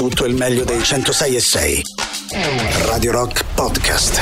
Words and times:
tutto 0.00 0.24
il 0.24 0.34
meglio 0.34 0.64
dei 0.64 0.82
106 0.82 1.36
e 1.36 1.40
6. 1.40 1.82
Radio 2.86 3.12
Rock 3.12 3.44
Podcast. 3.54 4.18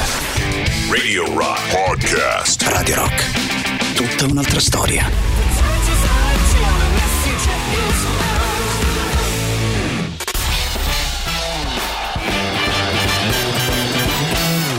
Radio 0.90 1.32
Rock 1.34 1.70
Podcast. 1.70 2.62
Radio 2.62 2.96
Rock. 2.96 3.94
Tutta 3.94 4.24
un'altra 4.24 4.58
storia. 4.58 5.08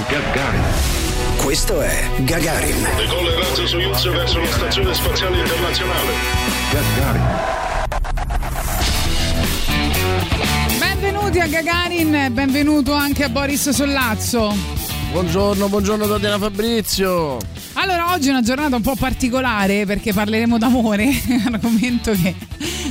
Gagarin. 0.10 0.64
Questo 1.38 1.80
è 1.80 2.10
Gagarin. 2.18 2.88
Decolla 2.98 3.36
razzo 3.40 3.66
Soyuz 3.66 4.10
verso 4.10 4.40
la 4.40 4.48
stazione 4.48 4.94
spaziale 4.94 5.40
internazionale. 5.40 6.12
Gagarin. 6.72 7.68
Benvenuti 11.30 11.56
a 11.56 11.62
Gagarin, 11.62 12.34
benvenuto 12.34 12.94
anche 12.94 13.24
a 13.24 13.30
Boris 13.30 13.70
Sollazzo. 13.70 14.52
Buongiorno, 15.12 15.70
buongiorno 15.70 16.08
Tatiana 16.08 16.40
Fabrizio. 16.40 17.38
Allora, 17.74 18.14
oggi 18.14 18.30
è 18.30 18.32
una 18.32 18.42
giornata 18.42 18.76
un 18.76 18.82
po' 18.82 18.96
particolare 18.96 19.86
perché 19.86 20.12
parleremo 20.12 20.58
d'amore, 20.58 21.06
un 21.06 21.44
argomento 21.54 22.14
che 22.14 22.34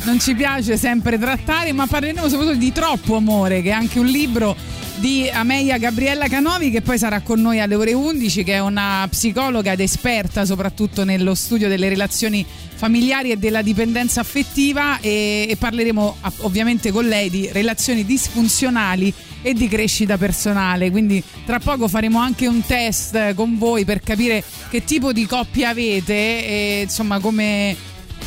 non 0.05 0.21
ci 0.21 0.37
piace 0.37 0.77
sempre 0.77 1.19
trattare, 1.19 1.73
ma 1.73 1.89
parleremo 1.89 2.29
soprattutto 2.29 2.59
di 2.59 2.71
troppo 2.71 3.17
amore, 3.17 3.61
che 3.61 3.71
è 3.71 3.73
anche 3.73 3.99
un 3.99 4.07
libro 4.07 4.55
di 4.99 5.29
Ameia 5.31 5.79
Gabriella 5.79 6.29
Canovi 6.29 6.71
che 6.71 6.83
poi 6.83 6.99
sarà 6.99 7.21
con 7.21 7.41
noi 7.41 7.61
alle 7.61 7.75
ore 7.75 7.93
11, 7.93 8.43
che 8.43 8.55
è 8.55 8.59
una 8.59 9.07
psicologa 9.09 9.73
ed 9.73 9.81
esperta 9.81 10.45
soprattutto 10.45 11.05
nello 11.05 11.35
studio 11.35 11.69
delle 11.69 11.89
relazioni 11.89 12.45
familiari 12.75 13.31
e 13.31 13.37
della 13.37 13.63
dipendenza 13.63 14.21
affettiva 14.21 14.99
e, 15.01 15.47
e 15.49 15.57
parleremo 15.57 16.17
ovviamente 16.39 16.91
con 16.91 17.07
lei 17.07 17.31
di 17.31 17.49
relazioni 17.53 18.05
disfunzionali 18.05 19.13
e 19.43 19.55
di 19.55 19.69
crescita 19.69 20.19
personale. 20.19 20.91
Quindi 20.91 21.23
tra 21.47 21.59
poco 21.61 21.87
faremo 21.87 22.19
anche 22.19 22.47
un 22.47 22.63
test 22.65 23.35
con 23.35 23.57
voi 23.59 23.85
per 23.85 24.01
capire 24.01 24.43
che 24.69 24.85
tipo 24.85 25.13
di 25.13 25.27
coppia 25.27 25.69
avete 25.69 26.13
e 26.13 26.81
insomma 26.83 27.21
come, 27.21 27.77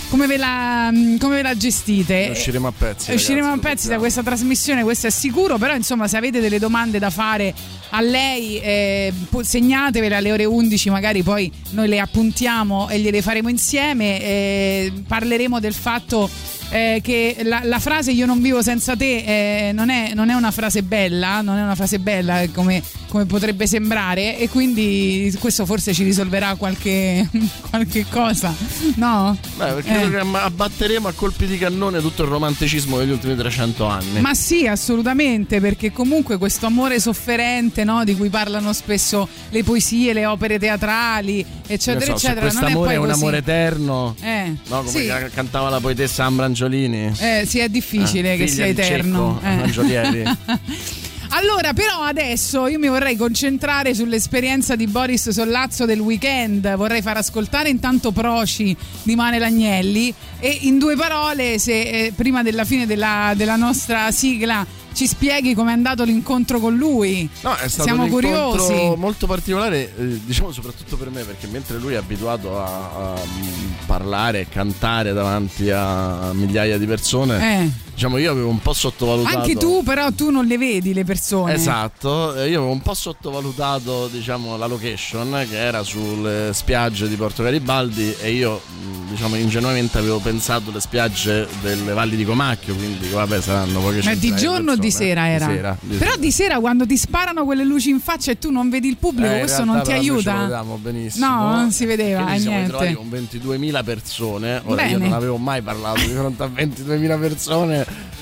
come, 0.10 0.28
ve, 0.28 0.38
la, 0.38 0.92
come 1.20 1.36
ve 1.36 1.42
la 1.42 1.56
gestite. 1.56 2.30
Usciremo 2.32 2.68
a 2.68 2.74
pezzi. 2.78 3.12
Usciremo 3.12 3.48
ragazzi, 3.48 3.68
a 3.68 3.70
pezzi 3.70 3.88
da 3.88 3.98
questa 3.98 4.24
trasmissione, 4.24 4.84
questo 4.84 5.08
è 5.08 5.10
sicuro, 5.10 5.58
però 5.58 5.74
insomma 5.76 6.08
se 6.08 6.18
avete 6.18 6.40
delle 6.40 6.60
domande 6.60 7.00
da 7.00 7.10
fare 7.10 7.54
a 7.90 8.02
lei 8.02 8.60
eh, 8.60 9.14
segnatevele 9.42 10.16
alle 10.16 10.32
ore 10.32 10.46
11, 10.46 10.90
magari 10.90 11.24
poi 11.24 11.52
noi 11.72 11.88
le 11.88 12.00
appuntiamo 12.00 12.90
e 12.90 13.00
gliele 13.00 13.22
faremo 13.22 13.50
insieme, 13.50 14.22
eh, 14.22 14.94
parleremo 15.08 15.60
del 15.60 15.74
fatto 15.74 16.30
eh, 16.72 17.00
che 17.04 17.38
la, 17.44 17.62
la 17.64 17.80
frase 17.80 18.12
io 18.12 18.26
non 18.26 18.42
vivo 18.42 18.62
senza 18.62 18.96
te 18.96 19.68
eh, 19.68 19.72
non, 19.74 19.90
è, 19.90 20.14
non 20.16 20.30
è 20.30 20.34
una 20.34 20.52
frase 20.52 20.82
bella, 20.84 21.42
non 21.42 21.58
è 21.58 21.62
una 21.64 21.76
frase 21.76 22.00
bella 22.00 22.44
come, 22.54 22.82
come 23.08 23.26
potrebbe 23.26 23.68
sembrare 23.68 24.38
e 24.38 24.50
quindi 24.50 25.34
questo 25.40 25.66
forse 25.66 25.94
ci 25.94 26.04
risolverà 26.04 26.56
qualche, 26.56 27.28
qualche 27.70 28.06
cosa, 28.10 28.54
no? 28.96 29.38
Beh, 29.58 29.74
perché 29.74 29.90
Eh. 30.02 30.20
abbatteremo 30.20 31.08
a 31.08 31.12
colpi 31.14 31.46
di 31.46 31.58
cannone 31.58 32.00
tutto 32.02 32.24
il 32.24 32.30
romanticismo 32.30 32.98
degli 32.98 33.12
ultimi 33.12 33.36
300 33.36 33.86
anni. 33.86 34.20
Ma 34.22 34.34
sì, 34.34 34.66
assolutamente, 34.68 35.60
perché 35.60 35.92
comunque 35.92 36.38
questo 36.38 36.66
amore 36.68 37.00
sofferente, 37.00 37.84
no, 37.84 38.04
di 38.04 38.16
cui 38.16 38.30
parlano 38.30 38.74
spesso 38.74 39.28
le 39.50 39.64
poesie, 39.64 40.14
le 40.14 40.26
opere 40.26 40.58
teatrali, 40.60 41.46
eccetera, 41.68 42.06
so, 42.06 42.12
eccetera, 42.14 42.48
non 42.48 42.50
è 42.50 42.52
quest'amore 42.52 42.86
poi 42.86 42.94
è 42.94 42.98
un 42.98 43.10
amore 43.12 43.38
eterno. 43.38 44.16
Eh, 44.22 44.56
No, 44.68 44.78
come 44.84 44.90
sì. 44.90 45.08
ca- 45.08 45.30
cantava 45.34 45.70
la 45.70 45.80
poetessa 45.80 46.24
Ambra 46.26 46.46
Angiolini. 46.66 47.12
Eh, 47.20 47.44
sì, 47.48 47.60
è 47.60 47.70
difficile 47.70 48.34
Eh, 48.34 48.38
che 48.38 48.48
sia 48.48 48.66
eterno. 48.68 49.40
Cecco, 49.42 49.64
Angiolieri. 49.64 50.24
Allora, 51.34 51.72
però 51.72 52.02
adesso 52.02 52.68
io 52.68 52.78
mi 52.78 52.90
vorrei 52.90 53.16
concentrare 53.16 53.94
sull'esperienza 53.96 54.76
di 54.76 54.86
Boris 54.86 55.30
Sollazzo 55.30 55.86
del 55.86 56.02
weekend. 56.02 56.76
Vorrei 56.76 57.02
far 57.02 57.16
ascoltare 57.16 57.70
intanto 57.70 58.12
Proci 58.12 58.76
di 59.04 59.16
Mane 59.16 59.40
Lagnelli 59.40 60.14
e 60.40 60.58
in 60.64 60.78
due 60.78 60.98
parole, 60.98 61.58
se 61.58 61.82
eh, 61.84 62.14
prima 62.14 62.44
della 62.44 62.66
fine 62.66 62.86
della, 62.86 63.32
della 63.38 63.56
nostra 63.56 64.12
sigla 64.12 64.66
ci 64.94 65.08
spieghi 65.08 65.54
com'è 65.54 65.72
andato 65.72 66.04
l'incontro 66.04 66.60
con 66.60 66.76
lui. 66.76 67.28
No, 67.42 67.54
è 67.56 67.68
stato 67.68 67.84
Siamo 67.84 68.04
un 68.04 68.10
incontro 68.10 68.66
curiosi. 68.66 68.94
molto 68.98 69.28
particolare, 69.28 69.94
eh, 69.98 70.20
diciamo 70.26 70.52
soprattutto 70.52 70.98
per 70.98 71.10
me, 71.10 71.24
perché 71.24 71.48
mentre 71.48 71.78
lui 71.78 71.94
è 71.94 71.98
abituato 71.98 72.60
a, 72.60 72.66
a, 72.66 73.16
mm, 73.16 73.72
parlare 73.86 74.42
e 74.42 74.50
cantare 74.50 75.14
davanti 75.14 75.70
a 75.70 76.32
migliaia 76.34 76.78
di 76.78 76.86
persone, 76.86 77.64
Eh. 77.64 77.70
Diciamo 77.94 78.18
io 78.18 78.32
avevo 78.32 78.50
un 78.50 78.60
po' 78.60 78.74
sottovalutato. 78.74 79.38
Anche 79.38 79.56
tu, 79.56 79.84
però, 79.84 80.12
tu 80.12 80.30
non 80.32 80.46
le 80.46 80.58
vedi 80.58 80.94
le 80.94 81.04
persone. 81.04 81.54
Esatto, 81.54 82.36
eh, 82.36 82.50
io 82.50 82.58
avevo 82.60 82.72
un 82.72 82.82
po' 82.82 82.94
sottovalutato 82.94 84.08
diciamo, 84.08 84.58
la 84.58 84.66
location 84.68 85.46
che 85.50 85.58
era 85.58 85.84
sulle 85.84 86.52
spiagge 86.54 87.08
di 87.08 87.16
Porto 87.16 87.44
Garibaldi 87.44 88.16
e 88.22 88.32
io 88.32 88.60
mh, 88.66 89.10
diciamo 89.12 89.36
ingenuamente 89.36 89.98
avevo 89.98 90.20
pensato 90.20 90.70
alle 90.70 90.80
spiagge 90.80 91.48
delle 91.62 91.94
valli 91.94 92.16
di 92.16 92.26
Comacchio, 92.26 92.76
quindi 92.76 93.08
vabbè 93.10 93.42
saranno 93.42 93.80
poche 93.82 94.02
Ma 94.04 94.16
di 94.16 94.36
giorno 94.36 94.72
o 94.74 94.76
di 94.76 94.92
sera 94.92 95.28
era? 95.28 95.46
Di 95.48 95.54
sera, 95.56 95.78
di 95.80 95.96
Però 95.98 96.10
sera. 96.12 96.22
di 96.22 96.32
sera 96.32 96.60
quando 96.60 96.86
ti 96.86 96.98
sparano 96.98 97.44
quelle 97.46 97.64
luci 97.64 97.90
in 97.90 98.00
faccia 98.00 98.32
e 98.32 98.38
tu 98.38 98.50
non 98.52 98.70
vedi 98.70 98.88
il 98.88 98.98
pubblico, 98.98 99.34
Eh, 99.34 99.40
questo 99.40 99.64
non 99.64 99.82
ti 99.84 99.92
aiuta? 99.92 100.34
lo 100.34 100.40
vedevamo 100.42 100.78
benissimo. 100.78 101.26
No, 101.28 101.56
non 101.56 101.72
si 101.72 101.86
vedeva, 101.86 102.20
siamo 102.38 102.58
niente. 102.58 102.86
ritrovati 102.86 102.94
con 102.94 103.10
22.000 103.58 103.84
persone. 103.84 104.62
Ora 104.66 104.84
io 104.86 104.98
Bene. 104.98 105.08
non 105.10 105.14
avevo 105.14 105.38
mai 105.38 105.62
parlato 105.62 106.00
di 106.02 106.12
fronte 106.14 106.44
a 106.44 106.48
22.000 106.48 107.20
persone 107.20 107.81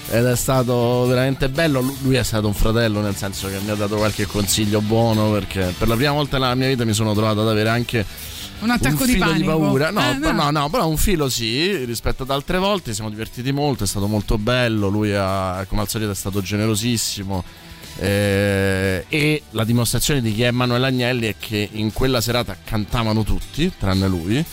ed 0.10 0.26
è 0.26 0.36
stato 0.36 1.06
veramente 1.08 1.50
bello. 1.50 1.82
Lu- 1.82 1.98
Lui 2.02 2.16
è 2.16 2.24
stato 2.24 2.48
un 2.48 2.54
fratello, 2.54 3.02
nel 3.02 3.16
senso 3.16 3.48
che 3.48 3.60
mi 3.64 3.70
ha 3.72 3.76
dato 3.76 3.96
qualche 3.98 4.26
consiglio 4.26 4.82
buono 4.82 5.32
perché 5.32 5.74
per 5.78 5.88
la 5.88 5.96
prima 5.96 6.12
volta 6.12 6.38
nella 6.38 6.56
mia 6.56 6.68
vita 6.68 6.86
mi 6.86 6.94
sono 6.94 7.14
trovato 7.14 7.42
ad 7.42 7.48
avere 7.50 7.70
anche 7.70 8.06
Un 8.62 8.70
attacco 8.72 9.02
un 9.04 9.08
di 9.08 9.14
filo 9.14 9.32
di, 9.34 9.44
paura. 9.44 9.90
No, 9.92 10.02
Eh, 10.12 10.16
però- 10.20 10.34
no, 10.34 10.50
no, 10.52 10.70
però 10.70 10.88
un 10.88 10.98
filo 10.98 11.30
sì, 11.30 11.86
rispetto 11.86 12.24
ad 12.24 12.32
altre 12.32 12.58
volte. 12.58 12.94
Siamo 12.94 13.10
divertiti 13.10 13.52
molto, 13.52 13.84
è 13.84 13.88
stato 13.88 14.08
molto 14.08 14.38
bello. 14.38 14.88
Lui, 14.90 15.14
ha, 15.16 15.66
come 15.70 15.82
al 15.82 15.88
solito, 15.90 16.12
è 16.12 16.16
stato 16.16 16.42
generosissimo. 16.42 17.44
Eh, 18.02 19.06
e 19.10 19.42
la 19.52 19.64
dimostrazione 19.66 20.22
di 20.22 20.34
chi 20.34 20.44
è 20.44 20.48
Emanuele 20.48 20.88
Agnelli 20.88 21.28
è 21.28 21.36
che 21.38 21.68
in 21.74 21.92
quella 21.92 22.22
serata 22.22 22.56
cantavano 22.64 23.24
tutti, 23.24 23.72
tranne 23.78 24.08
lui. 24.08 24.44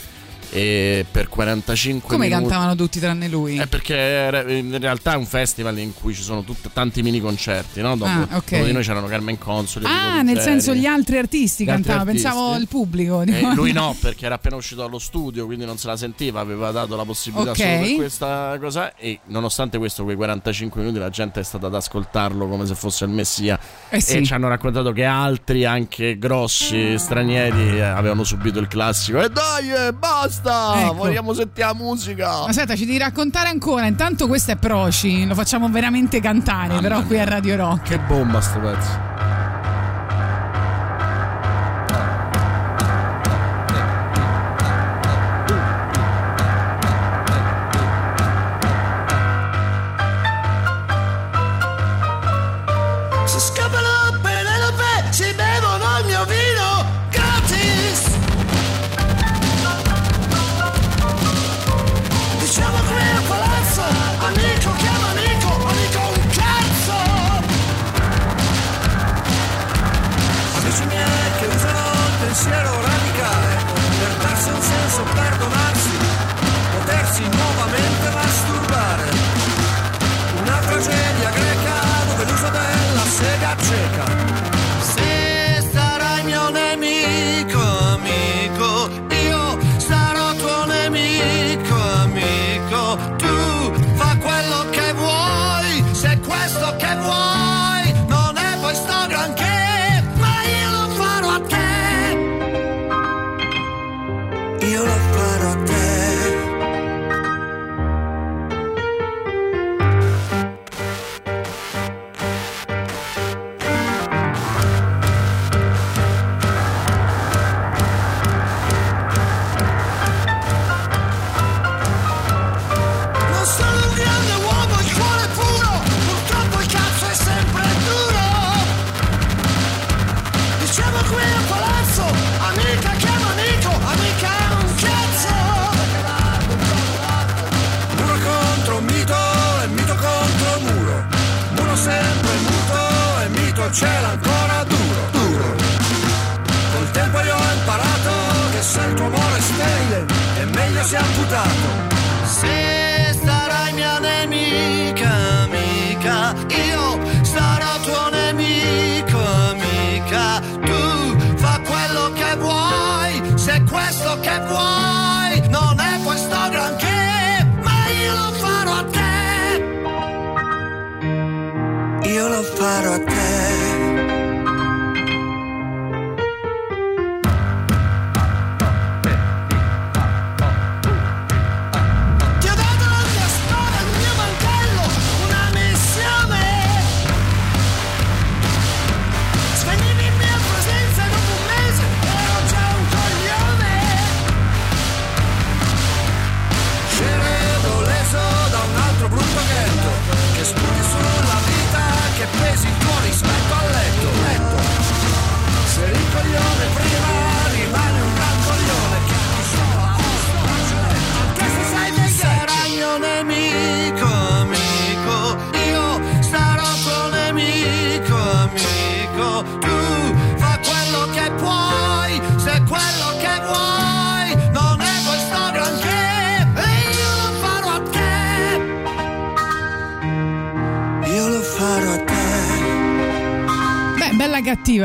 E 0.51 1.05
per 1.11 1.29
45 1.29 2.09
Come 2.09 2.29
minuti. 2.29 2.43
cantavano 2.49 2.75
tutti 2.77 2.99
tranne 3.01 3.29
lui? 3.29 3.59
Eh, 3.59 3.67
perché 3.67 4.47
in 4.49 4.79
realtà 4.81 5.13
è 5.13 5.17
un 5.17 5.27
festival 5.27 5.79
in 5.79 5.93
cui 5.93 6.15
ci 6.15 6.23
sono 6.23 6.43
tutti, 6.45 6.69
tanti 6.73 7.03
mini 7.03 7.21
concerti, 7.21 7.81
no? 7.81 7.97
Dopo, 7.97 8.11
Ah, 8.11 8.29
ok. 8.37 8.51
dopo 8.53 8.65
di 8.65 8.73
noi 8.73 8.83
c'erano 8.83 9.07
Carmen 9.07 9.39
Consoli. 9.39 9.85
ah, 9.87 10.23
nel 10.23 10.39
senso 10.41 10.75
gli 10.75 10.87
altri 10.87 11.19
artisti 11.19 11.65
Gli 11.65 11.69
altri 11.71 11.85
cantavano, 11.85 12.11
artisti. 12.11 12.29
pensavo 12.29 12.57
il 12.57 12.69
pubblico. 12.69 13.23
Eh, 13.23 13.25
dico- 13.27 13.53
lui 13.55 13.73
no, 13.73 13.95
perché 14.01 14.27
era 14.27 14.37
appena 14.37 14.57
uscito 14.57 14.83
dallo 14.83 14.99
studio, 14.99 15.47
quindi 15.47 15.65
non 15.65 15.79
se 15.79 15.87
la 15.89 15.97
sentiva, 15.97 16.41
aveva 16.41 16.71
dato 16.71 16.97
la 16.97 17.05
possibilità 17.05 17.51
Ok. 17.51 17.57
solo 17.57 17.79
per 17.81 17.95
questa 17.97 18.57
cosa. 18.61 18.95
E 18.97 19.21
nonostante 19.27 19.79
questo, 19.79 20.05
quei 20.05 20.17
45 20.17 20.81
minuti 20.81 20.99
la 20.99 21.11
gente 21.11 21.41
è 21.41 21.43
stata 21.43 21.67
ad 21.67 21.75
ascoltarlo 21.75 22.47
come 22.49 22.67
se 22.67 22.75
fosse 22.75 23.05
il 23.05 23.11
messia. 23.11 23.59
Eh 23.89 24.01
sì. 24.01 24.17
E 24.19 24.25
ci 24.25 24.33
hanno 24.33 24.49
raccontato 24.49 24.93
che 24.93 25.05
altri, 25.05 25.65
anche 25.65 26.19
grossi, 26.19 26.99
stranieri, 26.99 27.79
eh, 27.79 27.83
avevano 27.83 28.25
subito 28.25 28.59
il 28.59 28.69
classico. 28.69 29.21
E 29.23 29.29
dai, 29.31 29.71
eh, 29.71 29.93
basta! 30.41 30.81
Ecco. 30.85 30.95
Vogliamo 30.95 31.33
sentire 31.35 31.67
la 31.67 31.75
musica! 31.75 32.45
Aspetta, 32.45 32.75
ci 32.77 32.85
devi 32.87 32.99
raccontare 32.99 33.49
ancora. 33.49 33.87
Intanto 33.87 34.27
questo 34.27 34.53
è 34.53 34.57
Proci, 34.57 35.27
lo 35.27 35.35
facciamo 35.35 35.69
veramente 35.69 36.21
cantare, 36.21 36.69
Mamma 36.69 36.81
però 36.81 37.03
qui 37.03 37.15
mia. 37.17 37.23
a 37.23 37.29
Radio 37.29 37.57
Rock. 37.57 37.83
Che 37.83 37.99
bomba 37.99 38.41
sto 38.41 38.59
pezzo! 38.61 39.36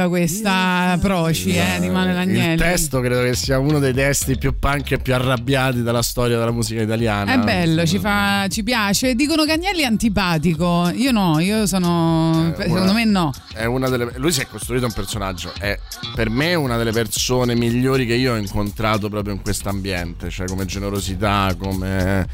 Cattiva 0.01 0.07
questa 0.07 0.97
Proci, 0.99 1.55
eh, 1.55 1.79
di 1.79 1.89
Manuel 1.89 2.17
Agnelli. 2.17 2.53
Il 2.53 2.59
testo 2.59 2.99
credo 2.99 3.21
che 3.21 3.35
sia 3.35 3.59
uno 3.59 3.79
dei 3.79 3.93
testi 3.93 4.37
più 4.37 4.57
punk 4.57 4.91
e 4.91 4.97
più 4.99 5.13
arrabbiati 5.13 5.81
della 5.81 6.01
storia 6.01 6.37
della 6.37 6.51
musica 6.51 6.81
italiana. 6.81 7.33
È 7.33 7.37
bello, 7.39 7.85
ci, 7.85 7.99
fa, 7.99 8.47
ci 8.49 8.63
piace. 8.63 9.13
Dicono 9.15 9.43
che 9.45 9.53
Agnelli 9.53 9.81
è 9.81 9.85
antipatico. 9.85 10.89
Io 10.93 11.11
no, 11.11 11.39
io 11.39 11.65
sono. 11.67 12.53
Eh, 12.57 12.61
secondo 12.61 12.81
una- 12.83 12.93
me 12.93 13.05
no. 13.05 13.31
È 13.53 13.65
una 13.65 13.89
delle, 13.89 14.11
lui 14.15 14.31
si 14.31 14.41
è 14.41 14.47
costruito 14.47 14.85
un 14.85 14.93
personaggio. 14.93 15.51
È 15.57 15.77
per 16.15 16.29
me 16.29 16.55
una 16.55 16.77
delle 16.77 16.91
persone 16.91 17.55
migliori 17.55 18.05
che 18.05 18.15
io 18.15 18.33
ho 18.33 18.37
incontrato 18.37 19.09
proprio 19.09 19.33
in 19.33 19.41
questo 19.41 19.69
ambiente. 19.69 20.29
Cioè, 20.29 20.47
come 20.47 20.65
generosità, 20.65 21.55
come 21.57 22.27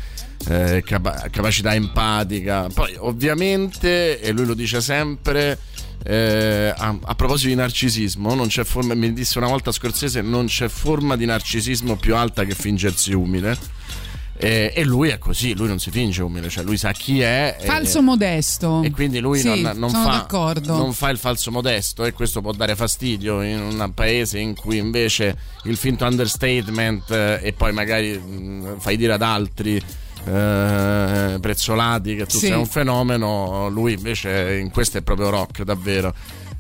eh, 0.48 0.84
capa- 0.86 1.28
capacità 1.32 1.74
empatica. 1.74 2.68
Poi, 2.74 2.96
ovviamente, 3.00 4.20
e 4.20 4.32
lui 4.32 4.46
lo 4.46 4.54
dice 4.54 4.82
sempre. 4.82 5.58
Eh, 6.10 6.74
a, 6.76 6.98
a 7.04 7.16
proposito 7.16 7.50
di 7.50 7.56
narcisismo, 7.56 8.34
non 8.34 8.48
c'è 8.48 8.64
forma, 8.64 8.94
mi 8.94 9.12
disse 9.12 9.38
una 9.38 9.48
volta 9.48 9.72
Scorsese: 9.74 10.22
non 10.22 10.46
c'è 10.46 10.70
forma 10.70 11.18
di 11.18 11.26
narcisismo 11.26 11.98
più 11.98 12.16
alta 12.16 12.46
che 12.46 12.56
fingersi 12.56 13.12
umile. 13.14 13.58
Eh, 14.40 14.72
e 14.76 14.84
lui 14.86 15.10
è 15.10 15.18
così, 15.18 15.56
lui 15.56 15.68
non 15.68 15.80
si 15.80 15.90
finge 15.90 16.22
umile, 16.22 16.48
cioè 16.48 16.64
lui 16.64 16.78
sa 16.78 16.92
chi 16.92 17.22
è. 17.22 17.58
e- 17.60 17.66
Falso 17.66 18.04
modesto. 18.04 18.84
e 18.84 18.92
quindi 18.92 19.20
lui 19.20 19.40
Sì, 19.40 19.64
non, 19.64 19.78
non 19.80 19.90
fa, 19.90 20.28
non 20.62 20.94
fa 20.94 21.10
il 21.10 21.18
falso 21.18 21.50
modesto 21.50 22.06
e 22.06 22.14
questo 22.14 22.40
può 22.42 22.52
dare 22.52 22.76
fastidio 22.76 23.42
in 23.42 23.60
un 23.60 23.92
paese 23.96 24.38
in 24.38 24.54
cui 24.56 24.78
invece 24.78 25.36
il 25.64 25.76
finto 25.76 26.06
understatement 26.06 27.10
eh, 27.10 27.40
e 27.42 27.54
poi 27.54 27.74
magari 27.74 28.16
mh, 28.16 28.80
fai 28.80 28.96
dire 28.96 29.14
ad 29.14 29.24
altri 29.24 29.82
eh, 30.28 31.38
prezzolati 31.40 32.16
che 32.16 32.26
tu 32.26 32.38
Sì. 32.38 32.48
sei 32.48 32.58
un 32.58 32.66
fenomeno, 32.66 33.70
lui 33.70 33.94
invece 33.94 34.58
in 34.58 34.70
questo 34.70 34.98
è 34.98 35.02
proprio 35.02 35.30
rock 35.30 35.64
davvero. 35.64 36.14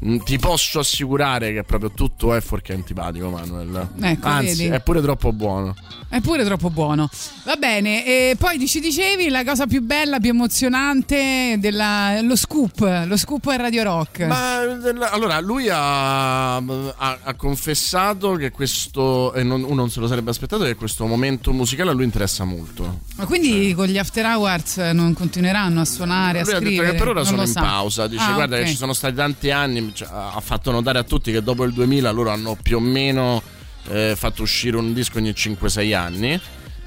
Mm, 0.06 0.18
Ti 0.20 0.38
posso 0.38 0.78
assicurare 0.80 1.52
che 1.54 1.64
proprio 1.64 1.90
tutto 1.92 2.36
è 2.36 2.42
fuorché 2.42 2.74
antipatico, 2.74 3.30
Manuel. 3.32 3.90
Ecco, 4.00 4.28
Anzi, 4.28 4.64
vedi? 4.66 4.76
è 4.76 4.80
pure 4.82 5.02
troppo 5.02 5.34
buono. 5.34 5.76
È 6.08 6.22
pure 6.22 6.44
troppo 6.46 6.70
buono. 6.70 7.10
Va 7.46 7.56
bene, 7.56 8.06
e 8.06 8.36
poi 8.38 8.66
ci 8.68 8.80
dicevi 8.80 9.28
la 9.30 9.44
cosa 9.44 9.66
più 9.66 9.82
bella, 9.82 10.20
più 10.20 10.30
emozionante 10.30 11.58
della, 11.60 12.22
lo 12.22 12.36
scoop, 12.36 13.06
lo 13.08 13.18
scoop 13.18 13.48
a 13.48 13.56
Radio 13.56 13.84
Rock. 13.84 14.20
Ma 14.22 14.62
eh, 14.62 14.94
allora 15.10 15.40
lui 15.40 15.68
ha, 15.70 16.56
ha- 16.58 17.20
ha 17.24 17.34
confessato 17.36 18.34
che 18.36 18.52
questo, 18.52 19.34
e 19.34 19.44
non, 19.44 19.64
uno 19.64 19.74
non 19.74 19.90
se 19.90 20.00
lo 20.00 20.08
sarebbe 20.08 20.30
aspettato, 20.30 20.64
che 20.64 20.76
questo 20.76 21.06
momento 21.06 21.52
musicale 21.54 21.90
a 21.90 21.94
lui 21.94 22.04
interessa 22.06 22.44
molto. 22.44 23.00
Ma 23.16 23.26
quindi 23.26 23.74
con 23.74 23.88
gli 23.88 23.98
after 23.98 24.26
hours 24.26 24.78
non 24.78 25.14
continueranno 25.14 25.82
a 25.82 25.86
suonare, 25.86 26.42
a 26.42 26.44
Lui 26.44 26.52
ha 26.54 26.60
detto 26.60 26.66
scrivere? 26.72 26.92
che 26.92 26.98
per 26.98 27.08
ora 27.08 27.20
Non 27.22 27.26
sono 27.26 27.42
in 27.42 27.48
sa. 27.48 27.62
pausa. 27.62 28.08
Dice: 28.08 28.24
Ah, 28.24 28.34
Guarda, 28.34 28.56
ok. 28.58 28.64
che 28.64 28.70
ci 28.70 28.76
sono 28.76 28.94
stati 28.94 29.16
tanti 29.16 29.52
anni. 29.52 29.87
Cioè, 29.94 30.08
ha 30.12 30.40
fatto 30.42 30.72
notare 30.72 31.00
a 31.00 31.04
tutti 31.04 31.32
che 31.32 31.42
dopo 31.42 31.64
il 31.64 31.74
2000 31.74 32.12
loro 32.12 32.30
hanno 32.30 32.58
più 32.62 32.78
o 32.78 32.80
meno 32.80 33.42
eh, 33.90 34.14
fatto 34.16 34.42
uscire 34.42 34.78
un 34.78 34.94
disco 34.94 35.18
ogni 35.18 35.32
5-6 35.32 35.96
anni. 35.96 36.40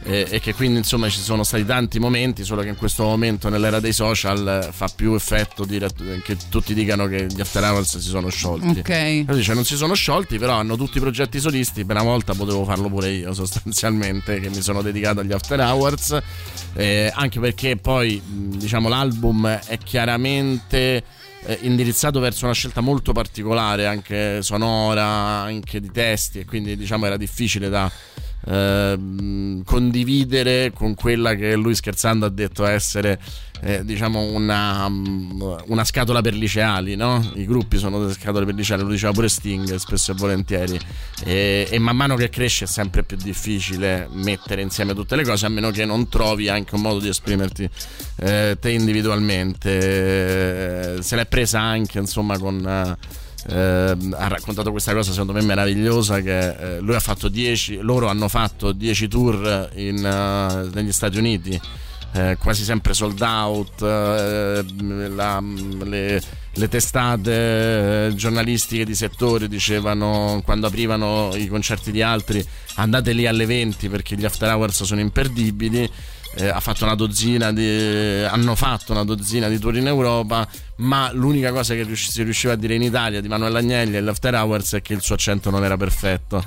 eh, 0.02 0.26
e 0.30 0.40
che 0.40 0.54
quindi 0.54 0.78
insomma 0.78 1.10
ci 1.10 1.20
sono 1.20 1.44
stati 1.44 1.64
tanti 1.66 1.98
momenti, 1.98 2.42
solo 2.42 2.62
che 2.62 2.68
in 2.68 2.76
questo 2.76 3.02
momento 3.04 3.50
nell'era 3.50 3.80
dei 3.80 3.92
social 3.92 4.70
fa 4.72 4.88
più 4.94 5.12
effetto 5.14 5.66
dire 5.66 5.88
che 6.22 6.38
tutti 6.48 6.72
dicano 6.72 7.06
che 7.06 7.26
gli 7.26 7.38
After 7.38 7.62
Hours 7.64 7.98
si 7.98 8.08
sono 8.08 8.30
sciolti. 8.30 8.78
Ok. 8.78 9.24
Dice 9.34 9.52
non 9.52 9.64
si 9.66 9.76
sono 9.76 9.92
sciolti, 9.92 10.38
però 10.38 10.54
hanno 10.54 10.76
tutti 10.76 10.96
i 10.96 11.00
progetti 11.00 11.38
solisti. 11.38 11.84
Per 11.84 11.96
una 11.96 12.04
volta 12.04 12.32
potevo 12.32 12.64
farlo 12.64 12.88
pure 12.88 13.10
io, 13.10 13.34
sostanzialmente, 13.34 14.40
che 14.40 14.48
mi 14.48 14.62
sono 14.62 14.80
dedicato 14.80 15.20
agli 15.20 15.32
After 15.32 15.60
Hours. 15.60 16.18
eh, 16.74 17.12
anche 17.14 17.38
perché 17.38 17.76
poi, 17.76 18.22
diciamo, 18.24 18.88
l'album 18.88 19.46
è 19.48 19.76
chiaramente 19.84 21.04
eh, 21.44 21.58
indirizzato 21.62 22.20
verso 22.20 22.44
una 22.44 22.54
scelta 22.54 22.80
molto 22.80 23.12
particolare, 23.12 23.86
anche 23.86 24.42
sonora, 24.42 25.04
anche 25.04 25.80
di 25.80 25.90
testi, 25.90 26.40
e 26.40 26.44
quindi, 26.44 26.76
diciamo, 26.76 27.06
era 27.06 27.16
difficile 27.16 27.68
da. 27.68 27.90
Ehm, 28.46 29.64
condividere 29.64 30.72
con 30.72 30.94
quella 30.94 31.34
che 31.34 31.56
lui 31.56 31.74
scherzando 31.74 32.26
ha 32.26 32.30
detto 32.30 32.64
essere 32.64 33.18
eh, 33.62 33.84
diciamo 33.84 34.20
una, 34.20 34.88
mm, 34.88 35.42
una 35.66 35.84
scatola 35.84 36.22
per 36.22 36.34
liceali, 36.34 36.96
no? 36.96 37.30
I 37.34 37.44
gruppi 37.44 37.78
sono 37.78 38.00
delle 38.00 38.14
scatole 38.14 38.46
per 38.46 38.54
liceali, 38.54 38.82
lo 38.82 38.88
diceva 38.88 39.12
pure 39.12 39.28
Sting 39.28 39.74
spesso 39.76 40.12
e 40.12 40.14
volentieri. 40.14 40.78
E, 41.24 41.68
e 41.70 41.78
man 41.78 41.96
mano 41.96 42.16
che 42.16 42.30
cresce 42.30 42.64
è 42.64 42.68
sempre 42.68 43.02
più 43.02 43.16
difficile 43.16 44.08
mettere 44.12 44.62
insieme 44.62 44.94
tutte 44.94 45.16
le 45.16 45.24
cose, 45.24 45.46
a 45.46 45.50
meno 45.50 45.70
che 45.70 45.84
non 45.84 46.08
trovi 46.08 46.48
anche 46.48 46.74
un 46.74 46.80
modo 46.80 47.00
di 47.00 47.08
esprimerti 47.08 47.68
eh, 48.16 48.56
te 48.58 48.70
individualmente. 48.70 50.96
Eh, 50.96 51.02
se 51.02 51.16
l'è 51.16 51.26
presa 51.26 51.60
anche, 51.60 51.98
insomma, 51.98 52.38
con. 52.38 52.96
Eh, 53.48 53.52
eh, 53.52 53.96
ha 54.12 54.28
raccontato 54.28 54.70
questa 54.70 54.92
cosa 54.92 55.12
secondo 55.12 55.32
me 55.32 55.42
meravigliosa 55.42 56.20
che 56.20 56.76
eh, 56.76 56.80
lui 56.80 56.94
ha 56.94 57.00
fatto 57.00 57.28
10 57.28 57.78
loro 57.80 58.08
hanno 58.08 58.28
fatto 58.28 58.72
10 58.72 59.08
tour 59.08 59.70
in, 59.76 60.04
eh, 60.04 60.68
negli 60.74 60.92
Stati 60.92 61.18
Uniti 61.18 61.60
eh, 62.12 62.36
quasi 62.38 62.64
sempre 62.64 62.92
sold 62.92 63.20
out 63.20 63.82
eh, 63.82 64.64
la- 65.14 65.42
le, 65.84 66.22
le 66.52 66.68
testate 66.68 68.06
eh, 68.08 68.14
giornalistiche 68.14 68.84
di 68.84 68.94
settore 68.94 69.48
dicevano 69.48 70.42
quando 70.44 70.66
aprivano 70.66 71.30
i 71.34 71.46
concerti 71.46 71.92
di 71.92 72.02
altri 72.02 72.44
andate 72.74 73.12
lì 73.12 73.26
alle 73.26 73.46
20 73.46 73.88
perché 73.88 74.16
gli 74.16 74.24
after 74.24 74.50
hours 74.50 74.82
sono 74.82 75.00
imperdibili 75.00 75.88
eh, 76.36 76.48
ha 76.48 76.60
fatto 76.60 76.84
di, 77.50 78.24
hanno 78.28 78.54
fatto 78.54 78.92
una 78.92 79.04
dozzina 79.04 79.48
di 79.48 79.58
tour 79.58 79.76
in 79.76 79.86
Europa 79.88 80.46
ma 80.80 81.10
l'unica 81.12 81.52
cosa 81.52 81.74
che 81.74 81.86
si 81.94 82.22
riusciva 82.22 82.54
a 82.54 82.56
dire 82.56 82.74
in 82.74 82.82
Italia 82.82 83.20
di 83.20 83.28
Manuel 83.28 83.54
Agnelli 83.56 83.96
e 83.96 84.00
l'After 84.00 84.34
Hours 84.34 84.74
è 84.74 84.82
che 84.82 84.94
il 84.94 85.02
suo 85.02 85.14
accento 85.14 85.50
non 85.50 85.64
era 85.64 85.76
perfetto. 85.76 86.42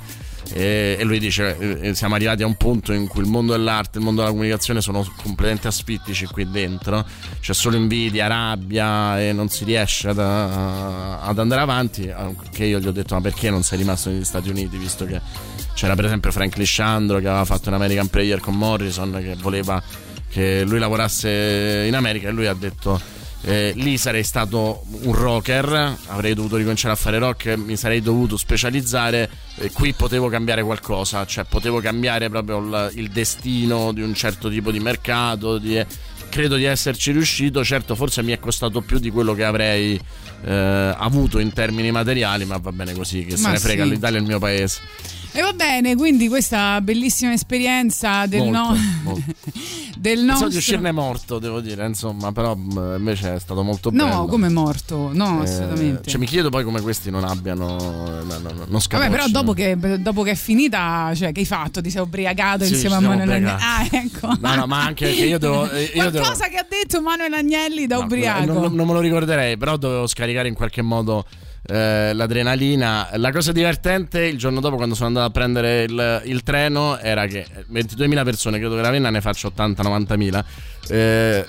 E, 0.52 0.96
e 0.98 1.04
lui 1.04 1.18
dice 1.18 1.56
eh, 1.58 1.88
eh, 1.88 1.94
siamo 1.94 2.16
arrivati 2.16 2.42
a 2.42 2.46
un 2.46 2.56
punto 2.56 2.92
in 2.92 3.06
cui 3.06 3.22
il 3.22 3.28
mondo 3.28 3.52
dell'arte 3.52 3.96
il 3.96 4.04
mondo 4.04 4.20
della 4.20 4.32
comunicazione 4.32 4.82
sono 4.82 5.02
completamente 5.22 5.68
asfittici 5.68 6.26
qui 6.26 6.50
dentro. 6.50 7.04
C'è 7.40 7.54
solo 7.54 7.76
invidia, 7.76 8.26
rabbia 8.26 9.20
e 9.20 9.32
non 9.32 9.48
si 9.48 9.64
riesce 9.64 10.08
ad, 10.08 10.18
ad 10.18 11.38
andare 11.38 11.60
avanti. 11.60 12.12
Che 12.50 12.64
io 12.64 12.80
gli 12.80 12.86
ho 12.86 12.92
detto 12.92 13.14
ma 13.14 13.20
perché 13.20 13.50
non 13.50 13.62
sei 13.62 13.78
rimasto 13.78 14.10
negli 14.10 14.24
Stati 14.24 14.48
Uniti 14.48 14.76
visto 14.76 15.06
che 15.06 15.20
c'era 15.74 15.94
per 15.94 16.06
esempio 16.06 16.30
Frank 16.30 16.56
Lisciandro 16.56 17.18
che 17.20 17.28
aveva 17.28 17.44
fatto 17.44 17.68
un 17.68 17.74
American 17.74 18.08
Prayer 18.08 18.40
con 18.40 18.56
Morrison 18.56 19.12
che 19.20 19.36
voleva 19.40 19.82
che 20.28 20.64
lui 20.64 20.80
lavorasse 20.80 21.84
in 21.86 21.94
America 21.94 22.28
e 22.28 22.32
lui 22.32 22.46
ha 22.46 22.54
detto 22.54 23.00
eh, 23.44 23.72
lì 23.76 23.98
sarei 23.98 24.24
stato 24.24 24.84
un 25.02 25.12
rocker 25.14 25.96
avrei 26.06 26.34
dovuto 26.34 26.56
ricominciare 26.56 26.94
a 26.94 26.96
fare 26.96 27.18
rock 27.18 27.54
mi 27.56 27.76
sarei 27.76 28.00
dovuto 28.00 28.36
specializzare 28.36 29.28
e 29.56 29.70
qui 29.70 29.92
potevo 29.92 30.28
cambiare 30.28 30.62
qualcosa 30.62 31.26
cioè 31.26 31.44
potevo 31.44 31.80
cambiare 31.80 32.30
proprio 32.30 32.58
il, 32.58 32.90
il 32.94 33.10
destino 33.10 33.92
di 33.92 34.00
un 34.00 34.14
certo 34.14 34.48
tipo 34.48 34.70
di 34.70 34.80
mercato 34.80 35.58
di- 35.58 35.84
credo 36.34 36.56
di 36.56 36.64
esserci 36.64 37.12
riuscito. 37.12 37.62
Certo, 37.62 37.94
forse 37.94 38.20
mi 38.22 38.32
è 38.32 38.40
costato 38.40 38.80
più 38.80 38.98
di 38.98 39.10
quello 39.10 39.34
che 39.34 39.44
avrei 39.44 39.98
eh, 40.44 40.94
avuto 40.98 41.38
in 41.38 41.52
termini 41.52 41.92
materiali, 41.92 42.44
ma 42.44 42.56
va 42.56 42.72
bene 42.72 42.92
così, 42.92 43.24
che 43.24 43.36
se 43.36 43.42
Ma 43.42 43.52
ne 43.52 43.58
frega, 43.58 43.84
sì. 43.84 43.90
l'Italia 43.90 44.18
è 44.18 44.20
il 44.20 44.26
mio 44.26 44.40
paese. 44.40 44.80
E 45.36 45.40
va 45.42 45.52
bene, 45.52 45.96
quindi 45.96 46.28
questa 46.28 46.80
bellissima 46.80 47.32
esperienza 47.32 48.24
del, 48.26 48.42
Molto, 48.50 48.56
no- 48.56 48.76
molto. 49.02 49.22
del 49.98 50.20
nostro... 50.20 50.48
di 50.48 50.56
uscirne 50.56 50.92
morto, 50.92 51.40
devo 51.40 51.60
dire, 51.60 51.84
insomma, 51.86 52.30
però 52.30 52.54
mh, 52.54 52.94
invece 52.98 53.34
è 53.34 53.40
stato 53.40 53.64
molto 53.64 53.90
No, 53.92 54.04
bello. 54.06 54.24
come 54.26 54.48
morto? 54.48 55.10
No, 55.12 55.40
Eh, 55.40 55.48
assolutamente. 55.48 56.08
Cioè, 56.08 56.20
mi 56.20 56.26
chiedo 56.26 56.50
poi 56.50 56.62
come 56.62 56.80
questi 56.82 57.10
non 57.10 57.24
abbiano. 57.24 57.66
No, 57.76 58.22
no, 58.22 58.38
no, 58.38 58.64
non 58.68 58.80
Vabbè, 58.88 59.10
però 59.10 59.26
dopo 59.26 59.52
che, 59.54 59.76
dopo 60.00 60.22
che 60.22 60.30
è 60.30 60.34
finita, 60.36 61.10
cioè, 61.16 61.32
che 61.32 61.40
hai 61.40 61.46
fatto? 61.46 61.80
Ti 61.80 61.90
sei 61.90 62.02
ubriacato 62.02 62.64
Sì, 62.64 62.74
insieme 62.74 62.94
a 62.94 63.00
Manuel 63.00 63.28
Agnelli? 63.30 63.46
Ah, 63.60 63.88
ecco. 63.90 64.36
No, 64.38 64.54
no, 64.54 64.66
ma 64.66 64.84
anche 64.84 65.08
io 65.08 65.38
devo. 65.38 65.68
eh, 65.68 65.82
Io 65.96 66.10
devo 66.10 66.18
Qualcosa 66.18 66.46
che 66.46 66.58
ha 66.58 66.66
detto 66.68 67.02
Manuel 67.02 67.32
Agnelli 67.32 67.88
da 67.88 67.96
No, 67.96 68.02
ubriaco. 68.04 68.52
Non, 68.52 68.72
non 68.72 68.86
me 68.86 68.92
lo 68.92 69.00
ricorderei, 69.00 69.56
però 69.56 69.76
dovevo 69.76 70.06
scaricare 70.06 70.46
in 70.46 70.54
qualche 70.54 70.82
modo 70.82 71.24
eh, 71.66 72.12
l'adrenalina. 72.12 73.08
La 73.14 73.32
cosa 73.32 73.52
divertente 73.52 74.24
il 74.24 74.38
giorno 74.38 74.60
dopo, 74.60 74.76
quando 74.76 74.94
sono 74.94 75.08
andato 75.08 75.26
a 75.26 75.30
prendere 75.30 75.84
il, 75.84 76.22
il 76.24 76.42
treno, 76.42 76.98
era 76.98 77.26
che 77.26 77.46
22.000 77.72 78.24
persone, 78.24 78.58
credo 78.58 78.74
che 78.74 78.82
Ravenna 78.82 79.10
ne 79.10 79.20
faccia 79.20 79.48
80-90.000. 79.48 80.44
eh, 80.88 81.46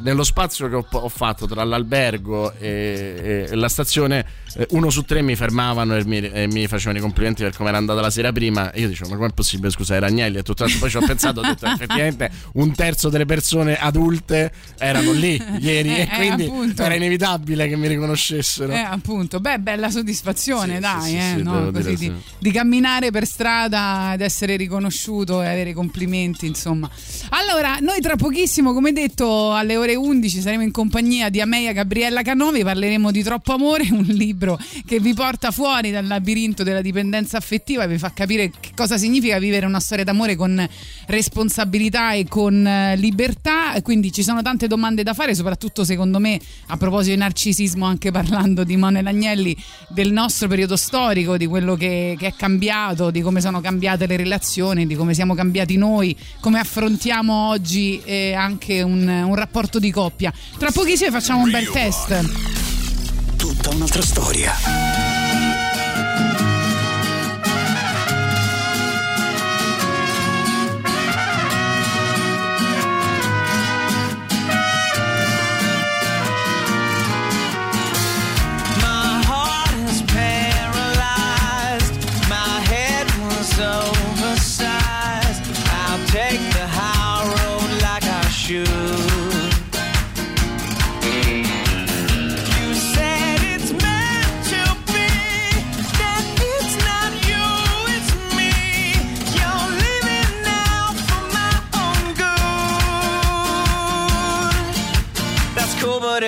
nello 0.00 0.24
spazio 0.24 0.68
che 0.68 0.74
ho, 0.76 0.86
ho 0.90 1.08
fatto 1.08 1.46
tra 1.46 1.64
l'albergo 1.64 2.52
e, 2.54 3.46
e 3.50 3.54
la 3.54 3.68
stazione, 3.68 4.24
eh, 4.54 4.66
uno 4.70 4.90
su 4.90 5.02
tre 5.02 5.22
mi 5.22 5.36
fermavano 5.36 5.96
e 5.96 6.04
mi, 6.04 6.18
e 6.18 6.46
mi 6.46 6.66
facevano 6.66 6.98
i 6.98 7.00
complimenti 7.00 7.42
per 7.42 7.54
come 7.56 7.68
era 7.68 7.78
andata 7.78 8.00
la 8.00 8.10
sera 8.10 8.32
prima. 8.32 8.72
E 8.72 8.80
io 8.80 8.88
dicevo: 8.88 9.10
Ma 9.10 9.16
com'è 9.16 9.32
possibile? 9.32 9.70
Scusa, 9.70 9.94
era 9.94 10.06
Agnelli. 10.06 10.38
E 10.38 10.42
tutto 10.42 10.64
resto. 10.64 10.78
Poi 10.78 10.90
ci 10.90 10.96
ho 10.96 11.00
pensato, 11.00 11.40
ho 11.40 11.42
detto: 11.42 11.66
effettivamente 11.66 12.30
un 12.54 12.72
terzo 12.74 13.08
delle 13.08 13.26
persone 13.26 13.76
adulte 13.78 14.52
erano 14.78 15.12
lì 15.12 15.40
ieri, 15.60 15.86
Eh, 15.98 16.02
e 16.02 16.08
quindi 16.08 16.44
appunto. 16.44 16.82
era 16.82 16.94
inevitabile 16.94 17.66
che 17.68 17.76
mi 17.76 17.88
riconoscessero. 17.88 18.72
Eh, 18.72 18.78
appunto, 18.78 19.40
beh, 19.40 19.58
bella 19.58 19.90
soddisfazione, 19.90 20.74
Sì, 20.74 20.80
dai, 20.80 21.02
sì, 21.02 21.08
sì, 21.10 21.16
eh, 21.16 21.42
no? 21.42 21.70
Così 21.72 21.96
di, 21.96 22.12
di 22.38 22.50
camminare 22.50 23.10
per 23.10 23.26
strada 23.26 24.12
ed 24.14 24.20
essere 24.20 24.56
riconosciuto 24.56 25.42
e 25.42 25.48
avere 25.48 25.72
complimenti, 25.72 26.46
insomma. 26.46 26.88
Allora, 27.30 27.78
noi 27.80 28.00
tra 28.00 28.16
pochissimo, 28.16 28.72
come 28.78 28.92
detto, 28.92 29.52
alle 29.54 29.76
ore 29.76 29.96
11 29.96 30.40
saremo 30.40 30.62
in 30.62 30.70
compagnia 30.70 31.30
di 31.30 31.40
Ameia 31.40 31.72
Gabriella 31.72 32.22
Canovi, 32.22 32.62
parleremo 32.62 33.10
di 33.10 33.24
Troppo 33.24 33.54
Amore, 33.54 33.88
un 33.90 34.04
libro 34.04 34.56
che 34.86 35.00
vi 35.00 35.14
porta 35.14 35.50
fuori 35.50 35.90
dal 35.90 36.06
labirinto 36.06 36.62
della 36.62 36.80
dipendenza 36.80 37.38
affettiva 37.38 37.82
e 37.82 37.88
vi 37.88 37.98
fa 37.98 38.12
capire 38.12 38.52
che 38.60 38.70
cosa 38.76 38.96
significa 38.96 39.40
vivere 39.40 39.66
una 39.66 39.80
storia 39.80 40.04
d'amore 40.04 40.36
con 40.36 40.64
responsabilità 41.06 42.12
e 42.12 42.26
con 42.28 42.64
eh, 42.64 42.94
libertà. 42.94 43.74
Quindi 43.82 44.12
ci 44.12 44.22
sono 44.22 44.42
tante 44.42 44.68
domande 44.68 45.02
da 45.02 45.12
fare, 45.12 45.34
soprattutto 45.34 45.82
secondo 45.82 46.20
me 46.20 46.38
a 46.66 46.76
proposito 46.76 47.14
di 47.14 47.20
narcisismo, 47.20 47.84
anche 47.84 48.12
parlando 48.12 48.62
di 48.62 48.76
Manuel 48.76 49.08
Agnelli, 49.08 49.56
del 49.88 50.12
nostro 50.12 50.46
periodo 50.46 50.76
storico, 50.76 51.36
di 51.36 51.46
quello 51.46 51.74
che, 51.74 52.14
che 52.16 52.28
è 52.28 52.34
cambiato, 52.36 53.10
di 53.10 53.22
come 53.22 53.40
sono 53.40 53.60
cambiate 53.60 54.06
le 54.06 54.16
relazioni, 54.16 54.86
di 54.86 54.94
come 54.94 55.14
siamo 55.14 55.34
cambiati 55.34 55.76
noi, 55.76 56.16
come 56.38 56.60
affrontiamo 56.60 57.48
oggi 57.48 58.00
eh, 58.04 58.34
anche 58.68 58.82
un, 58.82 59.08
un 59.08 59.34
rapporto 59.34 59.78
di 59.78 59.90
coppia. 59.90 60.32
Tra 60.58 60.70
pochissimo 60.70 61.10
facciamo 61.10 61.42
un 61.42 61.50
bel 61.50 61.70
test. 61.70 63.36
Tutta 63.36 63.70
un'altra 63.70 64.02
storia. 64.02 64.97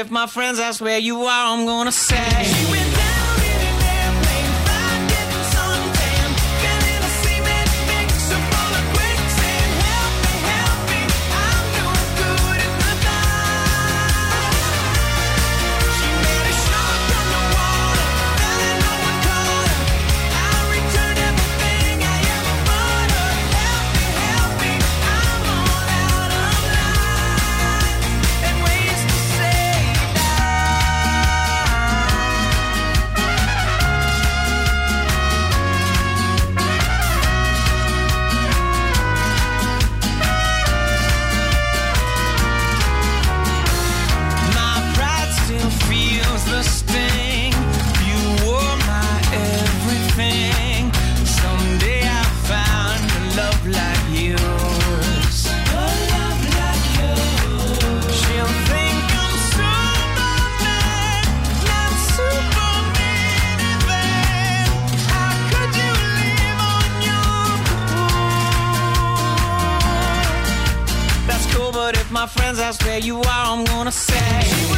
If 0.00 0.10
my 0.10 0.26
friends 0.26 0.58
ask 0.58 0.80
where 0.80 0.98
you 0.98 1.20
are, 1.22 1.54
I'm 1.54 1.66
gonna 1.66 1.92
say. 1.92 2.79
My 72.20 72.26
friends 72.26 72.58
ask 72.58 72.84
where 72.84 72.98
you 72.98 73.16
are, 73.16 73.46
I'm 73.46 73.64
gonna 73.64 73.90
say 73.90 74.69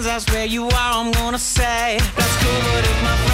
my 0.00 0.06
friends 0.06 0.32
where 0.32 0.46
you 0.46 0.64
are, 0.64 0.92
I'm 0.94 1.10
gonna 1.12 1.38
say. 1.38 1.98
That's 2.16 2.36
cool, 2.42 2.60
but 2.72 2.84
if 2.84 3.02
my 3.02 3.29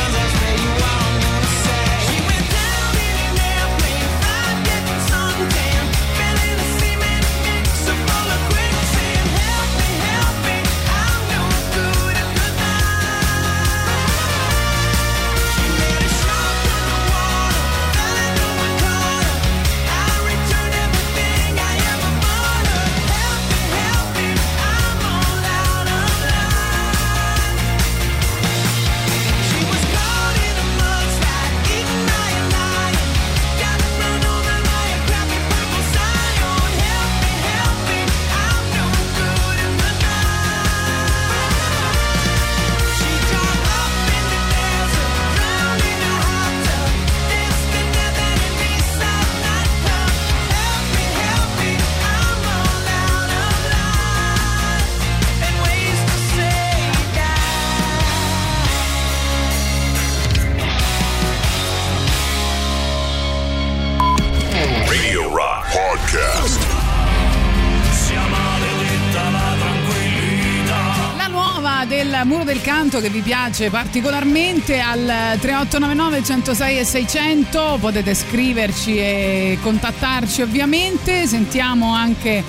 del 72.16 72.26
muro 72.26 72.44
del 72.44 72.62
canto 72.62 73.00
che 73.00 73.11
vi 73.11 73.20
piace 73.20 73.68
particolarmente 73.68 74.80
al 74.80 75.37
3899 75.38 76.25
106 76.25 76.78
e 76.78 76.85
600 76.85 77.76
potete 77.78 78.14
scriverci 78.14 78.96
e 78.96 79.58
contattarci 79.62 80.40
ovviamente 80.40 81.26
sentiamo 81.26 81.92
anche 81.92 82.42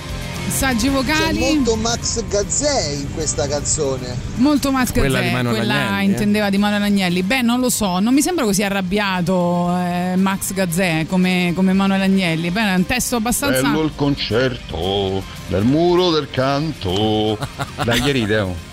messaggi 0.46 0.88
C'è 0.88 0.92
vocali 0.94 1.40
molto 1.40 1.76
Max 1.76 2.24
Gazzè 2.30 2.92
in 2.94 3.14
questa 3.14 3.46
canzone. 3.48 4.16
molto 4.36 4.72
maschera 4.72 5.02
Quella 5.02 5.20
di 5.20 5.32
Manuel 5.32 5.56
quella 5.56 5.74
Agnelli, 5.74 6.00
eh? 6.00 6.06
intendeva 6.06 6.50
di 6.50 6.58
Manuel 6.58 6.84
Agnelli 6.84 7.24
beh 7.24 7.42
non 7.42 7.60
lo 7.60 7.70
so 7.70 8.00
non 8.00 8.14
mi 8.14 8.22
sembra 8.22 8.46
così 8.46 8.64
arrabbiato 8.64 9.76
eh, 9.78 10.16
Max 10.16 10.54
Gazzè 10.54 11.06
come, 11.08 11.52
come 11.54 11.74
Manuel 11.74 12.02
Agnelli 12.02 12.50
beh 12.52 12.62
è 12.62 12.76
un 12.76 12.86
testo 12.86 13.18
abbastanza 13.18 13.62
Bello 13.64 13.84
il 13.84 13.92
concerto 13.96 15.22
del 15.48 15.64
muro 15.64 16.12
del 16.12 16.30
canto. 16.30 17.38
Dai, 17.84 18.02
che 18.02 18.12
ride, 18.12 18.40
oh. 18.40 18.67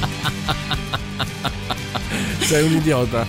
Sei 2.40 2.64
un 2.64 2.72
idiota. 2.72 3.26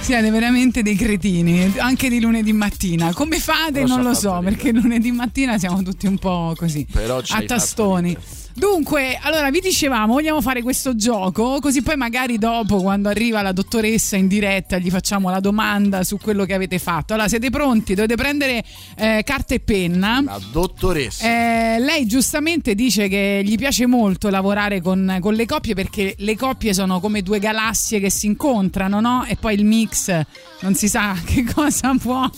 Siete 0.00 0.30
veramente 0.30 0.82
dei 0.82 0.96
cretini, 0.96 1.74
anche 1.78 2.08
di 2.08 2.20
lunedì 2.20 2.52
mattina. 2.52 3.12
Come 3.12 3.38
fate? 3.38 3.80
Ci 3.80 3.86
non 3.86 4.02
lo 4.02 4.14
so, 4.14 4.40
perché 4.42 4.72
lunedì 4.72 5.10
mattina 5.10 5.58
siamo 5.58 5.82
tutti 5.82 6.06
un 6.06 6.18
po' 6.18 6.54
così, 6.56 6.86
a 7.28 7.42
tastoni. 7.42 8.16
Dunque, 8.60 9.18
allora 9.22 9.48
vi 9.50 9.60
dicevamo, 9.60 10.12
vogliamo 10.12 10.42
fare 10.42 10.60
questo 10.60 10.94
gioco, 10.94 11.60
così 11.60 11.80
poi 11.80 11.96
magari 11.96 12.36
dopo, 12.36 12.82
quando 12.82 13.08
arriva 13.08 13.40
la 13.40 13.52
dottoressa 13.52 14.16
in 14.16 14.28
diretta, 14.28 14.76
gli 14.76 14.90
facciamo 14.90 15.30
la 15.30 15.40
domanda 15.40 16.04
su 16.04 16.18
quello 16.18 16.44
che 16.44 16.52
avete 16.52 16.78
fatto. 16.78 17.14
Allora, 17.14 17.26
siete 17.26 17.48
pronti? 17.48 17.94
Dovete 17.94 18.16
prendere 18.16 18.62
eh, 18.96 19.22
carta 19.24 19.54
e 19.54 19.60
penna. 19.60 20.20
La 20.20 20.38
dottoressa. 20.52 21.24
Eh, 21.24 21.78
lei 21.78 22.04
giustamente 22.04 22.74
dice 22.74 23.08
che 23.08 23.40
gli 23.42 23.56
piace 23.56 23.86
molto 23.86 24.28
lavorare 24.28 24.82
con, 24.82 25.16
con 25.22 25.32
le 25.32 25.46
coppie 25.46 25.72
perché 25.72 26.14
le 26.18 26.36
coppie 26.36 26.74
sono 26.74 27.00
come 27.00 27.22
due 27.22 27.38
galassie 27.38 27.98
che 27.98 28.10
si 28.10 28.26
incontrano, 28.26 29.00
no? 29.00 29.24
E 29.24 29.36
poi 29.36 29.54
il 29.54 29.64
mix 29.64 30.14
non 30.60 30.74
si 30.74 30.86
sa 30.86 31.16
che 31.24 31.44
cosa 31.44 31.94
può. 31.98 32.28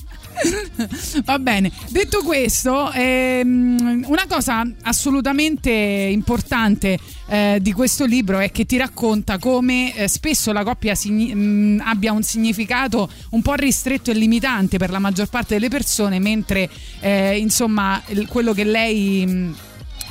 Va 1.25 1.39
bene, 1.39 1.71
detto 1.89 2.23
questo, 2.23 2.91
ehm, 2.93 4.05
una 4.07 4.25
cosa 4.29 4.63
assolutamente 4.83 5.71
importante 5.71 6.99
eh, 7.27 7.59
di 7.61 7.73
questo 7.73 8.05
libro 8.05 8.39
è 8.39 8.51
che 8.51 8.65
ti 8.65 8.77
racconta 8.77 9.39
come 9.39 9.95
eh, 9.95 10.09
spesso 10.09 10.53
la 10.53 10.65
coppia 10.65 10.95
signi- 10.95 11.35
mh, 11.35 11.83
abbia 11.85 12.13
un 12.13 12.23
significato 12.23 13.09
un 13.31 13.43
po' 13.43 13.55
ristretto 13.55 14.11
e 14.11 14.15
limitante 14.15 14.79
per 14.79 14.91
la 14.91 14.99
maggior 14.99 15.29
parte 15.29 15.55
delle 15.55 15.69
persone, 15.69 16.19
mentre 16.19 16.69
eh, 17.01 17.39
insomma 17.39 18.03
quello 18.29 18.53
che 18.53 18.65
lei. 18.65 19.27
mh, 19.27 19.55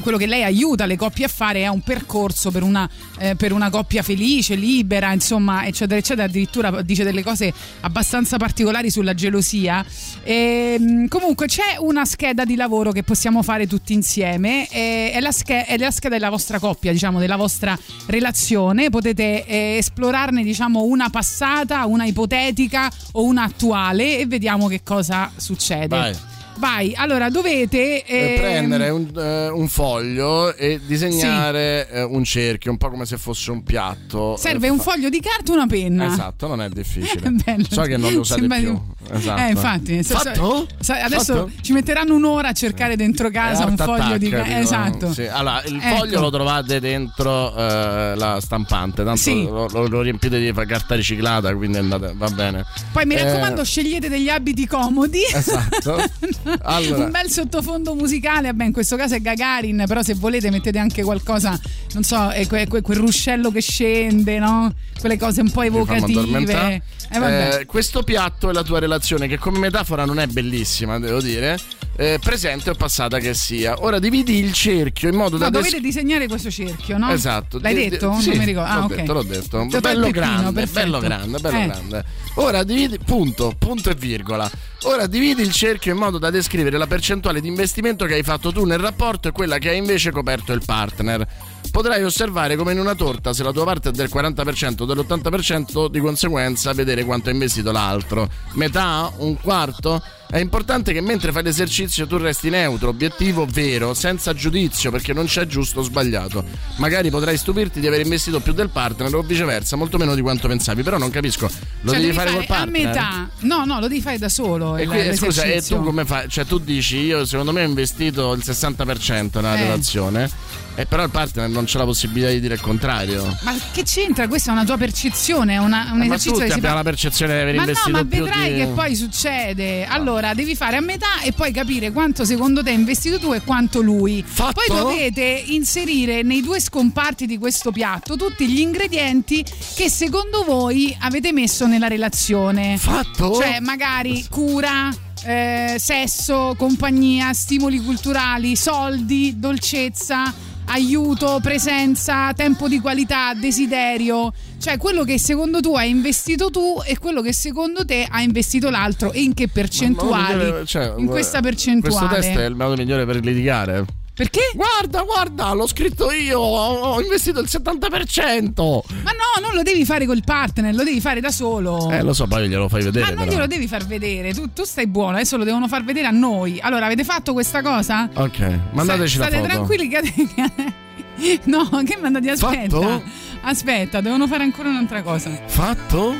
quello 0.01 0.17
che 0.17 0.25
lei 0.25 0.43
aiuta 0.43 0.85
le 0.85 0.97
coppie 0.97 1.25
a 1.25 1.27
fare 1.27 1.61
è 1.61 1.67
un 1.67 1.81
percorso 1.81 2.51
per 2.51 2.63
una, 2.63 2.89
eh, 3.19 3.35
per 3.35 3.51
una 3.51 3.69
coppia 3.69 4.03
felice, 4.03 4.55
libera, 4.55 5.11
insomma, 5.13 5.65
eccetera, 5.65 5.99
eccetera. 5.99 6.27
Addirittura 6.27 6.81
dice 6.81 7.03
delle 7.03 7.23
cose 7.23 7.53
abbastanza 7.81 8.37
particolari 8.37 8.89
sulla 8.89 9.13
gelosia. 9.13 9.85
E, 10.23 10.77
mh, 10.79 11.07
comunque 11.07 11.47
c'è 11.47 11.77
una 11.79 12.05
scheda 12.05 12.45
di 12.45 12.55
lavoro 12.55 12.91
che 12.91 13.03
possiamo 13.03 13.43
fare 13.43 13.67
tutti 13.67 13.93
insieme. 13.93 14.67
è, 14.67 15.17
la 15.19 15.31
sch- 15.31 15.49
è 15.65 15.77
la 15.77 15.91
scheda 15.91 16.15
della 16.15 16.29
vostra 16.29 16.59
coppia, 16.59 16.91
diciamo, 16.91 17.19
della 17.19 17.35
vostra 17.35 17.77
relazione. 18.07 18.89
Potete 18.89 19.45
eh, 19.45 19.77
esplorarne, 19.77 20.43
diciamo, 20.43 20.83
una 20.83 21.09
passata, 21.09 21.85
una 21.85 22.05
ipotetica 22.05 22.89
o 23.13 23.23
una 23.23 23.43
attuale 23.43 24.19
e 24.19 24.25
vediamo 24.25 24.67
che 24.67 24.81
cosa 24.83 25.31
succede. 25.35 25.87
Vai. 25.87 26.30
Vai, 26.61 26.93
allora 26.95 27.29
dovete 27.31 28.05
Eh, 28.05 28.33
ehm, 28.33 28.39
prendere 28.39 28.89
un, 28.89 29.07
eh, 29.17 29.47
un 29.49 29.67
foglio 29.67 30.55
e 30.55 30.79
disegnare 30.85 31.89
eh, 31.89 32.03
un 32.03 32.23
cerchio, 32.23 32.69
un 32.69 32.77
po' 32.77 32.91
come 32.91 33.07
se 33.07 33.17
fosse 33.17 33.49
un 33.49 33.63
piatto. 33.63 34.37
Serve 34.37 34.67
Eh, 34.67 34.69
un 34.69 34.77
fa- 34.77 34.91
foglio 34.91 35.09
di 35.09 35.19
carta 35.19 35.51
e 35.51 35.55
una 35.55 35.65
penna. 35.65 36.05
Esatto, 36.05 36.45
non 36.45 36.61
è 36.61 36.69
difficile. 36.69 37.31
Bello. 37.43 37.65
So 37.67 37.81
che 37.81 37.97
non 37.97 38.13
lo 38.13 38.19
usate 38.19 38.39
Sembra 38.41 38.57
più. 38.59 38.73
di- 38.73 39.13
Esatto. 39.17 39.41
Eh, 39.41 39.49
infatti. 39.49 40.03
so- 40.03 40.17
so- 40.35 40.67
sa- 40.79 41.03
adesso 41.03 41.33
Fatto? 41.33 41.51
ci 41.61 41.73
metteranno 41.73 42.13
un'ora 42.13 42.49
a 42.49 42.53
cercare 42.53 42.95
dentro 42.95 43.31
casa 43.31 43.63
Eh, 43.63 43.65
un 43.65 43.75
Art 43.79 43.83
foglio 43.83 44.17
di 44.19 44.29
carta. 44.29 44.59
Esatto. 44.59 45.13
Sì, 45.13 45.25
Allora, 45.25 45.63
il 45.65 45.79
Ecco. 45.81 45.95
foglio 45.95 46.19
lo 46.19 46.29
trovate 46.29 46.79
dentro 46.79 47.55
eh, 47.55 48.13
la 48.15 48.37
stampante, 48.39 49.03
tanto 49.03 49.19
Sì. 49.19 49.45
lo, 49.45 49.67
lo- 49.67 49.87
lo 49.87 50.01
riempite 50.01 50.39
di 50.39 50.53
carta 50.67 50.93
riciclata, 50.93 51.55
quindi 51.55 51.79
andate, 51.79 52.13
va 52.15 52.29
bene. 52.29 52.63
Poi 52.91 53.05
mi 53.07 53.15
Eh, 53.15 53.23
raccomando, 53.23 53.63
scegliete 53.63 54.09
degli 54.09 54.29
abiti 54.29 54.67
comodi. 54.67 55.21
Esatto. 55.33 55.97
Allora. 56.63 57.05
un 57.05 57.11
bel 57.11 57.29
sottofondo 57.29 57.95
musicale. 57.95 58.47
Vabbè, 58.47 58.65
in 58.65 58.71
questo 58.73 58.95
caso 58.95 59.15
è 59.15 59.19
Gagarin, 59.21 59.83
però 59.87 60.01
se 60.01 60.13
volete 60.15 60.49
mettete 60.49 60.77
anche 60.79 61.03
qualcosa, 61.03 61.59
non 61.93 62.03
so, 62.03 62.29
è 62.29 62.45
que- 62.47 62.67
que- 62.67 62.81
quel 62.81 62.97
ruscello 62.97 63.51
che 63.51 63.61
scende, 63.61 64.39
no? 64.39 64.73
Quelle 65.01 65.17
cose 65.17 65.41
un 65.41 65.49
po' 65.51 65.63
evocative. 65.63 66.81
Eh. 67.11 67.19
Eh, 67.59 67.65
questo 67.65 68.03
piatto 68.03 68.49
è 68.49 68.53
la 68.53 68.63
tua 68.63 68.79
relazione, 68.79 69.27
che 69.27 69.37
come 69.37 69.57
metafora 69.59 70.05
non 70.05 70.19
è 70.19 70.27
bellissima, 70.27 70.97
devo 70.99 71.19
dire. 71.21 71.59
eh, 71.97 72.19
presente 72.23 72.69
o 72.69 72.73
passata 72.73 73.19
che 73.19 73.33
sia. 73.33 73.75
Ora 73.83 73.99
dividi 73.99 74.37
il 74.39 74.53
cerchio 74.53 75.09
in 75.09 75.15
modo 75.15 75.37
No, 75.37 75.43
da. 75.43 75.49
des- 75.49 75.59
dovete 75.65 75.81
disegnare 75.81 76.27
questo 76.27 76.49
cerchio, 76.49 76.97
no? 76.97 77.11
Esatto. 77.11 77.59
L'hai 77.59 77.75
Di- 77.75 77.89
detto? 77.89 78.15
sì, 78.19 78.29
non 78.29 78.37
mi 78.39 78.45
ricordo. 78.45 78.69
Ah, 78.71 78.77
l'ho 78.77 78.85
ok. 78.85 78.95
detto, 78.95 79.13
l'ho 79.13 79.23
detto. 79.23 79.57
Tolto 79.57 79.79
Bello 79.81 80.09
grande, 80.09 80.51
perfetto. 80.51 80.79
bello 80.79 80.99
grande, 80.99 81.39
bello 81.39 81.57
Eh. 81.59 81.65
grande. 81.67 82.05
Ora 82.35 82.63
dividi, 82.63 82.97
punto, 83.03 83.53
punto 83.57 83.89
e 83.89 83.95
virgola. 83.95 84.49
Ora 84.83 85.05
dividi 85.05 85.41
il 85.43 85.51
cerchio 85.51 85.91
in 85.91 85.97
modo 85.99 86.17
da 86.17 86.29
descrivere 86.31 86.77
la 86.77 86.87
percentuale 86.87 87.41
di 87.41 87.47
investimento 87.49 88.05
che 88.05 88.13
hai 88.15 88.23
fatto 88.23 88.51
tu 88.51 88.63
nel 88.65 88.79
rapporto 88.79 89.27
e 89.27 89.31
quella 89.31 89.57
che 89.59 89.69
ha 89.69 89.73
invece 89.73 90.11
coperto 90.11 90.53
il 90.53 90.61
partner. 90.65 91.27
Potrai 91.71 92.03
osservare 92.03 92.57
come 92.57 92.73
in 92.73 92.79
una 92.79 92.95
torta, 92.95 93.31
se 93.31 93.43
la 93.43 93.53
tua 93.53 93.63
parte 93.63 93.89
è 93.89 93.91
del 93.93 94.09
40% 94.13 94.81
o 94.81 94.85
dell'80%, 94.85 95.87
di 95.87 95.99
conseguenza 96.01 96.73
vedere 96.73 97.05
quanto 97.05 97.29
ha 97.29 97.31
investito 97.31 97.71
l'altro. 97.71 98.29
Metà? 98.53 99.09
Un 99.17 99.39
quarto? 99.39 100.03
È 100.31 100.37
importante 100.37 100.93
che 100.93 101.01
mentre 101.01 101.33
fai 101.33 101.43
l'esercizio 101.43 102.07
tu 102.07 102.15
resti 102.15 102.49
neutro, 102.49 102.87
obiettivo, 102.87 103.45
vero, 103.45 103.93
senza 103.93 104.33
giudizio, 104.33 104.89
perché 104.89 105.11
non 105.11 105.25
c'è 105.25 105.45
giusto 105.45 105.81
o 105.81 105.83
sbagliato. 105.83 106.45
Magari 106.77 107.09
potrai 107.09 107.35
stupirti 107.35 107.81
di 107.81 107.87
aver 107.87 107.99
investito 107.99 108.39
più 108.39 108.53
del 108.53 108.69
partner 108.69 109.13
o 109.13 109.21
viceversa, 109.23 109.75
molto 109.75 109.97
meno 109.97 110.15
di 110.15 110.21
quanto 110.21 110.47
pensavi, 110.47 110.83
però 110.83 110.97
non 110.97 111.09
capisco. 111.09 111.49
Lo 111.81 111.91
Cioè, 111.91 111.99
devi, 111.99 112.13
fare 112.13 112.31
col 112.31 112.41
a 112.43 112.45
partner? 112.45 112.85
metà. 112.87 113.29
No, 113.39 113.65
no, 113.65 113.79
lo 113.81 113.89
devi 113.89 113.99
fare 114.01 114.17
da 114.17 114.29
solo. 114.29 114.77
E 114.77 114.83
il- 114.83 114.87
quindi, 114.89 115.17
scusa, 115.17 115.43
e 115.43 115.61
tu 115.61 115.83
come 115.83 116.05
fai? 116.05 116.29
Cioè, 116.29 116.45
tu 116.45 116.59
dici, 116.59 116.97
io 116.99 117.25
secondo 117.25 117.51
me 117.51 117.63
ho 117.65 117.67
investito 117.67 118.31
il 118.31 118.41
60% 118.41 119.41
nella 119.41 119.57
Eh. 119.57 119.63
relazione, 119.63 120.29
e 120.75 120.85
però 120.85 121.03
il 121.03 121.09
partner 121.09 121.49
non 121.49 121.65
c'è 121.65 121.77
la 121.77 121.83
possibilità 121.83 122.29
di 122.31 122.39
dire 122.39 122.53
il 122.53 122.61
contrario. 122.61 123.37
Ma 123.41 123.53
che 123.73 123.83
c'entra? 123.83 124.29
Questa 124.29 124.51
è 124.51 124.53
una 124.53 124.63
tua 124.63 124.77
percezione, 124.77 125.55
è 125.55 125.57
una- 125.57 125.89
un 125.91 126.01
Eh, 126.03 126.07
ma 126.07 126.15
esercizio 126.15 126.31
tutti 126.31 126.43
che 126.45 126.51
si 126.51 126.57
abbiamo 126.57 126.75
fa. 126.77 126.81
la 126.83 126.89
percezione 126.89 127.33
di 127.33 127.39
aver 127.41 127.55
Ma 127.55 127.61
no, 127.63 127.67
investito 127.67 127.97
ma 127.97 128.05
più 128.05 128.23
vedrai 128.23 128.53
di... 128.53 128.59
che 128.61 128.67
poi 128.67 128.95
succede. 128.95 129.85
Allora, 129.85 130.20
devi 130.33 130.55
fare 130.55 130.77
a 130.77 130.81
metà 130.81 131.21
e 131.21 131.31
poi 131.31 131.51
capire 131.51 131.91
quanto 131.91 132.23
secondo 132.25 132.63
te 132.63 132.69
hai 132.69 132.75
investito 132.75 133.19
tu 133.19 133.33
e 133.33 133.41
quanto 133.41 133.81
lui. 133.81 134.23
Fatto? 134.25 134.61
Poi 134.65 134.77
dovete 134.77 135.43
inserire 135.47 136.21
nei 136.21 136.41
due 136.41 136.59
scomparti 136.59 137.25
di 137.25 137.37
questo 137.37 137.71
piatto 137.71 138.15
tutti 138.15 138.47
gli 138.47 138.59
ingredienti 138.59 139.43
che 139.75 139.89
secondo 139.89 140.43
voi 140.43 140.95
avete 140.99 141.33
messo 141.33 141.67
nella 141.67 141.87
relazione. 141.87 142.77
Fatto? 142.77 143.33
Cioè, 143.33 143.59
magari 143.59 144.25
cura, 144.29 144.89
eh, 145.23 145.75
sesso, 145.77 146.55
compagnia, 146.57 147.33
stimoli 147.33 147.79
culturali, 147.79 148.55
soldi, 148.55 149.35
dolcezza, 149.37 150.33
aiuto, 150.65 151.39
presenza, 151.41 152.33
tempo 152.33 152.67
di 152.67 152.79
qualità, 152.79 153.33
desiderio. 153.33 154.31
Cioè, 154.59 154.77
quello 154.77 155.03
che 155.03 155.17
secondo 155.17 155.59
tu 155.59 155.75
hai 155.75 155.89
investito 155.89 156.49
tu 156.49 156.81
e 156.85 156.97
quello 156.97 157.21
che 157.21 157.33
secondo 157.33 157.85
te 157.85 158.07
ha 158.09 158.21
investito 158.21 158.69
l'altro 158.69 159.11
e 159.11 159.21
in 159.21 159.33
che 159.33 159.47
percentuali. 159.47 160.51
Ma- 160.51 160.65
cioè, 160.65 160.93
in 160.97 161.07
questa 161.07 161.41
percentuale. 161.41 162.07
Questo 162.07 162.15
test 162.15 162.37
è 162.37 162.45
il 162.45 162.55
modo 162.55 162.75
migliore 162.75 163.05
per 163.05 163.23
litigare. 163.23 163.85
Perché? 164.21 164.51
Guarda, 164.53 165.01
guarda, 165.01 165.51
l'ho 165.53 165.65
scritto 165.65 166.11
io, 166.11 166.39
ho 166.39 167.01
investito 167.01 167.39
il 167.39 167.47
70%. 167.49 168.53
Ma 168.53 169.11
no, 169.13 169.41
non 169.41 169.55
lo 169.55 169.63
devi 169.63 169.83
fare 169.83 170.05
col 170.05 170.21
partner, 170.23 170.75
lo 170.75 170.83
devi 170.83 171.01
fare 171.01 171.21
da 171.21 171.31
solo. 171.31 171.89
Eh, 171.89 172.03
lo 172.03 172.13
so, 172.13 172.27
poi 172.27 172.47
glielo 172.47 172.69
fai 172.69 172.83
vedere. 172.83 173.05
Ma 173.05 173.09
non 173.13 173.23
però. 173.23 173.31
glielo 173.31 173.47
devi 173.47 173.67
far 173.67 173.83
vedere, 173.87 174.31
tu, 174.35 174.53
tu 174.53 174.63
stai 174.63 174.85
buono, 174.85 175.15
adesso 175.15 175.37
lo 175.37 175.43
devono 175.43 175.67
far 175.67 175.83
vedere 175.83 176.05
a 176.05 176.11
noi. 176.11 176.59
Allora, 176.61 176.85
avete 176.85 177.03
fatto 177.03 177.33
questa 177.33 177.63
cosa? 177.63 178.07
Ok, 178.13 178.59
mandateci 178.73 179.15
Sta- 179.15 179.23
la 179.23 179.29
State 179.29 179.37
foto. 179.37 179.47
tranquilli 179.47 179.87
che... 179.87 180.79
No, 181.45 181.67
che 181.83 181.97
mandati 181.99 182.29
aspetta. 182.29 182.79
Fatto? 182.79 183.03
Aspetta, 183.41 184.01
devono 184.01 184.27
fare 184.27 184.43
ancora 184.43 184.69
un'altra 184.69 185.01
cosa. 185.01 185.31
Fatto? 185.47 186.13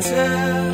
Keep 0.00 0.69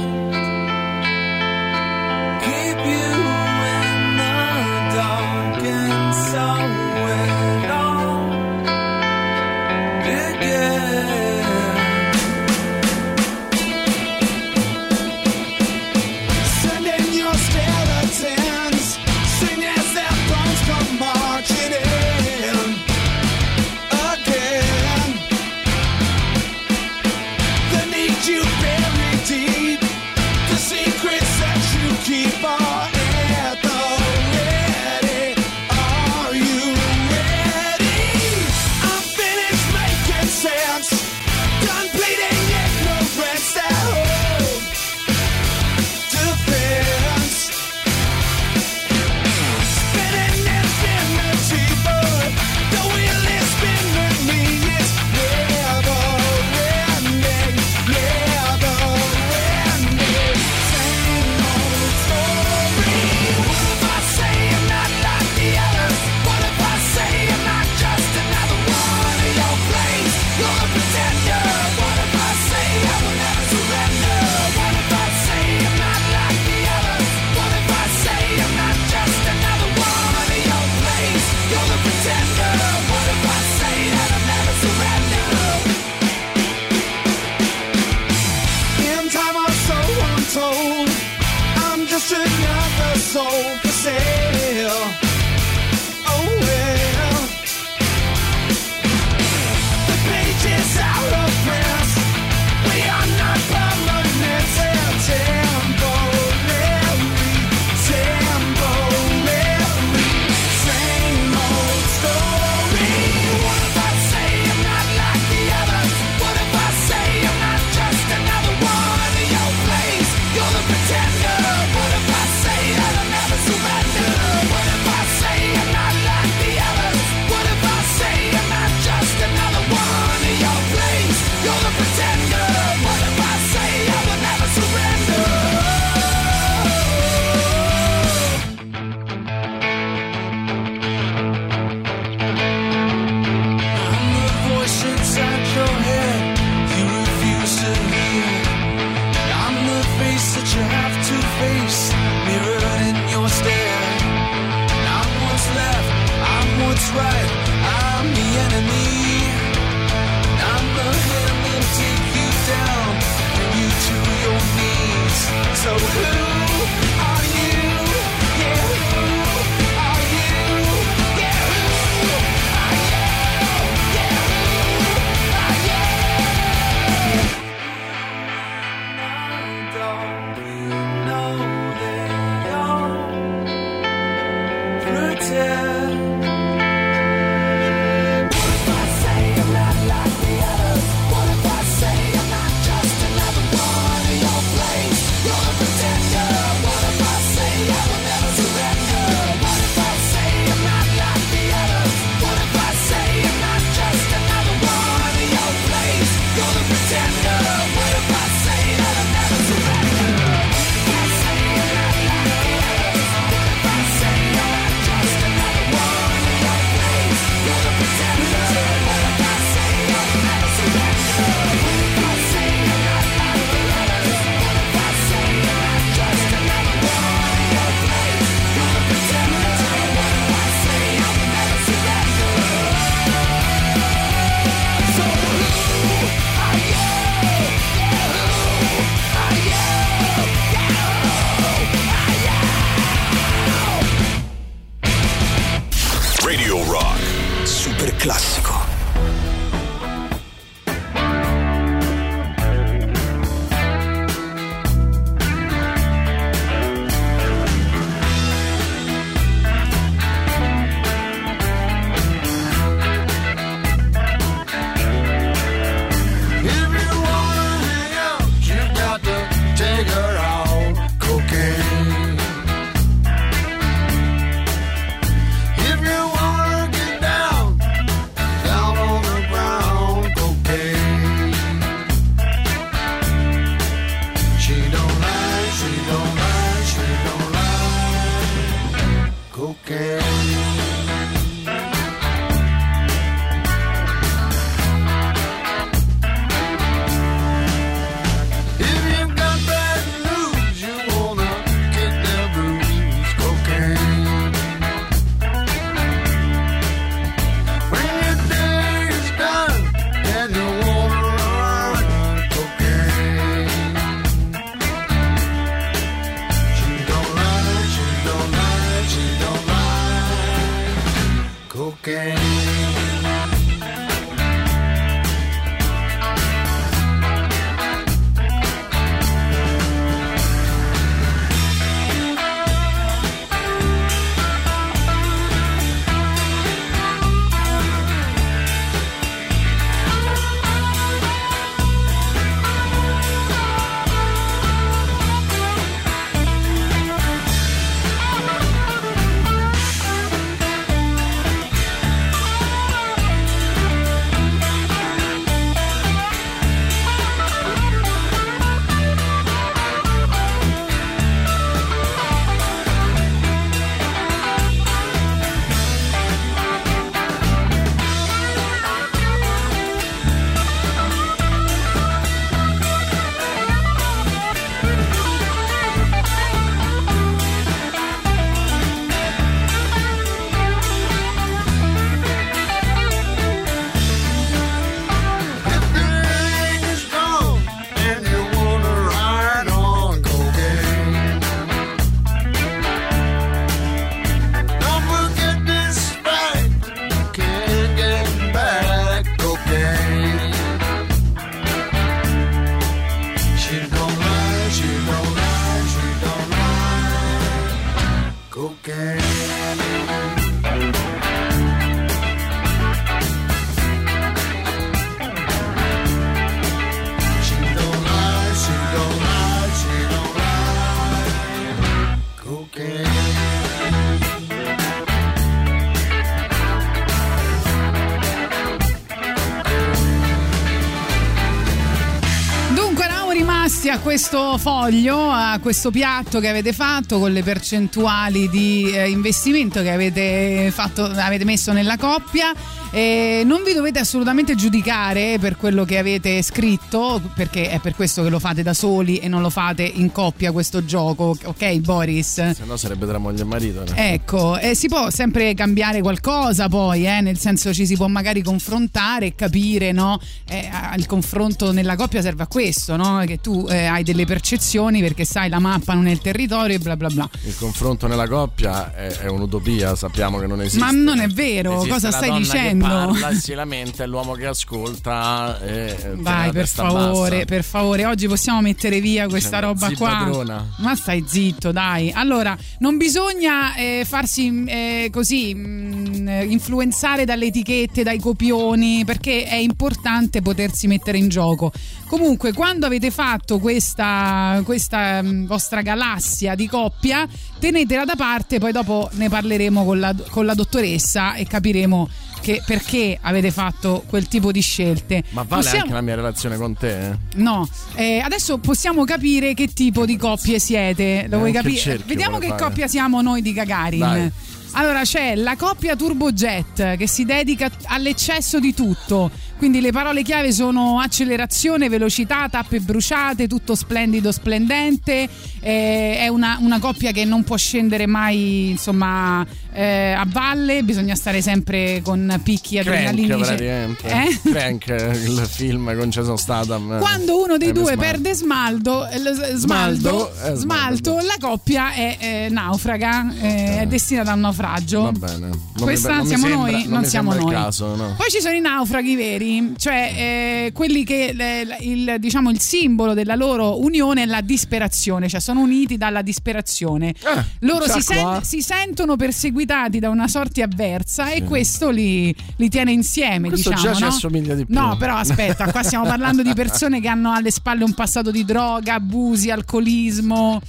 questo 433.87 434.37
foglio, 434.37 435.12
a 435.12 435.38
questo 435.40 435.70
piatto 435.70 436.18
che 436.18 436.29
avete 436.29 436.53
fatto 436.53 436.99
con 436.99 437.12
le 437.12 437.22
percentuali 437.22 438.29
di 438.29 438.68
eh, 438.72 438.90
investimento 438.90 439.62
che 439.62 439.70
avete, 439.70 440.51
fatto, 440.53 440.83
avete 440.83 441.25
messo 441.25 441.53
nella 441.53 441.77
coppia. 441.77 442.33
E 442.77 443.23
non 443.25 443.43
vi 443.43 443.55
dovete 443.55 443.79
assolutamente 443.79 444.35
giudicare 444.35 445.17
per 445.19 445.39
quello 445.39 445.65
che 445.65 445.79
avete 445.79 446.21
scritto, 446.21 447.01
perché 447.15 447.49
è 447.49 447.59
per 447.59 447.75
questo 447.75 448.03
che 448.03 448.11
lo 448.11 448.19
fate 448.19 448.43
da 448.43 448.53
soli 448.53 448.99
e 448.99 449.09
non 449.09 449.23
lo 449.23 449.31
fate 449.31 449.62
in 449.62 449.91
coppia 449.91 450.31
questo 450.31 450.62
gioco, 450.62 451.17
ok 451.25 451.55
Boris? 451.61 452.33
Se 452.33 452.45
no 452.45 452.59
sarebbe 452.59 452.87
tra 452.87 452.99
moglie 452.99 453.23
e 453.23 453.25
marito. 453.25 453.61
no? 453.61 453.75
Ecco, 453.75 454.37
eh, 454.37 454.55
si 454.55 454.69
può 454.69 454.91
sempre 454.91 455.33
cambiare 455.33 455.81
qualcosa 455.81 456.51
poi, 456.51 456.87
eh, 456.87 457.01
nel 457.01 457.19
senso 457.19 457.55
ci 457.55 457.65
si 457.65 457.77
può 457.77 457.87
magari 457.87 458.21
confrontare 458.21 459.07
e 459.07 459.15
capire, 459.15 459.73
no? 459.73 459.99
Eh, 460.29 460.47
il 460.77 460.85
confronto 460.85 461.53
nella 461.53 461.77
coppia 461.77 462.03
serve 462.03 462.25
a 462.25 462.27
questo, 462.27 462.77
no? 462.77 463.03
Che 463.07 463.23
tu 463.23 463.47
eh, 463.49 463.65
hai 463.65 463.85
delle 463.85 464.05
percezioni 464.05 464.83
perché 464.83 465.07
sai 465.07 465.31
la 465.31 465.39
mappa 465.39 465.73
non 465.73 465.87
è 465.87 465.93
il 465.93 466.01
territorio 466.01 466.57
e 466.57 466.59
bla 466.59 466.77
bla 466.77 466.91
bla. 466.91 467.09
Il 467.23 467.39
confronto 467.39 467.87
nella 467.87 468.07
coppia 468.07 468.75
è, 468.75 468.89
è 468.99 469.09
un'utopia, 469.09 469.75
sappiamo 469.75 470.19
che 470.19 470.27
non 470.27 470.43
esiste. 470.43 470.59
Ma 470.59 470.73
non 470.73 470.99
è 470.99 471.09
vero, 471.09 471.55
Esiste 471.55 471.71
cosa 471.71 471.91
stai 471.91 472.12
dicendo? 472.19 472.65
Parla 472.68 473.09
e 473.11 473.14
si 473.14 473.35
lamenta 473.35 473.85
e 473.85 473.87
l'uomo 473.87 474.12
che 474.14 474.26
ascolta. 474.26 475.38
E, 475.40 475.70
e 475.70 475.76
tiene 475.76 476.02
Vai, 476.02 476.31
per 476.33 476.48
favore, 476.48 477.11
bassa. 477.11 477.24
per 477.24 477.44
favore, 477.44 477.87
oggi 477.87 478.07
possiamo 478.09 478.40
mettere 478.40 478.81
via 478.81 479.07
questa 479.09 479.38
Dicendo, 479.40 479.46
roba 479.61 479.68
"Zi 479.68 479.74
qua. 479.76 479.88
padrona". 479.88 480.46
Ma 480.59 480.74
stai 480.74 481.05
zitto, 481.07 481.52
dai. 481.52 481.90
Allora, 481.92 482.37
non 482.59 482.76
bisogna 482.76 483.55
eh, 483.55 483.85
farsi 483.87 484.44
eh, 484.46 484.88
così 484.92 485.35
mh, 485.35 486.26
influenzare 486.29 487.05
dalle 487.05 487.26
etichette, 487.26 487.83
dai 487.83 487.98
copioni, 487.98 488.85
perché 488.85 489.24
è 489.24 489.37
importante 489.37 490.22
potersi 490.22 490.66
mettere 490.66 490.98
in 490.98 491.09
gioco. 491.09 491.52
Comunque, 491.87 492.33
quando 492.33 492.66
avete 492.66 492.90
fatto 492.90 493.38
questa, 493.38 494.40
questa 494.44 495.00
mh, 495.02 495.26
vostra 495.26 495.62
galassia 495.62 496.35
di 496.35 496.48
coppia, 496.48 497.07
tenetela 497.38 497.85
da 497.85 497.94
parte, 497.96 498.38
poi 498.38 498.52
dopo 498.52 498.88
ne 498.92 499.09
parleremo 499.09 499.64
con 499.64 499.79
la, 499.79 499.94
con 500.11 500.24
la 500.26 500.35
dottoressa 500.35 501.14
e 501.14 501.26
capiremo 501.26 501.88
che 502.27 502.43
perché 502.45 502.99
avete 503.01 503.31
fatto 503.31 503.85
quel 503.87 504.09
tipo 504.09 504.33
di 504.33 504.41
scelte. 504.41 505.05
Ma 505.11 505.23
vale 505.23 505.43
Possiamo- 505.43 505.62
anche 505.62 505.75
la 505.75 505.81
mia 505.81 505.95
relazione 505.95 506.37
con 506.37 506.57
te? 506.57 506.89
eh? 506.91 506.97
No, 507.17 507.49
Eh, 507.77 508.01
adesso 508.01 508.39
possiamo 508.39 508.83
capire 508.85 509.33
che 509.33 509.53
tipo 509.53 509.87
di 509.87 509.97
coppie 509.97 510.41
siete. 510.41 511.07
Lo 511.09 511.19
vuoi 511.19 511.29
anche 511.29 511.39
il 511.39 511.45
capire? 511.45 511.61
cerchio 511.61 511.87
Vediamo 511.87 512.19
che 512.19 512.27
fare. 512.29 512.43
coppia 512.43 512.67
siamo 512.67 513.01
noi 513.01 513.23
di 513.23 513.33
Gagarin. 513.33 513.79
Dai. 513.79 514.11
Allora 514.59 514.83
c'è 514.83 515.15
la 515.15 515.37
coppia 515.37 515.77
Turbojet 515.77 516.77
che 516.77 516.89
si 516.89 517.05
dedica 517.05 517.49
all'eccesso 517.67 518.41
di 518.41 518.55
tutto. 518.55 519.11
Quindi 519.37 519.61
le 519.61 519.71
parole 519.71 520.03
chiave 520.03 520.33
sono 520.33 520.81
accelerazione, 520.81 521.69
velocità, 521.69 522.27
tappe 522.31 522.59
bruciate, 522.61 523.29
tutto 523.29 523.55
splendido, 523.55 524.11
splendente. 524.11 525.07
Eh, 525.41 525.99
è 525.99 526.09
una, 526.09 526.39
una 526.41 526.59
coppia 526.59 526.91
che 526.93 527.05
non 527.05 527.23
può 527.23 527.37
scendere 527.37 527.87
mai, 527.87 528.51
insomma, 528.53 529.25
eh, 529.57 529.92
a 529.92 530.05
valle 530.07 530.62
bisogna 530.62 530.95
stare 530.95 531.23
sempre 531.23 531.81
con 531.83 532.21
picchi 532.23 532.59
Crank 532.59 532.87
adrenalinici. 532.88 533.19
praticamente. 533.25 533.88
Eh? 533.88 534.31
Crank, 534.31 534.66
il 535.07 535.27
film 535.31 535.77
con 535.79 535.88
Jason 535.90 536.19
Statham. 536.19 536.79
Quando 536.79 537.23
uno 537.23 537.37
dei 537.38 537.49
Eh, 537.49 537.53
due 537.53 537.73
Smalto. 537.73 537.81
perde 537.81 538.14
smaldo, 538.14 538.87
eh, 538.88 538.99
smaldo, 538.99 539.37
Smaldo, 539.38 540.11
eh, 540.25 540.35
smalto, 540.35 540.90
smaldo. 540.90 541.07
la 541.07 541.16
coppia 541.21 541.73
è 541.73 541.97
eh, 541.99 542.29
naufraga, 542.31 543.12
eh, 543.21 543.61
è 543.61 543.66
destinata 543.66 544.11
a 544.11 544.14
un 544.14 544.21
naufragio. 544.21 544.83
Va 544.83 544.92
bene. 544.92 545.19
Non 545.29 545.31
mi- 545.55 545.62
Questa 545.62 545.88
non 545.95 546.01
mi 546.03 546.07
siamo 546.09 546.27
sembra- 546.27 546.51
noi, 546.51 546.62
non 546.64 546.73
non 546.73 546.85
siamo 546.85 547.14
noi. 547.14 547.33
caso, 547.33 547.75
no. 547.77 547.95
Poi 547.97 548.11
ci 548.11 548.21
sono 548.21 548.35
i 548.35 548.40
naufraghi 548.40 548.95
veri, 548.95 549.55
cioè 549.57 549.92
eh, 549.97 550.51
quelli 550.53 550.85
che 550.85 551.12
le- 551.14 551.57
il, 551.61 551.97
diciamo, 551.99 552.31
il 552.31 552.40
simbolo 552.40 552.92
della 552.95 553.14
loro 553.14 553.61
unione 553.62 554.03
è 554.03 554.07
la 554.07 554.21
disperazione, 554.21 555.09
cioè 555.09 555.21
sono 555.21 555.40
uniti 555.40 555.77
dalla 555.79 556.03
disperazione. 556.03 556.95
Ah, 557.05 557.25
Loro 557.40 557.66
si, 557.69 557.81
sen- 557.81 558.23
si 558.23 558.42
sentono 558.42 558.97
perseguitati 559.46 559.78
da 559.78 559.88
una 559.88 560.09
sorte 560.09 560.42
avversa 560.42 561.11
e 561.11 561.22
questo 561.22 561.70
li, 561.70 562.14
li 562.37 562.48
tiene 562.48 562.72
insieme. 562.72 563.28
Questo 563.28 563.50
diciamo, 563.50 563.68
già 563.68 563.74
ci 563.74 563.82
no? 563.82 563.88
assomiglia 563.88 564.35
di 564.35 564.44
più. 564.44 564.54
No, 564.54 564.76
però 564.76 564.96
aspetta, 564.96 565.50
qua 565.50 565.62
stiamo 565.62 565.87
parlando 565.87 566.22
di 566.22 566.35
persone 566.35 566.80
che 566.80 566.88
hanno 566.88 567.12
alle 567.12 567.30
spalle 567.30 567.64
un 567.64 567.72
passato 567.72 568.11
di 568.11 568.24
droga, 568.24 568.74
abusi, 568.74 569.30
alcolismo. 569.30 570.42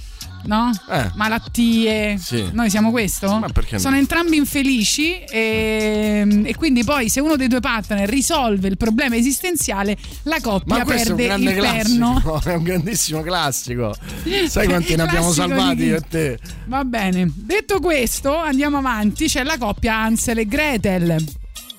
No? 0.48 0.70
Eh. 0.90 1.10
Malattie. 1.14 2.16
Sì. 2.18 2.48
Noi 2.52 2.70
siamo 2.70 2.90
questo? 2.90 3.38
Ma 3.38 3.48
perché 3.50 3.74
no? 3.74 3.80
Sono 3.80 3.96
entrambi 3.96 4.36
infelici 4.36 5.18
e, 5.18 6.42
e 6.44 6.54
quindi 6.56 6.84
poi 6.84 7.10
se 7.10 7.20
uno 7.20 7.36
dei 7.36 7.48
due 7.48 7.60
partner 7.60 8.08
risolve 8.08 8.68
il 8.68 8.78
problema 8.78 9.14
esistenziale, 9.14 9.96
la 10.22 10.38
coppia 10.40 10.84
perde 10.84 11.34
il 11.34 11.54
perno. 11.54 12.20
classico, 12.22 12.40
è 12.50 12.54
un 12.54 12.62
grandissimo 12.62 13.20
classico. 13.20 13.94
Sai 14.48 14.66
quanti 14.68 14.96
ne 14.96 15.02
abbiamo 15.02 15.32
salvati 15.32 15.82
io 15.84 15.96
e 15.96 16.02
te? 16.08 16.38
Va 16.64 16.82
bene. 16.82 17.30
Detto 17.34 17.78
questo, 17.80 18.34
andiamo 18.34 18.78
avanti. 18.78 19.26
C'è 19.26 19.44
la 19.44 19.58
coppia 19.58 19.96
Ansel 19.98 20.38
e 20.38 20.46
Gretel. 20.46 21.24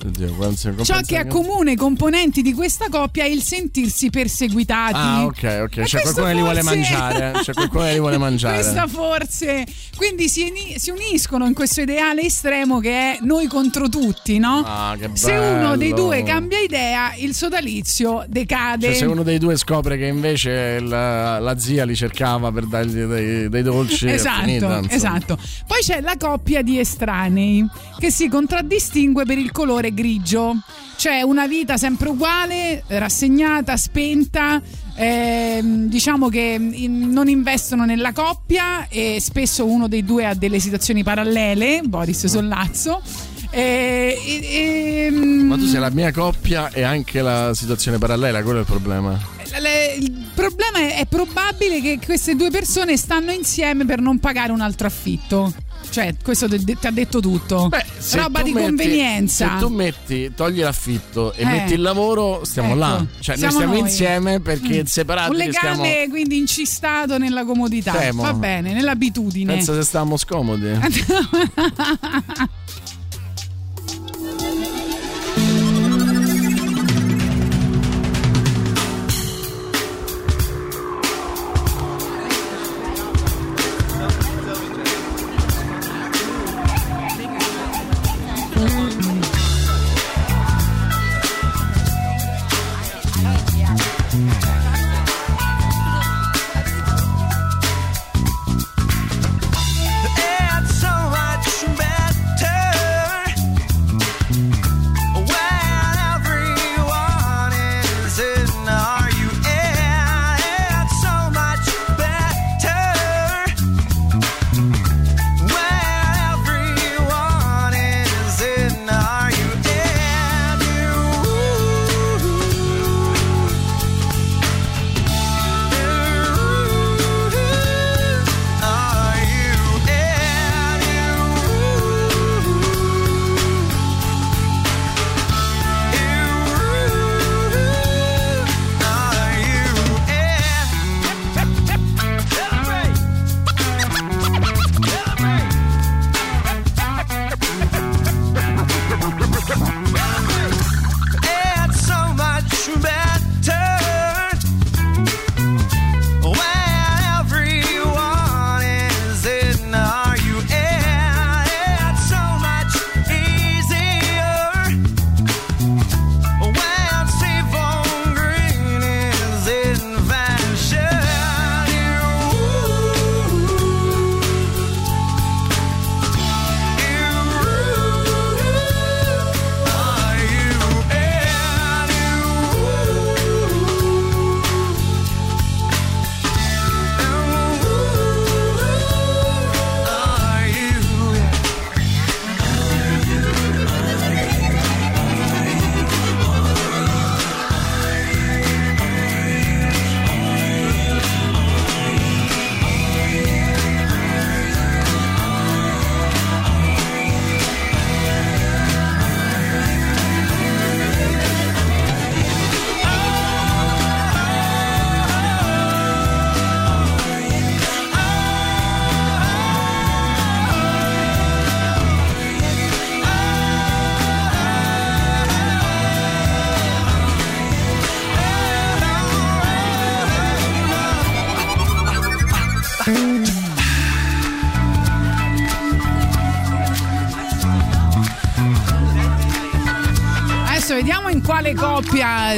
Oddio, 0.01 0.55
Ciò 0.83 1.01
che 1.01 1.17
accomuna 1.17 1.71
i 1.71 1.75
componenti 1.75 2.41
di 2.41 2.53
questa 2.53 2.85
coppia 2.89 3.25
è 3.25 3.27
il 3.27 3.41
sentirsi 3.41 4.09
perseguitati. 4.09 4.93
Ah, 4.95 5.25
ok, 5.25 5.59
ok. 5.63 5.81
C'è 5.81 5.99
questo 5.99 6.21
qualcuno 6.21 6.27
che 6.27 6.33
li 6.33 6.39
vuole 6.41 6.61
forse- 6.61 6.75
mangiare. 6.75 7.31
C'è 7.41 7.53
qualcuno 7.53 7.83
che 7.83 7.91
li 7.93 7.99
vuole 7.99 8.17
mangiare. 8.17 8.53
Questa 8.61 8.87
forse. 8.87 9.65
Quindi 9.97 10.29
si, 10.29 10.53
si 10.77 10.89
uniscono 10.91 11.45
in 11.45 11.53
questo 11.53 11.81
ideale 11.81 12.21
estremo 12.21 12.79
che 12.79 12.89
è 12.91 13.17
noi 13.23 13.47
contro 13.47 13.89
tutti, 13.89 14.37
no? 14.39 14.63
Ah, 14.65 14.95
che 14.97 15.09
Se 15.13 15.33
uno 15.33 15.75
dei 15.75 15.89
bello. 15.89 16.03
due 16.03 16.23
cambia 16.23 16.59
idea, 16.59 17.13
il 17.15 17.33
sodalizio 17.35 18.23
decade. 18.29 18.85
Cioè, 18.87 18.95
se 18.95 19.05
uno 19.05 19.23
dei 19.23 19.37
due 19.37 19.57
scopre 19.57 19.97
che 19.97 20.05
invece 20.05 20.79
la, 20.79 21.39
la 21.39 21.59
zia 21.59 21.83
li 21.83 21.95
cercava 21.97 22.49
per 22.53 22.67
dargli 22.67 23.01
dei, 23.01 23.49
dei 23.49 23.63
dolci, 23.63 24.07
Esatto, 24.09 24.45
finita, 24.45 24.81
esatto. 24.87 25.37
Poi 25.67 25.79
c'è 25.81 25.99
la 25.99 26.15
coppia 26.17 26.61
di 26.61 26.79
estranei 26.79 27.67
che 27.97 28.09
si 28.11 28.29
contraddistingue 28.29 29.25
per 29.25 29.37
il 29.37 29.51
colore 29.51 29.88
grigio. 29.93 30.55
Cioè 30.95 31.21
una 31.21 31.47
vita 31.47 31.77
sempre 31.77 32.09
uguale, 32.09 32.83
rassegnata, 32.87 33.77
spenta. 33.77 34.61
ehm, 35.01 35.87
diciamo 35.87 36.27
che 36.27 36.57
in- 36.59 37.09
non 37.11 37.29
investono 37.29 37.85
nella 37.85 38.11
coppia 38.11 38.87
e 38.89 39.17
spesso 39.21 39.65
uno 39.65 39.87
dei 39.87 40.03
due 40.03 40.25
ha 40.25 40.33
delle 40.33 40.59
situazioni 40.59 41.03
parallele, 41.03 41.81
Boris 41.85 42.25
Sollazzo. 42.25 43.01
E, 43.49 44.17
e- 44.25 45.05
ehm, 45.07 45.15
Ma 45.47 45.55
tu 45.55 45.65
sei 45.67 45.79
la 45.79 45.89
mia 45.89 46.11
coppia 46.11 46.69
e 46.71 46.81
anche 46.83 47.21
la 47.21 47.53
situazione 47.53 47.97
parallela, 47.97 48.43
quello 48.43 48.57
è 48.57 48.61
il 48.61 48.67
problema. 48.67 49.17
le- 49.59 49.95
il 49.97 50.11
problema 50.35 50.79
è, 50.79 50.97
è 50.97 51.05
probabile 51.05 51.81
che 51.81 51.97
queste 52.03 52.35
due 52.35 52.49
persone 52.51 52.97
stanno 52.97 53.31
insieme 53.31 53.85
per 53.85 54.01
non 54.01 54.19
pagare 54.19 54.51
un 54.51 54.59
altro 54.61 54.85
affitto. 54.87 55.53
Cioè, 55.89 56.15
questo 56.23 56.47
te- 56.47 56.63
ti 56.63 56.77
ha 56.87 56.91
detto 56.91 57.19
tutto. 57.19 57.67
Beh, 57.67 57.83
Roba 58.13 58.41
di 58.43 58.51
metti- 58.53 58.65
convenienza. 58.67 59.53
Se 59.53 59.65
tu 59.65 59.69
metti, 59.69 60.31
togli 60.35 60.59
l'affitto 60.61 61.33
e 61.33 61.41
Eh. 61.41 61.45
metti 61.45 61.73
il 61.73 61.81
lavoro, 61.81 62.41
stiamo 62.43 62.69
Ecco, 62.69 62.77
là. 62.77 63.05
Cioè, 63.19 63.35
siamo 63.37 63.39
noi 63.39 63.51
stiamo 63.51 63.71
noi. 63.73 63.81
insieme 63.81 64.39
perché 64.39 64.81
Mm. 64.83 64.85
separati 64.85 65.31
Un 65.31 65.37
che 65.41 65.51
stiamo. 65.51 65.81
legame 65.83 66.07
quindi 66.09 66.37
incistato 66.37 67.17
nella 67.17 67.43
comodità. 67.45 67.91
Temo. 67.93 68.21
Va 68.21 68.33
bene, 68.33 68.73
nell'abitudine. 68.73 69.53
Pensa 69.53 69.73
se 69.73 69.83
stavamo 69.83 70.15
scomodi. 70.17 70.67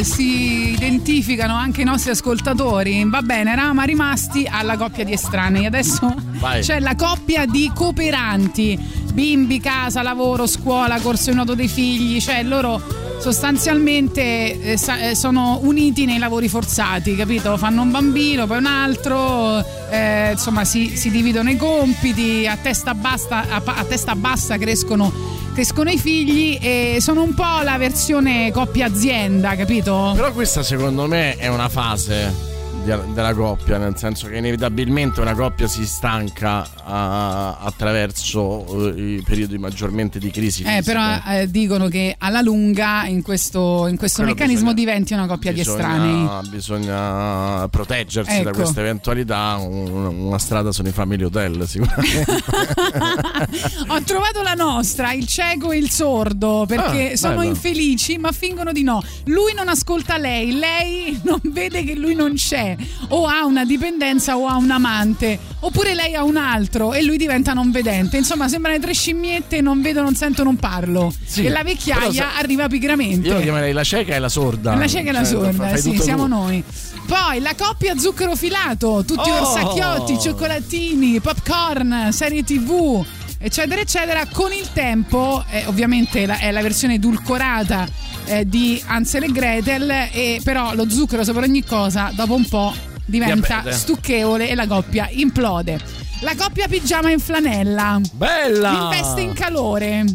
si 0.03 0.71
identificano 0.71 1.55
anche 1.55 1.81
i 1.81 1.85
nostri 1.85 2.11
ascoltatori. 2.11 3.03
Va 3.07 3.21
bene, 3.21 3.51
eravamo 3.51 3.83
rimasti 3.83 4.47
alla 4.49 4.77
coppia 4.77 5.03
di 5.03 5.13
estranei. 5.13 5.65
Adesso 5.65 6.13
Vai. 6.39 6.61
c'è 6.61 6.79
la 6.79 6.95
coppia 6.95 7.45
di 7.45 7.71
cooperanti. 7.73 8.99
Bimbi, 9.13 9.59
casa, 9.59 10.01
lavoro, 10.01 10.47
scuola, 10.47 10.99
corso 10.99 11.29
in 11.29 11.37
noto 11.37 11.55
dei 11.55 11.67
figli. 11.67 12.19
Cioè, 12.19 12.43
loro 12.43 12.81
sostanzialmente 13.21 14.21
eh, 14.61 14.79
eh, 14.99 15.15
sono 15.15 15.59
uniti 15.61 16.05
nei 16.05 16.17
lavori 16.17 16.47
forzati, 16.49 17.15
capito? 17.15 17.55
Fanno 17.55 17.83
un 17.83 17.91
bambino, 17.91 18.47
poi 18.47 18.57
un 18.57 18.65
altro, 18.65 19.63
eh, 19.91 20.31
insomma 20.31 20.65
si, 20.65 20.97
si 20.97 21.11
dividono 21.11 21.51
i 21.51 21.55
compiti, 21.55 22.47
a 22.47 22.57
testa, 22.57 22.95
bassa, 22.95 23.45
a, 23.47 23.61
a 23.63 23.83
testa 23.83 24.15
bassa 24.15 24.57
crescono, 24.57 25.13
crescono 25.53 25.89
i 25.89 25.97
figli 25.97 26.57
e 26.61 26.97
sono 26.99 27.23
un 27.23 27.33
po' 27.33 27.61
la 27.63 27.77
versione 27.77 28.51
coppia 28.51 28.85
azienda, 28.85 29.55
capito? 29.55 30.13
Però 30.15 30.31
questa 30.31 30.63
secondo 30.63 31.07
me 31.07 31.35
è 31.35 31.47
una 31.47 31.69
fase 31.69 32.49
della 32.83 33.33
coppia, 33.33 33.77
nel 33.77 33.95
senso 33.97 34.27
che 34.27 34.37
inevitabilmente 34.37 35.21
una 35.21 35.35
coppia 35.35 35.67
si 35.67 35.85
stanca 35.85 36.65
ah, 36.93 37.57
attraverso 37.59 38.93
eh, 38.95 39.15
i 39.15 39.21
periodi 39.25 39.57
maggiormente 39.57 40.19
di 40.19 40.29
crisi. 40.31 40.63
Eh, 40.63 40.81
però 40.83 41.01
eh, 41.27 41.49
dicono 41.49 41.87
che 41.87 42.15
alla 42.17 42.41
lunga 42.41 43.05
in 43.05 43.21
questo, 43.21 43.87
in 43.87 43.97
questo 43.97 44.23
meccanismo 44.23 44.73
bisogna- 44.73 44.91
diventi 44.93 45.13
una 45.13 45.27
coppia 45.27 45.51
di 45.53 45.61
estranei. 45.61 46.11
Bisogna, 46.49 46.81
bisogna 46.81 47.67
proteggersi 47.69 48.41
da 48.41 48.49
Ecco. 48.49 48.59
queste 48.61 48.79
eventualità. 48.81 49.55
Un- 49.57 49.89
una 50.31 50.37
strada 50.39 50.71
sono 50.71 50.89
i 50.89 50.91
family 50.91 51.23
hotel, 51.23 51.67
sicuramente. 51.67 52.25
Ho 53.87 54.01
trovato 54.03 54.41
la 54.41 54.53
nostra, 54.53 55.13
il 55.13 55.27
cieco 55.27 55.71
e 55.71 55.77
il 55.77 55.89
sordo, 55.89 56.65
perché 56.67 57.13
Ah, 57.13 57.17
sono 57.17 57.35
bello. 57.37 57.49
infelici 57.49 58.17
ma 58.17 58.31
fingono 58.31 58.71
di 58.71 58.83
no. 58.83 59.01
Lui 59.25 59.53
non 59.53 59.67
ascolta 59.67 60.17
lei, 60.17 60.53
lei 60.57 61.19
non 61.23 61.39
vede 61.43 61.83
che 61.83 61.95
lui 61.95 62.15
non 62.15 62.33
c'è, 62.33 62.75
o 63.09 63.25
ha 63.25 63.45
una 63.45 63.65
dipendenza 63.65 64.37
o 64.37 64.47
ha 64.47 64.55
un 64.57 64.71
amante, 64.71 65.39
oppure 65.61 65.93
lei 65.95 66.13
ha 66.15 66.23
un 66.23 66.37
altro 66.37 66.93
e 66.93 67.01
lui 67.03 67.17
diventa 67.17 67.53
non 67.53 67.71
vedente. 67.71 68.17
Insomma, 68.17 68.47
sembrano 68.47 68.79
tre 68.79 68.93
scimmiette, 68.93 69.61
non 69.61 69.81
vedo, 69.81 70.01
non 70.01 70.15
sento, 70.15 70.43
non 70.43 70.57
parlo. 70.57 71.13
Sì, 71.25 71.45
e 71.45 71.49
la 71.49 71.63
vecchiaia 71.63 72.35
arriva 72.37 72.67
pigramente. 72.67 73.27
Io 73.27 73.35
lo 73.35 73.41
chiamerei 73.41 73.73
la 73.73 73.83
cieca 73.83 74.15
e 74.15 74.19
la 74.19 74.29
sorda. 74.29 74.75
La 74.75 74.87
cieca 74.87 75.09
e 75.09 75.13
la 75.13 75.19
Cioè, 75.25 75.27
sorda, 75.27 75.75
sì, 75.77 75.97
siamo 75.99 76.23
tu. 76.23 76.29
noi. 76.29 76.63
Poi 77.07 77.39
la 77.39 77.53
coppia 77.57 77.97
zucchero 77.97 78.35
filato, 78.35 79.03
tutti 79.05 79.29
Oh! 79.29 79.41
orsacchiotti, 79.41 80.19
cioccolatini, 80.19 81.19
popcorn, 81.19 82.09
serie 82.11 82.43
tv, 82.43 83.03
eccetera, 83.37 83.81
eccetera. 83.81 84.25
Con 84.31 84.51
il 84.53 84.69
tempo, 84.71 85.43
eh, 85.49 85.65
ovviamente 85.65 86.25
la- 86.25 86.37
è 86.37 86.51
la 86.51 86.61
versione 86.61 86.93
edulcorata 86.95 87.87
eh, 88.25 88.45
di 88.47 88.81
Ansel 88.85 89.23
e 89.23 89.31
Gretel, 89.31 89.89
e 90.11 90.39
però 90.43 90.73
lo 90.73 90.89
zucchero 90.89 91.23
sopra 91.23 91.43
ogni 91.45 91.63
cosa, 91.65 92.11
dopo 92.15 92.35
un 92.35 92.47
po' 92.47 92.73
diventa 93.19 93.45
Diabete. 93.61 93.75
stucchevole 93.75 94.49
e 94.49 94.55
la 94.55 94.65
coppia 94.65 95.07
implode. 95.11 95.79
La 96.21 96.33
coppia 96.35 96.67
pigiama 96.67 97.11
in 97.11 97.19
flanella. 97.19 97.99
Bella! 98.13 98.71
Investe 98.91 99.21
in 99.21 99.33
calore. 99.33 100.05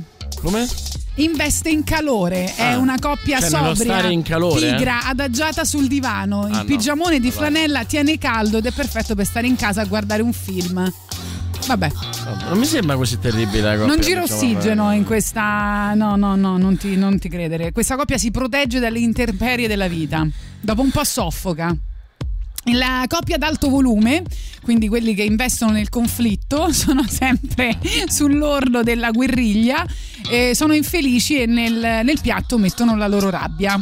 Come? 0.40 0.66
Investe 1.18 1.70
in 1.70 1.82
calore, 1.82 2.52
è 2.56 2.62
Ah, 2.72 2.78
una 2.78 2.96
coppia 3.00 3.40
cioè 3.40 3.48
sobria, 3.48 4.22
calore, 4.22 4.68
eh? 4.68 4.74
pigra, 4.74 5.04
adagiata 5.06 5.64
sul 5.64 5.86
divano. 5.86 6.46
Il 6.46 6.54
Ah, 6.54 6.58
no. 6.58 6.64
pigiamone 6.64 7.20
di 7.20 7.30
flanella 7.30 7.84
tiene 7.84 8.18
caldo 8.18 8.58
ed 8.58 8.66
è 8.66 8.70
perfetto 8.72 9.14
per 9.14 9.24
stare 9.24 9.46
in 9.46 9.56
casa 9.56 9.80
a 9.80 9.84
guardare 9.86 10.20
un 10.22 10.32
film. 10.34 10.92
Vabbè, 11.66 11.90
Non 12.48 12.58
mi 12.58 12.66
sembra 12.66 12.96
così 12.96 13.18
terribile 13.18 13.62
la 13.62 13.70
coppia. 13.76 13.86
non 13.86 14.00
gira 14.00 14.22
ossigeno 14.22 14.92
eh. 14.92 14.96
in 14.96 15.04
questa. 15.04 15.94
No, 15.94 16.14
no, 16.16 16.36
no, 16.36 16.58
non 16.58 16.76
ti, 16.76 16.94
non 16.96 17.18
ti 17.18 17.28
credere. 17.30 17.72
Questa 17.72 17.96
coppia 17.96 18.18
si 18.18 18.30
protegge 18.30 18.78
dalle 18.78 18.98
intemperie 19.00 19.66
della 19.66 19.88
vita. 19.88 20.24
Dopo 20.60 20.82
un 20.82 20.90
po' 20.90 21.02
soffoca. 21.02 21.74
La 22.72 23.04
coppia 23.06 23.36
d'alto 23.38 23.68
volume, 23.68 24.22
quindi 24.62 24.88
quelli 24.88 25.14
che 25.14 25.22
investono 25.22 25.72
nel 25.72 25.88
conflitto, 25.88 26.70
sono 26.74 27.04
sempre 27.08 27.78
sull'orlo 28.08 28.82
della 28.82 29.10
guerriglia, 29.10 29.86
e 30.28 30.52
sono 30.54 30.74
infelici 30.74 31.40
e 31.40 31.46
nel, 31.46 31.74
nel 32.04 32.20
piatto 32.20 32.58
mettono 32.58 32.96
la 32.96 33.06
loro 33.06 33.30
rabbia. 33.30 33.78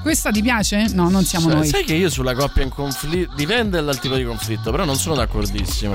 Questa 0.00 0.30
ti 0.30 0.42
piace? 0.42 0.88
No, 0.94 1.10
non 1.10 1.24
siamo 1.24 1.48
Sai- 1.48 1.56
noi. 1.58 1.66
Sai 1.68 1.84
che 1.84 1.94
io 1.94 2.10
sulla 2.10 2.34
coppia 2.34 2.62
in 2.62 2.70
conflitto 2.70 3.34
dipende 3.36 3.80
dal 3.82 4.00
tipo 4.00 4.16
di 4.16 4.24
conflitto, 4.24 4.70
però 4.70 4.84
non 4.84 4.96
sono 4.96 5.14
d'accordissimo. 5.14 5.92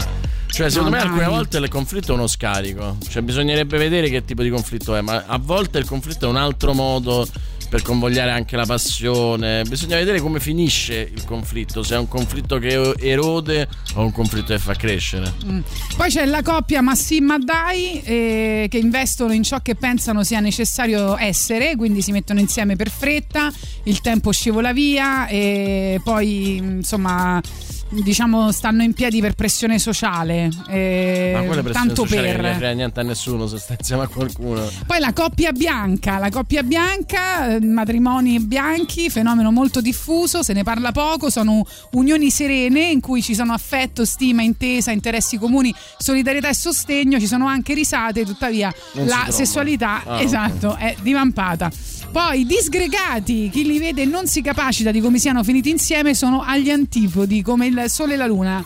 Cioè, 0.49 0.69
secondo 0.69 0.91
No, 0.91 0.95
me 0.95 1.01
alcune 1.01 1.23
dai. 1.25 1.29
volte 1.33 1.57
il 1.57 1.67
conflitto 1.67 2.13
è 2.13 2.15
uno 2.15 2.27
scarico. 2.27 2.97
Cioè, 3.09 3.21
bisognerebbe 3.21 3.77
vedere 3.77 4.09
che 4.09 4.23
tipo 4.23 4.43
di 4.43 4.49
conflitto 4.49 4.95
è, 4.95 5.01
ma 5.01 5.25
a 5.27 5.37
volte 5.37 5.77
il 5.79 5.85
conflitto 5.85 6.25
è 6.25 6.29
un 6.29 6.37
altro 6.37 6.73
modo 6.73 7.27
per 7.69 7.81
convogliare 7.81 8.31
anche 8.31 8.55
la 8.55 8.65
passione. 8.65 9.63
Bisogna 9.63 9.97
vedere 9.97 10.19
come 10.19 10.39
finisce 10.39 11.09
il 11.13 11.23
conflitto, 11.25 11.83
se 11.83 11.95
è 11.95 11.97
un 11.97 12.07
conflitto 12.07 12.57
che 12.59 12.95
erode 12.99 13.67
o 13.95 14.03
un 14.03 14.11
conflitto 14.11 14.53
che 14.53 14.59
fa 14.59 14.73
crescere. 14.75 15.33
Mm. 15.45 15.59
Poi 15.95 16.09
c'è 16.09 16.25
la 16.25 16.41
coppia 16.41 16.81
Massim 16.81 17.25
Maddai 17.25 18.01
eh, 18.03 18.67
che 18.69 18.77
investono 18.77 19.33
in 19.33 19.43
ciò 19.43 19.59
che 19.61 19.75
pensano 19.75 20.23
sia 20.23 20.39
necessario 20.39 21.17
essere, 21.17 21.75
quindi 21.75 22.01
si 22.01 22.11
mettono 22.11 22.39
insieme 22.39 22.75
per 22.75 22.89
fretta, 22.89 23.51
il 23.83 24.01
tempo 24.01 24.31
scivola 24.31 24.73
via 24.73 25.27
e 25.27 25.99
poi 26.03 26.57
insomma 26.57 27.41
diciamo 27.89 28.51
stanno 28.51 28.83
in 28.83 28.93
piedi 28.93 29.21
per 29.21 29.33
pressione 29.33 29.79
sociale. 29.79 30.49
eh, 30.69 31.31
ma 31.33 31.41
quella 31.43 31.61
pressione 31.63 31.87
tanto 31.87 32.05
sociale 32.05 32.31
non 32.33 32.41
per. 32.41 32.55
frega 32.55 32.73
niente 32.73 32.99
a 32.99 33.03
nessuno 33.03 33.47
se 33.47 33.57
stai 33.57 33.77
insieme 33.79 34.03
a 34.03 34.07
qualcuno. 34.07 34.67
Poi 34.85 34.99
la 34.99 35.13
coppia 35.13 35.51
bianca, 35.51 36.17
la 36.17 36.29
coppia 36.29 36.63
bianca, 36.63 37.55
eh, 37.55 37.61
matrimoni 37.65 38.39
bianchi, 38.39 39.09
fenomeno 39.09 39.51
molto 39.51 39.81
diffuso, 39.81 40.43
se 40.43 40.53
ne 40.53 40.63
parla 40.63 40.91
poco, 40.91 41.29
sono 41.29 41.65
unioni 41.91 42.29
serene 42.29 42.81
in 42.89 42.99
cui 42.99 43.21
ci 43.21 43.33
sono 43.35 43.53
affetto, 43.53 44.05
stima, 44.05 44.41
intesa, 44.41 44.91
interessi 44.91 45.37
comuni, 45.37 45.73
solidarietà 45.97 46.49
e 46.49 46.53
sostegno, 46.55 47.19
ci 47.19 47.27
sono 47.27 47.47
anche 47.47 47.73
risate, 47.73 48.25
tuttavia 48.25 48.73
Non 48.93 49.05
la 49.07 49.27
sessualità, 49.29 50.03
Ah, 50.05 50.21
esatto, 50.21 50.75
è 50.75 50.95
divampata. 51.01 51.71
Poi 52.11 52.45
disgregati, 52.45 53.49
chi 53.51 53.65
li 53.65 53.79
vede 53.79 54.03
e 54.03 54.05
non 54.05 54.27
si 54.27 54.41
capacita 54.41 54.91
di 54.91 55.01
come 55.01 55.19
siano 55.19 55.43
finiti 55.43 55.69
insieme 55.69 56.13
sono 56.13 56.41
agli 56.41 56.69
antipodi, 56.69 57.41
come 57.41 57.67
il 57.67 57.76
sole 57.87 58.15
e 58.15 58.17
la 58.17 58.25
luna. 58.27 58.63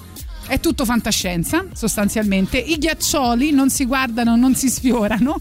È 0.47 0.59
tutto 0.59 0.86
fantascienza, 0.86 1.66
sostanzialmente. 1.74 2.57
I 2.57 2.78
ghiaccioli 2.78 3.51
non 3.51 3.70
si 3.70 3.86
guardano, 3.86 4.36
non 4.36 4.55
si 4.55 4.70
sfiorano. 4.70 5.39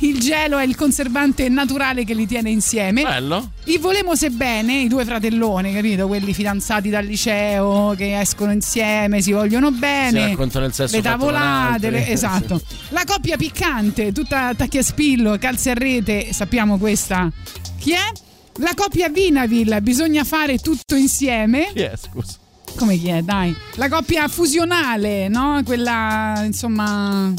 Il 0.00 0.18
gelo 0.18 0.58
è 0.58 0.64
il 0.64 0.74
conservante 0.74 1.48
naturale 1.48 2.02
che 2.04 2.12
li 2.14 2.26
tiene 2.26 2.50
insieme. 2.50 3.02
Bello? 3.02 3.52
I 3.64 3.78
volemo 3.78 4.16
se 4.16 4.30
bene, 4.30 4.80
i 4.80 4.88
due 4.88 5.04
fratelloni, 5.04 5.72
capito? 5.72 6.08
Quelli 6.08 6.34
fidanzati 6.34 6.88
dal 6.88 7.04
liceo 7.04 7.94
che 7.96 8.18
escono 8.18 8.50
insieme, 8.50 9.20
si 9.20 9.30
vogliono 9.30 9.70
bene. 9.70 10.22
Si 10.22 10.28
raccontano 10.30 10.64
il 10.66 10.72
sesso 10.72 10.96
Le 10.96 11.02
tavolate, 11.02 11.90
le- 11.90 12.08
esatto. 12.10 12.60
La 12.88 13.04
coppia 13.06 13.36
piccante, 13.36 14.10
tutta 14.10 14.52
tacchi 14.56 14.78
a 14.78 14.82
spillo, 14.82 15.36
calze 15.38 15.70
a 15.70 15.74
rete, 15.74 16.32
sappiamo 16.32 16.78
questa. 16.78 17.30
Chi 17.78 17.92
è? 17.92 18.12
La 18.56 18.72
coppia 18.74 19.08
Vinaville, 19.08 19.80
bisogna 19.82 20.24
fare 20.24 20.58
tutto 20.58 20.96
insieme. 20.96 21.70
Chi 21.72 21.82
è, 21.82 21.92
scusa? 21.96 22.34
Come 22.78 22.96
chi 22.96 23.08
è? 23.08 23.22
Dai. 23.22 23.54
La 23.74 23.88
coppia 23.88 24.28
fusionale, 24.28 25.28
no? 25.28 25.60
Quella, 25.64 26.42
insomma. 26.44 27.32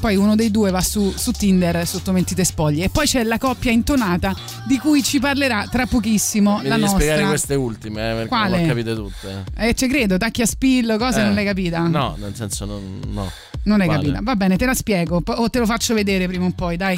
Poi 0.00 0.16
uno 0.16 0.34
dei 0.34 0.50
due 0.50 0.70
va 0.70 0.80
su, 0.80 1.12
su 1.14 1.30
Tinder 1.32 1.86
sotto 1.86 2.12
mentite 2.12 2.42
spoglie. 2.44 2.84
E 2.84 2.88
poi 2.88 3.04
c'è 3.06 3.22
la 3.22 3.36
coppia 3.36 3.70
intonata 3.70 4.34
di 4.66 4.78
cui 4.78 5.02
ci 5.02 5.18
parlerà 5.20 5.68
tra 5.70 5.84
pochissimo 5.84 6.56
Mi 6.56 6.62
la 6.62 6.68
devi 6.70 6.80
nostra. 6.80 7.00
spiegare 7.00 7.26
queste 7.28 7.54
ultime, 7.54 8.10
eh, 8.10 8.14
perché 8.14 8.28
Quale? 8.28 8.48
non 8.50 8.58
le 8.60 8.64
ho 8.64 8.68
capite 8.68 8.94
tutte. 8.94 9.44
Eh, 9.58 9.74
ci 9.74 9.88
credo, 9.88 10.16
tacchi 10.16 10.40
a 10.40 10.46
spillo, 10.46 10.96
cose 10.96 11.20
Eh, 11.20 11.24
non 11.24 11.34
l'hai 11.34 11.44
capita? 11.44 11.80
No, 11.80 12.16
nel 12.18 12.34
senso 12.34 12.64
non, 12.64 13.00
no. 13.08 13.30
Non 13.64 13.76
l'hai 13.76 13.88
capita. 13.88 14.20
Va 14.22 14.36
bene, 14.36 14.56
te 14.56 14.64
la 14.64 14.74
spiego. 14.74 15.22
O 15.22 15.50
te 15.50 15.58
lo 15.58 15.66
faccio 15.66 15.92
vedere 15.92 16.26
prima 16.26 16.46
o 16.46 16.52
poi, 16.56 16.78
dai. 16.78 16.96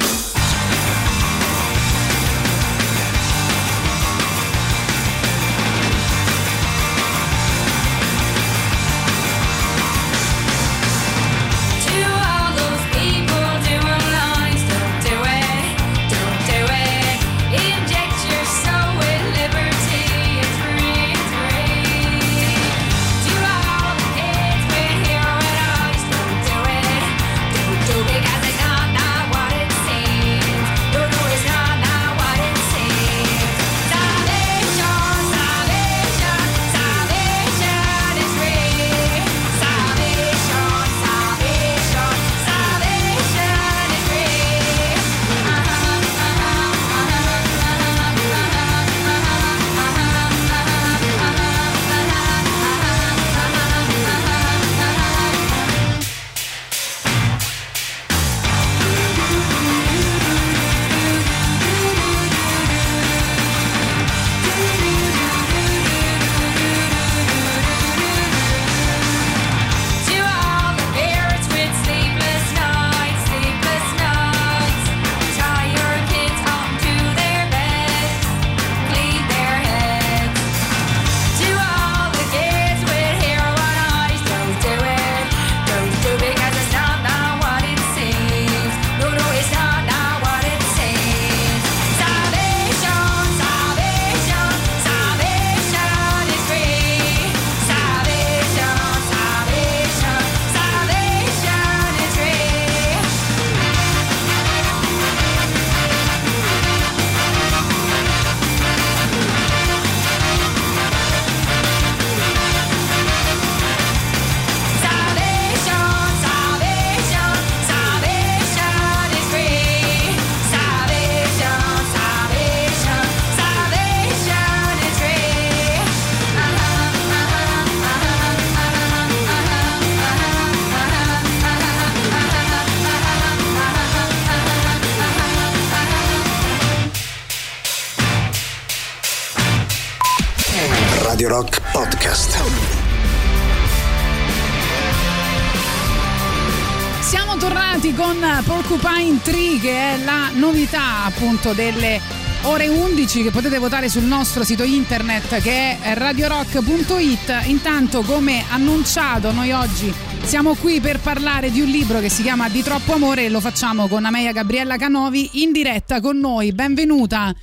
Con 147.95 148.17
Porcupine 148.45 149.19
Tree 149.21 149.59
che 149.59 149.93
è 149.93 149.97
la 150.03 150.29
novità 150.33 151.03
appunto 151.03 151.53
delle 151.53 151.99
ore 152.43 152.67
11 152.67 153.23
che 153.23 153.31
potete 153.31 153.57
votare 153.57 153.89
sul 153.89 154.03
nostro 154.03 154.43
sito 154.43 154.63
internet 154.63 155.41
che 155.41 155.79
è 155.79 155.93
radiorock.it. 155.93 157.41
Intanto 157.45 158.01
come 158.01 158.43
annunciato 158.49 159.31
noi 159.31 159.51
oggi 159.51 159.93
siamo 160.23 160.55
qui 160.55 160.79
per 160.79 160.99
parlare 160.99 161.51
di 161.51 161.61
un 161.61 161.67
libro 161.67 161.99
che 161.99 162.09
si 162.09 162.21
chiama 162.21 162.49
Di 162.49 162.63
troppo 162.63 162.93
amore 162.93 163.25
e 163.25 163.29
lo 163.29 163.39
facciamo 163.39 163.87
con 163.87 164.05
Amelia 164.05 164.31
Gabriella 164.31 164.77
Canovi 164.77 165.41
in 165.43 165.51
diretta 165.51 166.01
con 166.01 166.17
noi. 166.17 166.51
Benvenuta. 166.51 167.33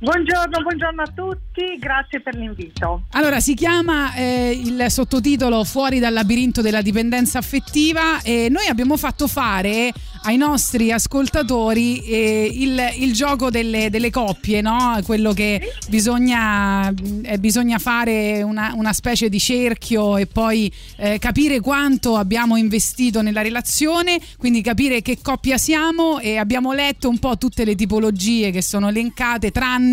Buongiorno, 0.00 0.62
buongiorno 0.62 1.02
a 1.02 1.10
tutti, 1.12 1.76
grazie 1.76 2.20
per 2.20 2.36
l'invito. 2.36 3.02
Allora, 3.10 3.40
si 3.40 3.54
chiama 3.54 4.14
eh, 4.14 4.52
il 4.52 4.86
sottotitolo 4.90 5.64
Fuori 5.64 5.98
dal 5.98 6.12
labirinto 6.12 6.62
della 6.62 6.82
dipendenza 6.82 7.38
affettiva 7.38 8.22
e 8.22 8.46
noi 8.48 8.68
abbiamo 8.68 8.96
fatto 8.96 9.26
fare 9.26 9.92
ai 10.22 10.36
nostri 10.36 10.92
ascoltatori 10.92 11.98
eh, 12.04 12.48
il, 12.52 12.80
il 12.98 13.12
gioco 13.12 13.50
delle, 13.50 13.90
delle 13.90 14.10
coppie, 14.10 14.60
no? 14.60 15.00
Quello 15.04 15.32
che 15.32 15.60
bisogna, 15.88 16.92
eh, 17.22 17.38
bisogna 17.38 17.78
fare 17.78 18.42
una, 18.42 18.74
una 18.76 18.92
specie 18.92 19.28
di 19.28 19.40
cerchio 19.40 20.16
e 20.16 20.26
poi 20.26 20.72
eh, 20.96 21.18
capire 21.18 21.58
quanto 21.58 22.14
abbiamo 22.14 22.56
investito 22.56 23.20
nella 23.20 23.42
relazione, 23.42 24.20
quindi 24.36 24.62
capire 24.62 25.02
che 25.02 25.18
coppia 25.20 25.58
siamo 25.58 26.20
e 26.20 26.36
abbiamo 26.36 26.72
letto 26.72 27.08
un 27.08 27.18
po' 27.18 27.36
tutte 27.36 27.64
le 27.64 27.74
tipologie 27.74 28.52
che 28.52 28.62
sono 28.62 28.90
elencate, 28.90 29.50
tranne 29.50 29.86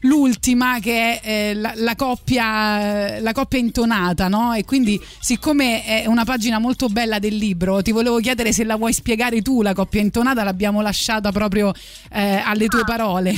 l'ultima 0.00 0.78
che 0.80 1.20
è 1.20 1.20
eh, 1.22 1.54
la, 1.54 1.72
la 1.76 1.94
coppia, 1.94 3.20
la 3.20 3.32
coppia 3.32 3.58
intonata, 3.58 4.28
no? 4.28 4.54
E 4.54 4.64
quindi 4.64 5.00
siccome 5.20 5.84
è 5.84 6.06
una 6.06 6.24
pagina 6.24 6.58
molto 6.58 6.88
bella 6.88 7.18
del 7.18 7.36
libro, 7.36 7.82
ti 7.82 7.92
volevo 7.92 8.18
chiedere 8.18 8.52
se 8.52 8.64
la 8.64 8.76
vuoi 8.76 8.92
spiegare 8.92 9.42
tu, 9.42 9.62
la 9.62 9.74
coppia 9.74 10.00
intonata, 10.00 10.44
l'abbiamo 10.44 10.80
lasciata 10.80 11.32
proprio 11.32 11.72
eh, 12.12 12.42
alle 12.44 12.66
tue 12.68 12.84
parole. 12.84 13.32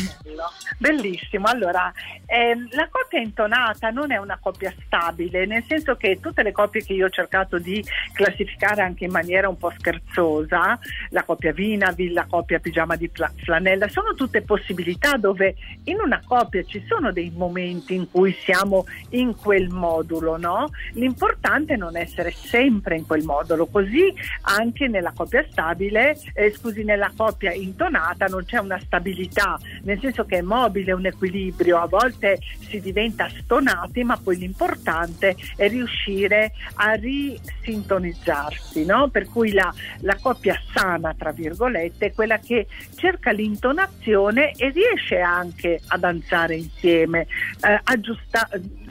Bellissimo, 0.79 1.47
allora 1.47 1.91
ehm, 2.27 2.69
la 2.73 2.89
coppia 2.91 3.21
intonata 3.21 3.89
non 3.91 4.13
è 4.13 4.19
una 4.19 4.39
coppia 4.41 4.73
stabile, 4.85 5.47
nel 5.47 5.65
senso 5.67 5.97
che 5.97 6.19
tutte 6.21 6.43
le 6.43 6.53
coppie 6.53 6.85
che 6.85 6.93
io 6.93 7.07
ho 7.07 7.11
cercato 7.11 7.59
di 7.59 7.83
classificare 8.13 8.83
anche 8.83 9.05
in 9.05 9.11
maniera 9.11 9.49
un 9.49 9.57
po' 9.57 9.73
scherzosa, 9.79 10.79
la 11.11 11.23
coppia 11.23 11.53
Vinaville, 11.53 12.13
la 12.13 12.27
coppia 12.29 12.59
pigiama 12.59 12.97
di 12.97 13.11
flanella, 13.37 13.89
sono 13.89 14.15
tutte 14.15 14.43
possibilità 14.43 15.17
dove 15.17 15.55
in 15.85 15.96
una 16.03 16.23
coppia 16.25 16.63
ci 16.65 16.85
sono 16.87 17.13
dei 17.13 17.33
momenti 17.35 17.95
in 17.95 18.11
cui 18.11 18.35
siamo 18.45 18.87
in 19.11 19.35
quel 19.37 19.69
modulo, 19.69 20.37
no? 20.37 20.71
L'importante 20.93 21.75
è 21.75 21.77
non 21.77 21.97
essere 21.97 22.33
sempre 22.33 22.97
in 22.97 23.07
quel 23.07 23.23
modulo, 23.25 23.67
così 23.67 24.13
anche 24.43 24.89
nella 24.89 25.13
coppia 25.15 25.45
stabile, 25.51 26.19
eh, 26.35 26.51
scusi, 26.53 26.85
nella 26.85 27.11
coppia 27.17 27.53
intonata 27.53 28.27
non 28.27 28.45
c'è 28.45 28.59
una 28.59 28.79
stabilità, 28.79 29.59
nel 29.83 29.99
senso 30.01 30.25
che 30.25 30.39
è 30.39 30.43
mobile, 30.43 30.93
un 30.93 31.07
equilibrio, 31.07 31.79
a 31.79 31.87
volte 31.87 32.39
si 32.69 32.81
diventa 32.81 33.29
stonati, 33.29 34.05
ma 34.05 34.17
poi 34.17 34.37
l'importante 34.39 35.37
è 35.57 35.69
riuscire 35.69 36.53
a 36.75 36.93
risintonizzarsi, 36.93 38.85
no? 38.85 39.09
Per 39.09 39.29
cui 39.29 39.53
la, 39.53 39.73
la 40.01 40.17
coppia 40.21 40.61
sana, 40.75 41.15
tra 41.17 41.33
virgolette, 41.33 42.07
è 42.07 42.13
quella 42.13 42.39
che 42.39 42.67
cerca 42.97 43.31
l'intonazione 43.31 44.53
e 44.53 44.71
riesce 44.71 45.21
anche 45.21 45.81
a 45.89 45.99
danzare 45.99 46.57
insieme, 46.57 47.27
eh, 47.61 47.81
aggiusta- 47.85 48.49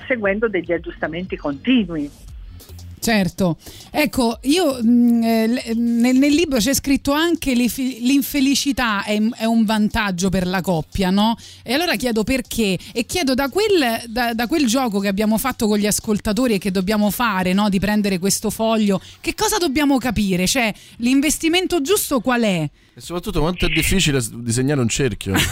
seguendo 0.08 0.48
degli 0.48 0.72
aggiustamenti 0.72 1.36
continui. 1.36 2.10
Certo, 3.06 3.58
ecco, 3.92 4.40
io 4.44 4.82
mh, 4.82 5.22
eh, 5.24 5.48
l- 5.48 5.78
nel, 5.78 6.16
nel 6.16 6.34
libro 6.34 6.58
c'è 6.58 6.74
scritto 6.74 7.12
anche 7.12 7.54
l'infe- 7.54 7.98
l'infelicità 8.00 9.04
è, 9.04 9.22
è 9.36 9.46
un 9.46 9.64
vantaggio 9.64 10.30
per 10.30 10.48
la 10.48 10.62
coppia, 10.62 11.12
no? 11.12 11.38
E 11.62 11.74
allora 11.74 11.98
chiedo 11.98 12.24
perché 12.24 12.76
e 12.92 13.06
chiedo 13.06 13.36
da 13.36 13.50
quel, 13.50 14.06
da, 14.08 14.34
da 14.34 14.48
quel 14.48 14.66
gioco 14.66 14.98
che 14.98 15.08
abbiamo 15.08 15.38
fatto 15.38 15.68
con 15.68 15.78
gli 15.78 15.86
ascoltatori 15.86 16.56
e 16.56 16.58
che 16.58 16.72
dobbiamo 16.72 17.12
fare, 17.12 17.54
no? 17.54 17.70
Di 17.70 17.78
prendere 17.80 18.18
questo 18.18 18.50
foglio, 18.50 19.00
che 19.22 19.36
cosa 19.36 19.58
dobbiamo 19.58 20.00
capire? 20.00 20.48
Cioè, 20.48 20.74
l'investimento 20.98 21.82
giusto 21.82 22.22
qual 22.22 22.42
è? 22.42 22.68
E 22.96 23.02
soprattutto 23.02 23.40
quanto 23.40 23.68
è 23.68 23.70
difficile 23.70 24.20
disegnare 24.34 24.82
un 24.82 24.90
cerchio. 24.90 25.36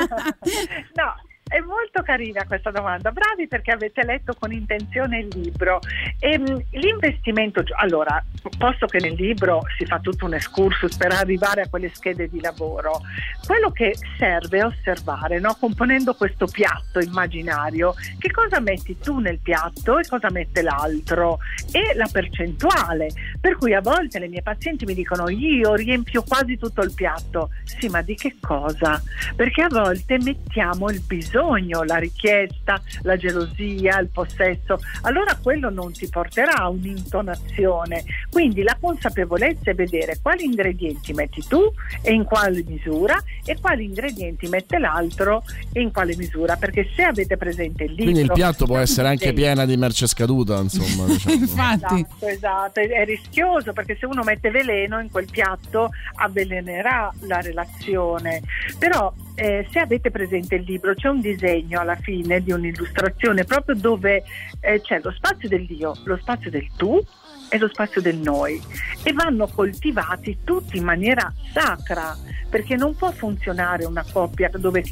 no, 0.96 1.12
è 1.50 1.58
molto 1.58 2.02
carina 2.02 2.44
questa 2.46 2.70
domanda. 2.70 3.10
Bravi 3.10 3.48
perché 3.48 3.72
avete 3.72 4.04
letto 4.04 4.34
con 4.38 4.52
intenzione 4.52 5.18
il 5.18 5.28
libro. 5.34 5.80
Ehm, 6.20 6.64
l'investimento, 6.70 7.64
allora, 7.74 8.24
posto 8.56 8.86
che 8.86 9.00
nel 9.00 9.14
libro 9.14 9.62
si 9.76 9.84
fa 9.84 9.98
tutto 9.98 10.26
un 10.26 10.34
excursus 10.34 10.96
per 10.96 11.10
arrivare 11.10 11.62
a 11.62 11.68
quelle 11.68 11.90
schede 11.92 12.28
di 12.28 12.40
lavoro, 12.40 13.00
quello 13.44 13.72
che 13.72 13.96
serve 14.16 14.58
è 14.58 14.64
osservare, 14.64 15.40
no? 15.40 15.56
componendo 15.58 16.14
questo 16.14 16.46
piatto 16.46 17.00
immaginario, 17.00 17.94
che 18.18 18.30
cosa 18.30 18.60
metti 18.60 18.96
tu 18.98 19.18
nel 19.18 19.38
piatto 19.38 19.98
e 19.98 20.06
cosa 20.06 20.30
mette 20.30 20.62
l'altro 20.62 21.38
e 21.72 21.96
la 21.96 22.08
percentuale. 22.10 23.08
Per 23.40 23.56
cui 23.56 23.74
a 23.74 23.80
volte 23.80 24.20
le 24.20 24.28
mie 24.28 24.42
pazienti 24.42 24.84
mi 24.84 24.94
dicono 24.94 25.28
io 25.28 25.74
riempio 25.74 26.22
quasi 26.22 26.56
tutto 26.56 26.82
il 26.82 26.94
piatto. 26.94 27.50
Sì, 27.64 27.88
ma 27.88 28.02
di 28.02 28.14
che 28.14 28.36
cosa? 28.40 29.02
Perché 29.34 29.62
a 29.62 29.68
volte 29.68 30.18
mettiamo 30.18 30.90
il 30.90 31.00
bisogno, 31.00 31.39
la 31.84 31.96
richiesta, 31.96 32.80
la 33.02 33.16
gelosia, 33.16 33.98
il 34.00 34.08
possesso. 34.12 34.78
Allora 35.02 35.36
quello 35.42 35.70
non 35.70 35.92
ti 35.92 36.08
porterà 36.08 36.54
a 36.56 36.68
un'intonazione. 36.68 38.04
Quindi 38.30 38.62
la 38.62 38.76
consapevolezza 38.78 39.70
è 39.70 39.74
vedere 39.74 40.18
quali 40.22 40.44
ingredienti 40.44 41.12
metti 41.12 41.42
tu 41.46 41.72
e 42.02 42.12
in 42.12 42.24
quale 42.24 42.62
misura 42.66 43.20
e 43.44 43.56
quali 43.60 43.84
ingredienti 43.84 44.48
mette 44.48 44.78
l'altro 44.78 45.42
e 45.72 45.80
in 45.80 45.90
quale 45.92 46.14
misura. 46.16 46.56
Perché 46.56 46.88
se 46.94 47.02
avete 47.02 47.36
presente 47.36 47.84
il 47.84 47.90
libro... 47.90 48.04
Quindi 48.04 48.22
il 48.22 48.32
piatto 48.32 48.66
può 48.66 48.78
essere 48.78 49.08
anche 49.08 49.28
Sì. 49.28 49.32
piena 49.32 49.64
di 49.64 49.76
merce 49.76 50.06
scaduta, 50.06 50.58
insomma. 50.60 51.06
diciamo. 51.06 51.42
Esatto, 51.42 52.26
esatto, 52.26 52.80
è 52.80 52.88
è 52.88 53.04
rischioso 53.04 53.72
perché 53.72 53.96
se 53.98 54.06
uno 54.06 54.22
mette 54.22 54.50
veleno 54.50 55.00
in 55.00 55.10
quel 55.10 55.26
piatto 55.30 55.90
avvelenerà 56.16 57.12
la 57.20 57.40
relazione. 57.40 58.42
Però 58.78 59.12
eh, 59.34 59.66
se 59.70 59.78
avete 59.78 60.10
presente 60.10 60.56
il 60.56 60.62
libro 60.62 60.94
c'è 60.94 61.08
un 61.08 61.20
disegno 61.20 61.80
alla 61.80 61.96
fine 61.96 62.42
di 62.42 62.52
un'illustrazione 62.52 63.44
proprio 63.44 63.74
dove 63.74 64.22
eh, 64.60 64.80
c'è 64.80 65.00
lo 65.02 65.10
spazio 65.12 65.48
dell'io, 65.48 65.94
lo 66.04 66.16
spazio 66.16 66.50
del 66.50 66.68
tu 66.76 67.02
e 67.50 67.58
lo 67.58 67.68
spazio 67.68 68.00
del 68.00 68.16
noi 68.16 68.60
e 69.02 69.12
vanno 69.12 69.46
coltivati 69.46 70.38
tutti 70.44 70.78
in 70.78 70.84
maniera 70.84 71.30
sacra 71.52 72.16
perché 72.50 72.74
non 72.76 72.96
può 72.96 73.12
funzionare 73.12 73.84
una 73.84 74.04
coppia 74.10 74.50
dove 74.52 74.82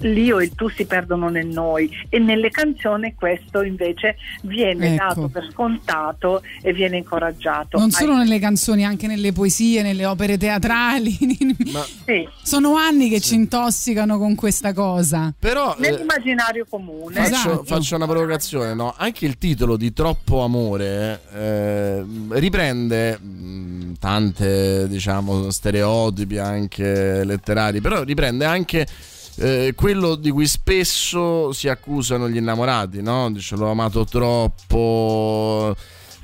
l'io 0.00 0.38
e 0.38 0.44
il 0.44 0.54
tu 0.54 0.68
si 0.68 0.84
perdono 0.84 1.28
nel 1.28 1.46
noi 1.46 1.90
e 2.10 2.18
nelle 2.18 2.50
canzoni 2.50 3.14
questo 3.14 3.62
invece 3.62 4.16
viene 4.42 4.94
Ecco. 4.94 5.04
dato 5.04 5.28
per 5.28 5.48
scontato 5.50 6.42
e 6.60 6.72
viene 6.74 6.98
incoraggiato. 6.98 7.78
Non 7.78 7.90
solo 7.90 8.16
nelle 8.16 8.38
canzoni, 8.38 8.84
anche 8.84 9.06
nelle 9.06 9.32
poesie, 9.32 9.82
nelle 9.82 10.04
opere 10.04 10.36
teatrali. 10.36 11.16
Sì. 12.06 12.28
Sono 12.42 12.76
anni 12.76 13.08
che 13.08 13.20
ci 13.20 13.34
intossicano 13.34 14.18
con 14.18 14.34
questa 14.34 14.72
cosa. 14.72 15.32
Però 15.36 15.74
eh, 15.74 15.80
nell'immaginario 15.80 16.66
comune. 16.68 17.14
Faccio, 17.14 17.30
Esatto. 17.30 17.64
faccio 17.64 17.96
una 17.96 18.06
provocazione, 18.06 18.74
no? 18.74 18.94
Anche 18.96 19.26
il 19.26 19.38
titolo 19.38 19.76
di 19.76 19.92
Troppo 19.92 20.42
amore 20.42 21.20
eh, 21.32 22.04
riprende 22.30 23.18
mh, 23.18 23.94
tante, 23.98 24.88
diciamo, 24.88 25.50
stereotipi 25.50 26.38
anche 26.38 27.24
letterari, 27.24 27.80
però 27.80 28.02
riprende 28.02 28.44
anche 28.44 28.86
eh, 29.38 29.72
quello 29.74 30.14
di 30.14 30.30
cui 30.30 30.46
spesso 30.46 31.52
si 31.52 31.68
accusano 31.68 32.28
gli 32.28 32.36
innamorati, 32.36 33.02
no? 33.02 33.30
Dice 33.30 33.56
l'ho 33.56 33.70
amato 33.70 34.04
troppo. 34.04 35.74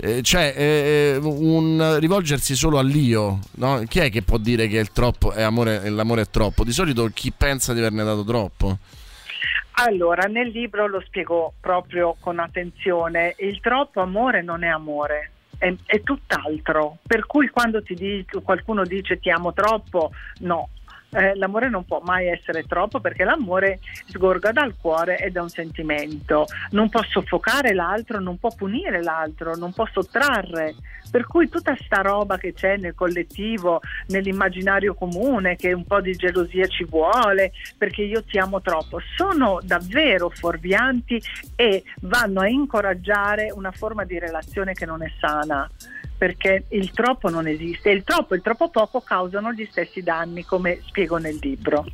eh, 0.01 0.23
cioè 0.23 0.55
eh, 0.57 1.19
un 1.21 1.99
rivolgersi 2.01 2.55
solo 2.57 2.79
all'io 2.79 3.39
no? 3.57 3.83
chi 3.87 4.01
è 4.01 4.11
che 4.11 4.23
può 4.23 4.39
dire 4.39 4.67
che 4.67 4.87
troppo 4.93 5.33
amore, 5.33 5.89
l'amore 5.91 6.23
è 6.23 6.31
troppo 6.31 6.65
di 6.65 6.73
solito 6.73 7.09
chi 7.13 7.31
pensa 7.31 7.73
di 7.75 7.81
averne 7.81 8.03
dato 8.03 8.25
troppo 8.25 8.79
Allora, 9.85 10.25
nel 10.25 10.49
libro 10.49 10.87
lo 10.87 11.01
spiego 11.07 11.55
proprio 11.61 12.17
con 12.21 12.39
attenzione. 12.39 13.35
Il 13.39 13.61
troppo 13.61 14.01
amore 14.01 14.43
non 14.43 14.65
è 14.65 14.69
amore. 14.69 15.31
È, 15.63 15.73
è 15.87 16.03
tutt'altro, 16.03 16.97
per 17.07 17.25
cui 17.25 17.47
quando 17.49 17.85
ti 17.85 17.95
qualcuno 18.43 18.83
dice 18.83 19.21
ti 19.21 19.31
amo 19.31 19.53
troppo, 19.53 20.11
no, 20.41 20.71
Eh, 21.15 21.35
l'amore 21.35 21.69
non 21.69 21.85
può 21.85 22.01
mai 22.03 22.29
essere 22.29 22.65
troppo 22.65 22.99
perché 22.99 23.25
l'amore 23.25 23.81
sgorga 24.07 24.51
dal 24.51 24.75
cuore 24.81 25.19
ed 25.19 25.37
è 25.37 25.41
un 25.41 25.51
sentimento. 25.51 26.47
Non 26.71 26.89
può 26.89 27.03
soffocare 27.03 27.75
l'altro, 27.75 28.19
non 28.19 28.39
può 28.39 28.49
punire 28.57 29.03
l'altro, 29.03 29.55
non 29.55 29.75
può 29.75 29.87
sottrarre. 29.93 30.75
Per 31.11 31.27
cui 31.27 31.51
tutta 31.51 31.77
sta 31.85 32.01
roba 32.01 32.39
che 32.39 32.55
c'è 32.55 32.79
nel 32.79 32.95
collettivo, 32.95 33.83
nell'immaginario 34.07 34.95
comune, 34.95 35.57
che 35.57 35.75
un 35.75 35.85
po' 35.85 36.01
di 36.01 36.13
gelosia 36.13 36.67
ci 36.67 36.85
vuole, 36.85 37.53
perché 37.77 38.01
io 38.01 38.25
ti 38.25 38.39
amo 38.39 38.63
troppo, 38.63 38.99
sono 39.15 39.61
davvero 39.63 40.31
fuorvianti 40.31 41.21
e 41.55 41.83
vanno 42.03 42.41
a 42.41 42.49
incoraggiare 42.49 43.53
una 43.55 43.73
forma 43.73 44.05
di 44.05 44.19
relazione 44.19 44.73
che 44.73 44.87
non 44.87 45.03
è 45.03 45.13
sana 45.21 45.69
perché 46.17 46.65
il 46.69 46.91
troppo 46.93 47.29
non 47.29 47.47
esiste 47.47 47.91
e 47.91 47.95
il 47.95 48.05
troppo 48.05 48.35
e 48.35 48.37
il 48.37 48.43
troppo 48.43 48.69
poco 48.69 49.01
causano 49.01 49.53
gli 49.53 49.67
stessi 49.71 50.03
danni 50.03 50.45
come 50.45 50.81
spiego 50.87 51.17
nel 51.17 51.39
libro. 51.41 51.85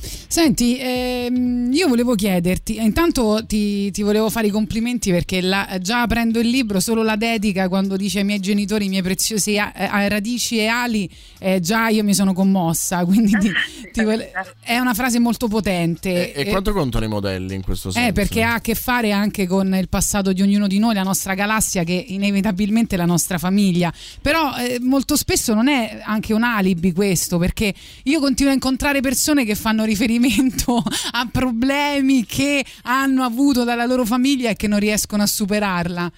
Senti, 0.00 0.76
ehm, 0.78 1.72
io 1.72 1.88
volevo 1.88 2.14
chiederti, 2.14 2.76
eh, 2.76 2.82
intanto 2.84 3.44
ti, 3.46 3.90
ti 3.90 4.02
volevo 4.02 4.30
fare 4.30 4.46
i 4.46 4.50
complimenti 4.50 5.10
perché 5.10 5.40
la- 5.40 5.78
già 5.80 6.02
aprendo 6.02 6.38
il 6.38 6.48
libro, 6.48 6.80
solo 6.80 7.02
la 7.02 7.16
dedica 7.16 7.68
quando 7.68 7.96
dice 7.96 8.18
ai 8.18 8.24
miei 8.24 8.38
genitori, 8.40 8.84
i 8.84 8.88
miei 8.88 9.02
preziosi 9.02 9.58
a- 9.58 9.72
a- 9.74 10.06
radici 10.08 10.58
e 10.58 10.66
ali, 10.66 11.08
eh, 11.38 11.60
già 11.60 11.88
io 11.88 12.04
mi 12.04 12.14
sono 12.14 12.32
commossa, 12.34 13.04
quindi 13.06 13.32
ti- 13.38 13.50
ti 13.92 14.02
vole- 14.04 14.30
è 14.60 14.78
una 14.78 14.94
frase 14.94 15.18
molto 15.18 15.48
potente. 15.48 16.32
E, 16.34 16.42
e 16.42 16.50
quanto 16.50 16.72
contano 16.72 17.04
i 17.04 17.08
modelli 17.08 17.54
in 17.54 17.62
questo 17.62 17.90
senso? 17.90 18.08
Eh, 18.08 18.12
perché 18.12 18.42
ha 18.42 18.54
a 18.54 18.60
che 18.60 18.74
fare 18.74 19.12
anche 19.12 19.46
con 19.46 19.74
il 19.74 19.88
passato 19.88 20.32
di 20.32 20.42
ognuno 20.42 20.66
di 20.66 20.78
noi, 20.78 20.94
la 20.94 21.02
nostra 21.02 21.34
galassia 21.34 21.84
che 21.84 22.04
inevitabilmente 22.08 22.94
è 22.94 22.98
la 22.98 23.06
nostra 23.06 23.38
famiglia. 23.38 23.92
Però 24.20 24.56
eh, 24.56 24.78
molto 24.80 25.16
spesso 25.16 25.54
non 25.54 25.68
è 25.68 26.00
anche 26.04 26.32
un 26.32 26.42
alibi 26.42 26.92
questo, 26.92 27.38
perché 27.38 27.72
io 28.04 28.20
continuo 28.20 28.50
a 28.52 28.54
incontrare 28.54 29.00
persone 29.00 29.44
che 29.44 29.54
fanno 29.54 29.84
riferimento 29.88 30.82
a 31.12 31.28
problemi 31.30 32.24
che 32.24 32.64
hanno 32.82 33.24
avuto 33.24 33.64
dalla 33.64 33.86
loro 33.86 34.04
famiglia 34.04 34.50
e 34.50 34.56
che 34.56 34.68
non 34.68 34.78
riescono 34.78 35.22
a 35.22 35.26
superarla. 35.26 36.12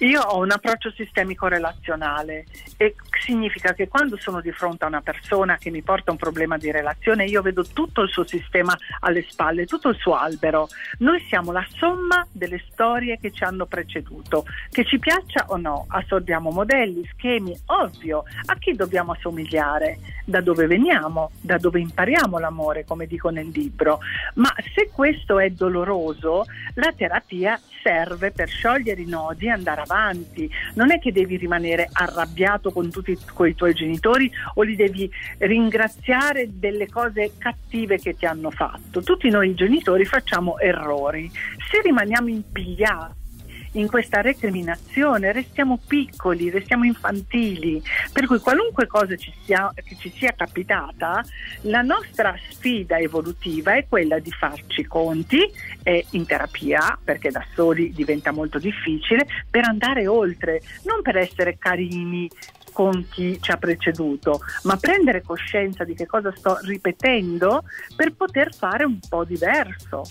Io 0.00 0.20
ho 0.20 0.38
un 0.38 0.52
approccio 0.52 0.92
sistemico 0.92 1.48
relazionale 1.48 2.44
e 2.76 2.94
significa 3.18 3.72
che 3.72 3.88
quando 3.88 4.16
sono 4.16 4.40
di 4.40 4.52
fronte 4.52 4.84
a 4.84 4.86
una 4.86 5.00
persona 5.00 5.56
che 5.56 5.70
mi 5.70 5.82
porta 5.82 6.12
un 6.12 6.16
problema 6.16 6.56
di 6.56 6.70
relazione, 6.70 7.24
io 7.24 7.42
vedo 7.42 7.64
tutto 7.64 8.02
il 8.02 8.08
suo 8.08 8.24
sistema 8.24 8.78
alle 9.00 9.26
spalle, 9.28 9.66
tutto 9.66 9.88
il 9.88 9.96
suo 9.96 10.14
albero. 10.14 10.68
Noi 10.98 11.20
siamo 11.28 11.50
la 11.50 11.66
somma 11.76 12.24
delle 12.30 12.62
storie 12.70 13.18
che 13.18 13.32
ci 13.32 13.42
hanno 13.42 13.66
preceduto. 13.66 14.44
Che 14.70 14.84
ci 14.84 15.00
piaccia 15.00 15.46
o 15.48 15.56
no, 15.56 15.86
assorbiamo 15.88 16.50
modelli, 16.50 17.04
schemi, 17.14 17.58
ovvio, 17.66 18.22
a 18.46 18.54
chi 18.54 18.74
dobbiamo 18.74 19.12
assomigliare, 19.12 19.98
da 20.24 20.40
dove 20.40 20.66
veniamo, 20.68 21.32
da 21.40 21.58
dove 21.58 21.80
impariamo 21.80 22.38
l'amore, 22.38 22.84
come 22.84 23.06
dico 23.06 23.30
nel 23.30 23.48
libro. 23.48 23.98
Ma 24.34 24.54
se 24.74 24.90
questo 24.92 25.40
è 25.40 25.50
doloroso, 25.50 26.44
la 26.74 26.92
terapia 26.96 27.60
serve 27.82 28.30
per 28.30 28.48
sciogliere 28.48 29.00
i 29.00 29.06
nodi 29.06 29.46
e 29.46 29.50
andare 29.50 29.82
avanti. 29.82 30.50
Non 30.74 30.90
è 30.90 30.98
che 30.98 31.12
devi 31.12 31.36
rimanere 31.36 31.88
arrabbiato 31.92 32.70
con 32.70 32.90
tutti 32.90 33.16
con 33.32 33.48
i 33.48 33.54
tuoi 33.54 33.74
genitori 33.74 34.30
o 34.54 34.62
li 34.62 34.76
devi 34.76 35.10
ringraziare 35.38 36.48
delle 36.50 36.88
cose 36.88 37.32
cattive 37.38 37.98
che 37.98 38.16
ti 38.16 38.26
hanno 38.26 38.50
fatto. 38.50 39.02
Tutti 39.02 39.28
noi 39.28 39.54
genitori 39.54 40.04
facciamo 40.04 40.58
errori. 40.58 41.30
Se 41.70 41.80
rimaniamo 41.82 42.28
impigliati 42.28 43.26
in 43.72 43.88
questa 43.88 44.20
recriminazione 44.20 45.32
restiamo 45.32 45.78
piccoli, 45.86 46.50
restiamo 46.50 46.84
infantili, 46.84 47.82
per 48.12 48.26
cui 48.26 48.38
qualunque 48.38 48.86
cosa 48.86 49.16
ci 49.16 49.32
sia, 49.44 49.72
che 49.74 49.96
ci 49.98 50.12
sia 50.16 50.32
capitata, 50.36 51.24
la 51.62 51.82
nostra 51.82 52.34
sfida 52.50 52.98
evolutiva 52.98 53.74
è 53.74 53.86
quella 53.88 54.18
di 54.18 54.30
farci 54.30 54.84
conti 54.86 55.50
eh, 55.82 56.06
in 56.10 56.26
terapia, 56.26 56.98
perché 57.02 57.30
da 57.30 57.44
soli 57.54 57.92
diventa 57.92 58.32
molto 58.32 58.58
difficile, 58.58 59.26
per 59.50 59.64
andare 59.64 60.06
oltre, 60.06 60.62
non 60.84 61.02
per 61.02 61.16
essere 61.16 61.56
carini 61.58 62.28
con 62.72 63.08
chi 63.10 63.38
ci 63.40 63.50
ha 63.50 63.56
preceduto, 63.56 64.40
ma 64.62 64.76
prendere 64.76 65.22
coscienza 65.22 65.82
di 65.82 65.94
che 65.94 66.06
cosa 66.06 66.32
sto 66.36 66.58
ripetendo 66.62 67.64
per 67.96 68.12
poter 68.12 68.54
fare 68.54 68.84
un 68.84 69.00
po' 69.08 69.24
diverso. 69.24 70.04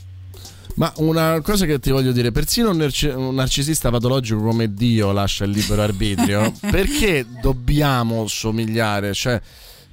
Ma 0.77 0.93
una 0.97 1.41
cosa 1.41 1.65
che 1.65 1.79
ti 1.79 1.89
voglio 1.89 2.11
dire, 2.11 2.31
persino 2.31 2.69
un, 2.69 2.77
narci- 2.77 3.07
un 3.07 3.33
narcisista 3.33 3.89
patologico 3.89 4.39
come 4.41 4.71
Dio 4.75 5.11
lascia 5.11 5.43
il 5.43 5.49
libero 5.49 5.81
arbitrio, 5.81 6.53
perché 6.69 7.25
dobbiamo 7.41 8.27
somigliare? 8.27 9.11
Cioè, 9.11 9.41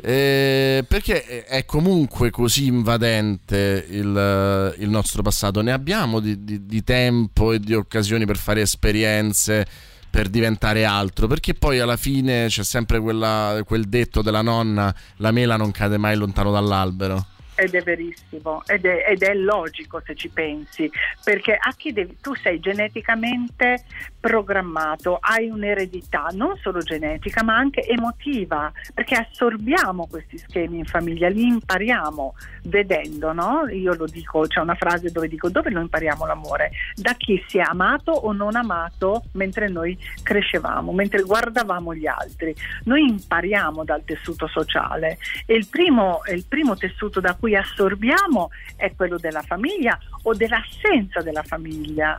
eh, 0.03 0.85
perché 0.87 1.45
è 1.47 1.64
comunque 1.64 2.28
così 2.30 2.66
invadente 2.66 3.87
il, 3.89 4.74
il 4.78 4.91
nostro 4.91 5.22
passato? 5.22 5.62
Ne 5.62 5.72
abbiamo 5.72 6.20
di, 6.20 6.45
di- 6.45 6.66
di 6.66 6.85
tempo 6.85 7.53
e 7.53 7.61
di 7.61 7.72
occasioni 7.72 8.26
per 8.26 8.37
fare 8.37 8.61
esperienze, 8.61 9.64
per 10.11 10.28
diventare 10.28 10.85
altro? 10.85 11.26
Perché 11.28 11.55
poi 11.55 11.78
alla 11.80 11.97
fine 11.97 12.49
c'è 12.49 12.62
sempre 12.62 13.01
quella- 13.01 13.62
quel 13.64 13.85
detto 13.85 14.20
della 14.20 14.43
nonna, 14.43 14.95
la 15.16 15.30
mela 15.30 15.57
non 15.57 15.70
cade 15.70 15.97
mai 15.97 16.14
lontano 16.14 16.53
dall'albero. 16.53 17.28
Ed 17.57 17.74
è 17.74 17.82
verissimo, 17.82 18.62
ed 18.66 18.84
è, 18.84 19.05
ed 19.09 19.22
è 19.22 19.34
logico 19.34 20.02
se 20.05 20.14
ci 20.14 20.28
pensi, 20.28 20.90
perché 21.22 21.55
a 21.55 21.72
chi 21.76 21.92
devi- 21.92 22.16
tu 22.20 22.34
sei 22.34 22.59
geneticamente 22.61 23.84
programmato, 24.18 25.18
hai 25.20 25.50
un'eredità 25.50 26.28
non 26.32 26.57
solo 26.57 26.80
genetica 26.80 27.42
ma 27.42 27.57
anche 27.57 27.86
emotiva, 27.86 28.72
perché 28.94 29.16
assorbiamo 29.16 30.07
questi 30.07 30.38
schemi 30.38 30.78
in 30.78 30.84
famiglia, 30.86 31.28
li 31.28 31.46
impariamo 31.46 32.34
vedendo, 32.64 33.32
no? 33.32 33.66
Io 33.68 33.94
lo 33.94 34.07
dico, 34.07 34.46
c'è 34.46 34.61
una 34.61 34.74
frase 34.74 35.11
dove 35.11 35.28
dico 35.28 35.50
dove 35.50 35.70
lo 35.70 35.80
impariamo 35.80 36.26
l'amore? 36.26 36.70
Da 36.94 37.12
chi 37.12 37.42
si 37.46 37.59
è 37.59 37.62
amato 37.62 38.12
o 38.12 38.32
non 38.32 38.57
amato 38.57 39.24
mentre 39.32 39.68
noi 39.68 39.96
crescevamo, 40.22 40.92
mentre 40.92 41.22
guardavamo 41.22 41.94
gli 41.94 42.07
altri. 42.07 42.55
Noi 42.84 43.07
impariamo 43.07 43.84
dal 43.84 44.05
tessuto 44.05 44.46
sociale 44.46 45.18
e 45.44 45.55
il 45.55 45.68
primo, 45.68 46.20
il 46.32 46.46
primo 46.48 46.76
tessuto 46.76 47.20
da 47.20 47.34
cui 47.34 47.43
assorbiamo 47.53 48.51
è 48.76 48.92
quello 48.97 49.18
della 49.18 49.42
famiglia 49.42 49.99
o 50.22 50.34
dell'assenza 50.34 51.20
della 51.20 51.42
famiglia. 51.42 52.18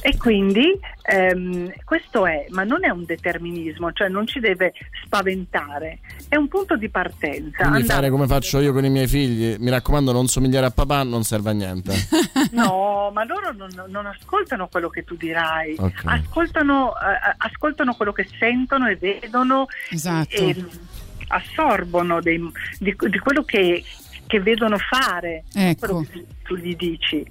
E 0.00 0.16
quindi 0.16 0.78
ehm, 1.02 1.72
questo 1.84 2.24
è, 2.24 2.46
ma 2.50 2.62
non 2.62 2.84
è 2.84 2.88
un 2.88 3.04
determinismo, 3.04 3.90
cioè 3.92 4.08
non 4.08 4.28
ci 4.28 4.38
deve 4.38 4.72
spaventare, 5.04 5.98
è 6.28 6.36
un 6.36 6.46
punto 6.46 6.76
di 6.76 6.88
partenza. 6.88 7.62
Quindi 7.62 7.80
Andare- 7.80 7.84
fare 7.86 8.10
come 8.10 8.28
faccio 8.28 8.60
io 8.60 8.72
con 8.72 8.84
i 8.84 8.90
miei 8.90 9.08
figli, 9.08 9.56
mi 9.58 9.70
raccomando, 9.70 10.12
non 10.12 10.28
somigliare 10.28 10.66
a 10.66 10.70
papà 10.70 11.02
non 11.02 11.24
serve 11.24 11.50
a 11.50 11.52
niente. 11.52 11.92
No, 12.52 13.10
ma 13.12 13.24
loro 13.24 13.52
non, 13.52 13.68
non 13.88 14.06
ascoltano 14.06 14.68
quello 14.68 14.88
che 14.88 15.02
tu 15.04 15.16
dirai, 15.16 15.74
Ok. 15.78 16.02
ascoltano, 16.04 16.92
eh, 16.92 17.34
ascoltano 17.38 17.94
quello 17.94 18.12
che 18.12 18.26
sentono 18.38 18.86
e 18.88 18.94
vedono 18.96 19.66
Esatto. 19.90 20.34
e 20.36 20.54
assorbono 21.28 22.20
dei- 22.20 22.40
di, 22.78 22.94
di 23.10 23.18
quello 23.18 23.42
che, 23.42 23.82
che 24.28 24.38
vedono 24.40 24.76
fare, 24.78 25.42
Ecco. 25.52 25.86
quello 25.86 26.06
che 26.08 26.26
tu 26.44 26.54
gli 26.54 26.76
dici. 26.76 27.26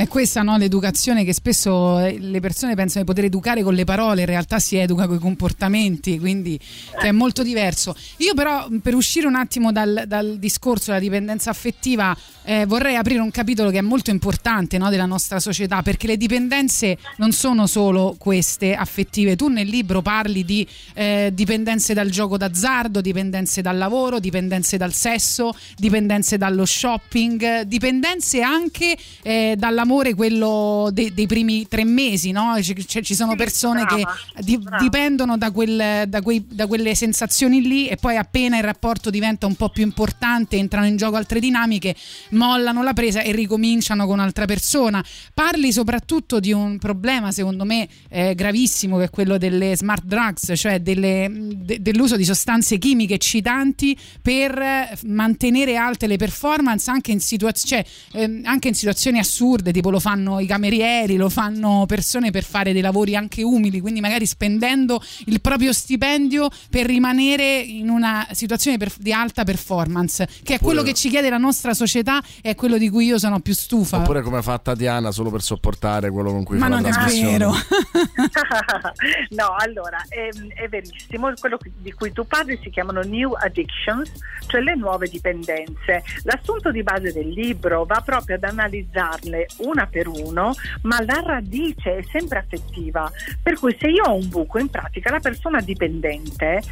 È 0.00 0.08
questa 0.08 0.40
no, 0.40 0.56
l'educazione 0.56 1.24
che 1.24 1.34
spesso 1.34 1.98
eh, 1.98 2.18
le 2.18 2.40
persone 2.40 2.74
pensano 2.74 3.00
di 3.00 3.06
poter 3.06 3.24
educare 3.24 3.62
con 3.62 3.74
le 3.74 3.84
parole, 3.84 4.20
in 4.20 4.26
realtà 4.28 4.58
si 4.58 4.76
educa 4.76 5.06
con 5.06 5.16
i 5.16 5.18
comportamenti, 5.18 6.18
quindi 6.18 6.58
che 6.58 7.08
è 7.08 7.12
molto 7.12 7.42
diverso. 7.42 7.94
Io 8.16 8.32
però 8.32 8.66
per 8.80 8.94
uscire 8.94 9.26
un 9.26 9.34
attimo 9.34 9.72
dal, 9.72 10.04
dal 10.06 10.38
discorso 10.38 10.86
della 10.86 11.00
dipendenza 11.00 11.50
affettiva 11.50 12.16
eh, 12.44 12.64
vorrei 12.64 12.96
aprire 12.96 13.20
un 13.20 13.30
capitolo 13.30 13.68
che 13.68 13.76
è 13.76 13.82
molto 13.82 14.08
importante 14.10 14.78
no, 14.78 14.88
della 14.88 15.04
nostra 15.04 15.38
società, 15.38 15.82
perché 15.82 16.06
le 16.06 16.16
dipendenze 16.16 16.96
non 17.18 17.32
sono 17.32 17.66
solo 17.66 18.16
queste 18.18 18.74
affettive. 18.74 19.36
Tu 19.36 19.48
nel 19.48 19.68
libro 19.68 20.00
parli 20.00 20.46
di 20.46 20.66
eh, 20.94 21.30
dipendenze 21.34 21.92
dal 21.92 22.08
gioco 22.08 22.38
d'azzardo, 22.38 23.02
dipendenze 23.02 23.60
dal 23.60 23.76
lavoro, 23.76 24.18
dipendenze 24.18 24.78
dal 24.78 24.94
sesso, 24.94 25.54
dipendenze 25.76 26.38
dallo 26.38 26.64
shopping, 26.64 27.60
dipendenze 27.62 28.40
anche 28.40 28.96
eh, 29.22 29.56
dall'amore, 29.90 30.14
quello 30.14 30.88
de- 30.92 31.12
dei 31.12 31.26
primi 31.26 31.66
tre 31.66 31.84
mesi, 31.84 32.30
no? 32.30 32.54
C- 32.60 32.72
c- 32.84 33.00
ci 33.00 33.14
sono 33.14 33.34
persone 33.34 33.84
brava, 33.84 34.16
che 34.36 34.42
di- 34.42 34.58
dipendono 34.78 35.36
da, 35.36 35.50
quel- 35.50 36.04
da 36.08 36.22
quei- 36.22 36.46
da 36.48 36.66
quelle 36.66 36.94
sensazioni 36.94 37.60
lì 37.62 37.88
e 37.88 37.96
poi 37.96 38.16
appena 38.16 38.56
il 38.56 38.62
rapporto 38.62 39.10
diventa 39.10 39.46
un 39.46 39.54
po' 39.56 39.68
più 39.68 39.82
importante, 39.82 40.56
entrano 40.56 40.86
in 40.86 40.96
gioco 40.96 41.16
altre 41.16 41.40
dinamiche, 41.40 41.94
mollano 42.30 42.82
la 42.82 42.92
presa 42.92 43.22
e 43.22 43.32
ricominciano 43.32 44.04
con 44.06 44.14
un'altra 44.14 44.44
persona. 44.44 45.04
Parli 45.34 45.72
soprattutto 45.72 46.38
di 46.40 46.52
un 46.52 46.78
problema, 46.78 47.32
secondo 47.32 47.64
me, 47.64 47.88
eh, 48.08 48.34
gravissimo, 48.34 48.98
che 48.98 49.04
è 49.04 49.10
quello 49.10 49.38
delle 49.38 49.76
smart 49.76 50.04
drugs, 50.04 50.52
cioè 50.54 50.80
delle- 50.80 51.28
de- 51.30 51.82
dell'uso 51.82 52.16
di 52.16 52.24
sostanze 52.24 52.78
chimiche 52.78 53.14
eccitanti 53.14 53.96
per 54.22 54.56
eh, 54.58 54.98
mantenere 55.06 55.76
alte 55.76 56.06
le 56.06 56.16
performance 56.16 56.90
anche 56.90 57.10
in, 57.10 57.20
situaz- 57.20 57.66
cioè, 57.66 57.84
ehm, 58.12 58.42
anche 58.44 58.68
in 58.68 58.74
situazioni 58.74 59.18
assurde 59.18 59.38
assurde, 59.40 59.70
tipo 59.80 59.90
lo 59.90 59.98
fanno 59.98 60.40
i 60.40 60.46
camerieri, 60.46 61.16
lo 61.16 61.30
fanno 61.30 61.84
persone 61.86 62.30
per 62.30 62.44
fare 62.44 62.72
dei 62.72 62.82
lavori 62.82 63.16
anche 63.16 63.42
umili, 63.42 63.80
quindi 63.80 64.00
magari 64.00 64.26
spendendo 64.26 65.00
il 65.26 65.40
proprio 65.40 65.72
stipendio 65.72 66.48
per 66.68 66.84
rimanere 66.84 67.58
in 67.60 67.88
una 67.88 68.26
situazione 68.32 68.76
per- 68.76 68.92
di 68.98 69.12
alta 69.12 69.42
performance, 69.44 70.28
che 70.42 70.56
è 70.56 70.58
quello 70.60 70.82
che 70.82 70.92
ci 70.92 71.08
chiede 71.08 71.30
la 71.30 71.38
nostra 71.38 71.72
società 71.72 72.20
e 72.42 72.50
è 72.50 72.54
quello 72.54 72.76
di 72.76 72.90
cui 72.90 73.06
io 73.06 73.18
sono 73.18 73.40
più 73.40 73.54
stufa. 73.54 73.98
Oppure 73.98 74.20
come 74.20 74.42
fa 74.42 74.58
Tatiana 74.58 75.10
solo 75.10 75.30
per 75.30 75.40
sopportare 75.40 76.10
quello 76.10 76.30
con 76.30 76.44
cui 76.44 76.58
Ma 76.58 76.66
fa 76.66 76.72
non 76.72 76.82
la 76.82 76.88
è 76.88 76.92
trasmissione. 76.92 77.38
vero. 77.38 77.52
no, 79.30 79.54
allora 79.58 80.04
è, 80.08 80.28
è 80.62 80.68
verissimo. 80.68 81.32
Quello 81.38 81.58
di 81.78 81.92
cui 81.92 82.12
tu 82.12 82.26
parli 82.26 82.58
si 82.62 82.68
chiamano 82.68 83.00
new 83.00 83.32
addictions, 83.32 84.10
cioè 84.46 84.60
le 84.60 84.74
nuove 84.74 85.08
dipendenze. 85.08 86.02
L'assunto 86.24 86.70
di 86.70 86.82
base 86.82 87.12
del 87.12 87.28
libro 87.28 87.84
va 87.86 88.02
proprio 88.04 88.36
ad 88.36 88.44
analizzarle 88.44 89.46
una 89.60 89.86
per 89.86 90.08
uno, 90.08 90.54
ma 90.82 91.02
la 91.02 91.22
radice 91.24 91.98
è 91.98 92.02
sempre 92.10 92.38
affettiva. 92.38 93.10
Per 93.42 93.58
cui 93.58 93.76
se 93.78 93.88
io 93.88 94.04
ho 94.04 94.14
un 94.14 94.28
buco, 94.28 94.58
in 94.58 94.68
pratica 94.68 95.10
la 95.10 95.20
persona 95.20 95.60
dipendente 95.60 96.62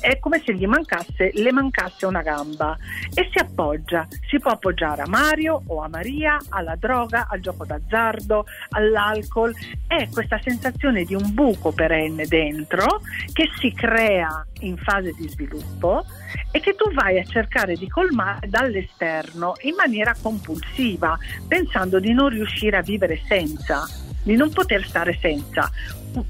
è 0.00 0.18
come 0.18 0.42
se 0.44 0.54
gli 0.54 0.66
mancasse, 0.66 1.30
le 1.34 1.52
mancasse 1.52 2.06
una 2.06 2.22
gamba 2.22 2.76
e 3.14 3.28
si 3.32 3.38
appoggia. 3.38 4.06
Si 4.28 4.38
può 4.38 4.52
appoggiare 4.52 5.02
a 5.02 5.08
Mario 5.08 5.62
o 5.66 5.82
a 5.82 5.88
Maria, 5.88 6.38
alla 6.50 6.76
droga, 6.76 7.26
al 7.30 7.40
gioco 7.40 7.64
d'azzardo, 7.64 8.46
all'alcol. 8.70 9.54
È 9.86 10.08
questa 10.10 10.40
sensazione 10.42 11.04
di 11.04 11.14
un 11.14 11.34
buco 11.34 11.72
perenne 11.72 12.26
dentro 12.26 13.00
che 13.32 13.48
si 13.58 13.72
crea 13.72 14.44
in 14.60 14.76
fase 14.76 15.12
di 15.12 15.28
sviluppo 15.28 16.04
e 16.50 16.60
che 16.60 16.74
tu 16.74 16.92
vai 16.92 17.18
a 17.18 17.24
cercare 17.24 17.74
di 17.74 17.88
colmare 17.88 18.48
dall'esterno 18.48 19.54
in 19.62 19.74
maniera 19.76 20.14
compulsiva, 20.20 21.18
pensando 21.46 21.98
di 21.98 22.12
non 22.12 22.28
riuscire 22.28 22.76
a 22.76 22.82
vivere 22.82 23.20
senza, 23.26 23.86
di 24.22 24.36
non 24.36 24.50
poter 24.50 24.84
stare 24.86 25.16
senza. 25.20 25.70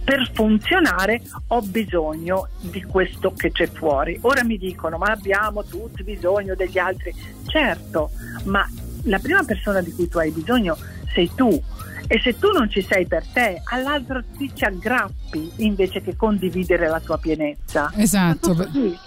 Per 0.05 0.31
funzionare 0.35 1.22
ho 1.49 1.62
bisogno 1.62 2.49
di 2.61 2.83
questo 2.83 3.33
che 3.33 3.51
c'è 3.51 3.66
fuori. 3.66 4.18
Ora 4.22 4.45
mi 4.45 4.59
dicono, 4.59 4.99
ma 4.99 5.07
abbiamo 5.07 5.64
tutti 5.64 6.03
bisogno 6.03 6.55
degli 6.55 6.78
altri. 6.78 7.14
Certo, 7.47 8.11
ma 8.45 8.68
la 9.05 9.18
prima 9.18 9.43
persona 9.43 9.81
di 9.81 9.93
cui 9.93 10.09
tu 10.09 10.18
hai 10.18 10.31
bisogno 10.31 10.76
sei 11.14 11.31
tu. 11.35 11.62
E 12.13 12.19
se 12.21 12.37
tu 12.37 12.51
non 12.51 12.69
ci 12.69 12.83
sei 12.83 13.07
per 13.07 13.25
te, 13.33 13.63
all'altro 13.67 14.21
ti 14.37 14.51
ci 14.53 14.65
aggrappi 14.65 15.49
invece 15.59 16.03
che 16.03 16.17
condividere 16.17 16.89
la 16.89 16.99
tua 16.99 17.19
pienezza. 17.19 17.93
Esatto, 17.95 18.53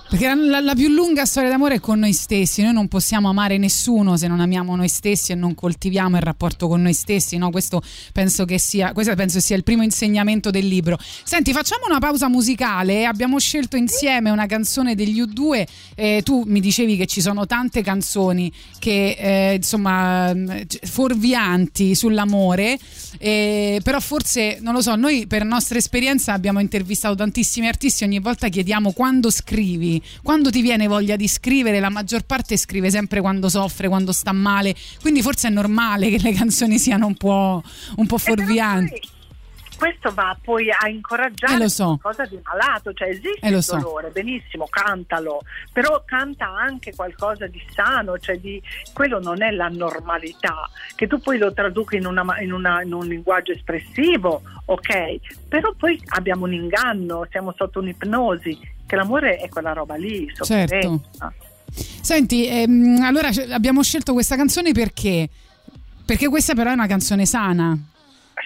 perché 0.10 0.34
la, 0.34 0.62
la- 0.62 0.74
più 0.74 0.88
lunga 0.88 1.26
storia 1.26 1.49
d'amore 1.49 1.76
è 1.76 1.80
con 1.82 1.99
noi 1.99 2.14
stessi, 2.14 2.62
noi 2.64 2.72
non 2.72 2.88
possiamo 2.88 3.28
amare 3.28 3.58
nessuno 3.58 4.16
se 4.16 4.30
non 4.30 4.39
amiamo 4.39 4.74
noi 4.78 4.88
stessi 4.88 5.34
e 5.34 5.36
non 5.36 5.54
coltiviamo 5.54 6.16
il 6.16 6.22
rapporto 6.22 6.70
con 6.70 6.82
noi 6.82 6.93
stessi, 6.93 7.36
no? 7.36 7.49
questo 7.49 7.82
penso 8.14 8.45
che 8.45 8.58
sia, 8.58 8.93
questo 8.93 9.14
penso 9.16 9.41
sia 9.41 9.58
il 9.58 9.64
primo 9.64 9.84
insegnamento 9.84 10.49
del 10.49 10.66
libro. 10.66 10.97
Senti, 11.26 11.51
facciamo 11.51 11.84
una 11.86 11.99
pausa 11.99 12.30
musicale, 12.30 13.06
abbiamo 13.06 13.38
scelto 13.38 13.76
insieme 13.76 14.30
una 14.30 14.45
canzone 14.45 14.95
degli 14.95 15.22
U2, 15.22 15.64
eh, 15.95 16.22
tu 16.24 16.43
mi 16.47 16.62
dicevi 16.62 16.95
che 16.95 17.06
ci 17.06 17.20
sono 17.20 17.45
tante 17.47 17.82
canzoni 17.82 18.49
che 18.80 19.18
eh, 19.20 19.56
insomma 19.56 20.34
mh, 20.34 20.68
fuorvianti 20.84 21.95
sull'amore, 21.95 22.80
eh, 23.18 23.80
però 23.84 24.00
forse 24.00 24.58
non 24.62 24.74
lo 24.74 24.82
so, 24.82 24.96
noi 24.96 25.28
per 25.28 25.44
nostra 25.44 25.78
esperienza 25.78 26.34
abbiamo 26.34 26.60
intervistato 26.60 27.16
tantissimi 27.16 27.68
artisti, 27.68 28.04
ogni 28.04 28.20
volta 28.20 28.48
chiediamo 28.48 28.91
quando 28.91 29.30
scrivi, 29.30 30.02
quando 30.22 30.50
ti 30.50 30.62
viene 30.62 30.88
voglia 30.88 31.16
di 31.16 31.28
scrivere, 31.28 31.80
la 31.80 31.89
maggior 31.89 32.24
parte 32.24 32.58
scrive 32.58 32.89
sempre 32.89 33.22
quando 33.22 33.50
soffre, 33.50 33.88
quando 33.88 34.12
sta 34.12 34.32
male, 34.32 34.76
quindi 35.02 35.22
forse 35.22 35.48
è 35.48 35.52
normale 35.52 36.10
che 36.10 36.20
le 36.20 36.34
canzoni 36.34 36.78
siano 36.78 37.08
un 37.08 37.16
po', 37.16 37.64
un 37.96 38.06
po' 38.06 38.18
fuorvianti. 38.18 39.12
Questo 39.84 40.13
va 40.13 40.38
poi 40.41 40.69
a 40.71 40.88
incoraggiare 40.88 41.65
Eh, 41.65 41.69
so. 41.69 41.97
qualcosa 42.01 42.25
di 42.25 42.39
malato, 42.41 42.93
cioè 42.93 43.09
esiste 43.09 43.39
Eh, 43.41 43.49
il 43.49 43.61
so. 43.61 43.75
dolore, 43.77 44.11
benissimo, 44.11 44.65
cantalo, 44.69 45.41
però 45.73 46.01
canta 46.05 46.47
anche 46.47 46.95
qualcosa 46.95 47.47
di 47.47 47.61
sano, 47.75 48.17
cioè 48.17 48.38
di 48.39 48.61
quello 48.93 49.19
non 49.19 49.41
è 49.41 49.51
la 49.51 49.67
normalità, 49.67 50.69
che 50.95 51.05
tu 51.05 51.19
poi 51.19 51.38
lo 51.38 51.51
traduci 51.51 51.97
in, 51.97 52.05
una 52.05 52.23
in 52.39 52.53
una- 52.53 52.81
in 52.81 52.93
un 52.93 53.05
linguaggio 53.05 53.51
espressivo, 53.51 54.41
ok, 54.67 55.17
però 55.49 55.73
poi 55.77 56.01
abbiamo 56.15 56.45
un 56.45 56.53
inganno, 56.53 57.27
siamo 57.29 57.53
sotto 57.57 57.79
un'ipnosi, 57.81 58.57
che 58.88 58.95
l'amore 58.95 59.36
è 59.36 59.49
quella 59.49 59.73
roba 59.73 59.95
lì, 59.95 60.25
Certo. 60.34 60.45
sofferenza. 60.45 61.34
Senti, 61.69 62.47
ehm, 62.47 63.01
allora 63.01 63.29
abbiamo 63.51 63.84
scelto 63.84 64.13
questa 64.13 64.38
canzone 64.38 64.71
perché? 64.71 65.27
Perché 66.05 66.29
questa 66.29 66.53
però 66.53 66.69
è 66.69 66.73
una 66.73 66.88
canzone 66.88 67.25
sana. 67.25 67.77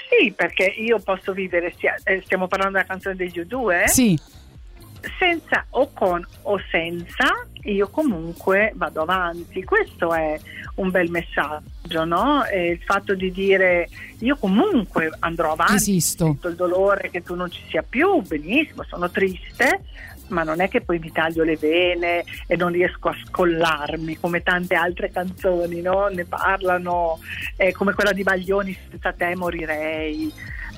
Sì, 0.10 0.32
perché 0.32 0.64
io 0.66 1.00
posso 1.00 1.34
vivere, 1.34 1.74
sia- 1.78 1.98
eh, 2.04 2.22
stiamo 2.26 2.48
parlando 2.48 2.78
della 2.78 2.88
canzone 2.88 3.16
degli 3.16 3.40
U2, 3.40 3.86
Sì, 3.86 4.18
senza 5.20 5.66
o 5.72 5.92
con 5.94 6.26
o 6.44 6.60
senza, 6.72 7.46
io 7.64 7.88
comunque 7.90 8.72
vado 8.76 9.02
avanti. 9.02 9.64
Questo 9.64 10.14
è 10.14 10.40
un 10.76 10.90
bel 10.90 11.10
messaggio, 11.10 12.06
no? 12.06 12.46
E 12.46 12.72
il 12.72 12.82
fatto 12.84 13.14
di 13.16 13.32
dire 13.32 13.90
io 14.20 14.36
comunque 14.38 15.10
andrò 15.20 15.52
avanti, 15.52 15.76
Esisto. 15.76 16.26
sento 16.26 16.48
il 16.48 16.56
dolore 16.56 17.10
che 17.10 17.22
tu 17.24 17.36
non 17.36 17.52
ci 17.52 17.62
sia 17.70 17.84
più, 17.88 18.22
benissimo, 18.22 18.84
sono 18.84 19.10
triste. 19.10 19.82
Ma 20.30 20.44
non 20.44 20.62
è 20.62 20.68
che 20.68 20.82
poi 20.82 21.00
mi 21.00 21.12
taglio 21.12 21.44
le 21.44 21.58
vene 21.58 22.24
e 22.48 22.56
non 22.56 22.72
riesco 22.72 23.10
a 23.10 23.16
scollarmi 23.26 24.18
come 24.18 24.44
tante 24.44 24.76
altre 24.76 25.10
canzoni, 25.12 25.82
no? 25.82 26.08
Ne 26.08 26.26
parlano 26.26 27.20
eh, 27.56 27.72
come 27.72 27.94
quella 27.94 28.12
di 28.12 28.24
Baglioni, 28.24 28.78
senza 28.90 29.14
te 29.14 29.36
morirei. 29.36 30.32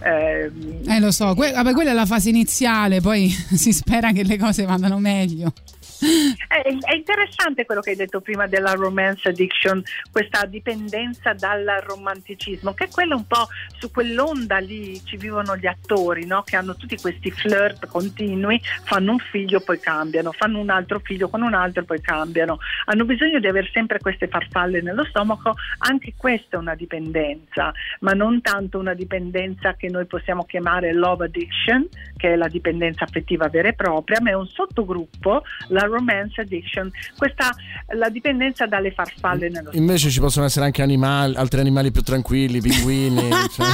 Ehm, 0.04 0.82
eh, 0.88 1.00
lo 1.00 1.12
so, 1.12 1.34
que- 1.34 1.52
vabbè, 1.52 1.74
quella 1.74 1.92
è 1.92 1.94
la 1.94 2.06
fase 2.06 2.30
iniziale, 2.30 3.02
poi 3.02 3.30
si 3.56 3.74
spera 3.74 4.12
che 4.12 4.24
le 4.24 4.38
cose 4.38 4.66
vadano 4.66 5.00
meglio. 5.00 5.54
È, 6.48 6.94
interessante 6.94 7.66
quello 7.66 7.82
che 7.82 7.92
hai 7.92 7.96
detto 7.96 8.22
prima 8.22 8.48
della 8.48 8.72
romance 8.72 9.30
addiction, 9.30 9.82
questa 10.12 10.46
dipendenza 10.46 11.34
dal 11.34 11.66
romanticismo, 11.84 12.74
che 12.74 12.86
è 12.86 12.90
quella 12.90 13.16
un 13.16 13.28
po' 13.28 13.48
su 13.78 13.92
quell'onda 13.92 14.58
lì 14.58 15.04
ci 15.04 15.18
vivono 15.18 15.58
gli 15.58 15.68
attori, 15.68 16.26
no? 16.26 16.44
che 16.44 16.56
hanno 16.56 16.76
tutti 16.76 16.98
questi 16.98 17.32
flirt 17.32 17.88
continui, 17.88 18.62
fanno 18.84 19.14
un 19.14 19.20
figlio 19.20 19.60
poi 19.60 19.80
cambiano, 19.80 20.32
fanno 20.32 20.60
un 20.60 20.70
altro 20.70 21.00
figlio 21.00 21.30
con 21.30 21.42
un 21.42 21.54
altro 21.54 21.84
poi 21.84 22.02
cambiano, 22.02 22.60
hanno 22.86 23.06
bisogno 23.06 23.40
di 23.40 23.48
avere 23.48 23.70
sempre 23.74 24.00
queste 24.00 24.28
farfalle 24.28 24.82
nello 24.82 25.06
stomaco, 25.06 25.56
anche 25.80 26.14
questa 26.16 26.58
è 26.58 26.60
una 26.60 26.76
dipendenza, 26.76 27.74
ma 28.02 28.14
non 28.14 28.42
tanto 28.42 28.80
una 28.80 28.94
dipendenza 28.94 29.76
che 29.76 29.90
noi 29.90 30.06
possiamo 30.06 30.46
chiamare 30.46 30.94
love 30.94 31.26
addiction, 31.26 31.88
che 32.16 32.34
è 32.34 32.36
la 32.36 32.48
dipendenza 32.48 33.04
affettiva 33.04 33.50
vera 33.50 33.70
e 33.70 33.74
propria, 33.74 34.20
ma 34.22 34.30
è 34.30 34.34
un 34.34 34.48
sottogruppo, 34.48 35.44
la 35.70 35.88
romance 35.90 36.42
addiction, 36.42 36.90
questa 37.18 37.54
la 37.96 38.10
dipendenza 38.10 38.66
dalle 38.66 38.92
farfalle 38.92 39.50
nello 39.50 39.70
Invece 39.74 40.10
ci 40.10 40.20
possono 40.20 40.46
essere 40.46 40.66
anche 40.66 40.82
animali, 40.82 41.36
altri 41.36 41.60
animali 41.60 41.92
più 41.92 42.02
tranquilli, 42.02 42.62
pinguini, 42.62 43.30
cioè, 43.52 43.68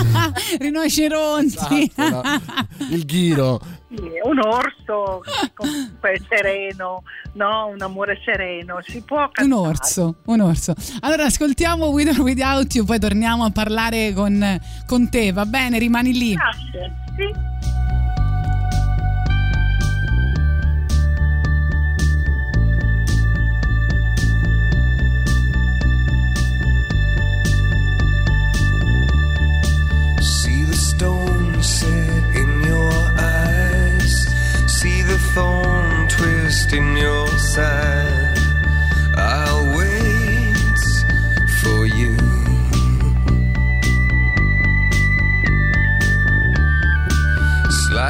Rinoceronti. 0.59 1.91
Esatto, 1.95 2.09
no. 2.09 2.22
il 2.91 3.05
ghiro. 3.05 3.61
Un 4.24 4.39
orso 4.39 5.22
comunque 5.53 6.20
sereno, 6.28 7.03
no? 7.34 7.68
un 7.68 7.82
amore 7.82 8.20
sereno, 8.26 8.80
si 8.86 9.01
può 9.01 9.22
Un 9.22 9.30
cantare. 9.32 9.68
orso, 9.68 10.16
un 10.26 10.41
orso. 10.41 10.74
Allora 11.01 11.26
ascoltiamo 11.26 11.86
With 11.88 12.09
or 12.09 12.20
Without 12.20 12.74
You, 12.74 12.84
poi 12.86 12.99
torniamo 12.99 13.45
a 13.45 13.51
parlare 13.51 14.11
con, 14.13 14.59
con 14.86 15.09
te, 15.09 15.32
va 15.32 15.45
bene? 15.45 15.80
Rimani 15.80 16.11
lì. 16.13 16.34
Grazie. 16.34 16.93
Sì. 17.16 18.03
sunset 31.66 32.36
in 32.36 32.61
your 32.61 32.93
eyes. 33.18 34.13
See 34.68 35.01
the 35.01 35.18
thorn 35.34 36.07
twist 36.07 36.74
in 36.74 36.95
your 36.95 37.28
side. 37.53 38.38
I'll 39.16 39.78
wait 39.78 40.80
for 41.61 41.86
you. 41.86 42.16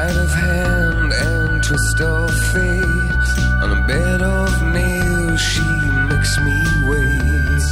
Of 0.08 0.34
hand 0.34 1.12
and 1.12 1.64
twist 1.64 2.00
of 2.00 2.30
fate. 2.52 3.28
On 3.62 3.70
a 3.78 3.86
bed 3.86 4.20
of 4.20 4.50
nails, 4.72 5.40
she 5.40 5.68
makes 6.10 6.38
me 6.46 6.56
wait. 6.90 7.66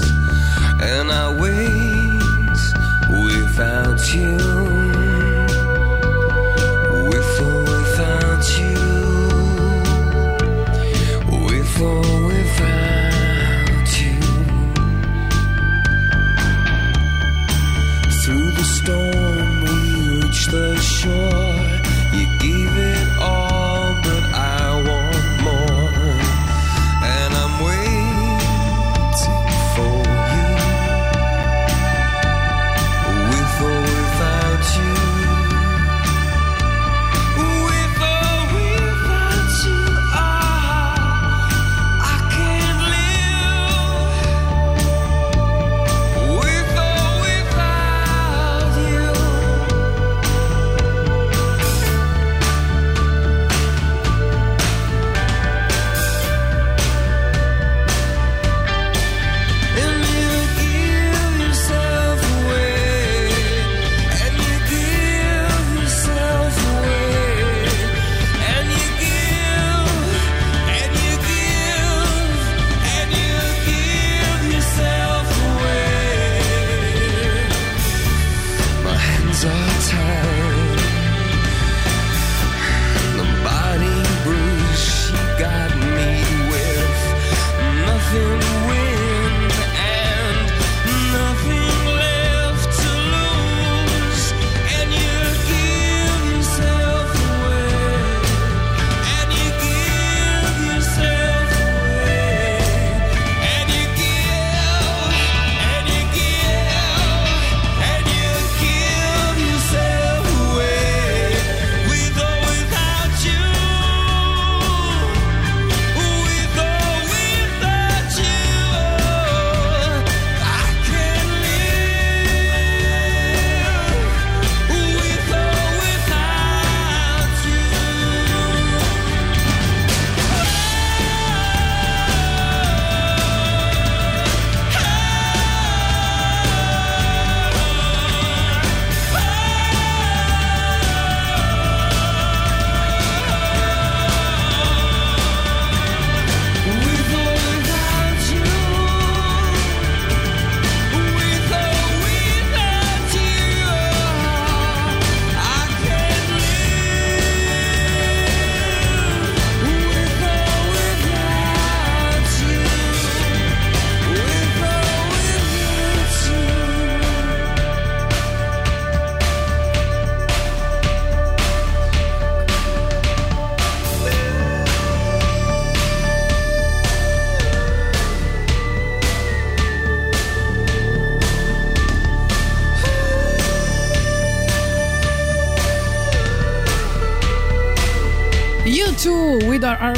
And 0.81 1.13
I 1.13 1.27
the 20.55 20.77
shore. 20.77 21.44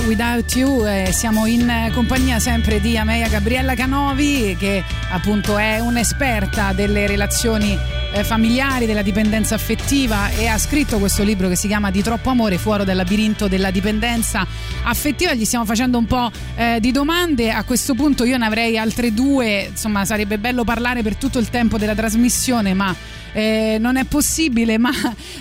Without 0.05 0.55
you, 0.55 0.84
eh, 0.86 1.11
siamo 1.12 1.47
in 1.47 1.68
eh, 1.68 1.90
compagnia 1.92 2.38
sempre 2.38 2.80
di 2.80 2.97
Amelia 2.97 3.28
Gabriella 3.28 3.74
Canovi 3.74 4.57
che 4.59 4.82
appunto 5.11 5.57
è 5.57 5.78
un'esperta 5.78 6.72
delle 6.72 7.07
relazioni 7.07 7.78
eh, 8.12 8.24
familiari, 8.24 8.86
della 8.86 9.03
dipendenza 9.03 9.55
affettiva 9.55 10.28
e 10.30 10.47
ha 10.47 10.59
scritto 10.59 10.99
questo 10.99 11.22
libro 11.22 11.49
che 11.49 11.57
si 11.57 11.66
chiama 11.66 11.90
Di 11.90 12.03
troppo 12.03 12.30
amore 12.30 12.59
fuori 12.59 12.84
dal 12.84 12.97
labirinto 12.97 13.49
della 13.49 13.70
dipendenza 13.70 14.47
affettiva. 14.84 15.34
Gli 15.34 15.44
stiamo 15.44 15.64
facendo 15.64 15.99
un 15.99 16.07
po' 16.07 16.30
eh, 16.57 16.78
di 16.80 16.92
domande, 16.92 17.51
a 17.51 17.64
questo 17.64 17.94
punto 17.94 18.24
io 18.24 18.38
ne 18.38 18.47
avrei 18.47 18.78
altre 18.78 19.12
due, 19.12 19.68
insomma 19.70 20.05
sarebbe 20.05 20.38
bello 20.38 20.64
parlare 20.64 21.03
per 21.03 21.16
tutto 21.16 21.38
il 21.38 21.51
tempo 21.51 21.78
della 21.78 21.94
trasmissione 21.94 22.74
ma 22.74 22.94
eh, 23.32 23.76
non 23.78 23.97
è 23.97 24.05
possibile, 24.05 24.78
ma 24.78 24.90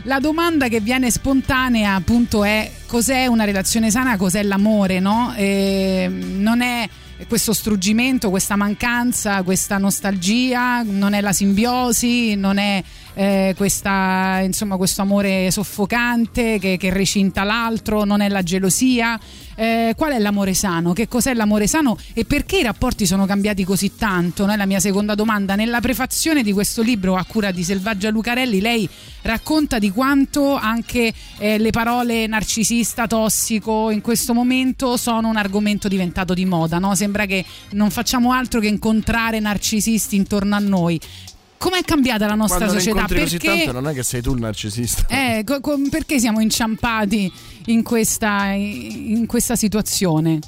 la 0.04 0.20
domanda 0.20 0.68
che 0.68 0.82
viene 0.82 1.10
spontanea 1.10 1.96
appunto 1.96 2.44
è 2.44 2.70
cos'è 2.86 3.26
una 3.28 3.44
relazione 3.44 3.92
sana, 3.92 4.18
cos'è 4.18 4.44
l'amore, 4.44 5.00
no? 5.00 5.34
Eh, 5.36 6.08
non 6.10 6.62
è 6.62 6.88
questo 7.28 7.54
struggimento, 7.54 8.30
questa 8.30 8.56
mancanza, 8.56 9.42
questa 9.44 9.78
nostalgia, 9.78 10.84
non 10.84 11.14
è 11.14 11.22
la 11.22 11.32
simbiosi, 11.32 12.36
non 12.36 12.58
è 12.58 12.84
eh, 13.16 13.54
questa, 13.56 14.42
insomma, 14.44 14.76
questo 14.76 15.02
amore 15.02 15.50
soffocante 15.50 16.60
che, 16.60 16.78
che 16.78 16.90
recinta 16.90 17.44
l'altro, 17.44 18.04
non 18.04 18.22
è 18.22 18.30
la 18.30 18.44
gelosia. 18.44 19.20
Eh, 19.58 19.94
qual 19.96 20.12
è 20.12 20.20
l'amore 20.20 20.54
sano? 20.54 20.92
Che 20.92 21.08
cos'è 21.08 21.34
l'amore 21.34 21.66
sano 21.66 21.98
e 22.14 22.26
perché 22.26 22.58
i 22.58 22.64
rapporti 22.64 23.06
sono 23.06 23.26
cambiati 23.26 23.64
così 23.64 23.96
tanto? 23.96 24.46
No? 24.46 24.52
È 24.52 24.58
la 24.58 24.66
mia 24.66 24.82
seconda 24.82 25.16
domanda. 25.16 25.56
Nella 25.56 25.80
prefazione 25.80 26.44
di 26.44 26.52
questo 26.52 26.82
libro 26.82 27.16
a 27.16 27.24
cura 27.24 27.52
di 27.52 27.64
Selvaggia 27.64 28.10
Lucarelli, 28.10 28.60
lei 28.60 28.88
racconta 29.22 29.80
di 29.80 29.92
quanto 29.92 30.56
anche 30.56 31.14
eh, 31.38 31.58
le 31.58 31.70
parole 31.70 32.28
narcisista, 32.28 33.08
tossico 33.08 33.92
in 33.92 34.02
questo 34.02 34.34
momento 34.34 34.98
sono 34.98 35.30
un 35.30 35.38
argomento 35.38 35.88
diventato 35.88 36.34
di 36.34 36.44
moda. 36.44 36.78
No? 36.78 36.94
Sembra 36.94 37.26
che 37.26 37.46
non 37.72 37.90
facciamo 37.92 38.34
altro 38.34 38.60
che 38.60 38.68
incontrare 38.68 39.40
narcisisti 39.40 40.18
intorno 40.18 40.56
a 40.56 40.60
noi. 40.60 41.00
Com'è 41.66 41.82
cambiata 41.84 42.28
la 42.28 42.36
nostra 42.36 42.58
Quando 42.60 42.76
società? 42.76 43.00
incontri 43.00 43.20
così 43.22 43.38
Perché, 43.40 43.64
tanto 43.64 43.72
non 43.82 43.88
è 43.90 43.94
che 43.96 44.04
sei 44.04 44.22
tu 44.22 44.34
il 44.36 44.40
narcisista. 44.40 45.08
eh, 45.08 45.42
co- 45.44 45.60
co- 45.62 45.80
perché 45.90 46.20
siamo 46.20 46.40
inciampati 46.40 47.32
in 47.66 47.82
questa, 47.82 48.50
in 48.52 49.26
questa 49.26 49.56
situazione? 49.56 50.40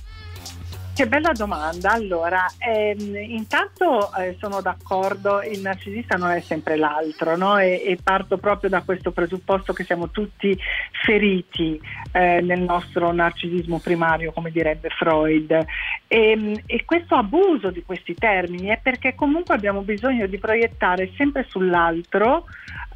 Che 0.98 1.06
bella 1.06 1.32
domanda. 1.32 1.92
Allora, 1.92 2.48
ehm, 2.58 3.16
intanto 3.18 4.12
eh, 4.16 4.36
sono 4.40 4.62
d'accordo, 4.62 5.44
il 5.44 5.62
narcisista 5.62 6.18
non 6.18 6.32
è 6.32 6.40
sempre 6.40 6.76
l'altro, 6.76 7.38
no? 7.38 7.60
e, 7.60 7.84
e 7.86 8.00
parto 8.02 8.40
proprio 8.40 8.72
da 8.72 8.82
questo 8.82 9.12
presupposto 9.12 9.74
che 9.74 9.84
siamo 9.84 10.10
tutti 10.10 10.58
feriti 11.06 11.80
eh, 12.12 12.42
nel 12.42 12.62
nostro 12.62 13.12
narcisismo 13.12 13.78
primario, 13.78 14.32
come 14.32 14.50
direbbe 14.50 14.90
Freud. 14.90 15.66
E, 16.08 16.64
e 16.66 16.84
questo 16.84 17.14
abuso 17.14 17.70
di 17.70 17.84
questi 17.84 18.16
termini 18.16 18.70
è 18.70 18.80
perché 18.82 19.14
comunque 19.14 19.54
abbiamo 19.54 19.82
bisogno 19.82 20.26
di 20.26 20.40
proiettare 20.40 21.12
sempre 21.16 21.46
sull'altro 21.48 22.46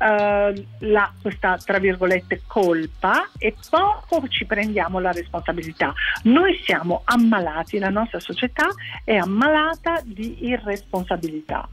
eh, 0.02 0.66
la, 0.80 1.14
questa 1.22 1.58
tra 1.58 1.78
virgolette 1.78 2.42
colpa 2.48 3.30
e 3.38 3.56
poco 3.70 4.28
ci 4.28 4.46
prendiamo 4.46 5.00
la 5.00 5.12
responsabilità. 5.12 5.94
Noi 6.24 6.60
siamo 6.64 7.02
ammalati, 7.06 7.78
la 7.78 7.90
nostra 7.90 8.20
società 8.20 8.68
è 9.04 9.16
ammalata 9.16 10.02
di 10.04 10.48
irresponsabilità. 10.48 11.70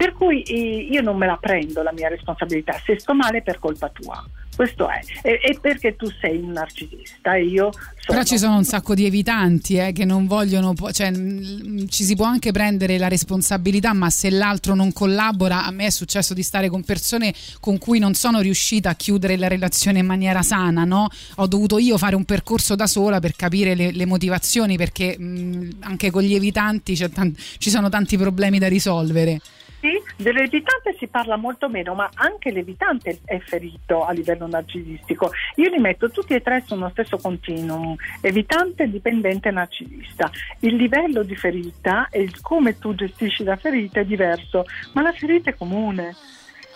Per 0.00 0.14
cui 0.14 0.42
io 0.90 1.02
non 1.02 1.18
me 1.18 1.26
la 1.26 1.36
prendo 1.38 1.82
la 1.82 1.92
mia 1.92 2.08
responsabilità, 2.08 2.80
se 2.86 2.98
sto 2.98 3.12
male 3.12 3.38
è 3.38 3.42
per 3.42 3.58
colpa 3.58 3.90
tua. 3.90 4.24
Questo 4.56 4.88
è, 4.88 5.00
e, 5.22 5.40
e 5.42 5.58
perché 5.60 5.94
tu 5.94 6.10
sei 6.20 6.38
un 6.38 6.52
narcisista 6.52 7.34
e 7.34 7.44
io 7.44 7.70
sono 7.70 7.92
Però 8.06 8.22
ci 8.22 8.38
sono 8.38 8.56
un 8.56 8.64
sacco 8.64 8.94
di 8.94 9.04
evitanti 9.04 9.76
eh, 9.76 9.92
che 9.92 10.06
non 10.06 10.26
vogliono, 10.26 10.74
cioè 10.92 11.10
mh, 11.10 11.88
ci 11.88 12.04
si 12.04 12.16
può 12.16 12.24
anche 12.24 12.50
prendere 12.50 12.96
la 12.96 13.08
responsabilità, 13.08 13.92
ma 13.92 14.08
se 14.08 14.30
l'altro 14.30 14.74
non 14.74 14.90
collabora, 14.92 15.66
a 15.66 15.70
me 15.70 15.86
è 15.86 15.90
successo 15.90 16.32
di 16.32 16.42
stare 16.42 16.70
con 16.70 16.82
persone 16.82 17.34
con 17.60 17.76
cui 17.76 17.98
non 17.98 18.14
sono 18.14 18.40
riuscita 18.40 18.88
a 18.88 18.94
chiudere 18.94 19.36
la 19.36 19.48
relazione 19.48 19.98
in 19.98 20.06
maniera 20.06 20.40
sana, 20.40 20.84
no? 20.84 21.08
Ho 21.36 21.46
dovuto 21.46 21.78
io 21.78 21.98
fare 21.98 22.16
un 22.16 22.24
percorso 22.24 22.74
da 22.74 22.86
sola 22.86 23.20
per 23.20 23.36
capire 23.36 23.74
le, 23.74 23.92
le 23.92 24.06
motivazioni, 24.06 24.78
perché 24.78 25.18
mh, 25.18 25.76
anche 25.80 26.10
con 26.10 26.22
gli 26.22 26.34
evitanti 26.34 26.94
c'è 26.94 27.10
tan- 27.10 27.34
ci 27.58 27.68
sono 27.68 27.90
tanti 27.90 28.16
problemi 28.16 28.58
da 28.58 28.68
risolvere. 28.68 29.40
Sì, 29.80 29.98
dell'evitante 30.16 30.94
si 30.98 31.06
parla 31.06 31.36
molto 31.36 31.70
meno, 31.70 31.94
ma 31.94 32.10
anche 32.14 32.50
l'evitante 32.50 33.20
è 33.24 33.38
ferito 33.38 34.04
a 34.04 34.12
livello 34.12 34.46
narcisistico. 34.46 35.30
Io 35.56 35.70
li 35.70 35.78
metto 35.78 36.10
tutti 36.10 36.34
e 36.34 36.42
tre 36.42 36.62
sullo 36.66 36.90
stesso 36.90 37.16
continuum, 37.16 37.96
evitante, 38.20 38.90
dipendente, 38.90 39.50
narcisista. 39.50 40.30
Il 40.58 40.76
livello 40.76 41.22
di 41.22 41.34
ferita 41.34 42.08
e 42.10 42.30
come 42.42 42.78
tu 42.78 42.94
gestisci 42.94 43.42
la 43.42 43.56
ferita 43.56 44.00
è 44.00 44.04
diverso, 44.04 44.66
ma 44.92 45.00
la 45.00 45.12
ferita 45.12 45.48
è 45.48 45.56
comune. 45.56 46.14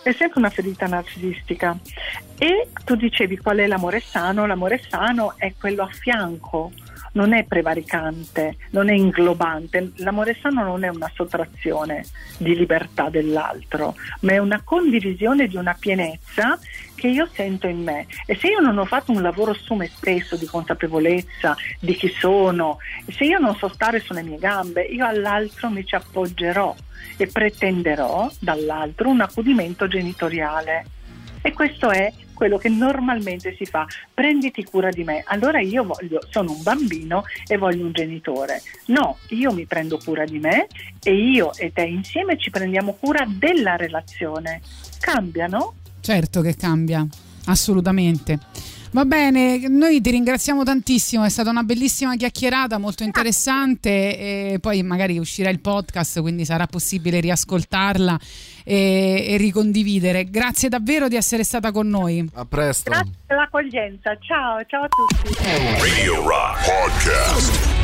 È 0.03 0.13
sempre 0.13 0.39
una 0.39 0.51
ferita 0.51 0.87
narcisistica. 0.87 1.77
E 2.39 2.69
tu 2.85 2.95
dicevi 2.95 3.37
qual 3.37 3.59
è 3.59 3.67
l'amore 3.67 4.01
sano? 4.01 4.47
L'amore 4.47 4.81
sano 4.89 5.35
è 5.37 5.53
quello 5.59 5.83
a 5.83 5.89
fianco, 5.89 6.73
non 7.15 7.33
è 7.33 7.45
prevaricante, 7.45 8.57
non 8.71 8.89
è 8.89 8.95
inglobante. 8.95 9.93
L'amore 9.97 10.37
sano 10.41 10.63
non 10.63 10.85
è 10.85 10.89
una 10.89 11.11
sottrazione 11.15 12.05
di 12.39 12.55
libertà 12.55 13.09
dell'altro, 13.09 13.95
ma 14.21 14.33
è 14.33 14.39
una 14.39 14.63
condivisione 14.63 15.47
di 15.47 15.57
una 15.57 15.77
pienezza 15.79 16.59
che 16.95 17.09
io 17.09 17.29
sento 17.33 17.67
in 17.67 17.83
me. 17.83 18.07
E 18.27 18.37
se 18.37 18.49
io 18.49 18.61
non 18.61 18.79
ho 18.79 18.85
fatto 18.85 19.13
un 19.13 19.23
lavoro 19.23 19.55
su 19.55 19.75
me 19.75 19.91
stesso 19.93 20.37
di 20.37 20.47
consapevolezza 20.47 21.57
di 21.81 21.95
chi 21.95 22.09
sono, 22.09 22.79
se 23.09 23.25
io 23.25 23.39
non 23.39 23.55
so 23.57 23.69
stare 23.69 24.01
sulle 24.01 24.23
mie 24.23 24.39
gambe, 24.39 24.83
io 24.83 25.07
all'altro 25.07 25.71
mi 25.71 25.85
ci 25.85 25.95
appoggerò 25.95 26.75
e 27.17 27.27
pretenderò 27.27 28.31
dall'altro 28.39 29.09
un 29.09 29.21
accudimento 29.21 29.87
genitoriale. 29.87 30.87
E 31.43 31.53
questo 31.53 31.91
è 31.91 32.11
quello 32.35 32.59
che 32.59 32.69
normalmente 32.69 33.55
si 33.57 33.65
fa, 33.65 33.87
prenditi 34.13 34.65
cura 34.65 34.91
di 34.91 35.05
me. 35.05 35.23
Allora 35.27 35.61
io 35.61 35.85
voglio, 35.85 36.21
sono 36.29 36.53
un 36.53 36.63
bambino 36.63 37.25
e 37.47 37.57
voglio 37.57 37.87
un 37.87 37.93
genitore. 37.93 38.61
No, 38.87 39.19
io 39.29 39.53
mi 39.53 39.65
prendo 39.65 39.99
cura 39.99 40.25
di 40.25 40.39
me 40.39 40.67
e 41.03 41.15
io 41.15 41.55
e 41.55 41.73
te 41.73 41.83
insieme 41.83 42.37
ci 42.37 42.51
prendiamo 42.51 42.95
cura 42.95 43.25
della 43.27 43.77
relazione. 43.77 44.61
Cambiano? 45.01 45.75
Certo 46.01 46.41
che 46.43 46.55
cambia, 46.57 47.07
assolutamente. 47.47 48.39
Va 48.95 49.05
bene, 49.05 49.67
noi 49.67 50.01
ti 50.01 50.13
ringraziamo 50.13 50.63
tantissimo, 50.63 51.25
è 51.25 51.29
stata 51.29 51.51
una 51.51 51.65
bellissima 51.65 52.15
chiacchierata, 52.15 52.79
molto 52.79 53.03
interessante 53.03 53.89
e 54.53 54.59
poi 54.61 54.85
magari 54.85 55.19
uscirà 55.19 55.51
il 55.51 55.59
podcast, 55.59 56.21
quindi 56.21 56.45
sarà 56.45 56.69
possibile 56.69 57.19
riascoltarla 57.19 58.17
e, 58.63 59.25
e 59.31 59.37
ricondividere. 59.37 60.31
Grazie 60.31 60.69
davvero 60.69 61.09
di 61.09 61.17
essere 61.17 61.43
stata 61.43 61.73
con 61.73 61.89
noi. 61.89 62.25
A 62.35 62.45
presto. 62.45 62.89
Grazie 62.89 63.15
per 63.27 63.37
l'accoglienza. 63.37 64.17
Ciao, 64.21 64.65
ciao 64.65 64.85
a 64.85 64.89
tutti. 64.89 65.35
Radio 65.43 66.29
Rock 66.29 66.65
Podcast. 66.65 67.84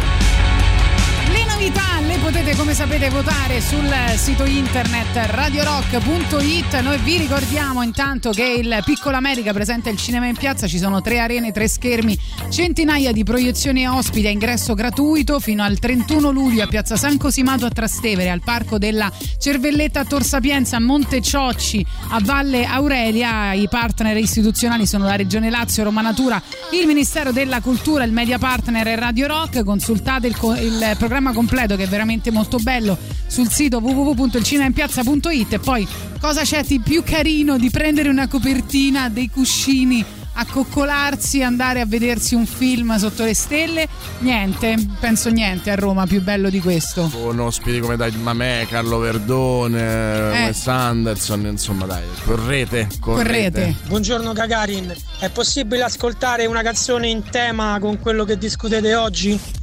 Novità 1.61 2.01
le 2.01 2.17
potete 2.17 2.57
come 2.57 2.73
sapete 2.73 3.11
votare 3.11 3.61
sul 3.61 3.87
sito 4.17 4.47
internet 4.47 5.15
radiorock.it. 5.27 6.81
Noi 6.81 6.97
vi 7.01 7.19
ricordiamo 7.19 7.83
intanto 7.83 8.31
che 8.31 8.45
il 8.45 8.81
Piccolo 8.83 9.17
America 9.17 9.53
presenta 9.53 9.91
il 9.91 9.99
cinema 9.99 10.25
in 10.27 10.37
piazza, 10.37 10.67
ci 10.67 10.79
sono 10.79 11.03
tre 11.03 11.19
arene, 11.19 11.53
tre 11.53 11.69
schermi, 11.69 12.19
centinaia 12.49 13.13
di 13.13 13.25
proiezioni 13.25 13.87
ospiti 13.87 14.27
a 14.27 14.31
ingresso 14.31 14.73
gratuito 14.73 15.39
fino 15.39 15.63
al 15.63 15.79
31 15.79 16.31
luglio 16.31 16.63
a 16.63 16.67
Piazza 16.67 16.97
San 16.97 17.19
Cosimato 17.19 17.67
a 17.67 17.71
Trastevere, 17.71 18.31
al 18.31 18.41
Parco 18.41 18.79
della 18.79 19.13
Cervelletta 19.39 20.01
a 20.01 20.05
Tor 20.07 20.25
Sapienza, 20.25 20.77
a 20.77 20.81
Monte 20.81 21.21
Ciocci, 21.21 21.85
a 22.09 22.21
Valle 22.23 22.65
Aurelia. 22.65 23.53
I 23.53 23.69
partner 23.69 24.17
istituzionali 24.17 24.87
sono 24.87 25.05
la 25.05 25.17
Regione 25.17 25.51
Lazio, 25.51 25.85
Roma 25.85 26.01
Natura, 26.01 26.43
il 26.73 26.87
Ministero 26.87 27.33
della 27.33 27.61
Cultura, 27.61 28.05
il 28.05 28.13
Media 28.13 28.39
Partner 28.39 28.87
e 28.87 28.97
Radio 28.97 29.27
Rock. 29.27 29.63
Consultate 29.63 30.27
il, 30.27 30.39
il 30.63 30.95
programma 30.97 31.33
completo 31.33 31.49
che 31.51 31.83
è 31.83 31.89
veramente 31.89 32.31
molto 32.31 32.59
bello 32.59 32.97
sul 33.27 33.51
sito 33.51 33.79
www.ilcinemainpiazza.it 33.79 35.55
e 35.55 35.59
poi 35.59 35.87
cosa 36.21 36.43
c'è 36.43 36.63
di 36.63 36.79
più 36.79 37.03
carino 37.03 37.59
di 37.59 37.71
prendere 37.71 38.09
una 38.09 38.29
copertina 38.29 39.09
dei 39.09 39.29
cuscini 39.29 40.05
accoccolarsi 40.33 41.43
andare 41.43 41.81
a 41.81 41.87
vedersi 41.87 42.37
un 42.37 42.47
film 42.47 42.97
sotto 42.99 43.25
le 43.25 43.35
stelle 43.35 43.89
niente 44.21 44.77
penso 45.01 45.29
niente 45.29 45.73
a 45.73 45.75
Roma 45.75 46.07
più 46.07 46.23
bello 46.23 46.51
di 46.51 46.61
questo 46.61 47.11
Con 47.13 47.41
ospiti 47.41 47.81
come 47.81 47.97
David 47.97 48.21
Mamè, 48.21 48.67
Carlo 48.71 48.99
Verdone, 48.99 49.81
Eh. 49.81 50.45
Wes 50.45 50.67
Anderson, 50.69 51.47
insomma 51.47 51.87
dai, 51.87 52.05
correte, 52.25 52.87
correte. 53.01 53.75
Buongiorno 53.89 54.33
Gagarin, 54.33 54.95
è 55.19 55.29
possibile 55.31 55.83
ascoltare 55.83 56.47
una 56.47 56.63
canzone 56.63 57.09
in 57.09 57.25
tema 57.29 57.77
con 57.81 57.99
quello 57.99 58.25
che 58.25 58.39
discutete 58.39 58.95
oggi? 58.95 59.59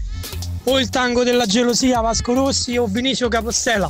O 0.69 0.79
il 0.79 0.89
tango 0.89 1.23
della 1.23 1.45
gelosia 1.45 2.01
Vasco 2.01 2.33
Rossi 2.33 2.75
o 2.75 2.87
Vinicio 2.87 3.29
Capostela? 3.29 3.89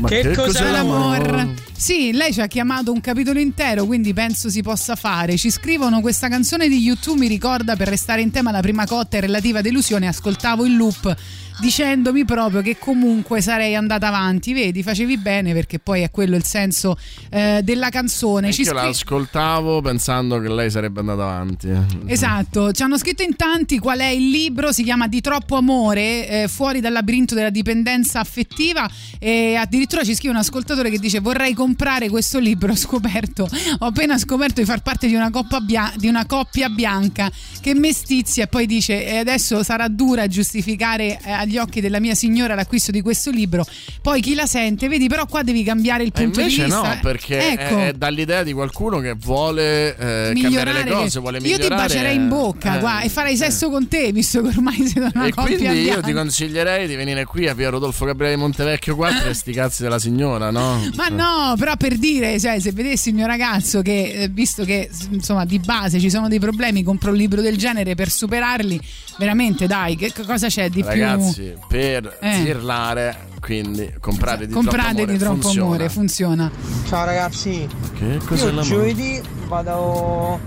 Ma 0.00 0.08
che, 0.08 0.34
cos'è 0.34 0.70
l'amor? 0.70 1.48
Sì, 1.76 2.12
lei 2.12 2.32
ci 2.32 2.40
ha 2.40 2.46
chiamato 2.46 2.90
un 2.90 3.00
capitolo 3.00 3.38
intero, 3.38 3.84
quindi 3.84 4.12
penso 4.12 4.48
si 4.48 4.62
possa 4.62 4.96
fare. 4.96 5.36
Ci 5.36 5.50
scrivono 5.50 6.00
questa 6.00 6.28
canzone 6.28 6.68
di 6.68 6.78
YouTube 6.78 7.18
mi 7.18 7.28
ricorda 7.28 7.76
per 7.76 7.88
restare 7.88 8.22
in 8.22 8.30
tema 8.30 8.50
la 8.50 8.60
prima 8.60 8.86
cotta 8.86 9.18
e 9.18 9.20
relativa 9.20 9.60
delusione, 9.60 10.08
ascoltavo 10.08 10.64
il 10.64 10.76
loop 10.76 11.16
dicendomi 11.60 12.24
proprio 12.24 12.62
che 12.62 12.78
comunque 12.78 13.40
sarei 13.40 13.76
andata 13.76 14.08
avanti. 14.08 14.52
Vedi, 14.52 14.82
facevi 14.82 15.18
bene 15.18 15.52
perché 15.52 15.78
poi 15.78 16.00
è 16.00 16.10
quello 16.10 16.34
il 16.34 16.44
senso 16.44 16.96
eh, 17.28 17.60
della 17.62 17.90
canzone. 17.90 18.52
Ci 18.52 18.62
Io 18.62 18.68
scri- 18.68 18.76
l'ascoltavo 18.76 19.80
pensando 19.80 20.40
che 20.40 20.48
lei 20.48 20.70
sarebbe 20.70 21.00
andata 21.00 21.22
avanti. 21.22 21.68
Esatto, 22.06 22.72
ci 22.72 22.82
hanno 22.82 22.98
scritto 22.98 23.22
in 23.22 23.36
tanti 23.36 23.78
qual 23.78 23.98
è 23.98 24.06
il 24.06 24.30
libro, 24.30 24.72
si 24.72 24.82
chiama 24.82 25.06
Di 25.06 25.20
troppo 25.20 25.56
amore, 25.56 26.28
eh, 26.28 26.48
fuori 26.48 26.80
dal 26.80 26.92
labirinto 26.92 27.34
della 27.34 27.50
dipendenza 27.50 28.20
affettiva 28.20 28.88
e 29.18 29.54
addirittura 29.54 29.89
ci 30.04 30.14
scrive 30.14 30.32
un 30.34 30.40
ascoltatore 30.40 30.88
che 30.90 30.98
dice 30.98 31.20
vorrei 31.20 31.52
comprare 31.54 32.08
questo 32.08 32.38
libro, 32.38 32.72
ho 32.72 32.76
scoperto, 32.76 33.48
ho 33.78 33.86
appena 33.86 34.16
scoperto 34.18 34.60
di 34.60 34.66
far 34.66 34.80
parte 34.82 35.06
di 35.08 35.14
una, 35.14 35.30
bia- 35.62 35.92
di 35.96 36.08
una 36.08 36.24
coppia 36.26 36.68
bianca 36.68 37.30
che 37.60 37.74
mestizia 37.74 38.44
e 38.44 38.46
poi 38.46 38.66
dice 38.66 39.04
e 39.06 39.16
adesso 39.18 39.62
sarà 39.62 39.88
dura 39.88 40.26
giustificare 40.26 41.18
eh, 41.22 41.30
agli 41.32 41.58
occhi 41.58 41.80
della 41.80 42.00
mia 42.00 42.14
signora 42.14 42.54
l'acquisto 42.54 42.90
di 42.90 43.02
questo 43.02 43.30
libro, 43.30 43.66
poi 44.00 44.20
chi 44.20 44.34
la 44.34 44.46
sente, 44.46 44.88
vedi 44.88 45.08
però 45.08 45.26
qua 45.26 45.42
devi 45.42 45.62
cambiare 45.62 46.04
il 46.04 46.12
punto 46.12 46.40
invece 46.40 46.64
di 46.64 46.70
vista. 46.70 46.94
no, 46.94 46.98
perché 47.02 47.50
ecco. 47.50 47.76
è, 47.78 47.86
è 47.88 47.92
dall'idea 47.92 48.42
di 48.42 48.52
qualcuno 48.52 48.98
che 49.00 49.14
vuole 49.14 49.96
eh, 49.96 50.32
cambiare 50.40 50.72
le 50.72 50.84
cose, 50.90 51.20
vuole 51.20 51.38
io 51.38 51.42
migliorare. 51.42 51.68
ti 51.68 51.74
bacerei 51.74 52.16
in 52.16 52.28
bocca 52.28 52.76
Eh, 52.76 52.80
guarda, 52.80 53.00
e 53.02 53.08
farei 53.08 53.36
sesso 53.36 53.68
con 53.70 53.88
te 53.88 54.12
visto 54.12 54.40
che 54.42 54.48
ormai 54.48 54.86
siete 54.86 55.10
una 55.14 55.26
E 55.26 55.30
coppia 55.34 55.56
quindi 55.56 55.78
io 55.78 55.82
bianca. 55.84 56.00
ti 56.06 56.12
consiglierei 56.12 56.86
di 56.86 56.94
venire 56.96 57.24
qui 57.24 57.48
a 57.48 57.54
via 57.54 57.68
Rodolfo 57.70 58.04
Gabriele 58.04 58.36
Montevecchio 58.36 58.94
4 58.96 59.28
e 59.28 59.34
sti 59.34 59.52
cazzi 59.52 59.79
della 59.82 59.98
signora, 59.98 60.50
no? 60.50 60.80
Ma 60.96 61.08
no, 61.08 61.54
però 61.58 61.76
per 61.76 61.96
dire, 61.98 62.38
cioè, 62.38 62.58
se 62.60 62.72
vedessi 62.72 63.08
il 63.10 63.14
mio 63.14 63.26
ragazzo 63.26 63.82
che, 63.82 64.22
eh, 64.22 64.28
visto 64.28 64.64
che 64.64 64.88
insomma 65.10 65.44
di 65.44 65.58
base 65.58 65.98
ci 66.00 66.10
sono 66.10 66.28
dei 66.28 66.38
problemi, 66.40 66.82
compra 66.82 67.10
un 67.10 67.16
libro 67.16 67.40
del 67.40 67.56
genere 67.56 67.94
per 67.94 68.10
superarli, 68.10 68.80
veramente 69.18 69.66
dai, 69.66 69.96
che 69.96 70.12
cosa 70.26 70.48
c'è 70.48 70.68
di 70.70 70.82
Ragazzi, 70.82 71.54
per 71.68 72.18
Eh. 72.20 72.32
zirlare, 72.44 73.28
quindi 73.40 73.92
comprate 74.00 74.46
di 74.46 74.52
più... 74.52 74.54
Comprate 74.62 74.86
troppo 74.94 75.00
amore, 75.00 75.12
di 75.12 75.18
troppo 75.18 75.40
funziona. 75.40 75.66
amore, 75.66 75.88
funziona. 75.88 76.50
Ciao 76.88 77.04
ragazzi, 77.04 77.68
Che 77.98 78.18
cos'è 78.24 78.40
io 78.44 78.46
l'amore? 78.48 78.66
giovedì 78.66 79.20
vado 79.46 80.38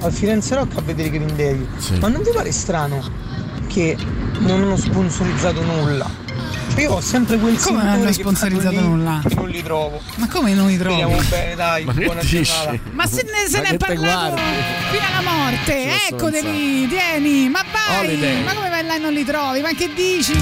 al 0.00 0.12
Firenze 0.12 0.54
Rock 0.54 0.76
a 0.76 0.80
vedere 0.82 1.08
i 1.08 1.10
Green 1.10 1.36
Day. 1.36 1.66
Sì. 1.78 1.94
Ma 1.98 2.08
non 2.08 2.22
vi 2.22 2.30
pare 2.32 2.52
strano 2.52 3.02
che 3.72 3.96
non 4.38 4.62
hanno 4.62 4.76
sponsorizzato 4.76 5.62
nulla? 5.62 6.20
Cioè 6.72 6.82
io 6.82 6.92
ho 6.92 7.00
sempre 7.00 7.36
quel 7.38 7.58
Come 7.58 7.82
non 7.82 7.88
hanno 7.92 8.12
sponsorizzato 8.12 8.80
nulla? 8.80 9.20
non 9.34 9.48
li 9.48 9.62
trovo. 9.62 10.00
Ma 10.16 10.26
come 10.28 10.54
non 10.54 10.68
li 10.68 10.76
trovi? 10.78 11.00
Speriamo 11.02 11.22
bene, 11.28 11.54
dai, 11.54 11.84
Ma 11.84 11.92
buona 11.92 12.20
dici? 12.20 12.42
giornata. 12.42 12.78
Ma 12.92 13.06
se 13.06 13.22
ne, 13.24 13.48
se 13.48 13.56
Ma 13.58 13.62
ne 13.62 13.68
è 13.68 13.76
parlato 13.76 14.36
fino 14.90 15.04
alla 15.18 15.30
morte, 15.30 15.88
eccoteli, 16.08 16.88
tieni, 16.88 17.48
ma 17.50 17.62
vai, 17.70 18.06
Holiday. 18.06 18.42
ma 18.44 18.54
come 18.54 18.68
vai 18.70 18.84
là 18.86 18.94
e 18.94 18.98
non 18.98 19.12
li 19.12 19.24
trovi? 19.24 19.60
Ma 19.60 19.70
che 19.74 19.90
dici? 19.94 20.32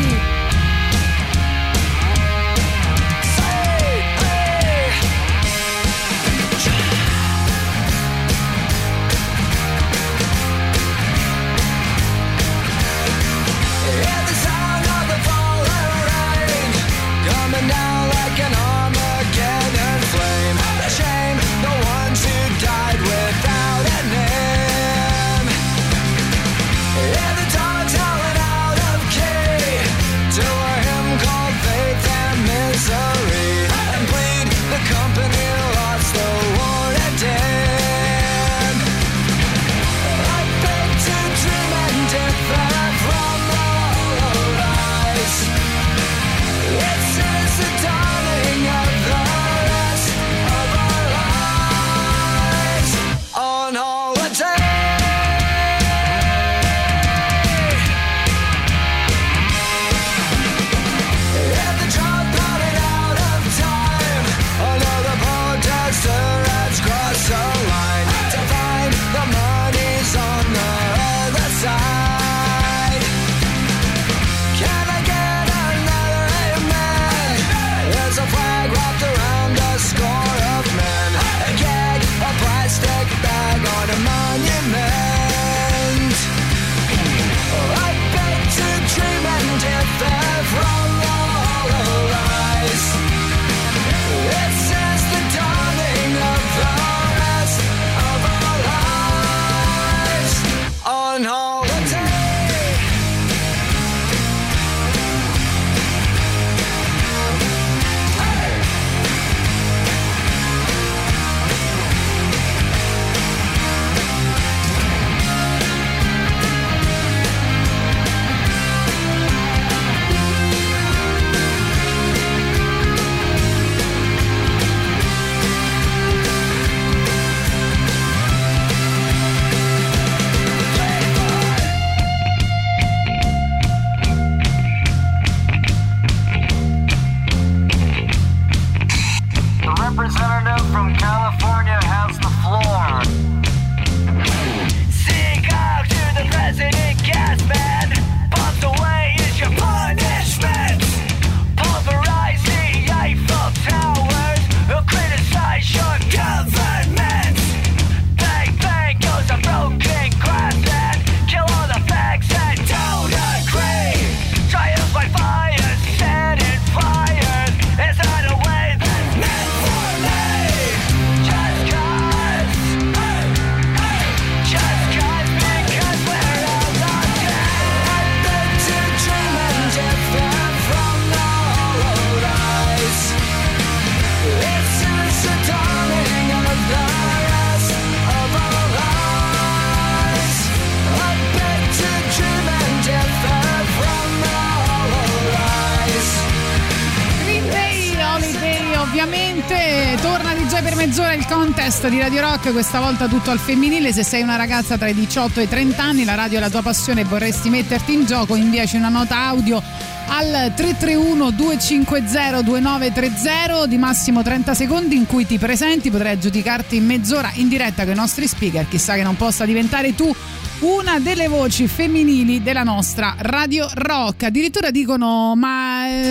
Contest 201.80 201.88
di 201.88 201.98
Radio 201.98 202.20
Rock, 202.20 202.52
questa 202.52 202.78
volta 202.78 203.08
tutto 203.08 203.30
al 203.30 203.38
femminile. 203.38 203.92
Se 203.92 204.02
sei 204.02 204.22
una 204.22 204.36
ragazza 204.36 204.76
tra 204.76 204.88
i 204.88 204.94
18 204.94 205.40
e 205.40 205.44
i 205.44 205.48
30 205.48 205.82
anni, 205.82 206.04
la 206.04 206.14
radio 206.14 206.36
è 206.36 206.40
la 206.40 206.50
tua 206.50 206.62
passione 206.62 207.02
e 207.02 207.04
vorresti 207.04 207.48
metterti 207.48 207.94
in 207.94 208.04
gioco, 208.04 208.34
inviaci 208.34 208.76
una 208.76 208.88
nota 208.88 209.16
audio 209.16 209.62
al 210.08 210.52
331 210.54 211.30
250 211.30 212.42
2930 212.42 213.66
di 213.66 213.78
massimo 213.78 214.22
30 214.22 214.54
secondi 214.54 214.96
in 214.96 215.06
cui 215.06 215.26
ti 215.26 215.38
presenti, 215.38 215.90
potrai 215.90 216.12
aggiudicarti 216.12 216.76
in 216.76 216.84
mezz'ora 216.84 217.30
in 217.34 217.48
diretta 217.48 217.84
con 217.84 217.92
i 217.92 217.96
nostri 217.96 218.26
speaker, 218.26 218.68
chissà 218.68 218.94
che 218.94 219.02
non 219.02 219.16
possa 219.16 219.44
diventare 219.44 219.94
tu 219.94 220.14
una 220.60 220.98
delle 220.98 221.28
voci 221.28 221.66
femminili 221.66 222.42
della 222.42 222.62
nostra 222.62 223.14
Radio 223.18 223.68
Rock. 223.72 224.24
Addirittura 224.24 224.70
dicono: 224.70 225.34
Ma 225.34 225.59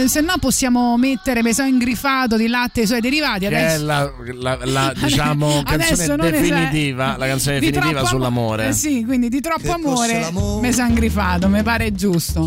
eh, 0.03 0.07
se 0.07 0.22
no 0.22 0.34
possiamo 0.40 0.98
mettere 0.98 1.41
meso 1.41 1.64
ingrifato 1.64 2.38
di 2.38 2.48
latte 2.48 2.82
e 2.82 2.84
i 2.84 2.88
suoi 2.88 2.99
derivati. 3.02 3.48
Che 3.48 3.49
è 3.56 3.64
Adesso, 3.64 3.86
la, 3.86 4.11
la- 4.40 4.60
la, 4.64 4.94
diciamo 4.99 5.61
Adesso 5.66 5.95
canzone 5.95 6.16
non 6.16 6.26
es- 6.26 6.32
definitiva, 6.41 7.18
la 7.18 7.28
canzone 7.28 7.60
di 7.60 7.70
definitiva 7.72 8.06
sull'amore. 8.06 8.68
Eh 8.68 8.74
sì, 8.74 9.03
quindi 9.06 9.30
di 9.30 9.41
troppo 9.41 9.72
amore 9.74 10.32
me 10.61 10.72
sangrifato, 10.72 11.48
mi 11.48 11.64
pare 11.64 11.91
giusto. 11.94 12.45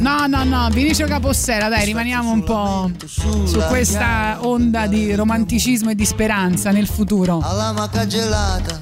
No, 0.00 0.26
no, 0.26 0.44
no, 0.44 0.68
Vinicio 0.70 1.06
Capossera, 1.06 1.68
dai, 1.68 1.84
rimaniamo 1.84 2.30
un 2.30 2.42
po' 2.44 2.90
su 3.06 3.60
questa 3.68 4.38
onda 4.40 4.86
di 4.86 5.14
romanticismo 5.14 5.90
e 5.90 5.94
di 5.94 6.04
speranza 6.04 6.70
nel 6.70 6.86
futuro. 6.86 7.40
alla 7.42 7.72
maca 7.72 8.06
gelata 8.06 8.78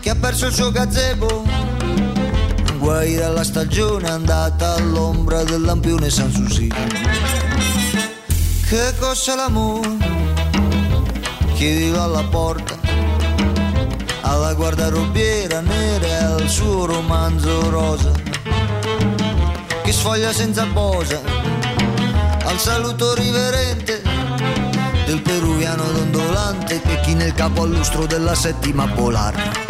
che 0.00 0.10
ha 0.10 0.14
perso 0.14 0.46
il 0.46 0.52
suo 0.54 0.70
gazebo 0.70 1.44
guai 2.88 3.16
dalla 3.16 3.44
stagione 3.44 4.08
andata 4.08 4.76
all'ombra 4.76 5.44
del 5.44 5.60
lampione 5.60 6.08
Sanssouci. 6.08 6.72
Che 8.66 8.94
cos'è 8.98 9.34
l'amore? 9.34 9.96
Chiedilo 11.52 12.02
alla 12.02 12.24
porta? 12.24 12.78
Alla 14.22 14.54
guardarobiera 14.54 15.60
nera 15.60 16.06
e 16.06 16.14
al 16.14 16.48
suo 16.48 16.86
romanzo 16.86 17.68
rosa. 17.68 18.10
Che 19.84 19.92
sfoglia 19.92 20.32
senza 20.32 20.66
posa? 20.72 21.20
Al 22.46 22.58
saluto 22.58 23.12
riverente 23.12 24.00
del 25.04 25.20
peruviano 25.20 25.82
dondolante 25.92 26.80
che 26.80 27.00
china 27.00 27.24
il 27.24 27.34
capo 27.34 27.64
al 27.64 27.70
lustro 27.70 28.06
della 28.06 28.34
settima 28.34 28.86
polare. 28.86 29.67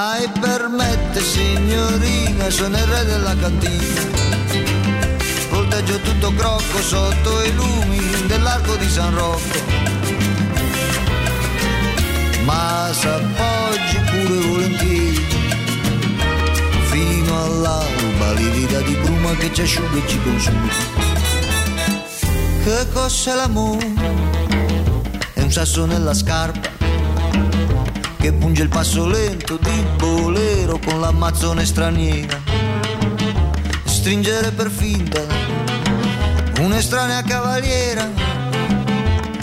Ai 0.00 0.28
permette 0.40 1.20
signorina, 1.20 2.48
sono 2.50 2.76
il 2.76 2.84
re 2.84 3.04
della 3.04 3.34
cantina. 3.34 4.06
Volteggio 5.50 5.98
tutto 5.98 6.32
crocco 6.34 6.80
sotto 6.80 7.42
i 7.42 7.52
lumi 7.52 7.98
dell'arco 8.28 8.76
di 8.76 8.88
San 8.88 9.12
Rocco. 9.12 9.60
Ma 12.44 12.90
s'appoggi 12.92 13.98
pure 14.08 14.46
volentieri 14.46 15.26
fino 16.90 17.42
all'alba 17.42 18.32
livida 18.34 18.80
di 18.82 18.94
bruma 19.02 19.34
che 19.34 19.52
ci 19.52 19.62
asciuga 19.62 19.98
e 19.98 20.06
ci 20.06 20.22
consuma. 20.22 20.68
Che 22.62 22.86
cos'è 22.92 23.34
l'amore? 23.34 23.94
È 25.32 25.42
un 25.42 25.50
sasso 25.50 25.86
nella 25.86 26.14
scarpa 26.14 26.77
che 28.18 28.32
punge 28.32 28.62
il 28.62 28.68
passo 28.68 29.06
lento 29.06 29.56
di 29.56 29.86
bolero 29.96 30.78
con 30.78 31.00
l'ammazzone 31.00 31.64
straniera. 31.64 32.40
Stringere 33.84 34.50
per 34.50 34.70
finta 34.70 35.22
un'estranea 36.60 37.22
cavaliera 37.22 38.10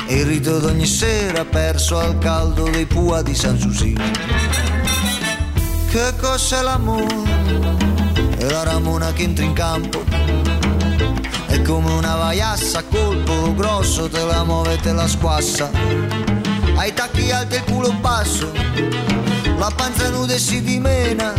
e 0.06 0.16
il 0.16 0.26
rito 0.26 0.60
d'ogni 0.60 0.86
sera 0.86 1.46
perso 1.46 1.98
al 1.98 2.18
caldo 2.18 2.70
dei 2.70 2.86
pua 2.86 3.22
di 3.22 3.34
Sanssouci. 3.34 3.96
Che 5.90 6.14
cos'è 6.20 6.62
l'amore? 6.62 7.24
È 8.38 8.46
la 8.46 8.64
ramona 8.64 9.14
che 9.14 9.24
entra 9.24 9.44
in 9.44 9.54
campo 9.54 10.04
è 11.56 11.62
come 11.62 11.90
una 11.94 12.16
vaiassa 12.16 12.84
colpo 12.84 13.54
grosso, 13.54 14.10
te 14.10 14.26
la 14.26 14.44
muove 14.44 14.74
e 14.74 14.78
te 14.78 14.92
la 14.92 15.08
squassa. 15.08 15.70
Ai 16.76 16.94
tacchi 16.94 17.32
alti 17.32 17.56
e 17.56 17.58
il 17.58 17.64
culo 17.64 17.92
basso, 17.94 18.52
la 19.58 19.72
panza 19.76 20.10
nuda 20.10 20.34
e 20.34 20.40
si 20.40 20.62
dimena. 20.62 21.34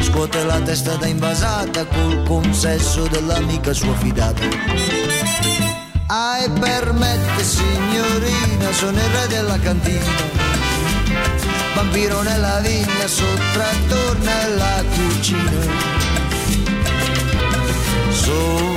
Scuote 0.00 0.44
la 0.44 0.58
testa 0.60 0.96
da 0.96 1.06
invasata 1.06 1.84
col 1.86 2.22
consesso 2.24 3.06
dell'amica 3.08 3.72
sua 3.72 3.94
fidata. 3.96 4.42
Ai 6.06 6.50
permette 6.50 7.44
signorina, 7.44 8.72
sono 8.72 8.96
il 8.96 9.04
re 9.04 9.26
della 9.28 9.58
cantina. 9.58 10.04
Vampiro 11.74 12.22
nella 12.22 12.60
vigna, 12.60 13.06
sottrattore 13.06 14.18
nella 14.20 14.82
cucina. 14.94 15.60
Sono 18.10 18.76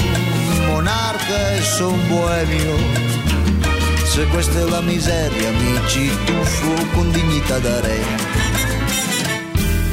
monarca 0.67 1.51
e 1.53 1.61
son 1.63 2.07
boemio. 2.07 3.20
Se 4.11 4.27
questa 4.27 4.59
è 4.59 4.63
la 4.63 4.81
miseria, 4.81 5.51
mi 5.51 5.79
ci 5.87 6.11
tuffo 6.25 6.85
con 6.91 7.09
dignità 7.11 7.59
da 7.59 7.79
re. 7.79 7.99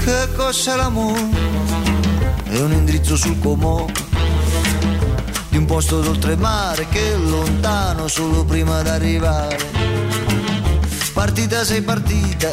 Che 0.02 0.34
cos'è 0.34 0.74
l'amore? 0.74 1.28
È 2.42 2.58
un 2.58 2.72
indirizzo 2.72 3.14
sul 3.14 3.38
comò 3.38 3.86
di 5.50 5.56
un 5.56 5.64
posto 5.66 6.00
d'oltremare 6.00 6.88
che 6.88 7.12
è 7.12 7.16
lontano 7.16 8.08
solo 8.08 8.44
prima 8.44 8.82
d'arrivare. 8.82 9.56
Partita 11.12 11.62
sei 11.62 11.82
partita 11.82 12.52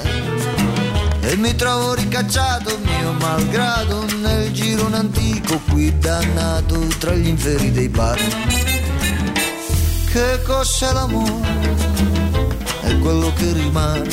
e 1.20 1.36
mi 1.36 1.56
trovo 1.56 1.96
ricacciato 1.96 2.78
mio 2.84 3.14
malgrado 3.14 4.06
nel 4.22 4.52
girone 4.52 4.98
antico 4.98 5.60
qui 5.72 5.98
dannato 5.98 6.78
tra 7.00 7.16
gli 7.16 7.28
inferi 7.28 7.72
dei 7.72 7.90
bar. 7.90 8.65
Che 10.16 10.42
cos'è 10.44 10.94
l'amore? 10.94 11.76
È 12.84 12.98
quello 13.00 13.34
che 13.34 13.52
rimane 13.52 14.08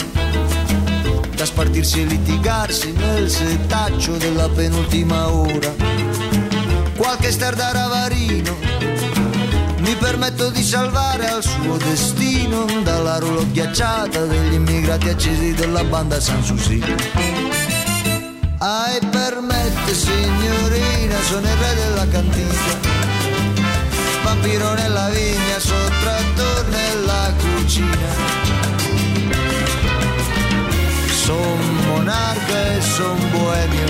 da 1.37 1.45
spartirsi 1.45 2.01
e 2.01 2.07
litigarsi 2.07 2.91
nel 2.91 3.31
setaccio 3.31 4.17
della 4.17 4.49
penultima 4.49 5.31
ora. 5.31 5.73
Qualche 6.97 7.31
star 7.31 7.55
da 7.55 7.71
ravarino 7.71 8.57
mi 9.79 9.95
permetto 9.95 10.51
di 10.51 10.65
salvare 10.65 11.29
al 11.29 11.45
suo 11.45 11.77
destino 11.77 12.65
dalla 12.83 13.19
rulo 13.19 13.47
ghiacciata 13.49 14.25
degli 14.25 14.55
immigrati 14.55 15.09
accesi 15.09 15.55
della 15.55 15.85
banda 15.85 16.19
Sanssouci. 16.19 16.83
Ai 18.59 18.99
permette 19.09 19.95
signorina, 19.95 21.21
sono 21.21 21.47
il 21.47 21.55
re 21.55 21.75
della 21.77 22.09
cantina. 22.09 23.02
Vampiro 24.33 24.73
nella 24.73 25.11
vigna, 25.11 25.59
sottrattor 25.59 26.65
nella 26.69 27.35
cucina. 27.37 28.11
Son 31.07 31.59
monarca 31.87 32.73
e 32.73 32.81
son 32.81 33.19
boemio. 33.31 33.87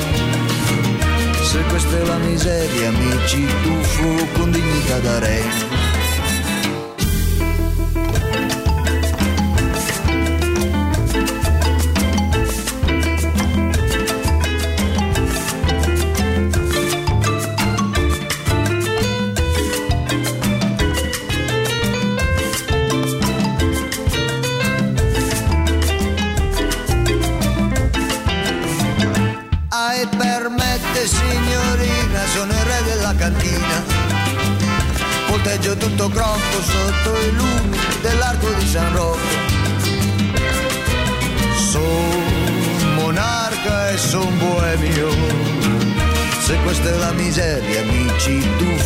Se 1.44 1.62
questa 1.69 1.97
è 1.97 2.05
la 2.06 2.16
miseria, 2.16 2.90
mi 2.90 3.27
ci 3.28 3.47
tuffo 3.62 4.27
con 4.32 4.51
dignità 4.51 4.98
da 4.98 5.20
re. 5.20 5.91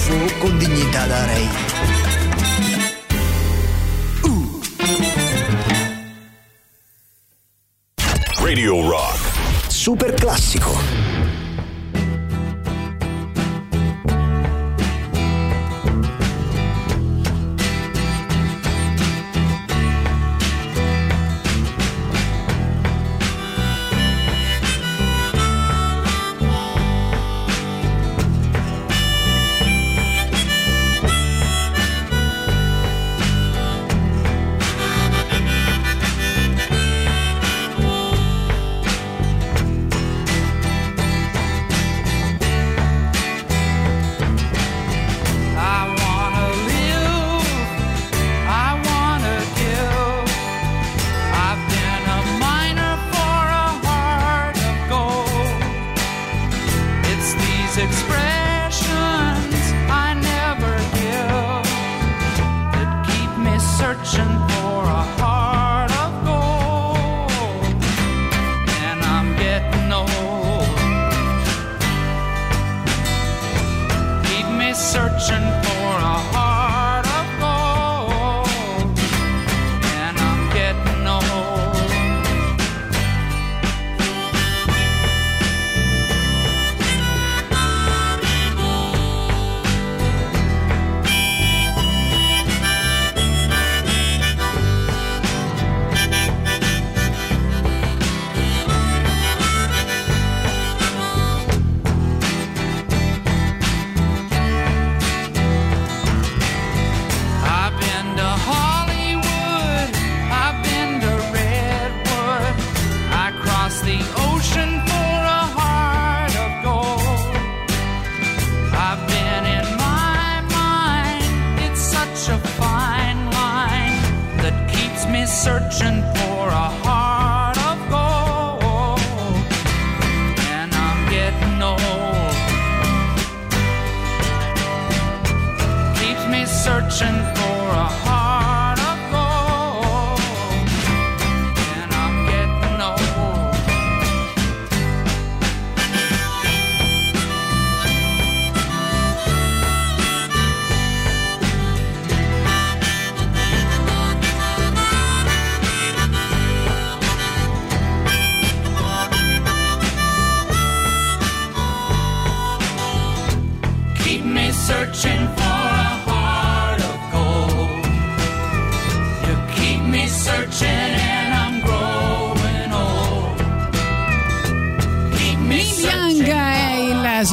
Tuffo 0.06 0.38
con 0.38 0.56
dignità 0.58 1.04
da 1.06 1.26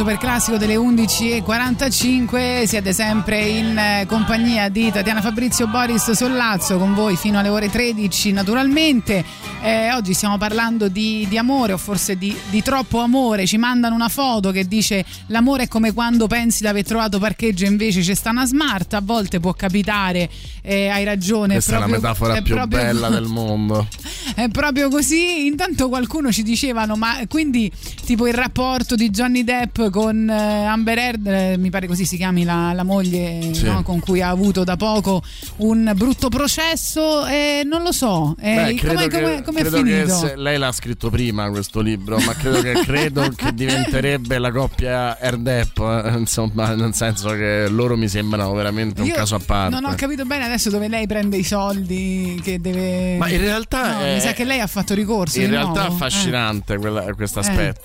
super 0.04 0.18
classico 0.18 0.58
delle 0.58 0.76
11.45. 0.76 2.66
Siete 2.66 2.92
sempre 2.92 3.42
in 3.42 3.78
eh, 3.78 4.06
compagnia 4.06 4.68
di 4.68 4.92
Tatiana 4.92 5.22
Fabrizio 5.22 5.66
Boris 5.68 6.12
Sollazzo 6.12 6.78
con 6.78 6.94
voi 6.94 7.16
fino 7.16 7.40
alle 7.40 7.48
ore 7.48 7.70
13, 7.70 8.34
naturalmente. 8.34 9.24
Eh, 9.62 9.94
oggi 9.94 10.14
stiamo 10.14 10.38
parlando 10.38 10.90
di, 10.90 11.26
di 11.30 11.38
amore 11.38 11.72
o 11.72 11.78
forse 11.78 12.18
di, 12.18 12.36
di 12.50 12.62
troppo 12.62 13.00
amore. 13.00 13.46
Ci 13.46 13.56
mandano 13.58 13.96
una 13.96 14.10
foto 14.10 14.52
che 14.52 14.68
dice 14.68 15.06
l'amore 15.28 15.64
è 15.64 15.68
come 15.70 15.94
quando 15.94 16.28
pensi 16.28 16.64
di 16.64 16.68
aver 16.68 16.84
trovato 16.84 17.18
parcheggio 17.18 17.64
e 17.64 17.70
invece 17.70 18.02
c'è 18.02 18.14
sta 18.14 18.32
una 18.32 18.46
smart. 18.46 18.96
A 18.96 19.02
volte 19.02 19.40
può 19.40 19.54
capitare, 19.54 20.30
eh, 20.64 20.90
hai 20.90 21.06
ragione. 21.06 21.54
Questa 21.54 21.78
è 21.78 21.80
la 21.80 21.86
proprio- 21.86 22.02
metafora 22.02 22.36
è 22.36 22.42
più 22.42 22.56
proprio- 22.56 22.82
bella 22.82 23.08
del 23.08 23.28
mondo. 23.28 23.88
È 24.36 24.48
proprio 24.50 24.90
così. 24.90 25.46
Intanto 25.46 25.90
qualcuno 25.90 26.32
ci 26.32 26.42
dicevano, 26.42 26.96
ma 26.96 27.20
quindi 27.30 27.72
tipo 28.06 28.28
il 28.28 28.34
rapporto 28.34 28.96
di 28.96 29.10
Johnny 29.10 29.44
Depp 29.44 29.90
con 29.90 30.30
eh, 30.30 30.66
Amber 30.66 30.98
Heard, 30.98 31.28
eh, 31.28 31.58
mi 31.58 31.70
pare 31.70 31.88
così 31.88 32.06
si 32.06 32.18
chiami 32.18 32.44
la, 32.44 32.74
la 32.74 32.84
moglie 32.84 33.54
Sì. 33.54 33.64
no, 33.66 33.82
con 33.84 34.00
cui 34.00 34.22
ha 34.22 34.30
avuto 34.30 34.64
da 34.64 34.76
poco 34.76 35.22
un 35.58 35.92
brutto 35.96 36.30
processo, 36.30 37.26
eh, 37.26 37.62
non 37.66 37.82
lo 37.84 37.92
so. 37.92 38.36
Eh, 38.40 38.78
com'è 38.84 39.08
credo 39.08 39.78
finito? 39.78 40.34
lei 40.36 40.58
l'ha 40.58 40.72
scritto 40.72 41.10
prima 41.10 41.50
questo 41.50 41.80
libro, 41.82 42.18
ma 42.20 42.34
credo 42.34 42.62
che, 42.62 42.74
credo 42.86 43.30
che 43.36 43.54
diventerebbe 43.54 44.38
la 44.38 44.52
coppia 44.52 45.18
Erdep, 45.20 45.80
eh, 46.06 46.18
insomma, 46.18 46.74
nel 46.76 46.94
senso 46.94 47.30
che 47.30 47.68
loro 47.70 47.96
mi 47.96 48.08
sembrano 48.08 48.52
veramente 48.54 49.02
un 49.02 49.08
Io 49.08 49.14
caso 49.16 49.36
a 49.36 49.42
parte. 49.46 49.80
Non 49.80 49.90
ho 49.90 49.96
capito 49.96 50.26
bene 50.26 50.44
adesso 50.46 50.70
dove 50.70 50.88
lei 50.88 51.08
prende 51.08 51.38
i 51.38 51.44
soldi 51.44 52.40
che 52.44 52.60
deve. 52.60 53.18
Ma 53.18 53.30
in 53.30 53.40
realtà 53.40 53.94
No, 53.94 54.00
è- 54.06 54.14
mi 54.16 54.20
sa 54.20 54.34
che 54.34 54.44
lei 54.44 54.60
ha 54.60 54.68
fatto 54.68 54.94
ricorso. 54.94 55.40
In 55.40 55.50
realtà 55.50 55.86
è 55.86 55.88
nuovo. 55.88 55.94
affascinante 55.94 56.78
quella- 56.78 57.14
questo 57.16 57.40
Eh. 57.40 57.44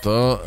Aspetto 0.09 0.43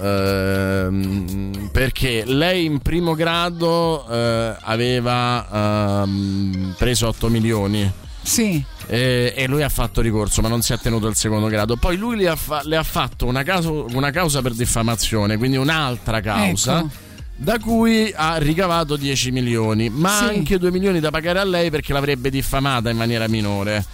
ehm, 0.87 1.69
perché 1.73 2.25
lei 2.27 2.65
in 2.65 2.79
primo 2.81 3.15
grado 3.15 4.07
eh, 4.09 4.57
aveva 4.61 6.03
ehm, 6.03 6.75
preso 6.77 7.09
8 7.09 7.29
milioni. 7.29 7.91
Sì. 8.23 8.63
E, 8.87 9.33
e 9.37 9.47
lui 9.49 9.63
ha 9.63 9.69
fatto 9.69 10.01
ricorso, 10.01 10.43
ma 10.43 10.49
non 10.49 10.63
si 10.63 10.73
è 10.73 10.79
tenuto 10.79 11.09
il 11.09 11.17
secondo 11.17 11.47
grado. 11.49 11.77
Poi 11.77 11.97
lui 11.97 12.17
le 12.17 12.29
ha, 12.29 12.37
fa- 12.37 12.63
le 12.65 12.77
ha 12.77 12.83
fatto 12.83 13.27
una, 13.27 13.43
caso- 13.43 13.87
una 13.93 14.11
causa 14.11 14.43
per 14.43 14.53
diffamazione, 14.53 15.37
quindi 15.37 15.57
un'altra 15.57 16.21
causa. 16.21 16.79
Ecco. 16.79 16.91
Da 17.35 17.59
cui 17.59 18.13
ha 18.15 18.37
ricavato 18.37 18.95
10 18.95 19.33
milioni, 19.33 19.89
ma 19.89 20.19
Sì. 20.19 20.25
anche 20.25 20.59
2 20.59 20.71
milioni 20.71 21.01
da 21.01 21.11
pagare 21.11 21.41
a 21.41 21.45
lei 21.45 21.71
perché 21.71 21.93
l'avrebbe 21.93 22.31
diffamata 22.31 22.91
in 22.91 22.97
maniera 22.97 23.27
minore. 23.27 23.85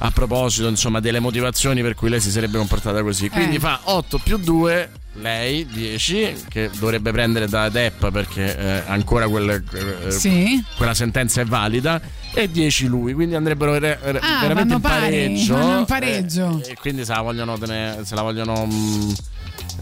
A 0.00 0.10
proposito, 0.10 0.66
insomma, 0.68 0.98
delle 1.00 1.20
motivazioni 1.20 1.82
per 1.82 1.94
cui 1.94 2.08
lei 2.08 2.20
si 2.20 2.30
sarebbe 2.30 2.58
comportata 2.58 3.02
così. 3.02 3.28
Quindi 3.28 3.56
Eh. 3.56 3.60
fa 3.60 3.80
8 3.84 4.18
più 4.18 4.38
2, 4.38 4.90
lei 5.20 5.66
10, 5.66 6.44
che 6.48 6.70
dovrebbe 6.78 7.10
prendere 7.12 7.46
da 7.48 7.68
Depp 7.68 8.06
perché 8.08 8.56
eh, 8.56 8.82
ancora 8.86 9.28
quelle- 9.28 9.62
eh, 10.06 10.10
Sì. 10.10 10.62
quella 10.76 10.94
sentenza 10.94 11.40
è 11.40 11.44
valida, 11.44 12.00
e 12.34 12.50
10 12.50 12.86
lui. 12.86 13.12
Quindi 13.14 13.34
andrebbero 13.34 13.78
re- 13.78 13.98
re- 14.00 14.18
Ah, 14.22 14.40
veramente 14.42 14.74
in 14.74 14.80
pari, 14.80 15.00
pareggio. 15.00 15.54
vanno 15.54 15.78
in 15.80 15.84
pareggio. 15.86 16.62
eh, 16.64 16.70
e 16.70 16.76
quindi 16.80 17.04
se 17.04 17.12
la 17.14 17.20
vogliono, 17.22 17.58
tenere- 17.58 18.04
se 18.04 18.14
la 18.14 18.22
vogliono 18.22 18.66
mm, 18.66 19.10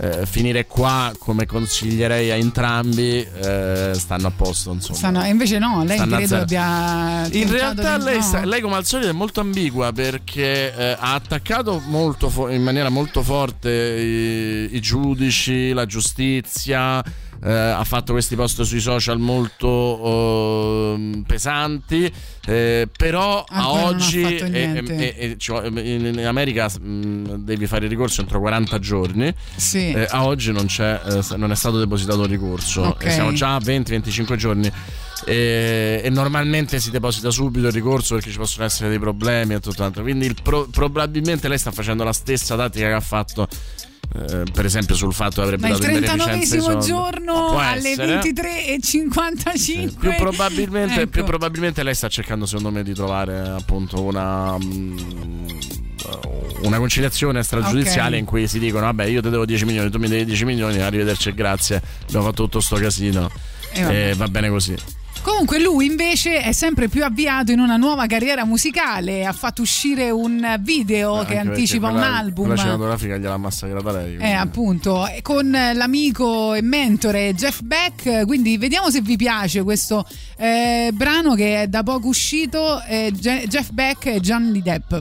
eh, 0.00 0.26
finire 0.26 0.66
qua, 0.66 1.12
come 1.18 1.46
consiglierei 1.46 2.30
a 2.30 2.34
entrambi, 2.34 3.20
eh, 3.20 3.92
stanno 3.94 4.26
a 4.28 4.30
posto. 4.30 4.72
Insomma. 4.72 4.98
Stanno- 4.98 5.24
invece 5.24 5.58
no, 5.58 5.82
lei 5.84 5.96
Stanno 5.96 6.16
credo 6.16 6.36
abbia. 6.36 7.26
In 7.32 7.50
realtà 7.50 7.98
di- 7.98 8.04
lei, 8.04 8.16
no. 8.16 8.22
sta- 8.22 8.44
lei 8.44 8.60
come 8.60 8.76
al 8.76 8.84
solito 8.84 9.08
è 9.08 9.12
molto 9.12 9.40
ambigua 9.40 9.92
perché 9.92 10.74
eh, 10.74 10.96
ha 10.98 11.14
attaccato 11.14 11.82
molto 11.86 12.28
fo- 12.28 12.48
in 12.48 12.62
maniera 12.62 12.88
molto 12.88 13.22
forte 13.22 13.70
i, 13.70 14.76
i 14.76 14.80
giudici, 14.80 15.72
la 15.72 15.86
giustizia, 15.86 17.02
eh, 17.44 17.50
ha 17.52 17.84
fatto 17.84 18.12
questi 18.12 18.34
post 18.36 18.62
sui 18.62 18.80
social 18.80 19.18
molto 19.18 20.94
ehm, 20.94 21.24
pesanti, 21.26 22.10
eh, 22.46 22.88
però 22.96 23.44
a 23.46 23.56
Ancora 23.58 23.80
ha 23.80 23.84
oggi 23.88 24.22
fatto 24.22 24.44
e- 24.44 24.48
niente. 24.48 25.16
e- 25.16 25.30
e- 25.30 25.36
ci 25.38 25.50
vuole- 25.50 25.80
in, 25.80 26.24
America 26.26 26.68
mh, 26.68 27.36
devi 27.44 27.66
fare 27.66 27.86
ricorso 27.86 28.20
entro 28.20 28.40
40 28.40 28.78
giorni. 28.78 29.32
Sì. 29.56 29.92
Eh, 29.92 30.06
a 30.08 30.24
oggi 30.24 30.52
non, 30.52 30.66
c'è, 30.66 31.00
eh, 31.04 31.36
non 31.36 31.50
è 31.50 31.54
stato 31.56 31.78
depositato 31.78 32.20
un 32.20 32.26
ricorso. 32.28 32.82
Ok. 32.82 33.04
E 33.04 33.10
siamo 33.10 33.32
già 33.32 33.54
a 33.54 33.58
20-25 33.58 34.36
giorni. 34.36 34.70
E, 35.24 36.02
e 36.04 36.10
normalmente 36.10 36.78
si 36.78 36.90
deposita 36.90 37.30
subito 37.30 37.66
il 37.68 37.72
ricorso 37.72 38.14
perché 38.14 38.30
ci 38.30 38.36
possono 38.36 38.66
essere 38.66 38.90
dei 38.90 38.98
problemi 38.98 39.54
e 39.54 39.60
tutto 39.60 39.82
altro. 39.82 40.02
Quindi 40.02 40.26
il 40.26 40.36
pro- 40.42 40.68
probabilmente 40.70 41.48
lei 41.48 41.58
sta 41.58 41.70
facendo 41.70 42.04
la 42.04 42.12
stessa 42.12 42.54
tattica 42.56 42.86
che 42.88 42.92
ha 42.92 43.00
fatto. 43.00 43.48
Eh, 44.14 44.42
per 44.52 44.64
esempio 44.64 44.94
sul 44.94 45.12
fatto 45.12 45.36
che 45.36 45.42
avrebbe 45.42 45.68
Ma 45.68 45.74
il 45.74 45.80
dato 45.80 45.90
in 45.92 46.00
beneficenza 46.00 46.34
i 46.34 46.46
39 46.48 46.72
soldi. 46.82 46.86
giorno 46.86 47.32
Può 47.50 47.58
alle 47.58 47.88
essere. 47.90 48.20
23.55 48.20 49.98
Più 49.98 50.14
probabilmente, 50.16 51.00
Ecco. 51.02 51.10
più 51.10 51.24
probabilmente 51.24 51.82
lei 51.82 51.94
sta 51.94 52.08
cercando, 52.08 52.46
secondo 52.46 52.70
me, 52.70 52.82
di 52.82 52.94
trovare 52.94 53.38
appunto 53.48 54.02
una. 54.02 54.56
mm, 54.58 55.48
Una 56.62 56.78
conciliazione 56.78 57.42
stragiudiziale 57.42 58.14
Ok. 58.14 58.20
in 58.20 58.24
cui 58.26 58.46
si 58.48 58.58
dicono: 58.58 58.84
Vabbè, 58.86 59.04
io 59.04 59.20
ti 59.20 59.28
devo 59.28 59.44
10 59.44 59.64
milioni, 59.64 59.90
tu 59.90 59.98
mi 59.98 60.08
devi 60.08 60.24
10 60.24 60.44
milioni, 60.44 60.80
arrivederci 60.80 61.34
grazie. 61.34 61.82
Abbiamo 62.06 62.24
fatto 62.26 62.44
tutto 62.44 62.60
sto 62.60 62.76
casino. 62.76 63.30
E. 63.72 64.10
E 64.10 64.14
va 64.14 64.28
bene 64.28 64.48
così. 64.48 64.74
Comunque 65.26 65.58
lui 65.58 65.86
invece 65.86 66.40
è 66.40 66.52
sempre 66.52 66.86
più 66.88 67.02
avviato 67.02 67.50
in 67.50 67.58
una 67.58 67.76
nuova 67.76 68.06
carriera 68.06 68.44
musicale, 68.44 69.26
ha 69.26 69.32
fatto 69.32 69.60
uscire 69.60 70.08
un 70.10 70.56
video 70.60 71.24
che 71.24 71.36
Anche 71.36 71.48
anticipa 71.48 71.88
perché 71.88 71.94
un 71.96 72.00
quella- 72.02 72.16
album. 72.16 72.44
Quella 72.46 72.60
cinematografica 72.60 73.16
gliel'ha 73.16 73.36
massacrata 73.36 73.90
lei. 73.90 74.12
Eh, 74.12 74.16
quindi. 74.18 74.34
appunto, 74.36 75.08
e 75.08 75.22
con 75.22 75.50
l'amico 75.50 76.54
e 76.54 76.62
mentore 76.62 77.34
Jeff 77.34 77.60
Beck. 77.62 78.24
Quindi 78.24 78.56
vediamo 78.56 78.88
se 78.88 79.00
vi 79.00 79.16
piace 79.16 79.64
questo 79.64 80.06
eh, 80.36 80.90
brano 80.94 81.34
che 81.34 81.62
è 81.62 81.66
da 81.66 81.82
poco 81.82 82.06
uscito. 82.06 82.80
eh, 82.82 83.10
Je- 83.12 83.46
Jeff 83.48 83.70
Beck 83.70 84.06
e 84.06 84.20
Johnny 84.20 84.62
Depp. 84.62 84.94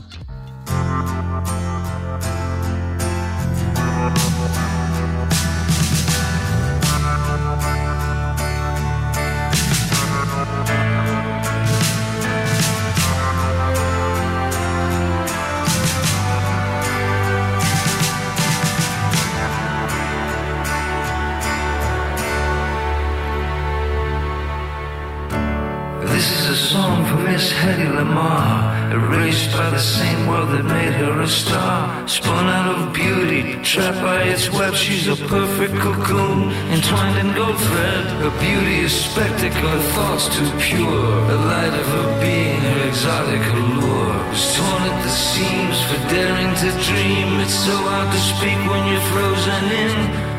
Erased 28.15 29.51
by 29.51 29.69
the 29.69 29.79
same 29.79 30.27
world 30.27 30.49
that 30.49 30.63
made 30.63 30.93
her 30.93 31.21
a 31.21 31.27
star. 31.27 32.07
Spun 32.07 32.47
out 32.47 32.67
of 32.73 32.93
beauty, 32.93 33.59
trapped 33.61 33.99
by 33.99 34.23
its 34.23 34.49
web, 34.51 34.73
she's 34.73 35.07
a 35.07 35.17
perfect 35.27 35.75
cocoon, 35.75 36.51
entwined 36.71 37.17
in 37.17 37.35
gold 37.35 37.59
thread. 37.59 38.05
Her 38.23 38.33
beauty 38.39 38.77
is 38.87 38.93
spectacle, 38.93 39.67
her 39.67 39.85
thoughts 39.95 40.25
too 40.35 40.49
pure. 40.59 41.27
The 41.27 41.39
light 41.51 41.73
of 41.81 41.87
her 41.95 42.21
being, 42.21 42.61
her 42.61 42.87
exotic 42.87 43.43
allure, 43.53 44.15
was 44.29 44.55
torn 44.55 44.83
at 44.91 45.03
the 45.03 45.09
seams 45.09 45.77
for 45.87 45.99
daring 46.07 46.53
to 46.63 46.69
dream. 46.87 47.39
It's 47.43 47.59
so 47.67 47.75
hard 47.75 48.09
to 48.15 48.21
speak 48.31 48.59
when 48.71 48.83
you're 48.91 49.07
frozen 49.11 49.63
in. 49.83 49.95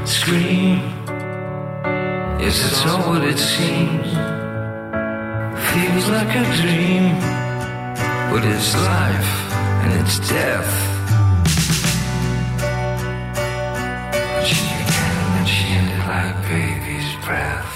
Scream. 0.07 0.77
Yes, 2.41 2.57
it's 2.67 2.87
all 2.87 3.03
what 3.11 3.25
it 3.25 3.39
seems 3.39 4.37
feels 5.77 6.09
like 6.09 6.35
a 6.35 6.45
dream, 6.61 7.46
but 8.37 8.45
it's 8.45 8.75
life 8.75 9.33
and 9.83 9.91
it's 10.01 10.19
death. 10.29 10.73
But 14.35 14.45
she 14.45 14.61
began 14.77 15.27
and 15.39 15.49
she 15.49 15.65
ended 15.79 16.03
like 16.13 16.37
baby's 16.53 17.11
breath. 17.25 17.73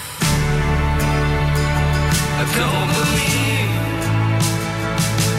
I 2.41 2.45
don't 2.59 2.91
believe, 3.01 3.73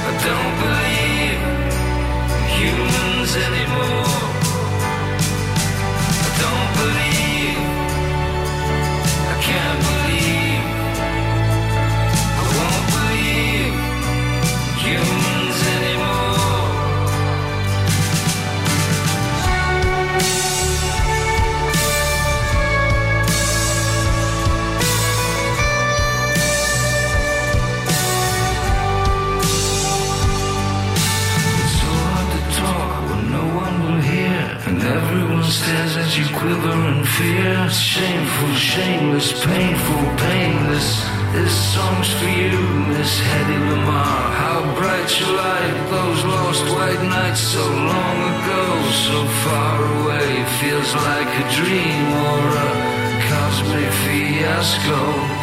I 0.10 0.12
don't 0.28 0.56
believe 0.64 1.42
humans 2.58 3.32
anymore. 3.36 3.61
As 35.74 36.18
you 36.18 36.26
quiver 36.38 36.78
in 36.92 37.04
fear. 37.06 37.70
Shameful, 37.70 38.54
shameless, 38.56 39.30
painful, 39.46 40.04
painless. 40.18 40.90
This 41.34 41.56
song's 41.74 42.10
for 42.20 42.32
you, 42.42 42.60
Miss 42.92 43.20
Hetty 43.20 43.60
Lamar. 43.70 44.22
How 44.42 44.60
bright 44.76 45.10
your 45.20 45.34
light, 45.44 45.78
those 45.96 46.22
lost 46.26 46.64
white 46.76 47.04
nights 47.16 47.42
so 47.56 47.66
long 47.92 48.18
ago, 48.34 48.64
so 49.08 49.18
far 49.44 49.78
away. 49.98 50.30
Feels 50.62 50.92
like 51.10 51.32
a 51.44 51.46
dream 51.58 52.06
or 52.30 52.42
a 52.68 52.72
cosmic 53.30 53.92
fiasco. 54.04 55.02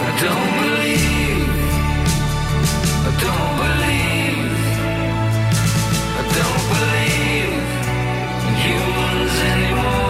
I 0.08 0.12
don't 0.24 0.50
believe, 0.62 1.48
I 3.08 3.12
don't 3.24 3.54
believe. 3.64 4.58
I 6.20 6.22
don't 6.38 6.64
believe 6.74 7.68
in 8.46 8.54
humans 8.66 9.36
anymore. 9.54 10.07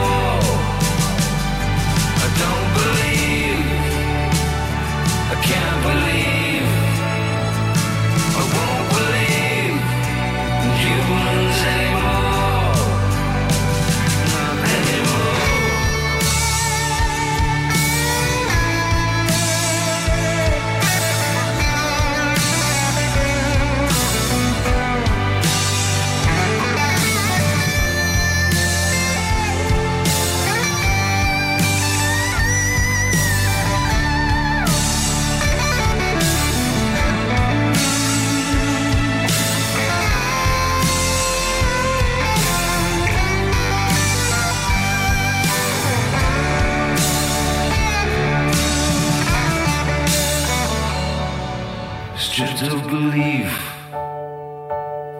Stripped 52.19 52.63
of 52.63 52.83
belief. 52.89 53.53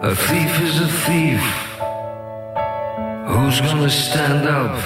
A 0.03 0.15
thief 0.17 0.61
is 0.63 0.81
a 0.81 0.89
thief. 1.07 1.45
Who's 3.29 3.61
gonna 3.61 3.89
stand 3.89 4.49
up 4.49 4.77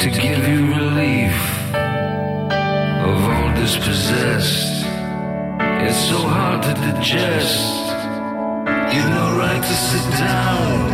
to 0.00 0.10
give 0.10 0.46
you 0.46 0.66
relief 0.66 1.36
of 3.08 3.16
all 3.24 3.54
dispossessed? 3.54 4.84
It's 5.86 6.00
so 6.10 6.18
hard 6.18 6.62
to 6.64 6.74
digest. 6.74 7.86
You've 8.92 9.10
no 9.10 9.38
right 9.38 9.62
to 9.62 9.74
sit 9.88 10.06
down 10.18 10.92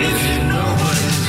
if 0.00 0.18
you're 0.26 0.44
nobody's 0.44 1.18
guest. 1.18 1.21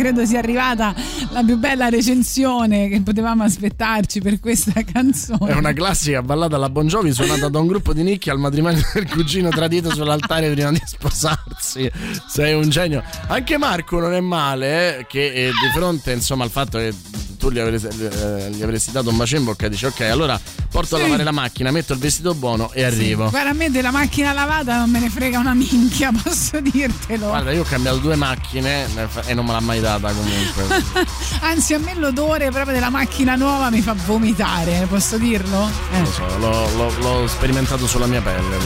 Credo 0.00 0.24
sia 0.24 0.38
arrivata 0.38 0.94
la 1.30 1.42
più 1.42 1.58
bella 1.58 1.90
recensione 1.90 2.88
che 2.88 3.02
potevamo 3.02 3.42
aspettarci 3.44 4.22
per 4.22 4.40
questa 4.40 4.80
canzone. 4.90 5.52
È 5.52 5.54
una 5.54 5.74
classica 5.74 6.22
ballata 6.22 6.56
alla 6.56 6.70
Bon 6.70 6.86
Jovi 6.86 7.12
suonata 7.12 7.48
da 7.48 7.58
un 7.58 7.66
gruppo 7.66 7.92
di 7.92 8.02
nicchie 8.02 8.32
al 8.32 8.38
matrimonio 8.38 8.80
del 8.94 9.10
cugino 9.10 9.50
tradito 9.50 9.90
sull'altare 9.94 10.50
prima 10.50 10.70
di 10.70 10.80
sposarsi. 10.82 11.90
Sei 12.26 12.54
un 12.54 12.70
genio. 12.70 13.02
Anche 13.26 13.58
Marco 13.58 14.00
non 14.00 14.14
è 14.14 14.20
male, 14.20 15.00
eh, 15.00 15.06
che 15.06 15.26
eh, 15.26 15.46
di 15.48 15.70
fronte 15.74 16.12
insomma 16.12 16.44
al 16.44 16.50
fatto 16.50 16.78
che 16.78 16.94
tu 17.40 17.50
gli 17.50 17.58
avresti, 17.58 17.88
eh, 18.04 18.50
gli 18.52 18.62
avresti 18.62 18.92
dato 18.92 19.08
un 19.08 19.16
bacio 19.16 19.36
in 19.36 19.44
bocca 19.44 19.66
dice 19.68 19.86
ok 19.86 20.00
allora 20.02 20.38
porto 20.70 20.94
a 20.94 20.98
Sì. 20.98 21.04
lavare 21.04 21.24
la 21.24 21.32
macchina, 21.32 21.70
metto 21.70 21.94
il 21.94 21.98
vestito 21.98 22.34
buono 22.34 22.70
e 22.72 22.84
arrivo. 22.84 23.28
Guarda, 23.30 23.50
a 23.50 23.52
me 23.54 23.70
della 23.70 23.90
macchina 23.90 24.32
lavata 24.32 24.76
non 24.76 24.90
me 24.90 25.00
ne 25.00 25.08
frega 25.10 25.38
una 25.38 25.54
minchia, 25.54 26.10
posso 26.22 26.60
dirtelo. 26.60 27.26
Guarda, 27.28 27.50
io 27.52 27.62
ho 27.62 27.64
cambiato 27.64 27.96
due 27.96 28.14
macchine 28.16 28.86
e 29.26 29.34
non 29.34 29.46
me 29.46 29.52
l'ha 29.52 29.60
mai 29.60 29.80
data 29.80 30.12
comunque. 30.12 30.84
Anzi, 31.40 31.74
a 31.74 31.78
me 31.78 31.94
l'odore 31.94 32.50
proprio 32.50 32.74
della 32.74 32.90
macchina 32.90 33.34
nuova 33.36 33.70
mi 33.70 33.80
fa 33.80 33.94
vomitare, 33.94 34.86
posso 34.88 35.16
dirlo? 35.18 35.68
Eh. 35.92 36.00
Lo 36.00 36.06
so, 36.12 36.26
l'ho, 36.38 36.68
l'ho- 36.76 36.94
l'ho 37.00 37.26
sperimentato 37.26 37.86
sulla 37.86 38.06
mia 38.06 38.20
pelle. 38.20 38.58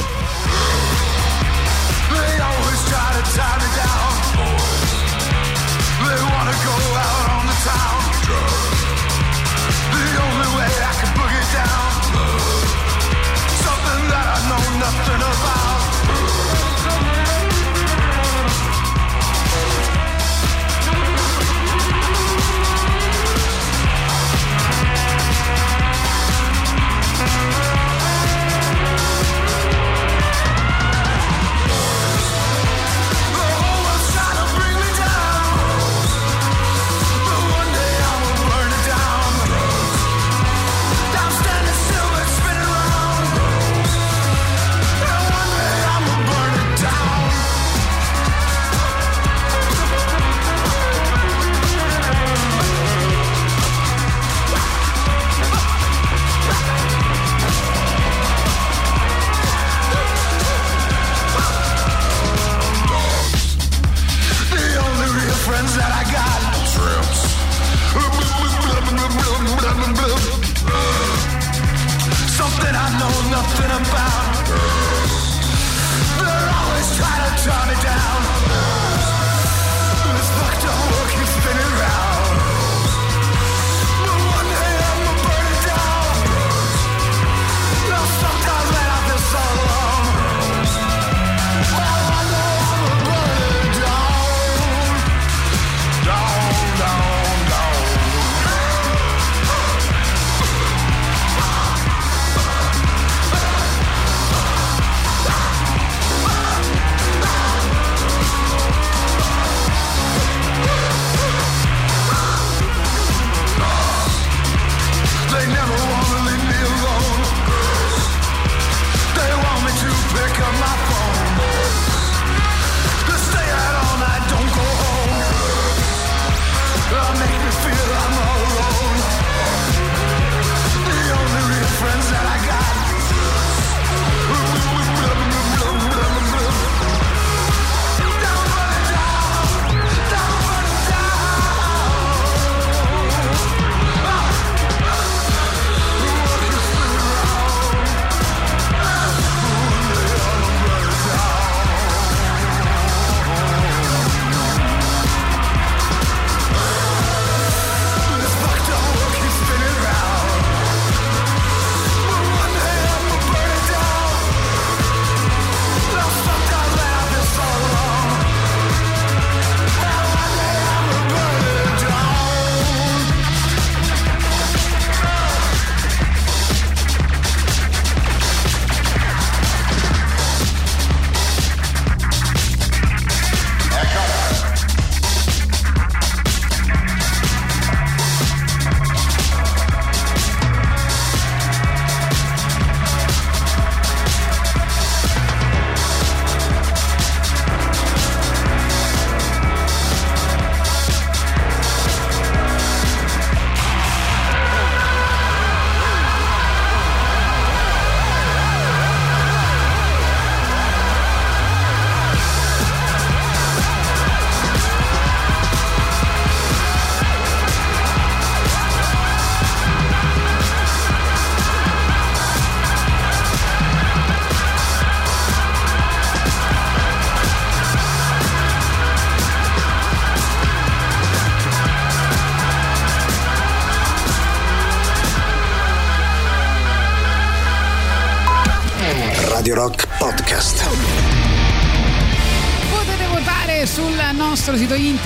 They 2.11 2.41
always 2.41 2.83
try 2.85 3.13
to 3.15 3.23
tie 3.33 3.57
me 3.57 3.69
down. 3.77 4.13
They 6.05 6.21
wanna 6.23 6.53
go 6.65 6.94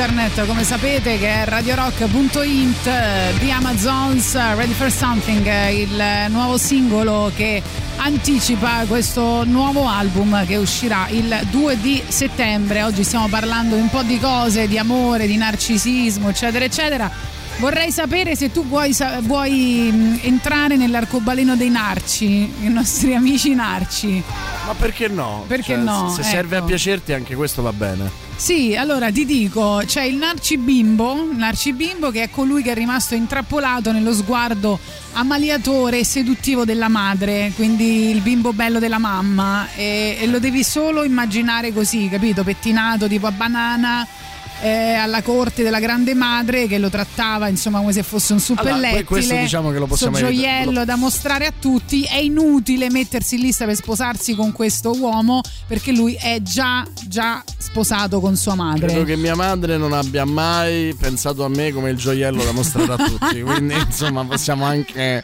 internet, 0.00 0.46
come 0.46 0.62
sapete, 0.62 1.18
che 1.18 1.42
è 1.42 1.44
radiorock.int 1.44 3.38
di 3.40 3.50
Amazon's 3.50 4.32
Ready 4.54 4.70
for 4.72 4.92
Something, 4.92 5.44
il 5.72 6.26
nuovo 6.28 6.56
singolo 6.56 7.32
che 7.34 7.60
anticipa 7.96 8.84
questo 8.86 9.42
nuovo 9.44 9.88
album 9.88 10.46
che 10.46 10.54
uscirà 10.54 11.08
il 11.10 11.40
2 11.50 11.80
di 11.80 12.00
settembre. 12.06 12.84
Oggi 12.84 13.02
stiamo 13.02 13.26
parlando 13.26 13.74
di 13.74 13.80
un 13.80 13.90
po' 13.90 14.04
di 14.04 14.20
cose, 14.20 14.68
di 14.68 14.78
amore, 14.78 15.26
di 15.26 15.36
narcisismo, 15.36 16.28
eccetera, 16.28 16.64
eccetera. 16.64 17.10
Vorrei 17.58 17.90
sapere 17.90 18.36
se 18.36 18.52
tu 18.52 18.64
vuoi, 18.68 18.94
vuoi 19.22 20.20
entrare 20.22 20.76
nell'arcobaleno 20.76 21.56
dei 21.56 21.70
narci, 21.70 22.26
i 22.60 22.68
nostri 22.68 23.16
amici 23.16 23.52
narci. 23.52 24.22
Ma 24.64 24.74
perché 24.74 25.08
no? 25.08 25.42
Perché 25.48 25.74
Cioè, 25.74 25.82
no? 25.82 26.08
Se 26.14 26.22
serve 26.22 26.54
a 26.54 26.58
Ecco. 26.58 26.68
piacerti, 26.68 27.12
anche 27.12 27.34
questo 27.34 27.62
va 27.62 27.72
bene. 27.72 28.26
Sì, 28.38 28.76
allora 28.76 29.10
ti 29.10 29.26
dico, 29.26 29.82
c'è 29.84 30.04
il 30.04 30.14
Narci 30.14 30.58
Bimbo, 30.58 31.28
Narci 31.32 31.72
Bimbo 31.72 32.12
che 32.12 32.22
è 32.22 32.30
colui 32.30 32.62
che 32.62 32.70
è 32.70 32.74
rimasto 32.74 33.16
intrappolato 33.16 33.90
nello 33.90 34.12
sguardo 34.14 34.78
ammaliatore 35.14 35.98
e 35.98 36.04
seduttivo 36.04 36.64
della 36.64 36.86
madre, 36.88 37.50
quindi 37.56 38.10
il 38.10 38.20
bimbo 38.20 38.52
bello 38.52 38.78
della 38.78 38.98
mamma 38.98 39.66
e, 39.74 40.18
e 40.20 40.26
lo 40.28 40.38
devi 40.38 40.62
solo 40.62 41.02
immaginare 41.02 41.72
così, 41.72 42.08
capito? 42.08 42.44
Pettinato 42.44 43.08
tipo 43.08 43.26
a 43.26 43.32
banana. 43.32 44.06
Eh, 44.60 44.94
alla 44.94 45.22
corte 45.22 45.62
della 45.62 45.80
grande 45.80 46.14
madre 46.14 46.66
che 46.66 46.78
lo 46.78 46.88
trattava 46.90 47.48
insomma 47.48 47.78
come 47.78 47.92
se 47.92 48.02
fosse 48.02 48.32
un 48.32 48.42
Allora, 48.44 48.62
suppellettile 48.62 49.04
questo 49.04 49.36
diciamo 49.36 49.70
che 49.70 49.78
lo 49.78 49.86
possiamo 49.86 50.16
gioiello 50.16 50.70
Lo- 50.70 50.84
da 50.84 50.96
mostrare 50.96 51.46
a 51.46 51.52
tutti. 51.58 52.02
È 52.02 52.16
inutile 52.16 52.90
mettersi 52.90 53.36
in 53.36 53.42
lista 53.42 53.64
per 53.64 53.76
sposarsi 53.76 54.34
con 54.34 54.52
questo 54.52 54.92
uomo 54.98 55.40
perché 55.66 55.92
lui 55.92 56.14
è 56.14 56.40
già, 56.42 56.86
già 57.06 57.42
sposato 57.56 58.20
con 58.20 58.36
sua 58.36 58.54
madre. 58.54 58.86
Credo 58.86 59.04
che 59.04 59.16
mia 59.16 59.34
madre 59.34 59.76
non 59.76 59.92
abbia 59.92 60.24
mai 60.24 60.94
pensato 60.98 61.44
a 61.44 61.48
me 61.48 61.72
come 61.72 61.90
il 61.90 61.96
gioiello 61.96 62.42
da 62.42 62.52
mostrare 62.52 62.92
a 62.92 62.96
tutti. 62.96 63.40
Quindi, 63.42 63.74
insomma, 63.74 64.24
possiamo 64.24 64.64
anche 64.64 65.22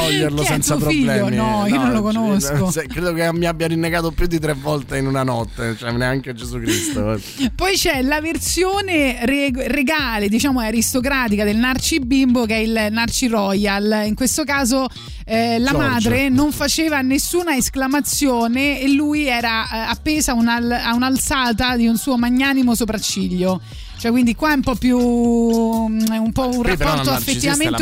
toglierlo 0.00 0.40
Chi 0.42 0.46
senza 0.46 0.76
tuo 0.76 0.88
figlio? 0.88 1.12
problemi. 1.12 1.36
No, 1.36 1.66
io 1.66 1.76
non 1.76 1.92
lo 1.92 2.02
conosco. 2.02 2.70
se- 2.70 2.86
Credo 2.86 3.12
che 3.12 3.32
mi 3.32 3.46
abbia 3.46 3.66
rinnegato 3.66 4.10
più 4.12 4.26
di 4.26 4.38
tre 4.38 4.52
volte 4.54 4.98
in 4.98 5.06
una 5.06 5.22
notte, 5.22 5.76
cioè 5.78 5.90
neanche 5.92 6.34
Gesù 6.34 6.58
Cristo. 6.58 7.20
Poi 7.54 7.72
c'è 7.74 8.02
la 8.02 8.20
versione 8.20 9.18
re- 9.24 9.50
regale, 9.68 10.28
diciamo 10.28 10.60
aristocratica 10.60 11.44
del 11.44 11.56
Narci 11.56 12.00
Bimbo 12.00 12.44
che 12.46 12.54
è 12.56 12.58
il 12.58 12.88
Narci 12.90 13.26
Royal. 13.28 14.02
In 14.06 14.14
questo 14.14 14.44
caso 14.44 14.86
eh, 15.24 15.58
la 15.58 15.70
George. 15.72 15.88
madre 15.88 16.28
non 16.28 16.52
faceva 16.52 17.00
nessuna 17.00 17.56
esclamazione 17.56 18.80
e 18.80 18.88
lui 18.92 19.26
era 19.26 19.64
eh, 19.64 19.90
appesa 19.90 20.34
un'al- 20.34 20.70
a 20.70 20.94
un'alzata 20.94 21.76
di 21.76 21.86
un 21.86 21.96
suo 21.96 22.16
magnanimo 22.16 22.74
sopracciglio. 22.74 23.60
Cioè, 23.98 24.10
quindi 24.10 24.34
qua 24.34 24.52
è 24.52 24.54
un 24.54 24.62
po' 24.62 24.74
più 24.74 24.98
mm, 24.98 26.00
un 26.18 26.32
po' 26.32 26.48
un 26.48 26.62
rapporto 26.62 27.10
la 27.10 27.18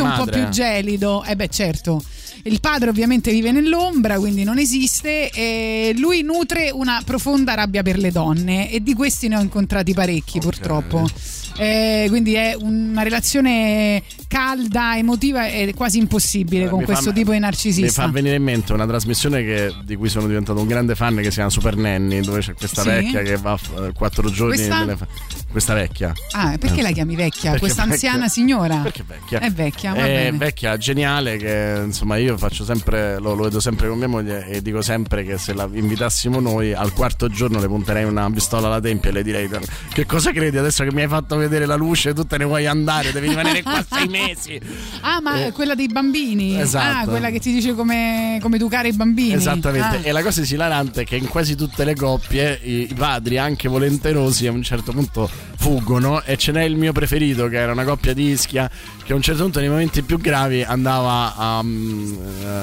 un 0.03 0.13
po' 0.17 0.25
più 0.25 0.41
eh. 0.41 0.49
gelido. 0.49 1.23
Eh 1.23 1.35
beh, 1.35 1.49
certo. 1.49 2.03
Il 2.47 2.59
padre 2.59 2.89
ovviamente 2.91 3.31
vive 3.31 3.51
nell'ombra, 3.51 4.19
quindi 4.19 4.43
non 4.43 4.59
esiste. 4.59 5.31
E 5.31 5.93
lui 5.97 6.21
nutre 6.21 6.69
una 6.71 7.01
profonda 7.03 7.55
rabbia 7.55 7.81
per 7.81 7.97
le 7.97 8.11
donne 8.11 8.69
e 8.69 8.83
di 8.83 8.93
questi 8.93 9.27
ne 9.27 9.37
ho 9.37 9.41
incontrati 9.41 9.93
parecchi 9.95 10.39
purtroppo. 10.39 11.09
Eh, 11.57 12.05
quindi 12.09 12.33
è 12.33 12.53
una 12.59 13.01
relazione 13.01 14.03
calda, 14.27 14.97
emotiva 14.97 15.47
e 15.47 15.73
quasi 15.73 15.97
impossibile 15.99 16.67
con 16.67 16.79
Mi 16.79 16.85
fa- 16.85 16.91
questo 16.91 17.13
tipo 17.13 17.31
di 17.31 17.37
Mi 17.37 17.41
fa 17.43 17.45
narcisista. 17.49 18.07
venire 18.09 18.35
in 18.35 18.43
mente 18.43 18.73
una 18.73 18.85
trasmissione 18.85 19.41
che- 19.41 19.73
di 19.85 19.95
cui 19.95 20.09
sono 20.09 20.27
diventato 20.27 20.59
un 20.59 20.67
grande 20.67 20.95
fan 20.95 21.15
che 21.15 21.23
si 21.25 21.29
chiama 21.35 21.49
Super 21.49 21.77
Nanny, 21.77 22.19
dove 22.19 22.41
c'è 22.41 22.53
questa 22.53 22.81
Sì. 22.81 22.89
vecchia 22.89 23.21
che 23.21 23.37
va 23.37 23.55
f- 23.57 23.91
quattro 23.93 24.29
giorni. 24.29 24.55
Questa? 24.55 24.79
nelle 24.79 24.97
fa- 24.97 25.07
questa 25.49 25.73
vecchia. 25.73 26.11
Ah, 26.33 26.57
perché 26.59 26.81
la 26.81 26.91
chiami 26.91 27.15
vecchia? 27.15 27.57
Questa 27.57 27.83
anziana 27.83 28.27
signora? 28.27 28.75
Perché 28.79 29.03
vecchia? 29.07 29.39
È 29.39 29.49
vecchia, 29.49 29.93
È 29.93 30.01
bene. 30.01 30.37
vecchia, 30.37 30.75
geniale, 30.77 31.37
che 31.37 31.81
insomma 31.85 32.17
io 32.17 32.34
faccio 32.37 32.63
sempre, 32.63 33.19
lo, 33.19 33.33
lo 33.33 33.43
vedo 33.43 33.59
sempre 33.59 33.87
con 33.87 33.97
mia 33.97 34.07
moglie 34.07 34.47
e 34.47 34.61
dico 34.61 34.81
sempre 34.81 35.23
che 35.23 35.37
se 35.37 35.53
la 35.53 35.67
invitassimo 35.71 36.39
noi 36.39 36.73
al 36.73 36.93
quarto 36.93 37.27
giorno 37.29 37.59
le 37.59 37.67
punterei 37.67 38.03
una 38.03 38.29
pistola 38.31 38.67
alla 38.67 38.79
tempia 38.81 39.09
e 39.09 39.13
le 39.13 39.23
direi 39.23 39.49
che 39.93 40.05
cosa 40.05 40.31
credi 40.31 40.57
adesso 40.57 40.83
che 40.83 40.91
mi 40.91 41.01
hai 41.01 41.07
fatto 41.07 41.35
vedere 41.37 41.65
la 41.65 41.75
luce 41.75 42.13
tu 42.13 42.25
te 42.25 42.37
ne 42.37 42.45
vuoi 42.45 42.65
andare, 42.65 43.11
devi 43.11 43.27
rimanere 43.29 43.61
qua 43.63 43.83
sei 43.89 44.07
mesi. 44.07 44.59
Ah, 45.01 45.19
ma 45.21 45.45
Eh, 45.45 45.51
quella 45.51 45.75
dei 45.75 45.87
bambini? 45.87 46.59
esatto. 46.59 47.09
Ah, 47.09 47.09
quella 47.11 47.29
che 47.29 47.39
ti 47.39 47.51
dice 47.53 47.73
come, 47.75 48.39
come 48.41 48.55
educare 48.55 48.87
i 48.89 48.93
bambini. 48.93 49.33
Esattamente, 49.33 49.97
Ah. 49.97 50.01
e 50.03 50.11
la 50.11 50.23
cosa 50.23 50.41
esilarante 50.41 51.01
è 51.01 51.05
che 51.05 51.15
in 51.15 51.27
quasi 51.27 51.55
tutte 51.55 51.83
le 51.83 51.95
coppie 51.95 52.59
i, 52.63 52.87
i 52.89 52.93
padri, 52.93 53.37
anche 53.37 53.67
volenterosi, 53.67 54.47
a 54.47 54.51
un 54.51 54.63
certo 54.63 54.91
punto 54.91 55.29
fuggono 55.65 56.21
e 56.21 56.37
ce 56.37 56.51
n'è 56.51 56.61
il 56.61 56.75
mio 56.75 56.91
preferito 56.91 57.47
che 57.47 57.57
era 57.57 57.71
una 57.71 57.83
coppia 57.83 58.13
di 58.13 58.29
Ischia 58.29 58.69
che 59.03 59.13
a 59.13 59.15
un 59.15 59.23
certo 59.23 59.41
punto 59.41 59.59
nei 59.59 59.69
momenti 59.69 60.03
più 60.03 60.19
gravi 60.19 60.61
andava 60.61 61.35
a, 61.35 61.63
mm, 61.63 62.13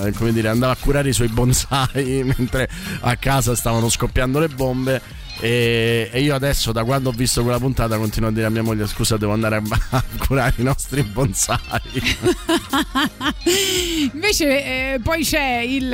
eh, 0.07 0.13
come 0.13 0.33
dire, 0.33 0.47
andava 0.47 0.71
a 0.75 0.77
curare 0.79 1.09
i 1.09 1.13
suoi 1.13 1.27
bonsai 1.27 2.23
mentre 2.37 2.69
a 3.01 3.17
casa 3.17 3.57
stavano 3.57 3.89
scoppiando 3.89 4.39
le 4.39 4.47
bombe. 4.47 5.21
E, 5.41 6.11
e 6.13 6.21
io 6.21 6.35
adesso, 6.37 6.71
da 6.71 6.85
quando 6.85 7.09
ho 7.09 7.13
visto 7.13 7.43
quella 7.43 7.59
puntata, 7.59 7.97
continuo 7.97 8.29
a 8.29 8.33
dire 8.33 8.47
a 8.47 8.51
mia 8.51 8.63
moglie: 8.63 8.87
Scusa, 8.87 9.17
devo 9.17 9.33
andare 9.33 9.57
a, 9.57 9.63
a 9.91 10.05
curare 10.25 10.55
i 10.59 10.63
nostri 10.63 11.03
bonsai. 11.03 11.59
Invece 14.13 14.45
eh, 14.95 15.01
poi 15.03 15.25
c'è 15.25 15.59
il, 15.67 15.93